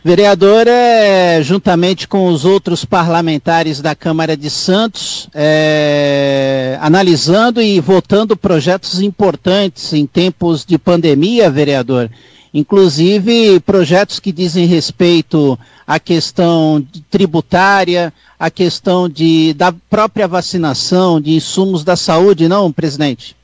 Vereador, 0.05 0.67
é, 0.67 1.41
juntamente 1.41 2.09
com 2.09 2.27
os 2.27 2.43
outros 2.43 2.83
parlamentares 2.83 3.79
da 3.79 3.95
Câmara 3.95 4.35
de 4.35 4.49
Santos, 4.49 5.29
é, 5.33 6.77
analisando 6.81 7.61
e 7.61 7.79
votando 7.79 8.35
projetos 8.35 8.99
importantes 8.99 9.93
em 9.93 10.05
tempos 10.05 10.65
de 10.65 10.77
pandemia, 10.77 11.49
vereador, 11.49 12.09
inclusive 12.53 13.61
projetos 13.61 14.19
que 14.19 14.33
dizem 14.33 14.65
respeito 14.65 15.57
à 15.87 15.97
questão 16.01 16.85
tributária, 17.09 18.11
à 18.37 18.51
questão 18.51 19.07
de, 19.07 19.53
da 19.53 19.73
própria 19.89 20.27
vacinação, 20.27 21.21
de 21.21 21.31
insumos 21.31 21.85
da 21.85 21.95
saúde, 21.95 22.49
não, 22.49 22.73
presidente? 22.73 23.37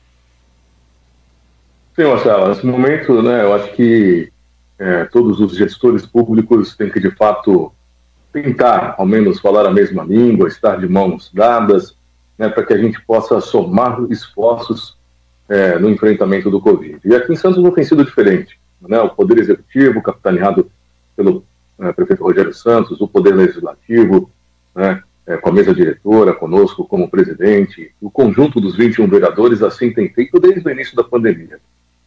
Sim, 1.96 2.04
Marcelo, 2.04 2.50
nesse 2.50 2.66
momento, 2.66 3.22
né, 3.22 3.44
eu 3.44 3.54
acho 3.54 3.72
que 3.72 4.30
é, 4.80 5.04
todos 5.04 5.38
os 5.40 5.54
gestores 5.54 6.06
públicos 6.06 6.74
têm 6.74 6.90
que, 6.90 6.98
de 6.98 7.10
fato, 7.10 7.70
tentar, 8.32 8.94
ao 8.96 9.04
menos, 9.04 9.38
falar 9.38 9.66
a 9.66 9.70
mesma 9.70 10.02
língua, 10.02 10.48
estar 10.48 10.80
de 10.80 10.88
mãos 10.88 11.30
dadas, 11.32 11.94
né, 12.38 12.48
para 12.48 12.64
que 12.64 12.72
a 12.72 12.78
gente 12.78 12.98
possa 13.02 13.40
somar 13.40 14.00
esforços 14.10 14.96
é, 15.48 15.78
no 15.78 15.90
enfrentamento 15.90 16.50
do 16.50 16.60
Covid. 16.60 16.98
E 17.04 17.14
aqui 17.14 17.30
em 17.30 17.36
Santos 17.36 17.62
não 17.62 17.70
tem 17.70 17.84
sido 17.84 18.04
diferente. 18.04 18.58
Né, 18.80 18.98
o 18.98 19.10
Poder 19.10 19.36
Executivo, 19.38 20.02
capitaneado 20.02 20.70
pelo 21.14 21.44
é, 21.78 21.92
prefeito 21.92 22.24
Rogério 22.24 22.54
Santos, 22.54 23.00
o 23.02 23.06
Poder 23.06 23.34
Legislativo, 23.34 24.30
né, 24.74 25.02
é, 25.26 25.36
com 25.36 25.50
a 25.50 25.52
mesa 25.52 25.74
diretora, 25.74 26.32
conosco 26.32 26.86
como 26.86 27.10
presidente, 27.10 27.92
o 28.00 28.10
conjunto 28.10 28.58
dos 28.58 28.76
21 28.76 29.06
vereadores 29.08 29.62
assim 29.62 29.92
tem 29.92 30.08
feito 30.08 30.40
desde 30.40 30.66
o 30.66 30.72
início 30.72 30.96
da 30.96 31.04
pandemia 31.04 31.60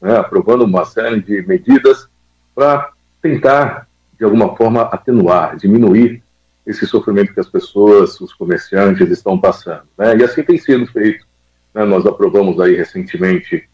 né, 0.04 0.18
aprovando 0.18 0.66
uma 0.66 0.84
série 0.84 1.22
de 1.22 1.42
medidas 1.48 2.10
para 2.54 2.92
tentar, 3.22 3.88
de 4.18 4.26
alguma 4.26 4.56
forma, 4.56 4.84
atenuar, 4.84 5.56
diminuir 5.56 6.22
esse 6.66 6.86
sofrimento 6.86 7.34
que 7.34 7.40
as 7.40 7.50
pessoas, 7.50 8.20
os 8.22 8.34
comerciantes 8.34 9.10
estão 9.10 9.40
passando. 9.40 9.84
Né? 9.98 10.18
E 10.18 10.24
assim 10.24 10.44
tem 10.44 10.58
sido 10.58 10.88
feito. 10.88 11.26
Né? 11.74 11.84
Nós 11.84 12.06
aprovamos 12.06 12.60
aí 12.60 12.76
recentemente 12.76 13.68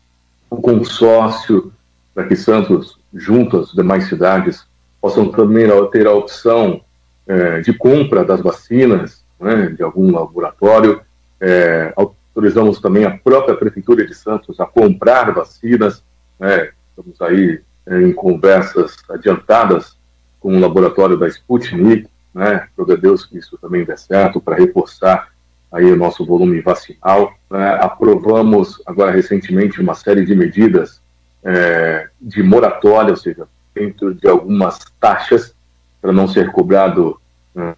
o 0.49 0.55
um 0.55 0.61
consórcio 0.61 1.71
para 2.13 2.25
que 2.25 2.35
Santos, 2.35 2.97
junto 3.13 3.57
às 3.57 3.71
demais 3.71 4.07
cidades, 4.07 4.65
possam 4.99 5.29
também 5.29 5.67
ter 5.91 6.07
a 6.07 6.11
opção 6.11 6.81
é, 7.27 7.61
de 7.61 7.71
compra 7.73 8.25
das 8.25 8.41
vacinas 8.41 9.23
né, 9.39 9.67
de 9.67 9.83
algum 9.83 10.11
laboratório. 10.11 11.01
É, 11.39 11.93
autorizamos 11.95 12.81
também 12.81 13.05
a 13.05 13.17
própria 13.17 13.55
Prefeitura 13.55 14.05
de 14.05 14.15
Santos 14.15 14.59
a 14.59 14.65
comprar 14.65 15.31
vacinas 15.31 16.03
né, 16.39 16.69
estamos 16.89 17.21
aí 17.21 17.61
em 17.89 18.13
conversas 18.13 18.97
adiantadas 19.09 19.97
com 20.39 20.55
o 20.55 20.59
laboratório 20.59 21.17
da 21.17 21.27
Sputnik, 21.27 22.07
né, 22.33 22.67
a 22.77 22.95
Deus 22.95 23.25
que 23.25 23.37
isso 23.37 23.57
também 23.57 23.83
dê 23.83 23.97
certo, 23.97 24.39
para 24.39 24.55
reforçar 24.55 25.29
aí 25.71 25.91
o 25.91 25.95
nosso 25.95 26.25
volume 26.25 26.61
vacinal. 26.61 27.33
Né, 27.49 27.77
aprovamos 27.81 28.81
agora 28.85 29.11
recentemente 29.11 29.81
uma 29.81 29.95
série 29.95 30.25
de 30.25 30.35
medidas 30.35 31.01
é, 31.43 32.09
de 32.21 32.43
moratória, 32.43 33.11
ou 33.11 33.17
seja, 33.17 33.47
dentro 33.73 34.13
de 34.13 34.27
algumas 34.27 34.79
taxas 34.99 35.53
para 36.01 36.11
não 36.11 36.27
ser 36.27 36.51
cobrado 36.51 37.19
uh, 37.55 37.75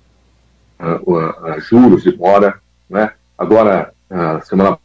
uh, 0.79 1.55
uh, 1.55 1.59
juros 1.59 2.03
de 2.03 2.15
mora. 2.15 2.59
Né? 2.89 3.11
Agora, 3.37 3.93
semana 4.43 4.77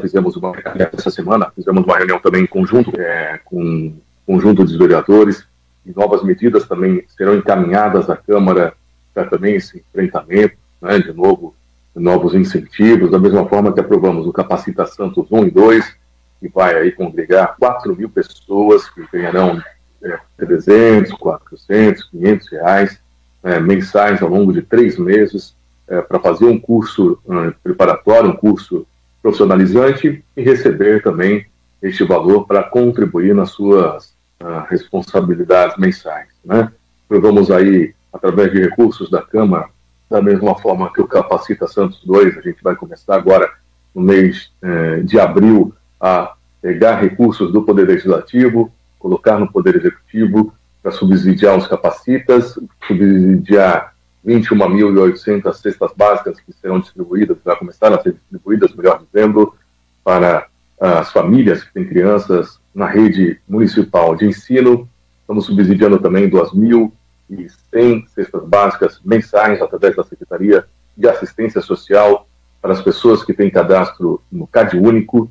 fizemos 0.00 0.36
uma 0.36 0.52
essa 0.92 1.10
semana 1.10 1.50
fizemos 1.54 1.84
uma 1.84 1.96
reunião 1.96 2.18
também 2.18 2.42
em 2.42 2.46
conjunto 2.46 2.90
é, 2.98 3.40
com 3.44 3.94
conjunto 4.26 4.64
dos 4.64 4.76
vereadores 4.76 5.46
e 5.86 5.92
novas 5.94 6.22
medidas 6.24 6.66
também 6.66 7.04
serão 7.16 7.36
encaminhadas 7.36 8.10
à 8.10 8.16
Câmara 8.16 8.74
para 9.14 9.24
também 9.26 9.54
esse 9.54 9.78
enfrentamento, 9.78 10.56
né, 10.82 10.98
de 10.98 11.12
novo, 11.12 11.54
novos 11.94 12.34
incentivos, 12.34 13.10
da 13.10 13.18
mesma 13.18 13.48
forma 13.48 13.72
que 13.72 13.80
aprovamos 13.80 14.26
o 14.26 14.32
Capacita 14.32 14.84
Santos 14.84 15.26
1 15.30 15.46
e 15.46 15.50
2, 15.50 15.96
que 16.40 16.48
vai 16.48 16.74
aí 16.74 16.92
congregar 16.92 17.56
4 17.58 17.96
mil 17.96 18.10
pessoas 18.10 18.90
que 18.90 19.06
ganharão 19.10 19.62
é, 20.02 20.18
300, 20.36 21.12
400, 21.12 22.04
500 22.10 22.48
reais 22.50 23.00
é, 23.42 23.58
mensais 23.60 24.20
ao 24.20 24.28
longo 24.28 24.52
de 24.52 24.60
três 24.60 24.98
meses 24.98 25.56
é, 25.88 26.02
para 26.02 26.18
fazer 26.18 26.44
um 26.44 26.58
curso 26.58 27.18
uh, 27.24 27.54
preparatório, 27.62 28.30
um 28.30 28.36
curso 28.36 28.86
profissionalizante 29.26 30.24
e 30.36 30.42
receber 30.42 31.02
também 31.02 31.46
este 31.82 32.04
valor 32.04 32.46
para 32.46 32.62
contribuir 32.62 33.34
nas 33.34 33.50
suas 33.50 34.14
uh, 34.40 34.64
responsabilidades 34.70 35.76
mensais. 35.76 36.28
Né? 36.44 36.70
Provamos 37.08 37.50
aí, 37.50 37.92
através 38.12 38.52
de 38.52 38.60
recursos 38.60 39.10
da 39.10 39.20
Câmara, 39.20 39.68
da 40.08 40.22
mesma 40.22 40.54
forma 40.54 40.92
que 40.92 41.00
o 41.00 41.08
Capacita 41.08 41.66
Santos 41.66 42.00
2, 42.04 42.38
a 42.38 42.40
gente 42.40 42.62
vai 42.62 42.76
começar 42.76 43.16
agora 43.16 43.50
no 43.92 44.00
mês 44.00 44.52
eh, 44.62 45.00
de 45.00 45.18
abril 45.18 45.74
a 46.00 46.34
pegar 46.62 47.00
recursos 47.00 47.52
do 47.52 47.62
Poder 47.62 47.88
Legislativo, 47.88 48.72
colocar 49.00 49.36
no 49.36 49.50
Poder 49.50 49.74
Executivo 49.74 50.54
para 50.80 50.92
subsidiar 50.92 51.58
os 51.58 51.66
capacitas, 51.66 52.56
subsidiar 52.86 53.95
21.800 54.26 55.54
cestas 55.54 55.92
básicas 55.96 56.40
que 56.40 56.52
serão 56.52 56.80
distribuídas, 56.80 57.36
já 57.44 57.54
começaram 57.54 57.96
a 57.96 58.02
ser 58.02 58.14
distribuídas, 58.14 58.74
melhor 58.74 59.00
dizendo, 59.04 59.54
para 60.02 60.48
as 60.80 61.12
famílias 61.12 61.62
que 61.62 61.72
têm 61.72 61.86
crianças 61.86 62.58
na 62.74 62.86
rede 62.86 63.40
municipal 63.48 64.16
de 64.16 64.26
ensino. 64.26 64.88
Estamos 65.20 65.46
subsidiando 65.46 65.98
também 65.98 66.28
2.100 66.28 68.08
cestas 68.08 68.44
básicas 68.44 69.00
mensais 69.04 69.62
através 69.62 69.94
da 69.96 70.04
Secretaria 70.04 70.66
de 70.96 71.08
Assistência 71.08 71.60
Social 71.60 72.28
para 72.60 72.72
as 72.72 72.82
pessoas 72.82 73.22
que 73.22 73.32
têm 73.32 73.48
cadastro 73.48 74.20
no 74.30 74.46
CAD 74.46 74.76
Único, 74.76 75.30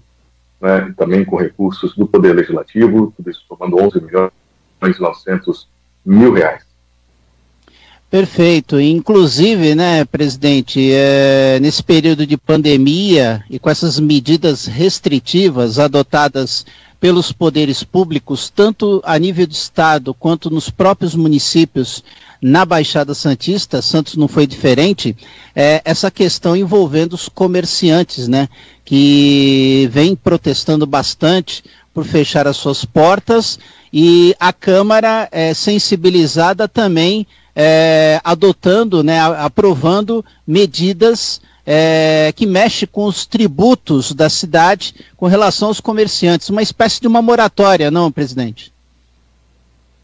né, 0.61 0.93
também 0.97 1.25
com 1.25 1.35
recursos 1.35 1.95
do 1.95 2.07
Poder 2.07 2.33
Legislativo, 2.33 3.13
tudo 3.15 3.29
isso 3.29 3.43
tomando 3.49 3.77
11 3.77 4.01
milhões 4.01 4.31
e 4.81 5.01
900 5.01 5.67
mil 6.05 6.31
reais. 6.33 6.63
Perfeito. 8.09 8.79
Inclusive, 8.79 9.75
né, 9.75 10.05
presidente, 10.05 10.91
é, 10.91 11.59
nesse 11.59 11.83
período 11.83 12.25
de 12.25 12.37
pandemia 12.37 13.43
e 13.49 13.59
com 13.59 13.69
essas 13.69 13.99
medidas 13.99 14.65
restritivas 14.65 15.79
adotadas 15.79 16.65
pelos 16.99 17.31
poderes 17.31 17.83
públicos, 17.83 18.49
tanto 18.49 19.01
a 19.03 19.19
nível 19.19 19.45
de 19.45 19.53
Estado 19.53 20.13
quanto 20.13 20.49
nos 20.49 20.69
próprios 20.69 21.13
municípios 21.13 22.03
na 22.41 22.65
Baixada 22.65 23.13
Santista, 23.13 23.81
Santos 23.81 24.15
não 24.15 24.27
foi 24.27 24.47
diferente, 24.47 25.15
é, 25.55 25.81
essa 25.83 26.09
questão 26.09 26.55
envolvendo 26.55 27.13
os 27.13 27.27
comerciantes, 27.27 28.27
né, 28.27 28.47
que 28.83 29.89
vem 29.91 30.15
protestando 30.15 30.85
bastante 30.85 31.63
por 31.93 32.05
fechar 32.05 32.47
as 32.47 32.57
suas 32.57 32.85
portas 32.85 33.59
e 33.91 34.35
a 34.39 34.51
Câmara 34.51 35.27
é 35.31 35.53
sensibilizada 35.53 36.67
também 36.67 37.25
é, 37.55 38.19
adotando, 38.23 39.03
né, 39.03 39.19
aprovando 39.19 40.23
medidas 40.45 41.41
é, 41.65 42.31
que 42.35 42.45
mexe 42.45 42.85
com 42.85 43.05
os 43.05 43.25
tributos 43.25 44.11
da 44.13 44.29
cidade 44.29 44.93
com 45.17 45.25
relação 45.25 45.69
aos 45.69 45.79
comerciantes, 45.79 46.49
uma 46.49 46.61
espécie 46.61 47.01
de 47.01 47.07
uma 47.07 47.21
moratória, 47.21 47.89
não, 47.89 48.11
presidente? 48.11 48.71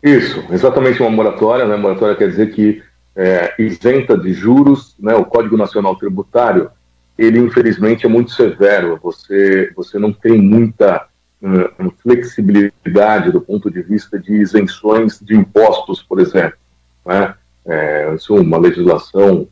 Isso, 0.01 0.43
exatamente 0.49 0.99
uma 1.01 1.11
moratória, 1.11 1.65
né? 1.67 1.75
Moratória 1.75 2.15
quer 2.15 2.29
dizer 2.29 2.51
que 2.53 2.81
é, 3.15 3.53
isenta 3.59 4.17
de 4.17 4.33
juros, 4.33 4.95
né? 4.99 5.13
O 5.13 5.25
Código 5.25 5.55
Nacional 5.55 5.95
Tributário, 5.95 6.71
ele 7.17 7.37
infelizmente 7.37 8.05
é 8.05 8.09
muito 8.09 8.31
severo. 8.31 8.99
Você, 9.03 9.71
você 9.75 9.99
não 9.99 10.11
tem 10.11 10.41
muita 10.41 11.05
uh, 11.41 11.93
flexibilidade 12.01 13.31
do 13.31 13.39
ponto 13.39 13.69
de 13.69 13.83
vista 13.83 14.17
de 14.17 14.33
isenções 14.33 15.19
de 15.21 15.35
impostos, 15.35 16.01
por 16.01 16.19
exemplo. 16.19 16.57
Né? 17.05 17.35
É, 17.65 18.15
é 18.15 18.33
uma 18.33 18.57
legislação 18.57 19.47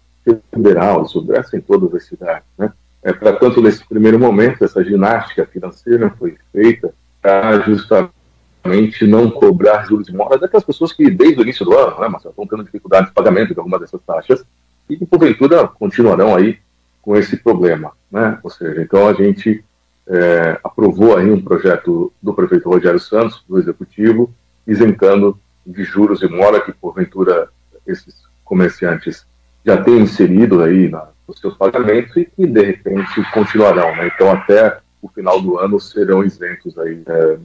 federal, 0.51 1.03
isso 1.03 1.21
desce 1.21 1.57
em 1.57 1.61
todas 1.61 1.93
as 1.93 2.05
cidades. 2.05 2.43
Né? 2.57 2.71
É, 3.03 3.13
para 3.13 3.33
tanto, 3.33 3.61
nesse 3.61 3.87
primeiro 3.87 4.19
momento, 4.19 4.63
essa 4.63 4.83
ginástica 4.83 5.45
financeira 5.45 6.13
foi 6.17 6.37
feita 6.51 6.93
para 7.21 7.59
justamente 7.61 9.07
não 9.07 9.29
cobrar 9.29 9.85
juros 9.85 10.07
de 10.07 10.13
mora 10.13 10.37
daquelas 10.37 10.65
pessoas 10.65 10.91
que, 10.91 11.09
desde 11.09 11.39
o 11.39 11.43
início 11.43 11.65
do 11.65 11.77
ano, 11.77 11.99
né, 11.99 12.07
mas 12.09 12.25
estão 12.25 12.45
tendo 12.45 12.63
dificuldade 12.63 13.07
de 13.07 13.13
pagamento 13.13 13.53
de 13.53 13.59
alguma 13.59 13.79
dessas 13.79 14.01
taxas 14.05 14.43
e 14.89 14.97
que, 14.97 15.05
porventura, 15.05 15.67
continuarão 15.67 16.35
aí 16.35 16.59
com 17.01 17.15
esse 17.15 17.37
problema. 17.37 17.91
Né? 18.11 18.37
Ou 18.43 18.49
seja, 18.49 18.81
então 18.81 19.07
a 19.07 19.13
gente 19.13 19.63
é, 20.07 20.59
aprovou 20.63 21.15
aí 21.15 21.29
um 21.29 21.41
projeto 21.41 22.11
do 22.21 22.33
prefeito 22.33 22.69
Rogério 22.69 22.99
Santos, 22.99 23.43
do 23.47 23.57
Executivo, 23.57 24.33
isentando 24.67 25.39
de 25.65 25.83
juros 25.83 26.19
de 26.19 26.27
mora 26.27 26.59
que, 26.59 26.73
porventura, 26.73 27.49
esses 27.91 28.15
comerciantes 28.43 29.25
já 29.65 29.81
têm 29.81 29.99
inserido 29.99 30.61
aí 30.61 30.89
na, 30.89 31.07
nos 31.27 31.39
seus 31.39 31.55
pagamentos 31.55 32.15
e 32.17 32.25
que 32.25 32.47
de 32.47 32.63
repente 32.63 33.23
continuarão. 33.33 33.95
Né? 33.95 34.11
Então 34.13 34.31
até 34.31 34.79
o 35.01 35.07
final 35.07 35.41
do 35.41 35.57
ano 35.57 35.79
serão 35.79 36.23
isentos 36.23 36.77
aí 36.77 37.01
é, 37.07 37.37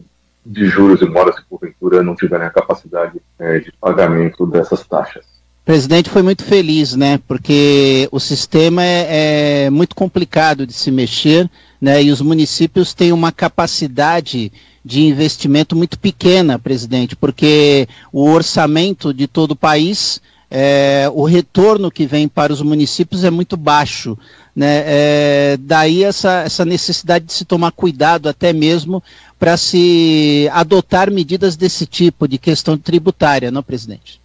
de 0.45 0.67
juros 0.67 1.01
e 1.01 1.07
mora 1.07 1.33
se 1.33 1.43
porventura 1.49 2.03
não 2.03 2.15
tiverem 2.15 2.47
a 2.47 2.51
capacidade 2.51 3.21
é, 3.39 3.61
de 3.61 3.73
pagamento 3.81 4.47
dessas 4.47 4.87
taxas. 4.87 5.25
O 5.25 5.65
presidente 5.65 6.11
foi 6.11 6.21
muito 6.21 6.45
feliz, 6.45 6.95
né? 6.95 7.19
Porque 7.27 8.07
o 8.13 8.21
sistema 8.21 8.85
é, 8.85 9.65
é, 9.65 9.71
muito 9.71 9.95
complicado 9.95 10.67
de 10.67 10.75
se 10.75 10.91
mexer, 10.91 11.51
né? 11.81 12.03
E 12.03 12.11
os 12.11 12.21
municípios 12.21 12.93
têm 12.93 13.13
uma 13.13 13.33
capacidade 13.33 14.53
de 14.85 15.01
investimento 15.01 15.75
muito 15.75 15.99
pequena, 15.99 16.59
presidente, 16.59 17.17
porque 17.17 17.89
o 18.13 18.29
orçamento 18.29 19.15
de 19.15 19.27
todo 19.27 19.53
o 19.53 19.57
país, 19.57 20.21
é, 20.57 21.11
o 21.13 21.25
retorno 21.25 21.91
que 21.91 22.07
vem 22.07 22.29
para 22.29 22.53
os 22.53 22.63
municípios 22.63 23.25
é 23.25 23.31
muito 23.31 23.57
baixo. 23.57 24.17
Né? 24.55 24.85
É, 24.87 25.57
daí 25.59 26.05
essa, 26.05 26.43
essa 26.43 26.65
necessidade 26.65 27.25
de 27.25 27.33
se 27.33 27.45
tomar 27.45 27.73
cuidado 27.73 28.29
até 28.29 28.53
mesmo 28.53 29.03
para 29.37 29.57
se 29.57 30.49
adotar 30.53 31.11
medidas 31.11 31.57
desse 31.57 31.87
tipo 31.87 32.29
de 32.29 32.39
questão 32.39 32.79
tributária, 32.79 33.51
não, 33.51 33.65
presidente? 33.65 34.21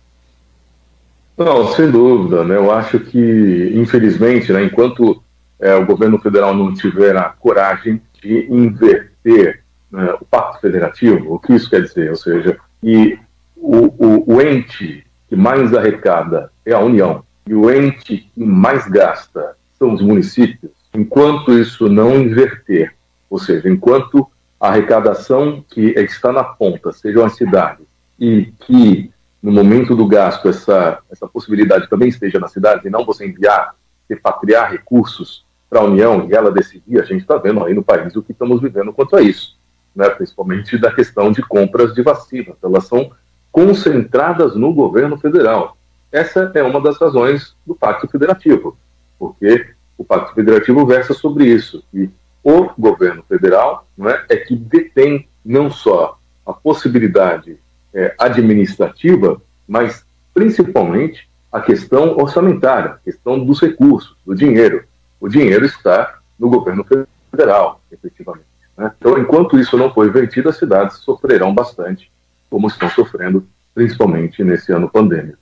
Não, 1.35 1.73
sem 1.73 1.89
dúvida. 1.89 2.43
Né? 2.43 2.57
Eu 2.57 2.71
acho 2.71 2.99
que, 2.99 3.73
infelizmente, 3.75 4.53
né, 4.53 4.63
enquanto 4.63 5.23
é, 5.59 5.73
o 5.73 5.85
governo 5.87 6.19
federal 6.19 6.53
não 6.53 6.75
tiver 6.75 7.17
a 7.17 7.23
coragem 7.23 7.99
de 8.21 8.45
inverter 8.51 9.63
né, 9.91 10.13
o 10.21 10.25
pacto 10.25 10.61
federativo, 10.61 11.33
o 11.33 11.39
que 11.39 11.55
isso 11.55 11.67
quer 11.71 11.81
dizer? 11.81 12.11
Ou 12.11 12.17
seja, 12.17 12.55
que 12.79 13.17
o, 13.57 13.87
o, 13.97 14.35
o 14.35 14.41
ente 14.43 15.08
que 15.29 15.35
mais 15.35 15.73
arrecada 15.73 16.51
é 16.65 16.73
a 16.73 16.79
União. 16.79 17.23
E 17.47 17.53
o 17.53 17.71
ente 17.71 18.27
que 18.33 18.43
mais 18.43 18.87
gasta 18.87 19.55
são 19.77 19.93
os 19.93 20.01
municípios, 20.01 20.71
enquanto 20.93 21.53
isso 21.53 21.87
não 21.87 22.15
inverter, 22.15 22.93
ou 23.29 23.39
seja, 23.39 23.69
enquanto 23.69 24.27
a 24.59 24.69
arrecadação 24.69 25.63
que 25.69 25.93
está 25.97 26.33
na 26.33 26.43
ponta 26.43 26.91
sejam 26.91 27.23
as 27.23 27.35
cidades 27.35 27.85
e 28.19 28.51
que 28.65 29.09
no 29.41 29.51
momento 29.51 29.95
do 29.95 30.05
gasto 30.05 30.49
essa, 30.49 30.99
essa 31.09 31.27
possibilidade 31.27 31.89
também 31.89 32.09
esteja 32.09 32.39
na 32.39 32.49
cidade 32.49 32.87
e 32.87 32.89
não 32.89 33.05
você 33.05 33.25
enviar, 33.25 33.73
repatriar 34.09 34.69
recursos 34.69 35.45
para 35.69 35.79
a 35.79 35.85
União 35.85 36.27
e 36.29 36.35
ela 36.35 36.51
decidir, 36.51 36.99
a 36.99 37.05
gente 37.05 37.21
está 37.21 37.37
vendo 37.37 37.63
aí 37.63 37.73
no 37.73 37.83
país 37.83 38.15
o 38.15 38.21
que 38.21 38.33
estamos 38.33 38.59
vivendo 38.59 38.91
quanto 38.91 39.15
a 39.15 39.21
isso, 39.21 39.55
né? 39.95 40.09
principalmente 40.09 40.77
da 40.77 40.91
questão 40.91 41.31
de 41.31 41.41
compras 41.41 41.93
de 41.93 42.01
vacinas, 42.01 42.55
elas 42.61 42.85
são 42.85 43.11
concentradas 43.51 44.55
no 44.55 44.73
governo 44.73 45.17
federal. 45.17 45.77
Essa 46.11 46.51
é 46.53 46.63
uma 46.63 46.81
das 46.81 46.97
razões 46.97 47.55
do 47.65 47.75
Pacto 47.75 48.07
Federativo 48.07 48.77
porque 49.19 49.67
o 49.97 50.05
Pacto 50.05 50.33
Federativo 50.33 50.85
versa 50.85 51.13
sobre 51.13 51.45
isso, 51.45 51.83
e 51.93 52.09
o 52.41 52.69
governo 52.79 53.21
federal 53.27 53.85
não 53.97 54.09
é, 54.09 54.25
é 54.29 54.37
que 54.37 54.55
detém 54.55 55.27
não 55.43 55.69
só 55.69 56.17
a 56.45 56.53
possibilidade 56.53 57.59
é, 57.93 58.15
administrativa, 58.17 59.39
mas 59.67 60.05
principalmente 60.33 61.29
a 61.51 61.59
questão 61.59 62.15
orçamentária, 62.17 62.91
a 62.91 62.97
questão 62.99 63.43
dos 63.43 63.59
recursos, 63.59 64.15
do 64.25 64.33
dinheiro. 64.33 64.85
O 65.19 65.27
dinheiro 65.27 65.65
está 65.65 66.19
no 66.39 66.49
governo 66.49 66.85
federal, 67.29 67.81
efetivamente. 67.91 68.45
Né? 68.77 68.91
Então, 68.97 69.17
enquanto 69.17 69.59
isso 69.59 69.75
não 69.75 69.93
for 69.93 70.07
invertido, 70.07 70.47
as 70.47 70.57
cidades 70.57 70.97
sofrerão 70.97 71.53
bastante, 71.53 72.09
como 72.49 72.67
estão 72.67 72.89
sofrendo, 72.89 73.47
principalmente 73.73 74.43
nesse 74.43 74.71
ano 74.71 74.89
pandêmico. 74.89 75.37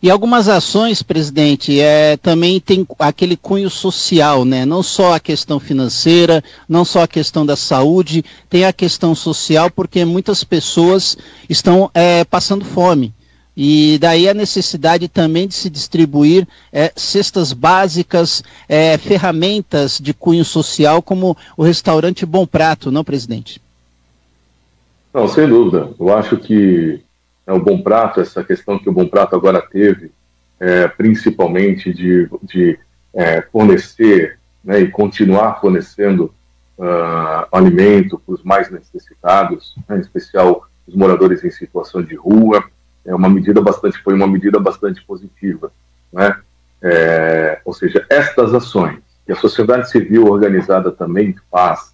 E 0.00 0.10
algumas 0.10 0.48
ações, 0.48 1.02
presidente, 1.02 1.80
é, 1.80 2.16
também 2.16 2.60
tem 2.60 2.86
aquele 3.00 3.36
cunho 3.36 3.68
social, 3.68 4.44
né? 4.44 4.64
Não 4.64 4.80
só 4.80 5.14
a 5.14 5.20
questão 5.20 5.58
financeira, 5.58 6.42
não 6.68 6.84
só 6.84 7.02
a 7.02 7.08
questão 7.08 7.44
da 7.44 7.56
saúde, 7.56 8.24
tem 8.48 8.64
a 8.64 8.72
questão 8.72 9.12
social, 9.12 9.68
porque 9.68 10.04
muitas 10.04 10.44
pessoas 10.44 11.18
estão 11.48 11.90
é, 11.92 12.24
passando 12.24 12.64
fome. 12.64 13.12
E 13.56 13.98
daí 14.00 14.28
a 14.28 14.34
necessidade 14.34 15.08
também 15.08 15.48
de 15.48 15.54
se 15.54 15.68
distribuir 15.68 16.46
é, 16.72 16.92
cestas 16.94 17.52
básicas, 17.52 18.40
é, 18.68 18.96
ferramentas 18.98 19.98
de 20.00 20.14
cunho 20.14 20.44
social, 20.44 21.02
como 21.02 21.36
o 21.56 21.64
restaurante 21.64 22.24
Bom 22.24 22.46
Prato, 22.46 22.92
não, 22.92 23.02
presidente? 23.02 23.60
Não, 25.12 25.26
sem 25.26 25.48
dúvida. 25.48 25.90
Eu 25.98 26.14
acho 26.16 26.36
que 26.36 27.02
né, 27.46 27.52
o 27.52 27.60
Bom 27.60 27.80
Prato, 27.82 28.20
essa 28.20 28.44
questão 28.44 28.78
que 28.78 28.88
o 28.88 28.92
Bom 28.92 29.06
Prato 29.06 29.34
agora 29.34 29.60
teve, 29.60 30.12
é, 30.60 30.88
principalmente 30.88 31.92
de, 31.92 32.28
de 32.42 32.78
é, 33.14 33.40
fornecer 33.42 34.38
né, 34.62 34.80
e 34.80 34.90
continuar 34.90 35.60
fornecendo 35.60 36.34
uh, 36.78 37.46
alimento 37.50 38.18
para 38.18 38.34
os 38.34 38.42
mais 38.42 38.70
necessitados, 38.70 39.74
né, 39.88 39.96
em 39.96 40.00
especial 40.00 40.66
os 40.86 40.94
moradores 40.94 41.44
em 41.44 41.50
situação 41.50 42.02
de 42.02 42.14
rua, 42.14 42.64
é 43.04 43.14
uma 43.14 43.28
medida 43.28 43.60
bastante, 43.60 43.98
foi 44.02 44.14
uma 44.14 44.26
medida 44.26 44.58
bastante 44.58 45.02
positiva, 45.04 45.72
né? 46.12 46.38
É, 46.80 47.60
ou 47.64 47.74
seja, 47.74 48.06
estas 48.08 48.54
ações 48.54 49.00
que 49.26 49.32
a 49.32 49.36
sociedade 49.36 49.90
civil 49.90 50.26
organizada 50.26 50.92
também 50.92 51.34
faz, 51.50 51.92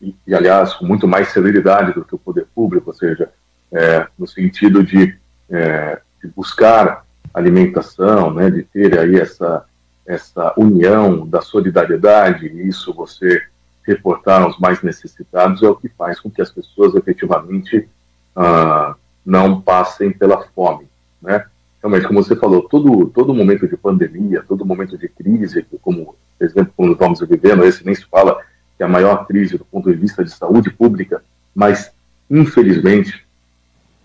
e, 0.00 0.14
e, 0.26 0.34
aliás 0.34 0.74
com 0.74 0.86
muito 0.86 1.08
mais 1.08 1.28
celeridade 1.28 1.92
do 1.92 2.04
que 2.04 2.14
o 2.14 2.18
poder 2.18 2.46
público, 2.54 2.90
ou 2.90 2.96
seja, 2.96 3.30
é, 3.72 4.06
no 4.18 4.26
sentido 4.26 4.82
de, 4.82 5.16
é, 5.50 6.00
de, 6.22 6.28
buscar 6.28 7.04
alimentação, 7.34 8.32
né, 8.32 8.50
de 8.50 8.62
ter 8.62 8.98
aí 8.98 9.16
essa, 9.16 9.64
essa 10.06 10.52
união 10.56 11.26
da 11.26 11.40
solidariedade, 11.40 12.46
e 12.46 12.68
isso 12.68 12.92
você 12.94 13.42
reportar 13.86 14.42
aos 14.42 14.58
mais 14.58 14.82
necessitados 14.82 15.62
é 15.62 15.68
o 15.68 15.74
que 15.74 15.88
faz 15.88 16.20
com 16.20 16.30
que 16.30 16.42
as 16.42 16.50
pessoas 16.50 16.94
efetivamente 16.94 17.88
ah, 18.36 18.94
não 19.24 19.60
passem 19.60 20.10
pela 20.10 20.42
fome, 20.54 20.86
né? 21.22 21.46
Realmente, 21.82 22.06
como 22.06 22.22
você 22.22 22.34
falou, 22.34 22.68
todo, 22.68 23.08
todo 23.08 23.34
momento 23.34 23.66
de 23.66 23.76
pandemia, 23.76 24.44
todo 24.46 24.64
momento 24.64 24.98
de 24.98 25.08
crise, 25.08 25.64
como, 25.80 26.16
por 26.36 26.44
exemplo, 26.44 26.72
quando 26.76 26.92
estamos 26.92 27.20
vivendo, 27.20 27.64
esse 27.64 27.84
nem 27.84 27.94
se 27.94 28.04
fala 28.06 28.38
que 28.78 28.84
é 28.84 28.86
a 28.86 28.88
maior 28.88 29.26
crise 29.26 29.58
do 29.58 29.64
ponto 29.64 29.90
de 29.90 29.96
vista 29.96 30.24
de 30.24 30.30
saúde 30.30 30.70
pública, 30.70 31.20
mas, 31.52 31.90
infelizmente, 32.30 33.26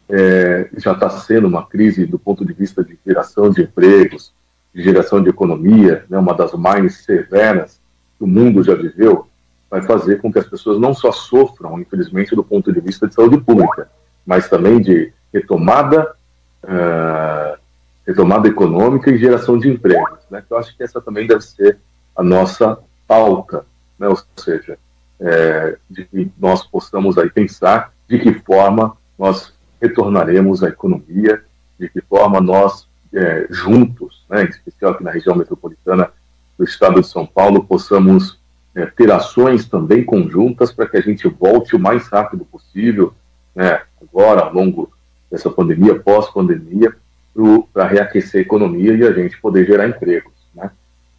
é, 0.09 0.67
já 0.77 0.93
está 0.93 1.09
sendo 1.11 1.47
uma 1.47 1.65
crise 1.65 2.07
do 2.07 2.17
ponto 2.17 2.43
de 2.43 2.53
vista 2.53 2.83
de 2.83 2.97
geração 3.05 3.51
de 3.51 3.61
empregos, 3.61 4.33
de 4.73 4.81
geração 4.81 5.21
de 5.21 5.29
economia, 5.29 6.05
né, 6.09 6.17
uma 6.17 6.33
das 6.33 6.53
mais 6.53 7.03
severas 7.03 7.79
que 8.17 8.23
o 8.23 8.27
mundo 8.27 8.63
já 8.63 8.73
viveu, 8.73 9.27
vai 9.69 9.83
fazer 9.83 10.19
com 10.19 10.33
que 10.33 10.39
as 10.39 10.47
pessoas 10.47 10.79
não 10.79 10.93
só 10.93 11.11
sofram, 11.11 11.79
infelizmente, 11.79 12.35
do 12.35 12.43
ponto 12.43 12.73
de 12.73 12.79
vista 12.79 13.07
de 13.07 13.13
saúde 13.13 13.37
pública, 13.37 13.89
mas 14.25 14.49
também 14.49 14.81
de 14.81 15.13
retomada, 15.31 16.15
uh, 16.63 17.57
retomada 18.05 18.47
econômica 18.47 19.11
e 19.11 19.17
geração 19.17 19.57
de 19.57 19.69
empregos. 19.69 20.19
Né? 20.29 20.43
Então, 20.45 20.57
acho 20.57 20.75
que 20.75 20.83
essa 20.83 20.99
também 20.99 21.27
deve 21.27 21.41
ser 21.41 21.77
a 22.15 22.23
nossa 22.23 22.77
pauta, 23.07 23.65
né? 23.99 24.07
ou 24.07 24.17
seja, 24.37 24.77
é, 25.19 25.77
de 25.89 26.05
que 26.05 26.31
nós 26.37 26.65
possamos 26.65 27.17
aí 27.17 27.29
pensar 27.29 27.93
de 28.07 28.19
que 28.19 28.33
forma 28.33 28.95
nós 29.17 29.53
retornaremos 29.81 30.63
à 30.63 30.69
economia, 30.69 31.43
de 31.79 31.89
que 31.89 32.01
forma 32.01 32.39
nós, 32.39 32.87
é, 33.13 33.47
juntos, 33.49 34.25
né, 34.29 34.43
em 34.43 34.49
especial 34.49 34.91
aqui 34.91 35.03
na 35.03 35.11
região 35.11 35.35
metropolitana 35.35 36.09
do 36.57 36.63
estado 36.63 37.01
de 37.01 37.07
São 37.07 37.25
Paulo, 37.25 37.63
possamos 37.63 38.39
é, 38.75 38.85
ter 38.85 39.11
ações 39.11 39.67
também 39.67 40.03
conjuntas 40.03 40.71
para 40.71 40.87
que 40.87 40.97
a 40.97 41.01
gente 41.01 41.27
volte 41.27 41.75
o 41.75 41.79
mais 41.79 42.07
rápido 42.07 42.45
possível, 42.45 43.13
né, 43.55 43.81
agora, 44.01 44.41
ao 44.41 44.53
longo 44.53 44.91
dessa 45.29 45.49
pandemia, 45.49 45.99
pós-pandemia, 45.99 46.95
para 47.73 47.87
reaquecer 47.87 48.39
a 48.39 48.43
economia 48.43 48.93
e 48.93 49.03
a 49.03 49.11
gente 49.11 49.39
poder 49.41 49.65
gerar 49.65 49.87
empregos. 49.87 50.33
Né? 50.53 50.69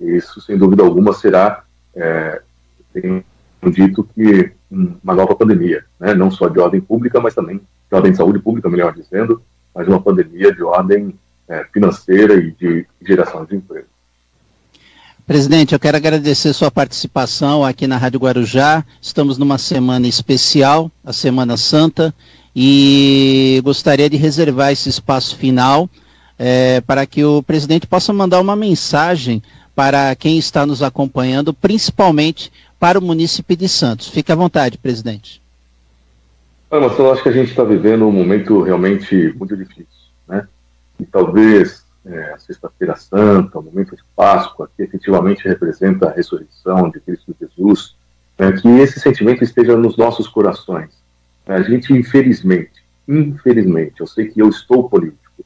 Isso, 0.01 0.41
sem 0.41 0.57
dúvida 0.57 0.83
alguma, 0.83 1.13
será, 1.13 1.65
é, 1.95 2.41
tenho 2.95 3.25
dito 3.71 4.05
que 4.15 4.53
uma 4.71 5.15
nova 5.15 5.35
pandemia, 5.35 5.85
né? 5.99 6.15
não 6.15 6.31
só 6.31 6.49
de 6.49 6.59
ordem 6.59 6.81
pública, 6.81 7.21
mas 7.21 7.35
também 7.35 7.57
de 7.57 7.95
ordem 7.95 8.13
de 8.13 8.17
saúde 8.17 8.39
pública, 8.39 8.69
melhor 8.69 8.95
dizendo, 8.95 9.43
mas 9.75 9.87
uma 9.89 10.01
pandemia 10.01 10.53
de 10.53 10.63
ordem 10.63 11.15
é, 11.49 11.65
financeira 11.73 12.35
e 12.35 12.53
de 12.53 12.87
geração 13.07 13.45
de 13.45 13.57
emprego. 13.57 13.87
Presidente, 15.27 15.73
eu 15.73 15.81
quero 15.81 15.97
agradecer 15.97 16.53
sua 16.53 16.71
participação 16.71 17.65
aqui 17.65 17.87
na 17.87 17.97
Rádio 17.97 18.21
Guarujá. 18.21 18.85
Estamos 19.01 19.39
numa 19.39 19.57
semana 19.57 20.07
especial, 20.07 20.91
a 21.03 21.15
Semana 21.15 21.57
Santa, 21.57 22.15
e 22.55 23.61
gostaria 23.65 24.11
de 24.11 24.19
reservar 24.19 24.71
esse 24.71 24.89
espaço 24.91 25.37
final 25.37 25.89
é, 26.39 26.81
para 26.83 27.07
que 27.07 27.25
o 27.25 27.43
presidente 27.43 27.87
possa 27.87 28.13
mandar 28.13 28.41
uma 28.41 28.55
mensagem 28.55 29.43
para 29.75 30.15
quem 30.15 30.39
está 30.39 30.65
nos 30.65 30.83
acompanhando, 30.83 31.53
principalmente 31.53 32.53
para 32.85 32.99
o 32.99 33.03
município 33.03 33.57
de 33.57 33.67
Santos. 33.67 34.09
Fique 34.09 34.31
à 34.31 34.35
vontade, 34.35 34.77
presidente. 34.77 35.41
Ah, 36.71 36.79
Marcelo, 36.79 37.13
acho 37.13 37.23
que 37.23 37.31
a 37.31 37.33
gente 37.33 37.49
está 37.49 37.65
vivendo 37.65 38.07
um 38.07 38.13
momento 38.13 38.61
realmente 38.61 39.35
muito 39.39 39.57
difícil, 39.57 39.87
né? 40.29 40.47
E 41.01 41.07
talvez 41.07 41.83
é, 42.05 42.35
a 42.35 42.39
Sexta-feira 42.39 42.95
Santa, 42.95 43.59
o 43.59 43.63
momento 43.63 43.97
de 43.97 44.03
Páscoa, 44.15 44.69
que 44.77 44.83
efetivamente 44.83 45.49
representa 45.49 46.11
a 46.11 46.13
ressurreição 46.13 46.91
de 46.91 47.01
Cristo 47.01 47.35
Jesus, 47.41 47.97
né, 48.39 48.53
que 48.53 48.69
esse 48.69 49.01
sentimento 49.01 49.43
esteja 49.43 49.79
nos 49.79 49.97
nossos 49.97 50.29
corações. 50.29 50.91
A 51.47 51.63
gente, 51.63 51.91
infelizmente, 51.91 52.85
infelizmente, 53.09 54.03
eu 54.03 54.07
sei 54.07 54.29
que 54.29 54.43
eu 54.43 54.51
estou 54.51 54.91
político, 54.91 55.43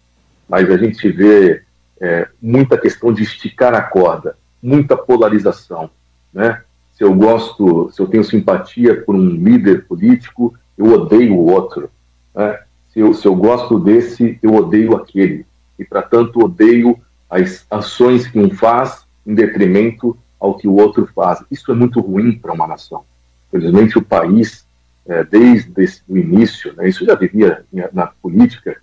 mas 0.48 0.68
a 0.68 0.76
gente 0.76 1.08
vê 1.12 1.62
é, 2.00 2.26
muita 2.42 2.76
questão 2.76 3.12
de 3.12 3.22
esticar 3.22 3.74
a 3.74 3.82
corda, 3.82 4.36
muita 4.60 4.96
polarização, 4.96 5.88
né? 6.34 6.64
Se 6.98 7.04
eu 7.04 7.14
gosto, 7.14 7.92
se 7.92 8.02
eu 8.02 8.08
tenho 8.08 8.24
simpatia 8.24 9.02
por 9.02 9.14
um 9.14 9.28
líder 9.28 9.86
político, 9.86 10.52
eu 10.76 10.86
odeio 10.86 11.36
o 11.36 11.48
outro. 11.48 11.88
Né? 12.34 12.58
Se, 12.92 12.98
eu, 12.98 13.14
se 13.14 13.24
eu 13.24 13.36
gosto 13.36 13.78
desse, 13.78 14.36
eu 14.42 14.52
odeio 14.52 14.96
aquele. 14.96 15.46
E, 15.78 15.84
para 15.84 16.02
tanto, 16.02 16.44
odeio 16.44 16.98
as 17.30 17.64
ações 17.70 18.26
que 18.26 18.36
um 18.40 18.50
faz 18.50 19.04
em 19.24 19.32
detrimento 19.32 20.18
ao 20.40 20.56
que 20.56 20.66
o 20.66 20.74
outro 20.74 21.08
faz. 21.14 21.40
Isso 21.52 21.70
é 21.70 21.74
muito 21.76 22.00
ruim 22.00 22.36
para 22.36 22.52
uma 22.52 22.66
nação. 22.66 23.04
Felizmente, 23.48 23.96
o 23.96 24.02
país, 24.02 24.66
é, 25.06 25.22
desde 25.22 26.02
o 26.08 26.18
início, 26.18 26.74
né, 26.74 26.88
isso 26.88 27.06
já 27.06 27.14
vivia 27.14 27.64
na 27.92 28.08
política, 28.08 28.76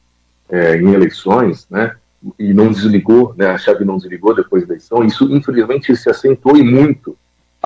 é, 0.47 0.77
em 0.77 0.93
eleições, 0.93 1.67
né, 1.69 1.93
e 2.39 2.53
não 2.53 2.71
desligou, 2.71 3.35
né, 3.37 3.47
a 3.47 3.57
chave 3.57 3.83
não 3.83 3.97
desligou 3.97 4.33
depois 4.33 4.65
da 4.65 4.73
eleição. 4.73 5.03
Isso, 5.03 5.29
infelizmente, 5.35 5.93
se 5.97 6.09
acentuou 6.09 6.55
e 6.55 6.63
muito 6.63 7.17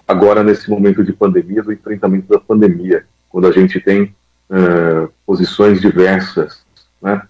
agora 0.08 0.44
nesse 0.44 0.70
momento 0.70 1.04
de 1.04 1.14
pandemia, 1.14 1.64
do 1.64 1.74
enfrentamento 1.74 2.28
da 2.28 2.40
pandemia, 2.40 3.06
quando 3.30 3.48
a 3.48 3.52
gente 3.52 3.80
tem 3.80 4.14
uh, 4.50 5.12
posições 5.26 5.80
diversas. 5.80 6.64
Né? 7.02 7.22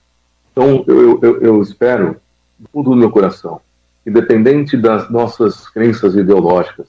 Então, 0.52 0.84
eu, 0.88 1.20
eu, 1.22 1.42
eu 1.42 1.62
espero, 1.62 2.18
do 2.58 2.70
fundo 2.70 2.90
do 2.92 2.96
meu 2.96 3.12
coração, 3.12 3.62
independente 4.06 4.76
das 4.76 5.10
nossas 5.10 5.70
crenças 5.70 6.16
ideológicas, 6.16 6.88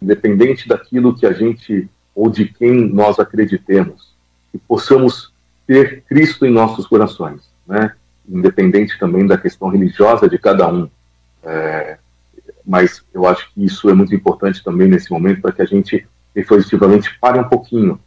independente 0.00 0.68
daquilo 0.68 1.16
que 1.16 1.26
a 1.26 1.32
gente 1.32 1.88
ou 2.14 2.28
de 2.28 2.46
quem 2.46 2.92
nós 2.92 3.18
acreditemos, 3.18 4.12
que 4.50 4.58
possamos 4.58 5.32
ter 5.66 6.02
Cristo 6.08 6.44
em 6.44 6.50
nossos 6.50 6.86
corações, 6.86 7.42
né? 7.66 7.92
independente 8.28 8.98
também 8.98 9.26
da 9.26 9.38
questão 9.38 9.68
religiosa 9.68 10.28
de 10.28 10.38
cada 10.38 10.68
um. 10.72 10.88
É, 11.44 11.98
mas 12.68 13.02
eu 13.14 13.26
acho 13.26 13.50
que 13.54 13.64
isso 13.64 13.88
é 13.88 13.94
muito 13.94 14.14
importante 14.14 14.62
também 14.62 14.86
nesse 14.86 15.10
momento 15.10 15.40
para 15.40 15.52
que 15.52 15.62
a 15.62 15.64
gente 15.64 16.06
efetivamente 16.36 17.18
pare 17.18 17.38
um 17.38 17.48
pouquinho 17.48 17.98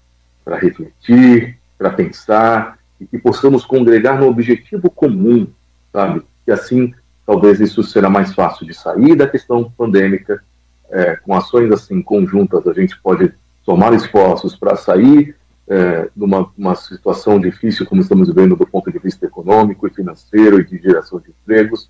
para 0.46 0.56
refletir, 0.56 1.58
para 1.80 1.90
pensar 1.90 2.78
e 3.00 3.08
que 3.08 3.18
possamos 3.18 3.66
congregar 3.66 4.20
no 4.20 4.28
objetivo 4.28 4.88
comum, 4.92 5.48
sabe? 5.92 6.22
E 6.46 6.52
assim, 6.52 6.94
talvez 7.26 7.60
isso 7.60 7.82
será 7.82 8.08
mais 8.08 8.36
fácil 8.36 8.68
de 8.68 8.76
sair 8.76 9.16
da 9.16 9.28
questão 9.28 9.64
pandêmica, 9.76 10.44
é, 10.92 11.16
com 11.16 11.34
ações 11.34 11.72
assim 11.72 12.00
conjuntas, 12.00 12.68
a 12.68 12.74
gente 12.74 12.96
pode 13.02 13.34
tomar 13.66 13.94
esforços 13.94 14.56
para 14.56 14.76
sair 14.76 15.36
é, 15.68 16.08
de 16.16 16.24
uma, 16.24 16.76
situação 16.76 17.40
difícil 17.40 17.88
como 17.88 18.02
estamos 18.02 18.28
vivendo 18.28 18.56
do 18.56 18.68
ponto 18.68 18.92
de 18.92 19.00
vista 19.00 19.26
econômico 19.26 19.88
e 19.88 19.94
financeiro 19.94 20.60
e 20.60 20.66
de 20.66 20.78
geração 20.78 21.20
de 21.20 21.32
empregos, 21.32 21.90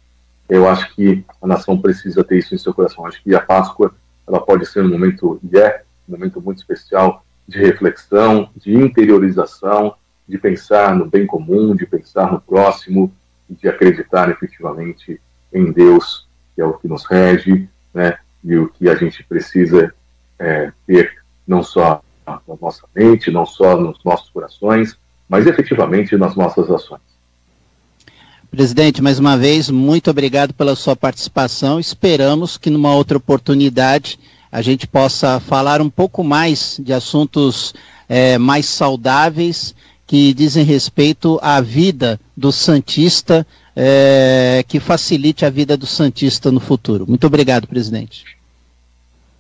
eu 0.52 0.68
acho 0.68 0.94
que 0.94 1.23
a 1.41 1.48
nação 1.48 1.80
precisa 1.80 2.26
ter 2.26 2.40
isso 2.40 2.53
em 2.53 2.57
seu 2.57 2.73
coração. 2.73 3.06
Acho 3.06 3.23
que 3.23 3.34
a 3.34 3.40
Páscoa 3.40 3.95
ela 4.28 4.41
pode 4.41 4.65
ser 4.65 4.84
um 4.84 4.90
momento, 4.90 5.40
e 5.49 5.57
é 5.57 5.84
um 6.07 6.11
momento 6.11 6.41
muito 6.41 6.57
especial 6.57 7.26
de 7.48 7.57
reflexão, 7.57 8.49
de 8.57 8.76
interiorização, 8.76 9.95
de 10.28 10.38
pensar 10.38 10.94
no 10.94 11.06
bem 11.06 11.26
comum, 11.26 11.73
de 11.73 11.86
pensar 11.86 12.34
no 12.34 12.41
próximo, 12.41 13.14
de 13.49 13.69
acreditar 13.69 14.30
efetivamente 14.30 15.22
em 15.53 15.72
Deus, 15.72 16.28
que 16.53 16.61
é 16.61 16.65
o 16.65 16.73
que 16.73 16.88
nos 16.88 17.06
rege, 17.06 17.69
né, 17.94 18.18
e 18.44 18.57
o 18.57 18.68
que 18.68 18.90
a 18.90 18.95
gente 18.95 19.23
precisa 19.23 19.94
é, 20.38 20.73
ter 20.86 21.14
não 21.48 21.64
só 21.64 22.03
na 22.28 22.41
nossa 22.61 22.86
mente, 22.94 23.32
não 23.32 23.45
só 23.45 23.78
nos 23.78 24.03
nossos 24.03 24.30
corações, 24.30 24.98
mas 25.30 25.48
efetivamente 25.48 26.18
nas 26.18 26.36
nossas 26.36 26.69
ações. 26.69 27.10
Presidente, 28.52 29.02
mais 29.02 29.18
uma 29.18 29.38
vez, 29.38 29.69
muito 29.69 30.11
obrigado 30.11 30.53
pela 30.53 30.76
sua 30.76 30.94
participação. 30.94 31.80
Esperamos 31.80 32.57
que 32.57 32.69
numa 32.69 32.94
outra 32.94 33.18
oportunidade 33.18 34.19
a 34.52 34.61
gente 34.61 34.86
possa 34.86 35.40
falar 35.40 35.80
um 35.80 35.90
pouco 35.90 36.22
mais 36.22 36.78
de 36.84 36.91
assuntos 36.91 37.73
é, 38.10 38.38
mais 38.38 38.65
saudáveis 38.65 39.73
que 40.06 40.34
dizem 40.34 40.65
respeito 40.65 41.40
à 41.41 41.61
vida 41.61 42.19
do 42.36 42.52
Santista, 42.52 43.48
é, 43.73 44.65
que 44.68 44.82
facilite 44.82 45.45
a 45.45 45.49
vida 45.49 45.78
do 45.78 45.86
Santista 45.86 46.52
no 46.52 46.60
futuro. 46.60 47.06
Muito 47.07 47.26
obrigado, 47.26 47.69
presidente. 47.69 48.26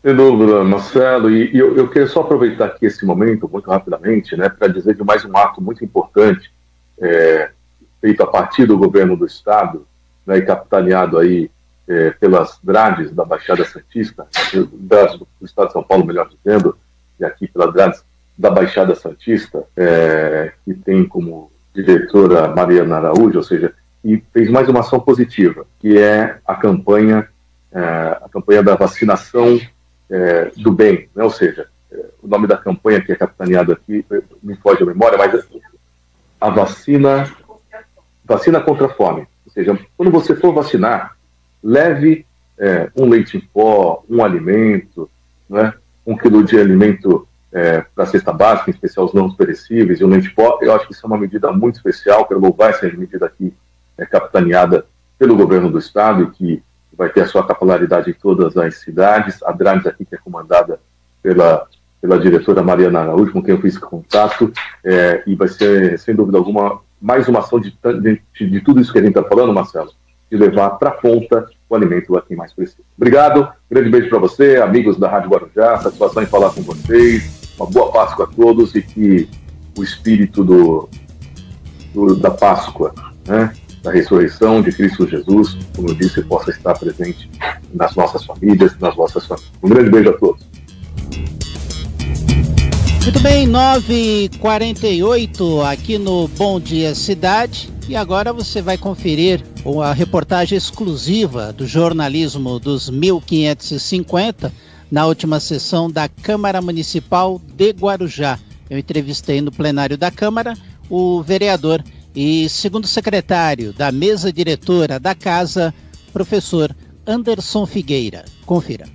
Sem 0.01 0.15
dúvida, 0.15 0.63
Marcelo, 0.63 1.29
e, 1.29 1.53
e 1.53 1.59
eu, 1.59 1.75
eu 1.75 1.89
queria 1.89 2.07
só 2.07 2.21
aproveitar 2.21 2.67
aqui 2.67 2.85
esse 2.85 3.05
momento, 3.05 3.49
muito 3.51 3.69
rapidamente, 3.69 4.37
né, 4.37 4.47
para 4.47 4.69
dizer 4.69 4.95
de 4.95 5.03
mais 5.03 5.25
um 5.25 5.35
ato 5.35 5.61
muito 5.61 5.83
importante. 5.83 6.49
É, 6.97 7.51
feito 8.01 8.23
a 8.23 8.27
partir 8.27 8.65
do 8.65 8.77
governo 8.77 9.15
do 9.15 9.25
Estado, 9.25 9.85
né, 10.25 10.39
e 10.39 10.41
capitaneado 10.41 11.17
aí 11.17 11.49
é, 11.87 12.09
pelas 12.11 12.59
grades 12.63 13.11
da 13.11 13.23
Baixada 13.23 13.63
Santista, 13.63 14.27
do 14.53 15.45
Estado 15.45 15.67
de 15.67 15.73
São 15.73 15.83
Paulo, 15.83 16.05
melhor 16.05 16.29
dizendo, 16.29 16.75
e 17.19 17.23
aqui 17.23 17.47
pelas 17.47 17.71
grades 17.71 18.03
da 18.37 18.49
Baixada 18.49 18.95
Santista, 18.95 19.63
é, 19.77 20.51
que 20.65 20.73
tem 20.73 21.05
como 21.05 21.51
diretora 21.73 22.47
Mariana 22.47 22.97
Araújo, 22.97 23.37
ou 23.37 23.43
seja, 23.43 23.73
e 24.03 24.21
fez 24.33 24.49
mais 24.49 24.67
uma 24.67 24.79
ação 24.79 24.99
positiva, 24.99 25.65
que 25.79 25.97
é 25.97 26.37
a 26.45 26.55
campanha, 26.55 27.27
é, 27.71 27.79
a 27.79 28.27
campanha 28.31 28.63
da 28.63 28.75
vacinação 28.75 29.59
é, 30.09 30.51
do 30.57 30.71
bem, 30.71 31.07
né? 31.15 31.23
ou 31.23 31.29
seja, 31.29 31.67
é, 31.91 32.05
o 32.21 32.27
nome 32.27 32.47
da 32.47 32.57
campanha 32.57 33.01
que 33.01 33.11
é 33.11 33.15
capitaneado 33.15 33.71
aqui, 33.71 34.03
me 34.41 34.55
foge 34.55 34.81
a 34.81 34.85
memória, 34.85 35.17
mas 35.17 35.45
a 36.39 36.49
vacina 36.49 37.31
vacina 38.23 38.59
contra 38.59 38.87
a 38.87 38.89
fome. 38.89 39.27
Ou 39.45 39.51
seja, 39.51 39.77
quando 39.97 40.11
você 40.11 40.35
for 40.35 40.53
vacinar, 40.53 41.15
leve 41.63 42.25
é, 42.57 42.89
um 42.95 43.09
leite 43.09 43.37
em 43.37 43.41
pó, 43.41 44.03
um 44.09 44.23
alimento, 44.23 45.09
né, 45.49 45.73
um 46.05 46.17
quilo 46.17 46.43
de 46.43 46.59
alimento 46.59 47.27
é, 47.51 47.83
para 47.93 48.05
cesta 48.05 48.31
básica, 48.31 48.69
em 48.69 48.73
especial 48.73 49.05
os 49.05 49.13
não 49.13 49.31
perecíveis, 49.31 49.99
e 49.99 50.03
o 50.03 50.07
leite 50.07 50.27
em 50.27 50.33
pó. 50.33 50.59
Eu 50.61 50.73
acho 50.73 50.87
que 50.87 50.93
isso 50.93 51.05
é 51.05 51.07
uma 51.07 51.17
medida 51.17 51.51
muito 51.51 51.75
especial, 51.75 52.25
quero 52.25 52.39
louvar 52.39 52.69
essa 52.69 52.87
medida 52.87 53.25
aqui 53.25 53.53
é, 53.97 54.05
capitaneada 54.05 54.85
pelo 55.17 55.35
governo 55.35 55.69
do 55.69 55.77
Estado 55.77 56.31
que 56.31 56.63
vai 56.95 57.09
ter 57.09 57.21
a 57.21 57.27
sua 57.27 57.45
capilaridade 57.45 58.11
em 58.11 58.13
todas 58.13 58.57
as 58.57 58.75
cidades. 58.75 59.41
A 59.43 59.51
Drames 59.51 59.85
aqui, 59.85 60.05
que 60.05 60.15
é 60.15 60.17
comandada 60.17 60.79
pela, 61.21 61.67
pela 62.01 62.19
diretora 62.19 62.63
Mariana 62.63 63.01
Araújo, 63.01 63.31
com 63.31 63.41
quem 63.41 63.55
eu 63.55 63.61
fiz 63.61 63.77
contato, 63.77 64.51
é, 64.83 65.23
e 65.25 65.35
vai 65.35 65.47
ser, 65.47 65.97
sem 65.99 66.15
dúvida 66.15 66.37
alguma, 66.37 66.79
mais 67.01 67.27
uma 67.27 67.39
ação 67.39 67.59
de, 67.59 67.75
de, 68.01 68.47
de 68.47 68.61
tudo 68.61 68.79
isso 68.79 68.91
que 68.91 68.99
a 68.99 69.01
gente 69.01 69.17
está 69.17 69.27
falando, 69.27 69.53
Marcelo, 69.53 69.91
de 70.29 70.37
levar 70.37 70.71
para 70.71 70.89
a 70.89 70.93
ponta 70.93 71.49
o 71.67 71.75
alimento 71.75 72.15
a 72.15 72.21
quem 72.21 72.37
mais 72.37 72.53
precisa. 72.53 72.83
Obrigado, 72.95 73.49
grande 73.69 73.89
beijo 73.89 74.09
para 74.09 74.19
você, 74.19 74.57
amigos 74.57 74.97
da 74.97 75.09
Rádio 75.09 75.29
Guarujá, 75.29 75.77
satisfação 75.79 76.21
em 76.21 76.27
falar 76.27 76.51
com 76.51 76.61
vocês, 76.61 77.53
uma 77.57 77.69
boa 77.69 77.91
Páscoa 77.91 78.25
a 78.25 78.35
todos 78.35 78.75
e 78.75 78.81
que 78.81 79.27
o 79.77 79.83
espírito 79.83 80.43
do, 80.43 80.89
do 81.93 82.15
da 82.15 82.29
Páscoa, 82.29 82.93
né, 83.27 83.53
da 83.81 83.91
ressurreição 83.91 84.61
de 84.61 84.71
Cristo 84.71 85.07
Jesus, 85.07 85.57
como 85.75 85.89
eu 85.89 85.95
disse, 85.95 86.21
possa 86.23 86.51
estar 86.51 86.77
presente 86.77 87.29
nas 87.73 87.95
nossas 87.95 88.23
famílias, 88.23 88.77
nas 88.79 88.95
nossas 88.95 89.25
famílias. 89.25 89.51
Um 89.63 89.69
grande 89.69 89.89
beijo 89.89 90.09
a 90.09 90.13
todos. 90.13 90.45
Muito 93.03 93.19
bem, 93.19 93.47
9h48 93.47 95.65
aqui 95.65 95.97
no 95.97 96.27
Bom 96.27 96.59
Dia 96.59 96.93
Cidade. 96.93 97.67
E 97.89 97.95
agora 97.95 98.31
você 98.31 98.61
vai 98.61 98.77
conferir 98.77 99.43
a 99.83 99.91
reportagem 99.91 100.55
exclusiva 100.55 101.51
do 101.51 101.65
jornalismo 101.65 102.59
dos 102.59 102.91
1550 102.91 104.53
na 104.91 105.07
última 105.07 105.39
sessão 105.39 105.89
da 105.89 106.07
Câmara 106.07 106.61
Municipal 106.61 107.41
de 107.55 107.71
Guarujá. 107.71 108.37
Eu 108.69 108.77
entrevistei 108.77 109.41
no 109.41 109.51
plenário 109.51 109.97
da 109.97 110.11
Câmara 110.11 110.53
o 110.87 111.23
vereador 111.23 111.83
e 112.15 112.47
segundo 112.49 112.85
secretário 112.85 113.73
da 113.73 113.91
mesa 113.91 114.31
diretora 114.31 114.99
da 114.99 115.15
casa, 115.15 115.73
professor 116.13 116.69
Anderson 117.07 117.65
Figueira. 117.65 118.25
Confira. 118.45 118.85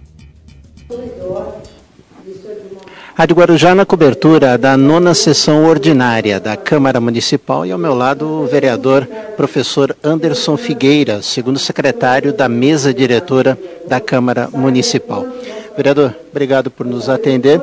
Rádio 3.18 3.34
Guarujá 3.34 3.74
na 3.74 3.86
cobertura 3.86 4.58
da 4.58 4.76
nona 4.76 5.14
sessão 5.14 5.64
ordinária 5.64 6.38
da 6.38 6.54
Câmara 6.54 7.00
Municipal 7.00 7.64
e 7.64 7.72
ao 7.72 7.78
meu 7.78 7.94
lado 7.94 8.28
o 8.28 8.46
vereador 8.46 9.06
professor 9.38 9.96
Anderson 10.04 10.54
Figueira, 10.58 11.22
segundo 11.22 11.58
secretário 11.58 12.30
da 12.30 12.46
mesa 12.46 12.92
diretora 12.92 13.58
da 13.88 14.00
Câmara 14.00 14.50
Municipal. 14.52 15.26
Vereador, 15.74 16.14
obrigado 16.30 16.70
por 16.70 16.84
nos 16.84 17.08
atender. 17.08 17.58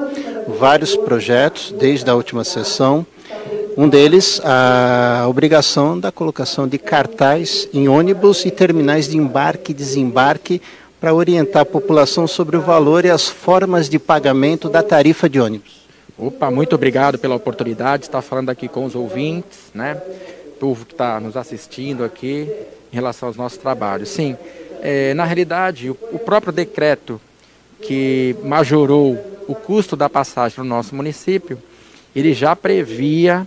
Vários 0.59 0.95
projetos 0.95 1.71
desde 1.77 2.09
a 2.09 2.15
última 2.15 2.43
sessão. 2.43 3.05
Um 3.77 3.87
deles, 3.87 4.41
a 4.43 5.27
obrigação 5.29 5.99
da 5.99 6.11
colocação 6.11 6.67
de 6.67 6.79
cartaz 6.79 7.69
em 7.71 7.87
ônibus 7.87 8.43
e 8.43 8.49
terminais 8.49 9.07
de 9.07 9.17
embarque 9.17 9.71
e 9.71 9.75
desembarque 9.75 10.59
para 11.03 11.13
orientar 11.13 11.63
a 11.63 11.65
população 11.65 12.25
sobre 12.25 12.55
o 12.55 12.61
valor 12.61 13.03
e 13.03 13.09
as 13.09 13.27
formas 13.27 13.89
de 13.89 13.99
pagamento 13.99 14.69
da 14.69 14.81
tarifa 14.81 15.27
de 15.27 15.37
ônibus. 15.37 15.81
Opa, 16.17 16.49
muito 16.49 16.75
obrigado 16.75 17.19
pela 17.19 17.35
oportunidade 17.35 18.03
de 18.03 18.07
estar 18.07 18.21
falando 18.21 18.49
aqui 18.49 18.69
com 18.69 18.85
os 18.85 18.95
ouvintes, 18.95 19.69
né? 19.73 20.01
Povo 20.61 20.85
que 20.85 20.93
está 20.93 21.19
nos 21.19 21.35
assistindo 21.35 22.05
aqui 22.05 22.49
em 22.89 22.95
relação 22.95 23.27
aos 23.27 23.35
nossos 23.35 23.57
trabalhos. 23.57 24.07
Sim, 24.07 24.37
é, 24.81 25.13
na 25.13 25.25
realidade, 25.25 25.89
o, 25.89 25.97
o 26.13 26.19
próprio 26.19 26.53
decreto 26.53 27.19
que 27.81 28.37
majorou 28.41 29.19
o 29.45 29.53
custo 29.53 29.97
da 29.97 30.09
passagem 30.09 30.59
no 30.59 30.63
nosso 30.63 30.95
município, 30.95 31.61
ele 32.15 32.33
já 32.33 32.55
previa 32.55 33.45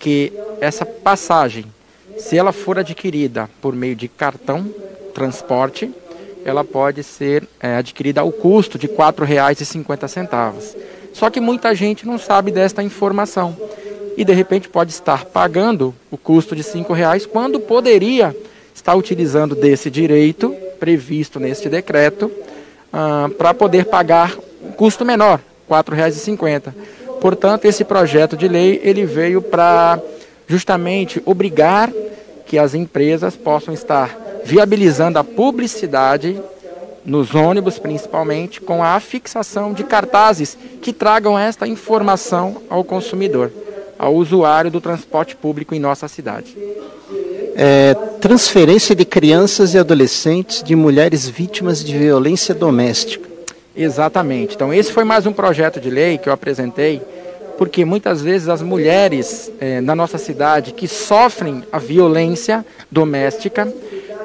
que 0.00 0.32
essa 0.60 0.84
passagem, 0.84 1.64
se 2.16 2.36
ela 2.36 2.50
for 2.50 2.76
adquirida 2.76 3.48
por 3.62 3.72
meio 3.72 3.94
de 3.94 4.08
cartão 4.08 4.68
transporte, 5.14 5.92
ela 6.48 6.64
pode 6.64 7.02
ser 7.02 7.46
é, 7.60 7.76
adquirida 7.76 8.20
ao 8.20 8.32
custo 8.32 8.78
de 8.78 8.86
R$ 8.86 8.94
4,50. 8.94 10.76
Só 11.12 11.30
que 11.30 11.40
muita 11.40 11.74
gente 11.74 12.06
não 12.06 12.18
sabe 12.18 12.50
desta 12.50 12.82
informação 12.82 13.56
e 14.16 14.24
de 14.24 14.32
repente 14.32 14.68
pode 14.68 14.90
estar 14.90 15.24
pagando 15.26 15.94
o 16.10 16.16
custo 16.16 16.56
de 16.56 16.62
R$ 16.62 16.84
reais 16.94 17.24
quando 17.26 17.60
poderia 17.60 18.34
estar 18.74 18.94
utilizando 18.94 19.54
desse 19.54 19.90
direito 19.90 20.54
previsto 20.78 21.38
neste 21.40 21.68
decreto 21.68 22.30
ah, 22.92 23.28
para 23.36 23.52
poder 23.52 23.86
pagar 23.86 24.36
um 24.62 24.72
custo 24.72 25.04
menor, 25.04 25.40
R$ 25.68 25.76
4,50. 25.76 26.72
Portanto, 27.20 27.64
esse 27.64 27.84
projeto 27.84 28.36
de 28.36 28.48
lei 28.48 28.80
ele 28.82 29.04
veio 29.04 29.42
para 29.42 30.00
justamente 30.46 31.22
obrigar 31.26 31.92
que 32.46 32.58
as 32.58 32.74
empresas 32.74 33.36
possam 33.36 33.74
estar 33.74 34.27
viabilizando 34.48 35.18
a 35.18 35.24
publicidade 35.24 36.40
nos 37.04 37.34
ônibus 37.34 37.78
principalmente 37.78 38.62
com 38.62 38.82
a 38.82 38.98
fixação 38.98 39.74
de 39.74 39.84
cartazes 39.84 40.56
que 40.80 40.90
tragam 40.90 41.38
esta 41.38 41.68
informação 41.68 42.62
ao 42.70 42.82
consumidor, 42.82 43.52
ao 43.98 44.14
usuário 44.14 44.70
do 44.70 44.80
transporte 44.80 45.36
público 45.36 45.74
em 45.74 45.78
nossa 45.78 46.08
cidade. 46.08 46.56
É, 47.54 47.94
transferência 48.22 48.94
de 48.94 49.04
crianças 49.04 49.74
e 49.74 49.78
adolescentes 49.78 50.62
de 50.62 50.74
mulheres 50.74 51.28
vítimas 51.28 51.84
de 51.84 51.98
violência 51.98 52.54
doméstica. 52.54 53.28
Exatamente. 53.76 54.54
Então, 54.54 54.72
esse 54.72 54.90
foi 54.90 55.04
mais 55.04 55.26
um 55.26 55.32
projeto 55.32 55.78
de 55.78 55.90
lei 55.90 56.16
que 56.16 56.30
eu 56.30 56.32
apresentei, 56.32 57.02
porque 57.58 57.84
muitas 57.84 58.22
vezes 58.22 58.48
as 58.48 58.62
mulheres 58.62 59.52
é, 59.60 59.82
na 59.82 59.94
nossa 59.94 60.16
cidade 60.16 60.72
que 60.72 60.88
sofrem 60.88 61.62
a 61.70 61.78
violência 61.78 62.64
doméstica, 62.90 63.70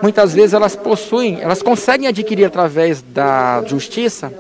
muitas 0.04 0.34
vezes 0.34 0.54
elas 0.54 0.76
possuem, 0.76 1.40
elas 1.40 1.62
conseguem 1.62 2.10
adquirir 2.10 2.44
através 2.44 3.02
da 3.02 3.64
justiça 3.66 4.34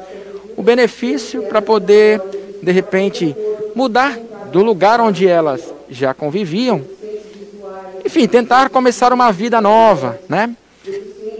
o 0.57 0.61
benefício 0.61 1.43
para 1.43 1.61
poder, 1.61 2.21
de 2.61 2.69
repente, 2.69 3.33
mudar 3.73 4.19
do 4.51 4.61
lugar 4.61 4.99
onde 4.99 5.25
elas 5.25 5.73
já 5.89 6.13
conviviam, 6.13 6.81
enfim, 8.03 8.27
tentar 8.27 8.69
começar 8.69 9.13
uma 9.13 9.31
vida 9.31 9.61
nova, 9.61 10.19
né? 10.27 10.53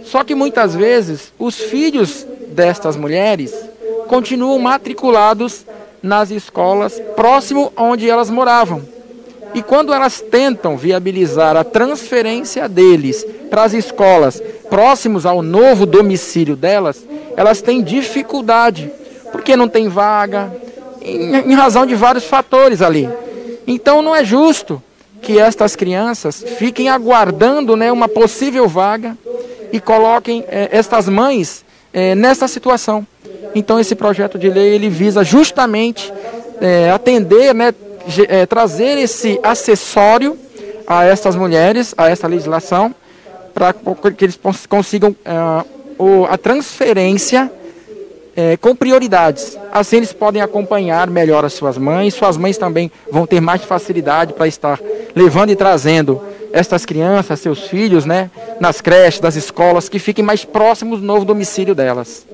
Só 0.04 0.24
que 0.24 0.34
muitas 0.34 0.74
vezes 0.74 1.30
os 1.38 1.56
filhos 1.56 2.26
destas 2.48 2.96
mulheres 2.96 3.54
continuam 4.08 4.58
matriculados 4.58 5.66
nas 6.02 6.30
escolas 6.30 6.98
próximo 7.14 7.70
onde 7.76 8.08
elas 8.08 8.30
moravam. 8.30 8.93
E 9.54 9.62
quando 9.62 9.94
elas 9.94 10.20
tentam 10.20 10.76
viabilizar 10.76 11.56
a 11.56 11.62
transferência 11.62 12.68
deles 12.68 13.24
para 13.48 13.62
as 13.62 13.72
escolas 13.72 14.42
próximos 14.68 15.24
ao 15.24 15.42
novo 15.42 15.86
domicílio 15.86 16.56
delas, 16.56 17.06
elas 17.36 17.62
têm 17.62 17.80
dificuldade, 17.80 18.90
porque 19.30 19.54
não 19.54 19.68
tem 19.68 19.88
vaga, 19.88 20.52
em, 21.00 21.54
razão 21.54 21.86
de 21.86 21.94
vários 21.94 22.24
fatores 22.24 22.82
ali. 22.82 23.08
Então 23.66 24.02
não 24.02 24.14
é 24.14 24.24
justo 24.24 24.82
que 25.22 25.38
estas 25.38 25.76
crianças 25.76 26.44
fiquem 26.58 26.88
aguardando 26.88 27.76
né, 27.76 27.92
uma 27.92 28.08
possível 28.08 28.66
vaga 28.68 29.16
e 29.72 29.80
coloquem 29.80 30.44
eh, 30.48 30.68
estas 30.72 31.08
mães 31.08 31.64
eh, 31.92 32.14
nessa 32.14 32.46
situação. 32.48 33.06
Então 33.54 33.78
esse 33.78 33.94
projeto 33.94 34.38
de 34.38 34.50
lei 34.50 34.74
ele 34.74 34.88
visa 34.88 35.24
justamente 35.24 36.12
eh, 36.60 36.90
atender, 36.90 37.54
né, 37.54 37.72
é, 38.28 38.46
trazer 38.46 38.98
esse 38.98 39.38
acessório 39.42 40.38
a 40.86 41.04
estas 41.04 41.34
mulheres, 41.36 41.94
a 41.96 42.10
essa 42.10 42.26
legislação, 42.26 42.94
para 43.52 43.72
que 44.12 44.24
eles 44.24 44.38
consigam 44.68 45.14
é, 45.24 45.64
o, 45.98 46.24
a 46.24 46.36
transferência 46.36 47.50
é, 48.36 48.56
com 48.56 48.74
prioridades. 48.74 49.56
Assim 49.72 49.96
eles 49.96 50.12
podem 50.12 50.42
acompanhar 50.42 51.08
melhor 51.08 51.44
as 51.44 51.52
suas 51.52 51.78
mães, 51.78 52.14
suas 52.14 52.36
mães 52.36 52.58
também 52.58 52.90
vão 53.10 53.26
ter 53.26 53.40
mais 53.40 53.62
facilidade 53.62 54.32
para 54.32 54.46
estar 54.46 54.80
levando 55.14 55.50
e 55.50 55.56
trazendo 55.56 56.20
estas 56.52 56.86
crianças, 56.86 57.40
seus 57.40 57.66
filhos, 57.66 58.04
né, 58.04 58.30
nas 58.60 58.80
creches, 58.80 59.20
das 59.20 59.34
escolas, 59.34 59.88
que 59.88 59.98
fiquem 59.98 60.24
mais 60.24 60.44
próximos 60.44 61.00
do 61.00 61.06
novo 61.06 61.24
domicílio 61.24 61.74
delas. 61.74 62.24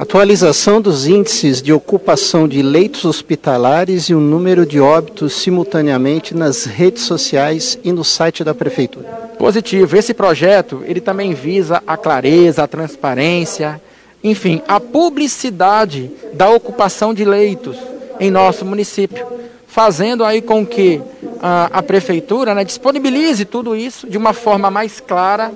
Atualização 0.00 0.80
dos 0.80 1.06
índices 1.06 1.60
de 1.60 1.74
ocupação 1.74 2.48
de 2.48 2.62
leitos 2.62 3.04
hospitalares 3.04 4.04
e 4.04 4.14
o 4.14 4.18
número 4.18 4.64
de 4.64 4.80
óbitos 4.80 5.34
simultaneamente 5.34 6.34
nas 6.34 6.64
redes 6.64 7.02
sociais 7.02 7.78
e 7.84 7.92
no 7.92 8.02
site 8.02 8.42
da 8.42 8.54
prefeitura. 8.54 9.06
Positivo. 9.38 9.94
Esse 9.94 10.14
projeto, 10.14 10.82
ele 10.86 11.02
também 11.02 11.34
visa 11.34 11.82
a 11.86 11.98
clareza, 11.98 12.62
a 12.62 12.66
transparência, 12.66 13.78
enfim, 14.24 14.62
a 14.66 14.80
publicidade 14.80 16.10
da 16.32 16.48
ocupação 16.48 17.12
de 17.12 17.26
leitos 17.26 17.76
em 18.18 18.30
nosso 18.30 18.64
município, 18.64 19.26
fazendo 19.66 20.24
aí 20.24 20.40
com 20.40 20.64
que 20.64 21.02
a, 21.42 21.68
a 21.74 21.82
prefeitura 21.82 22.54
né, 22.54 22.64
disponibilize 22.64 23.44
tudo 23.44 23.76
isso 23.76 24.08
de 24.08 24.16
uma 24.16 24.32
forma 24.32 24.70
mais 24.70 24.98
clara 24.98 25.52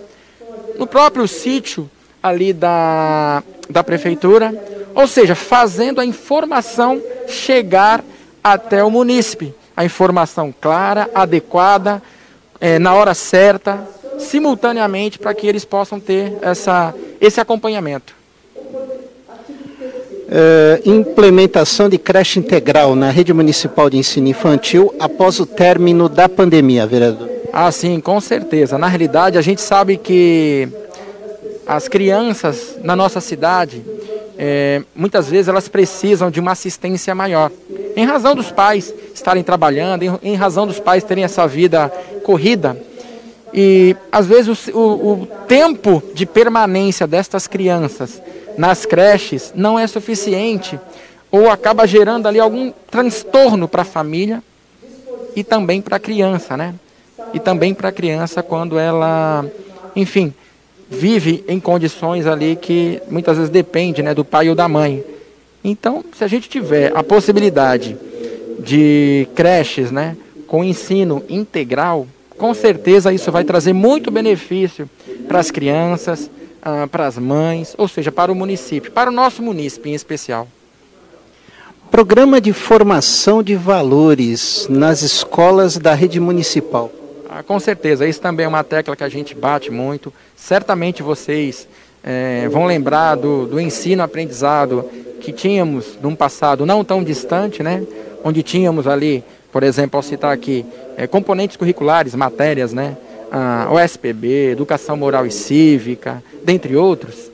no 0.78 0.86
próprio 0.86 1.26
sítio 1.26 1.90
ali 2.22 2.52
da, 2.52 3.42
da 3.68 3.82
prefeitura, 3.82 4.54
ou 4.94 5.06
seja, 5.06 5.34
fazendo 5.34 6.00
a 6.00 6.04
informação 6.04 7.00
chegar 7.26 8.04
até 8.42 8.82
o 8.84 8.90
munícipe. 8.90 9.54
A 9.76 9.84
informação 9.84 10.54
clara, 10.60 11.10
adequada, 11.14 12.02
é, 12.60 12.78
na 12.78 12.94
hora 12.94 13.14
certa, 13.14 13.86
simultaneamente, 14.18 15.18
para 15.18 15.34
que 15.34 15.46
eles 15.46 15.64
possam 15.64 15.98
ter 15.98 16.36
essa, 16.40 16.94
esse 17.20 17.40
acompanhamento. 17.40 18.14
É, 20.30 20.80
implementação 20.84 21.88
de 21.88 21.98
creche 21.98 22.38
integral 22.38 22.94
na 22.94 23.10
rede 23.10 23.32
municipal 23.32 23.90
de 23.90 23.98
ensino 23.98 24.28
infantil 24.28 24.94
após 24.98 25.38
o 25.38 25.46
término 25.46 26.08
da 26.08 26.28
pandemia, 26.28 26.86
vereador. 26.86 27.28
Ah, 27.52 27.70
sim, 27.70 28.00
com 28.00 28.20
certeza. 28.20 28.78
Na 28.78 28.88
realidade, 28.88 29.38
a 29.38 29.42
gente 29.42 29.60
sabe 29.60 29.96
que 29.96 30.68
as 31.66 31.88
crianças 31.88 32.76
na 32.82 32.94
nossa 32.94 33.20
cidade, 33.20 33.82
é, 34.38 34.82
muitas 34.94 35.28
vezes 35.28 35.48
elas 35.48 35.68
precisam 35.68 36.30
de 36.30 36.40
uma 36.40 36.52
assistência 36.52 37.14
maior. 37.14 37.50
Em 37.96 38.04
razão 38.04 38.34
dos 38.34 38.50
pais 38.50 38.92
estarem 39.14 39.42
trabalhando, 39.42 40.02
em, 40.02 40.18
em 40.22 40.34
razão 40.34 40.66
dos 40.66 40.80
pais 40.80 41.04
terem 41.04 41.24
essa 41.24 41.46
vida 41.46 41.88
corrida. 42.22 42.76
E 43.52 43.96
às 44.10 44.26
vezes 44.26 44.68
o, 44.68 44.78
o, 44.78 45.12
o 45.12 45.26
tempo 45.46 46.02
de 46.12 46.26
permanência 46.26 47.06
destas 47.06 47.46
crianças 47.46 48.20
nas 48.58 48.84
creches 48.84 49.52
não 49.54 49.78
é 49.78 49.86
suficiente 49.86 50.78
ou 51.30 51.50
acaba 51.50 51.86
gerando 51.86 52.26
ali 52.26 52.38
algum 52.38 52.72
transtorno 52.90 53.68
para 53.68 53.82
a 53.82 53.84
família 53.84 54.42
e 55.34 55.42
também 55.42 55.80
para 55.80 55.96
a 55.96 56.00
criança, 56.00 56.56
né? 56.56 56.74
E 57.32 57.40
também 57.40 57.74
para 57.74 57.88
a 57.88 57.92
criança 57.92 58.42
quando 58.42 58.78
ela, 58.78 59.44
enfim, 59.96 60.32
vive 60.94 61.44
em 61.48 61.60
condições 61.60 62.26
ali 62.26 62.56
que 62.56 63.00
muitas 63.10 63.36
vezes 63.36 63.50
depende 63.50 64.02
né, 64.02 64.14
do 64.14 64.24
pai 64.24 64.48
ou 64.48 64.54
da 64.54 64.68
mãe. 64.68 65.04
Então, 65.62 66.04
se 66.16 66.22
a 66.22 66.26
gente 66.26 66.48
tiver 66.48 66.92
a 66.94 67.02
possibilidade 67.02 67.96
de 68.60 69.26
creches 69.34 69.90
né, 69.90 70.16
com 70.46 70.62
ensino 70.62 71.22
integral, 71.28 72.06
com 72.38 72.54
certeza 72.54 73.12
isso 73.12 73.30
vai 73.32 73.44
trazer 73.44 73.72
muito 73.72 74.10
benefício 74.10 74.88
para 75.26 75.38
as 75.38 75.50
crianças, 75.50 76.30
ah, 76.62 76.86
para 76.90 77.06
as 77.06 77.18
mães, 77.18 77.74
ou 77.76 77.88
seja, 77.88 78.10
para 78.10 78.32
o 78.32 78.34
município, 78.34 78.92
para 78.92 79.10
o 79.10 79.12
nosso 79.12 79.42
município 79.42 79.90
em 79.90 79.94
especial. 79.94 80.48
Programa 81.90 82.40
de 82.40 82.52
formação 82.52 83.42
de 83.42 83.54
valores 83.54 84.66
nas 84.68 85.02
escolas 85.02 85.78
da 85.78 85.94
rede 85.94 86.18
municipal. 86.18 86.90
Ah, 87.36 87.42
com 87.42 87.58
certeza, 87.58 88.06
isso 88.06 88.20
também 88.20 88.46
é 88.46 88.48
uma 88.48 88.62
tecla 88.62 88.94
que 88.94 89.02
a 89.02 89.08
gente 89.08 89.34
bate 89.34 89.68
muito. 89.68 90.12
Certamente 90.36 91.02
vocês 91.02 91.66
é, 92.00 92.46
vão 92.48 92.64
lembrar 92.64 93.16
do, 93.16 93.44
do 93.44 93.60
ensino-aprendizado 93.60 94.88
que 95.20 95.32
tínhamos 95.32 95.98
num 96.00 96.14
passado 96.14 96.64
não 96.64 96.84
tão 96.84 97.02
distante, 97.02 97.60
né? 97.60 97.82
Onde 98.22 98.40
tínhamos 98.44 98.86
ali, 98.86 99.24
por 99.50 99.64
exemplo, 99.64 99.96
ao 99.96 100.02
citar 100.04 100.32
aqui, 100.32 100.64
é, 100.96 101.08
componentes 101.08 101.56
curriculares, 101.56 102.14
matérias, 102.14 102.72
né? 102.72 102.96
Ah, 103.32 103.66
OSPB, 103.68 104.52
Educação 104.52 104.96
Moral 104.96 105.26
e 105.26 105.32
Cívica, 105.32 106.22
dentre 106.44 106.76
outros. 106.76 107.32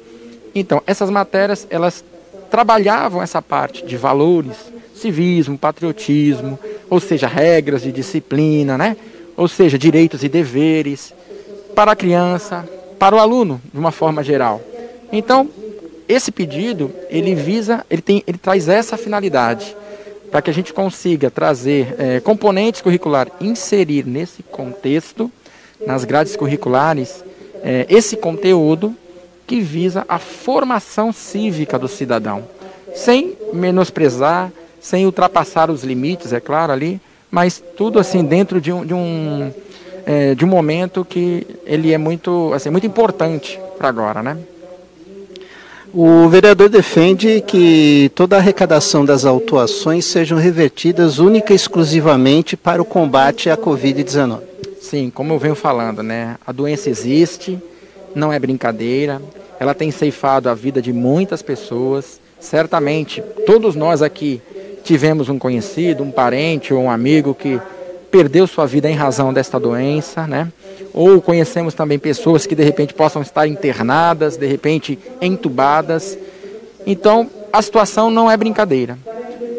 Então, 0.55 0.83
essas 0.87 1.11
matérias, 1.11 1.67
elas 1.69 2.03
trabalhavam 2.51 3.23
essa 3.23 3.43
parte 3.43 3.85
de 3.85 3.99
valores 3.99 4.57
civismo, 5.01 5.57
patriotismo, 5.57 6.59
ou 6.89 7.01
seja, 7.01 7.27
regras 7.27 7.83
de 7.83 7.91
disciplina, 7.91 8.77
né? 8.77 8.97
Ou 9.41 9.49
seja, 9.49 9.79
direitos 9.79 10.23
e 10.23 10.29
deveres 10.29 11.15
para 11.75 11.93
a 11.93 11.97
criança, 11.97 12.69
para 12.99 13.17
o 13.17 13.19
aluno, 13.19 13.59
de 13.73 13.81
uma 13.81 13.91
forma 13.91 14.23
geral. 14.23 14.61
Então, 15.11 15.49
esse 16.07 16.31
pedido, 16.31 16.93
ele 17.09 17.35
visa, 17.35 17.83
ele, 17.89 18.03
tem, 18.03 18.23
ele 18.27 18.37
traz 18.37 18.69
essa 18.69 18.99
finalidade, 18.99 19.75
para 20.31 20.43
que 20.43 20.51
a 20.51 20.53
gente 20.53 20.75
consiga 20.75 21.31
trazer 21.31 21.95
é, 21.99 22.21
componentes 22.21 22.83
curriculares, 22.83 23.33
inserir 23.41 24.07
nesse 24.07 24.43
contexto, 24.43 25.33
nas 25.87 26.05
grades 26.05 26.37
curriculares, 26.37 27.25
é, 27.63 27.87
esse 27.89 28.19
conteúdo 28.19 28.95
que 29.47 29.63
visa 29.63 30.05
a 30.07 30.19
formação 30.19 31.15
cívica 31.15 31.79
do 31.79 31.89
cidadão, 31.89 32.47
sem 32.95 33.39
menosprezar, 33.55 34.53
sem 34.83 35.07
ultrapassar 35.07 35.71
os 35.71 35.83
limites, 35.83 36.31
é 36.35 36.41
claro, 36.41 36.75
ali, 36.75 37.01
mas 37.31 37.63
tudo 37.77 37.99
assim 37.99 38.25
dentro 38.25 38.61
de 38.61 38.73
um, 38.73 38.85
de 38.85 38.95
um, 38.95 39.53
é, 40.05 40.35
de 40.35 40.45
um 40.45 40.49
momento 40.49 41.05
que 41.05 41.47
ele 41.65 41.93
é 41.93 41.99
muito, 41.99 42.53
assim, 42.53 42.71
muito 42.71 42.87
importante 42.87 43.61
para 43.79 43.89
agora, 43.89 44.23
né? 44.23 44.37
O 45.93 46.29
vereador 46.29 46.69
defende 46.69 47.41
que 47.41 48.13
toda 48.15 48.37
a 48.37 48.39
arrecadação 48.39 49.05
das 49.05 49.25
autuações 49.25 50.05
sejam 50.05 50.39
revertidas 50.39 51.19
única 51.19 51.53
e 51.53 51.57
exclusivamente 51.57 52.57
para 52.57 52.81
o 52.81 52.85
combate 52.85 53.51
à 53.51 53.57
Covid-19. 53.57 54.39
Sim, 54.81 55.11
como 55.11 55.33
eu 55.33 55.39
venho 55.39 55.57
falando, 55.57 56.01
né? 56.01 56.37
A 56.47 56.53
doença 56.53 56.89
existe, 56.89 57.59
não 58.15 58.33
é 58.33 58.39
brincadeira, 58.39 59.21
ela 59.59 59.75
tem 59.75 59.91
ceifado 59.91 60.49
a 60.49 60.55
vida 60.55 60.81
de 60.81 60.93
muitas 60.93 61.43
pessoas. 61.43 62.21
Certamente, 62.39 63.21
todos 63.45 63.75
nós 63.75 64.01
aqui 64.01 64.41
tivemos 64.83 65.29
um 65.29 65.39
conhecido, 65.39 66.03
um 66.03 66.11
parente 66.11 66.73
ou 66.73 66.83
um 66.83 66.91
amigo 66.91 67.35
que 67.35 67.61
perdeu 68.11 68.47
sua 68.47 68.67
vida 68.67 68.91
em 68.91 68.95
razão 68.95 69.33
desta 69.33 69.59
doença, 69.59 70.27
né? 70.27 70.49
Ou 70.93 71.23
conhecemos 71.23 71.75
também 71.75 71.99
pessoas 71.99 72.47
que 72.47 72.55
de 72.55 72.65
repente 72.65 72.93
possam 72.93 73.23
estar 73.23 73.47
internadas, 73.47 74.37
de 74.37 74.47
repente 74.47 74.99
entubadas. 75.21 76.19
Então, 76.87 77.31
a 77.53 77.63
situação 77.63 78.11
não 78.11 78.31
é 78.31 78.37
brincadeira. 78.37 78.99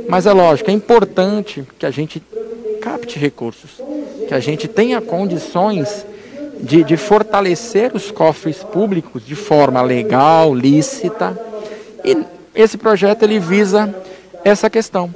Mas 0.09 0.25
é 0.25 0.33
lógico, 0.33 0.69
é 0.69 0.73
importante 0.73 1.63
que 1.79 1.85
a 1.85 1.91
gente 1.91 2.21
capte 2.81 3.17
recursos, 3.17 3.81
que 4.27 4.33
a 4.33 4.39
gente 4.39 4.67
tenha 4.67 4.99
condições 4.99 6.05
de, 6.59 6.83
de 6.83 6.97
fortalecer 6.97 7.91
os 7.93 8.11
cofres 8.11 8.57
públicos 8.57 9.25
de 9.25 9.35
forma 9.35 9.81
legal, 9.81 10.53
lícita. 10.53 11.39
E 12.03 12.17
esse 12.53 12.77
projeto 12.77 13.23
ele 13.23 13.39
visa 13.39 13.93
essa 14.43 14.69
questão, 14.69 15.13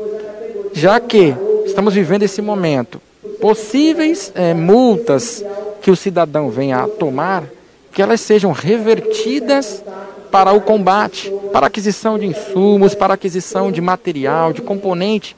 já 0.74 1.00
que 1.00 1.34
estamos 1.66 1.94
vivendo 1.94 2.24
esse 2.24 2.42
momento, 2.42 3.02
possíveis 3.40 4.32
é, 4.36 4.54
multas 4.54 5.44
que 5.82 5.92
o 5.92 5.96
cidadão 5.96 6.50
venha 6.50 6.78
a 6.78 6.88
tomar, 6.88 7.44
que 7.92 8.02
elas 8.02 8.22
sejam 8.22 8.52
revertidas 8.52 9.84
para 10.32 10.52
o 10.52 10.60
combate, 10.60 11.32
para 11.54 11.68
aquisição 11.68 12.20
de 12.20 12.26
insumos, 12.26 12.94
para 12.94 13.14
aquisição 13.14 13.72
de 13.72 13.80
material, 13.82 14.52
de 14.52 14.62
componente, 14.62 15.36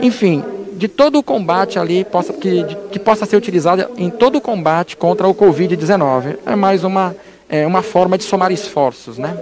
enfim, 0.00 0.42
de 0.72 0.88
todo 0.88 1.18
o 1.18 1.22
combate 1.22 1.78
ali 1.78 2.04
possa, 2.04 2.32
que, 2.32 2.64
que 2.90 2.98
possa 2.98 3.26
ser 3.26 3.36
utilizado 3.36 3.90
em 3.96 4.08
todo 4.08 4.36
o 4.36 4.40
combate 4.40 4.96
contra 4.96 5.28
o 5.28 5.34
Covid-19. 5.34 6.38
É 6.46 6.56
mais 6.56 6.82
uma, 6.82 7.14
é, 7.52 7.66
uma 7.66 7.82
forma 7.82 8.16
de 8.16 8.24
somar 8.24 8.50
esforços, 8.50 9.18
né? 9.18 9.36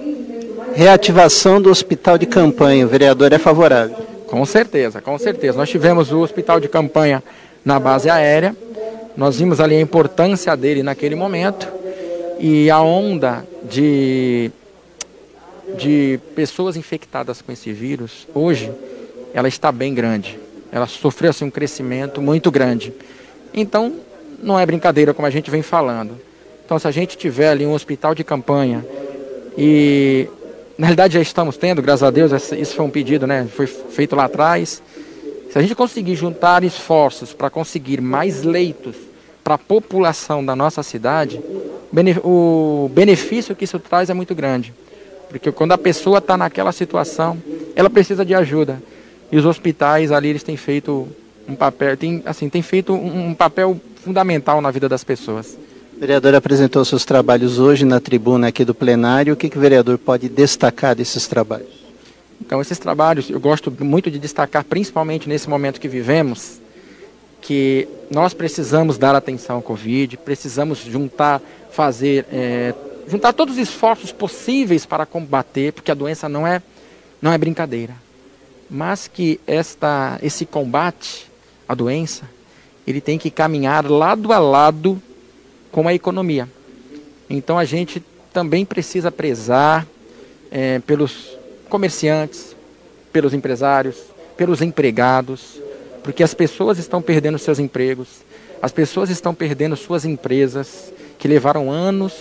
Reativação 0.74 1.62
do 1.62 1.70
hospital 1.70 2.18
de 2.18 2.26
campanha, 2.26 2.84
o 2.84 2.88
vereador 2.88 3.32
é 3.32 3.38
favorável? 3.38 3.96
Com 4.26 4.44
certeza, 4.44 5.00
com 5.00 5.16
certeza. 5.16 5.56
Nós 5.56 5.70
tivemos 5.70 6.10
o 6.10 6.18
hospital 6.18 6.58
de 6.58 6.68
campanha 6.68 7.22
na 7.64 7.78
base 7.78 8.10
aérea, 8.10 8.56
nós 9.16 9.38
vimos 9.38 9.60
ali 9.60 9.76
a 9.76 9.80
importância 9.80 10.56
dele 10.56 10.82
naquele 10.82 11.14
momento 11.14 11.68
e 12.40 12.68
a 12.68 12.80
onda 12.80 13.46
de, 13.70 14.50
de 15.78 16.18
pessoas 16.34 16.76
infectadas 16.76 17.40
com 17.40 17.52
esse 17.52 17.72
vírus, 17.72 18.26
hoje, 18.34 18.72
ela 19.32 19.46
está 19.46 19.70
bem 19.70 19.94
grande. 19.94 20.36
Ela 20.72 20.88
sofreu 20.88 21.30
assim, 21.30 21.44
um 21.44 21.50
crescimento 21.50 22.20
muito 22.20 22.50
grande. 22.50 22.92
Então, 23.54 23.92
não 24.42 24.58
é 24.58 24.66
brincadeira 24.66 25.14
como 25.14 25.26
a 25.26 25.30
gente 25.30 25.48
vem 25.48 25.62
falando. 25.62 26.29
Então, 26.70 26.78
se 26.78 26.86
a 26.86 26.92
gente 26.92 27.18
tiver 27.18 27.48
ali 27.48 27.66
um 27.66 27.72
hospital 27.72 28.14
de 28.14 28.22
campanha 28.22 28.86
e 29.58 30.28
na 30.78 30.86
realidade 30.86 31.14
já 31.14 31.20
estamos 31.20 31.56
tendo, 31.56 31.82
graças 31.82 32.04
a 32.04 32.12
Deus, 32.12 32.30
isso 32.52 32.76
foi 32.76 32.84
um 32.84 32.90
pedido, 32.90 33.26
né? 33.26 33.48
Foi 33.56 33.66
feito 33.66 34.14
lá 34.14 34.26
atrás. 34.26 34.80
Se 35.50 35.58
a 35.58 35.62
gente 35.62 35.74
conseguir 35.74 36.14
juntar 36.14 36.62
esforços 36.62 37.32
para 37.32 37.50
conseguir 37.50 38.00
mais 38.00 38.44
leitos 38.44 38.94
para 39.42 39.54
a 39.54 39.58
população 39.58 40.44
da 40.44 40.54
nossa 40.54 40.80
cidade, 40.84 41.40
o 42.22 42.88
benefício 42.94 43.56
que 43.56 43.64
isso 43.64 43.80
traz 43.80 44.08
é 44.08 44.14
muito 44.14 44.32
grande. 44.32 44.72
Porque 45.28 45.50
quando 45.50 45.72
a 45.72 45.78
pessoa 45.78 46.18
está 46.18 46.36
naquela 46.36 46.70
situação, 46.70 47.36
ela 47.74 47.90
precisa 47.90 48.24
de 48.24 48.32
ajuda. 48.32 48.80
E 49.32 49.36
os 49.36 49.44
hospitais 49.44 50.12
ali 50.12 50.28
eles 50.28 50.44
têm 50.44 50.56
feito 50.56 51.08
um 51.48 51.56
papel, 51.56 51.96
tem, 51.96 52.22
assim, 52.24 52.48
tem 52.48 52.62
feito 52.62 52.94
um 52.94 53.34
papel 53.34 53.76
fundamental 54.04 54.60
na 54.60 54.70
vida 54.70 54.88
das 54.88 55.02
pessoas. 55.02 55.58
O 56.00 56.06
vereador 56.08 56.34
apresentou 56.34 56.82
seus 56.82 57.04
trabalhos 57.04 57.58
hoje 57.58 57.84
na 57.84 58.00
tribuna 58.00 58.48
aqui 58.48 58.64
do 58.64 58.74
plenário. 58.74 59.34
O 59.34 59.36
que, 59.36 59.50
que 59.50 59.58
o 59.58 59.60
vereador 59.60 59.98
pode 59.98 60.30
destacar 60.30 60.96
desses 60.96 61.26
trabalhos? 61.26 61.68
Então, 62.40 62.58
esses 62.58 62.78
trabalhos 62.78 63.28
eu 63.28 63.38
gosto 63.38 63.70
muito 63.84 64.10
de 64.10 64.18
destacar, 64.18 64.64
principalmente 64.64 65.28
nesse 65.28 65.46
momento 65.46 65.78
que 65.78 65.88
vivemos, 65.88 66.58
que 67.42 67.86
nós 68.10 68.32
precisamos 68.32 68.96
dar 68.96 69.14
atenção 69.14 69.56
ao 69.56 69.62
Covid, 69.62 70.16
precisamos 70.16 70.78
juntar, 70.78 71.38
fazer, 71.70 72.24
é, 72.32 72.74
juntar 73.06 73.34
todos 73.34 73.56
os 73.56 73.60
esforços 73.60 74.10
possíveis 74.10 74.86
para 74.86 75.04
combater, 75.04 75.74
porque 75.74 75.90
a 75.90 75.94
doença 75.94 76.30
não 76.30 76.46
é, 76.46 76.62
não 77.20 77.30
é 77.30 77.36
brincadeira 77.36 77.94
mas 78.70 79.08
que 79.08 79.40
esta, 79.46 80.18
esse 80.22 80.46
combate 80.46 81.28
à 81.68 81.74
doença, 81.74 82.22
ele 82.86 83.00
tem 83.00 83.18
que 83.18 83.30
caminhar 83.30 83.84
lado 83.90 84.32
a 84.32 84.38
lado 84.38 85.02
com 85.70 85.86
a 85.86 85.94
economia. 85.94 86.48
Então 87.28 87.58
a 87.58 87.64
gente 87.64 88.02
também 88.32 88.64
precisa 88.64 89.10
prezar 89.10 89.86
é, 90.50 90.80
pelos 90.80 91.36
comerciantes, 91.68 92.56
pelos 93.12 93.34
empresários, 93.34 93.96
pelos 94.36 94.62
empregados, 94.62 95.60
porque 96.02 96.22
as 96.22 96.34
pessoas 96.34 96.78
estão 96.78 97.00
perdendo 97.02 97.38
seus 97.38 97.58
empregos, 97.58 98.08
as 98.60 98.72
pessoas 98.72 99.10
estão 99.10 99.34
perdendo 99.34 99.76
suas 99.76 100.04
empresas 100.04 100.92
que 101.18 101.28
levaram 101.28 101.70
anos 101.70 102.14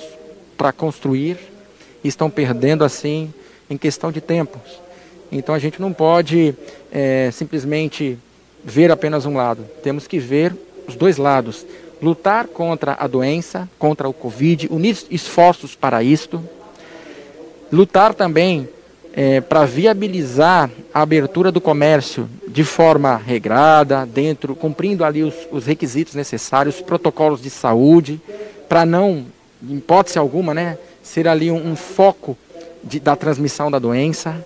para 0.57 0.71
construir 0.71 1.37
e 2.03 2.07
estão 2.07 2.29
perdendo 2.29 2.83
assim 2.83 3.33
em 3.69 3.77
questão 3.77 4.11
de 4.11 4.21
tempos. 4.21 4.61
Então 5.31 5.53
a 5.53 5.59
gente 5.59 5.81
não 5.81 5.93
pode 5.93 6.55
é, 6.91 7.29
simplesmente 7.31 8.17
ver 8.63 8.91
apenas 8.91 9.25
um 9.25 9.35
lado. 9.35 9.63
Temos 9.83 10.07
que 10.07 10.19
ver 10.19 10.55
os 10.87 10.95
dois 10.95 11.17
lados. 11.17 11.65
Lutar 12.01 12.47
contra 12.47 12.95
a 12.99 13.07
doença, 13.07 13.69
contra 13.77 14.07
o 14.07 14.13
Covid, 14.13 14.67
unir 14.71 14.97
esforços 15.09 15.75
para 15.75 16.01
isto. 16.01 16.41
Lutar 17.71 18.13
também 18.13 18.69
é, 19.13 19.41
para 19.41 19.65
viabilizar 19.65 20.69
a 20.93 21.01
abertura 21.01 21.51
do 21.51 21.59
comércio 21.59 22.29
de 22.47 22.63
forma 22.63 23.17
regrada, 23.17 24.05
dentro, 24.05 24.55
cumprindo 24.55 25.03
ali 25.03 25.23
os, 25.23 25.35
os 25.51 25.65
requisitos 25.65 26.15
necessários, 26.15 26.81
protocolos 26.81 27.41
de 27.41 27.49
saúde, 27.49 28.21
para 28.67 28.85
não, 28.85 29.25
em 29.61 29.77
hipótese 29.77 30.17
alguma, 30.17 30.53
né, 30.53 30.77
ser 31.03 31.27
ali 31.27 31.51
um, 31.51 31.71
um 31.71 31.75
foco 31.75 32.37
de, 32.83 32.99
da 32.99 33.15
transmissão 33.15 33.69
da 33.69 33.79
doença 33.79 34.45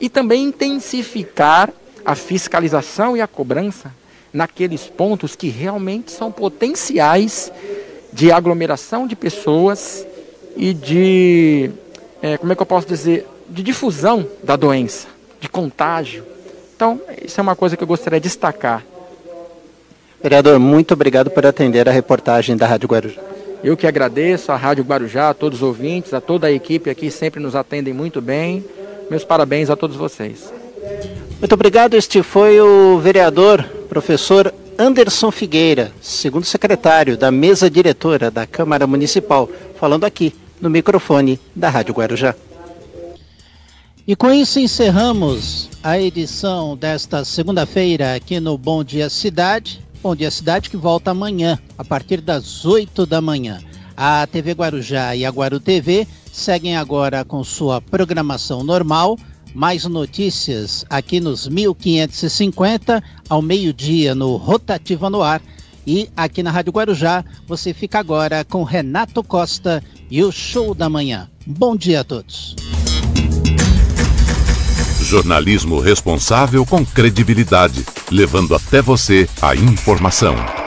e 0.00 0.08
também 0.08 0.44
intensificar 0.44 1.70
a 2.04 2.14
fiscalização 2.14 3.16
e 3.16 3.20
a 3.20 3.26
cobrança 3.26 3.92
naqueles 4.32 4.86
pontos 4.86 5.36
que 5.36 5.48
realmente 5.48 6.10
são 6.10 6.32
potenciais 6.32 7.52
de 8.12 8.30
aglomeração 8.30 9.06
de 9.06 9.16
pessoas 9.16 10.06
e 10.56 10.74
de, 10.74 11.70
é, 12.22 12.36
como 12.36 12.52
é 12.52 12.56
que 12.56 12.62
eu 12.62 12.66
posso 12.66 12.86
dizer, 12.86 13.26
de 13.48 13.62
difusão 13.62 14.26
da 14.42 14.56
doença, 14.56 15.08
de 15.40 15.48
contágio. 15.48 16.24
Então, 16.74 17.00
isso 17.24 17.40
é 17.40 17.42
uma 17.42 17.56
coisa 17.56 17.76
que 17.76 17.82
eu 17.82 17.88
gostaria 17.88 18.20
de 18.20 18.28
destacar. 18.28 18.84
Vereador, 20.22 20.58
muito 20.58 20.94
obrigado 20.94 21.30
por 21.30 21.44
atender 21.44 21.88
a 21.88 21.92
reportagem 21.92 22.56
da 22.56 22.66
Rádio 22.66 22.88
Guarujá. 22.88 23.20
Eu 23.62 23.76
que 23.76 23.86
agradeço 23.86 24.50
à 24.50 24.56
Rádio 24.56 24.84
Guarujá, 24.84 25.30
a 25.30 25.34
todos 25.34 25.62
os 25.62 25.62
ouvintes, 25.62 26.12
a 26.12 26.20
toda 26.20 26.48
a 26.48 26.52
equipe 26.52 26.90
aqui, 26.90 27.10
sempre 27.10 27.40
nos 27.40 27.54
atendem 27.54 27.94
muito 27.94 28.20
bem. 28.20 28.64
Meus 29.10 29.24
parabéns 29.24 29.70
a 29.70 29.76
todos 29.76 29.96
vocês. 29.96 30.52
Muito 31.38 31.52
obrigado. 31.52 31.94
Este 31.94 32.22
foi 32.22 32.60
o 32.60 32.98
vereador, 32.98 33.64
professor 33.92 34.54
Anderson 34.78 35.30
Figueira, 35.30 35.92
segundo 36.00 36.46
secretário 36.46 37.14
da 37.14 37.30
mesa 37.30 37.68
diretora 37.68 38.30
da 38.30 38.46
Câmara 38.46 38.86
Municipal, 38.86 39.46
falando 39.78 40.04
aqui 40.04 40.34
no 40.58 40.70
microfone 40.70 41.38
da 41.54 41.68
Rádio 41.68 41.92
Guarujá. 41.92 42.34
E 44.06 44.16
com 44.16 44.32
isso 44.32 44.58
encerramos 44.58 45.68
a 45.82 46.00
edição 46.00 46.74
desta 46.74 47.22
segunda-feira 47.22 48.14
aqui 48.14 48.40
no 48.40 48.56
Bom 48.56 48.82
Dia 48.82 49.10
Cidade. 49.10 49.86
Bom 50.02 50.16
Dia 50.16 50.30
Cidade 50.30 50.70
que 50.70 50.76
volta 50.78 51.10
amanhã, 51.10 51.58
a 51.76 51.84
partir 51.84 52.22
das 52.22 52.64
8 52.64 53.04
da 53.04 53.20
manhã. 53.20 53.60
A 53.94 54.26
TV 54.26 54.52
Guarujá 54.52 55.14
e 55.14 55.26
a 55.26 55.30
Guaru 55.30 55.60
TV 55.60 56.06
seguem 56.32 56.78
agora 56.78 57.26
com 57.26 57.44
sua 57.44 57.78
programação 57.78 58.64
normal. 58.64 59.18
Mais 59.54 59.84
notícias 59.84 60.84
aqui 60.88 61.20
nos 61.20 61.46
1550, 61.46 63.02
ao 63.28 63.42
meio-dia 63.42 64.14
no 64.14 64.36
Rotativa 64.36 65.10
no 65.10 65.22
Ar. 65.22 65.42
E 65.86 66.08
aqui 66.16 66.42
na 66.42 66.50
Rádio 66.50 66.72
Guarujá, 66.72 67.24
você 67.46 67.74
fica 67.74 67.98
agora 67.98 68.44
com 68.44 68.62
Renato 68.62 69.22
Costa 69.22 69.82
e 70.10 70.22
o 70.22 70.30
Show 70.30 70.74
da 70.74 70.88
Manhã. 70.88 71.28
Bom 71.44 71.76
dia 71.76 72.00
a 72.00 72.04
todos. 72.04 72.54
Jornalismo 75.02 75.80
responsável 75.80 76.64
com 76.64 76.86
credibilidade, 76.86 77.84
levando 78.10 78.54
até 78.54 78.80
você 78.80 79.28
a 79.42 79.54
informação. 79.54 80.61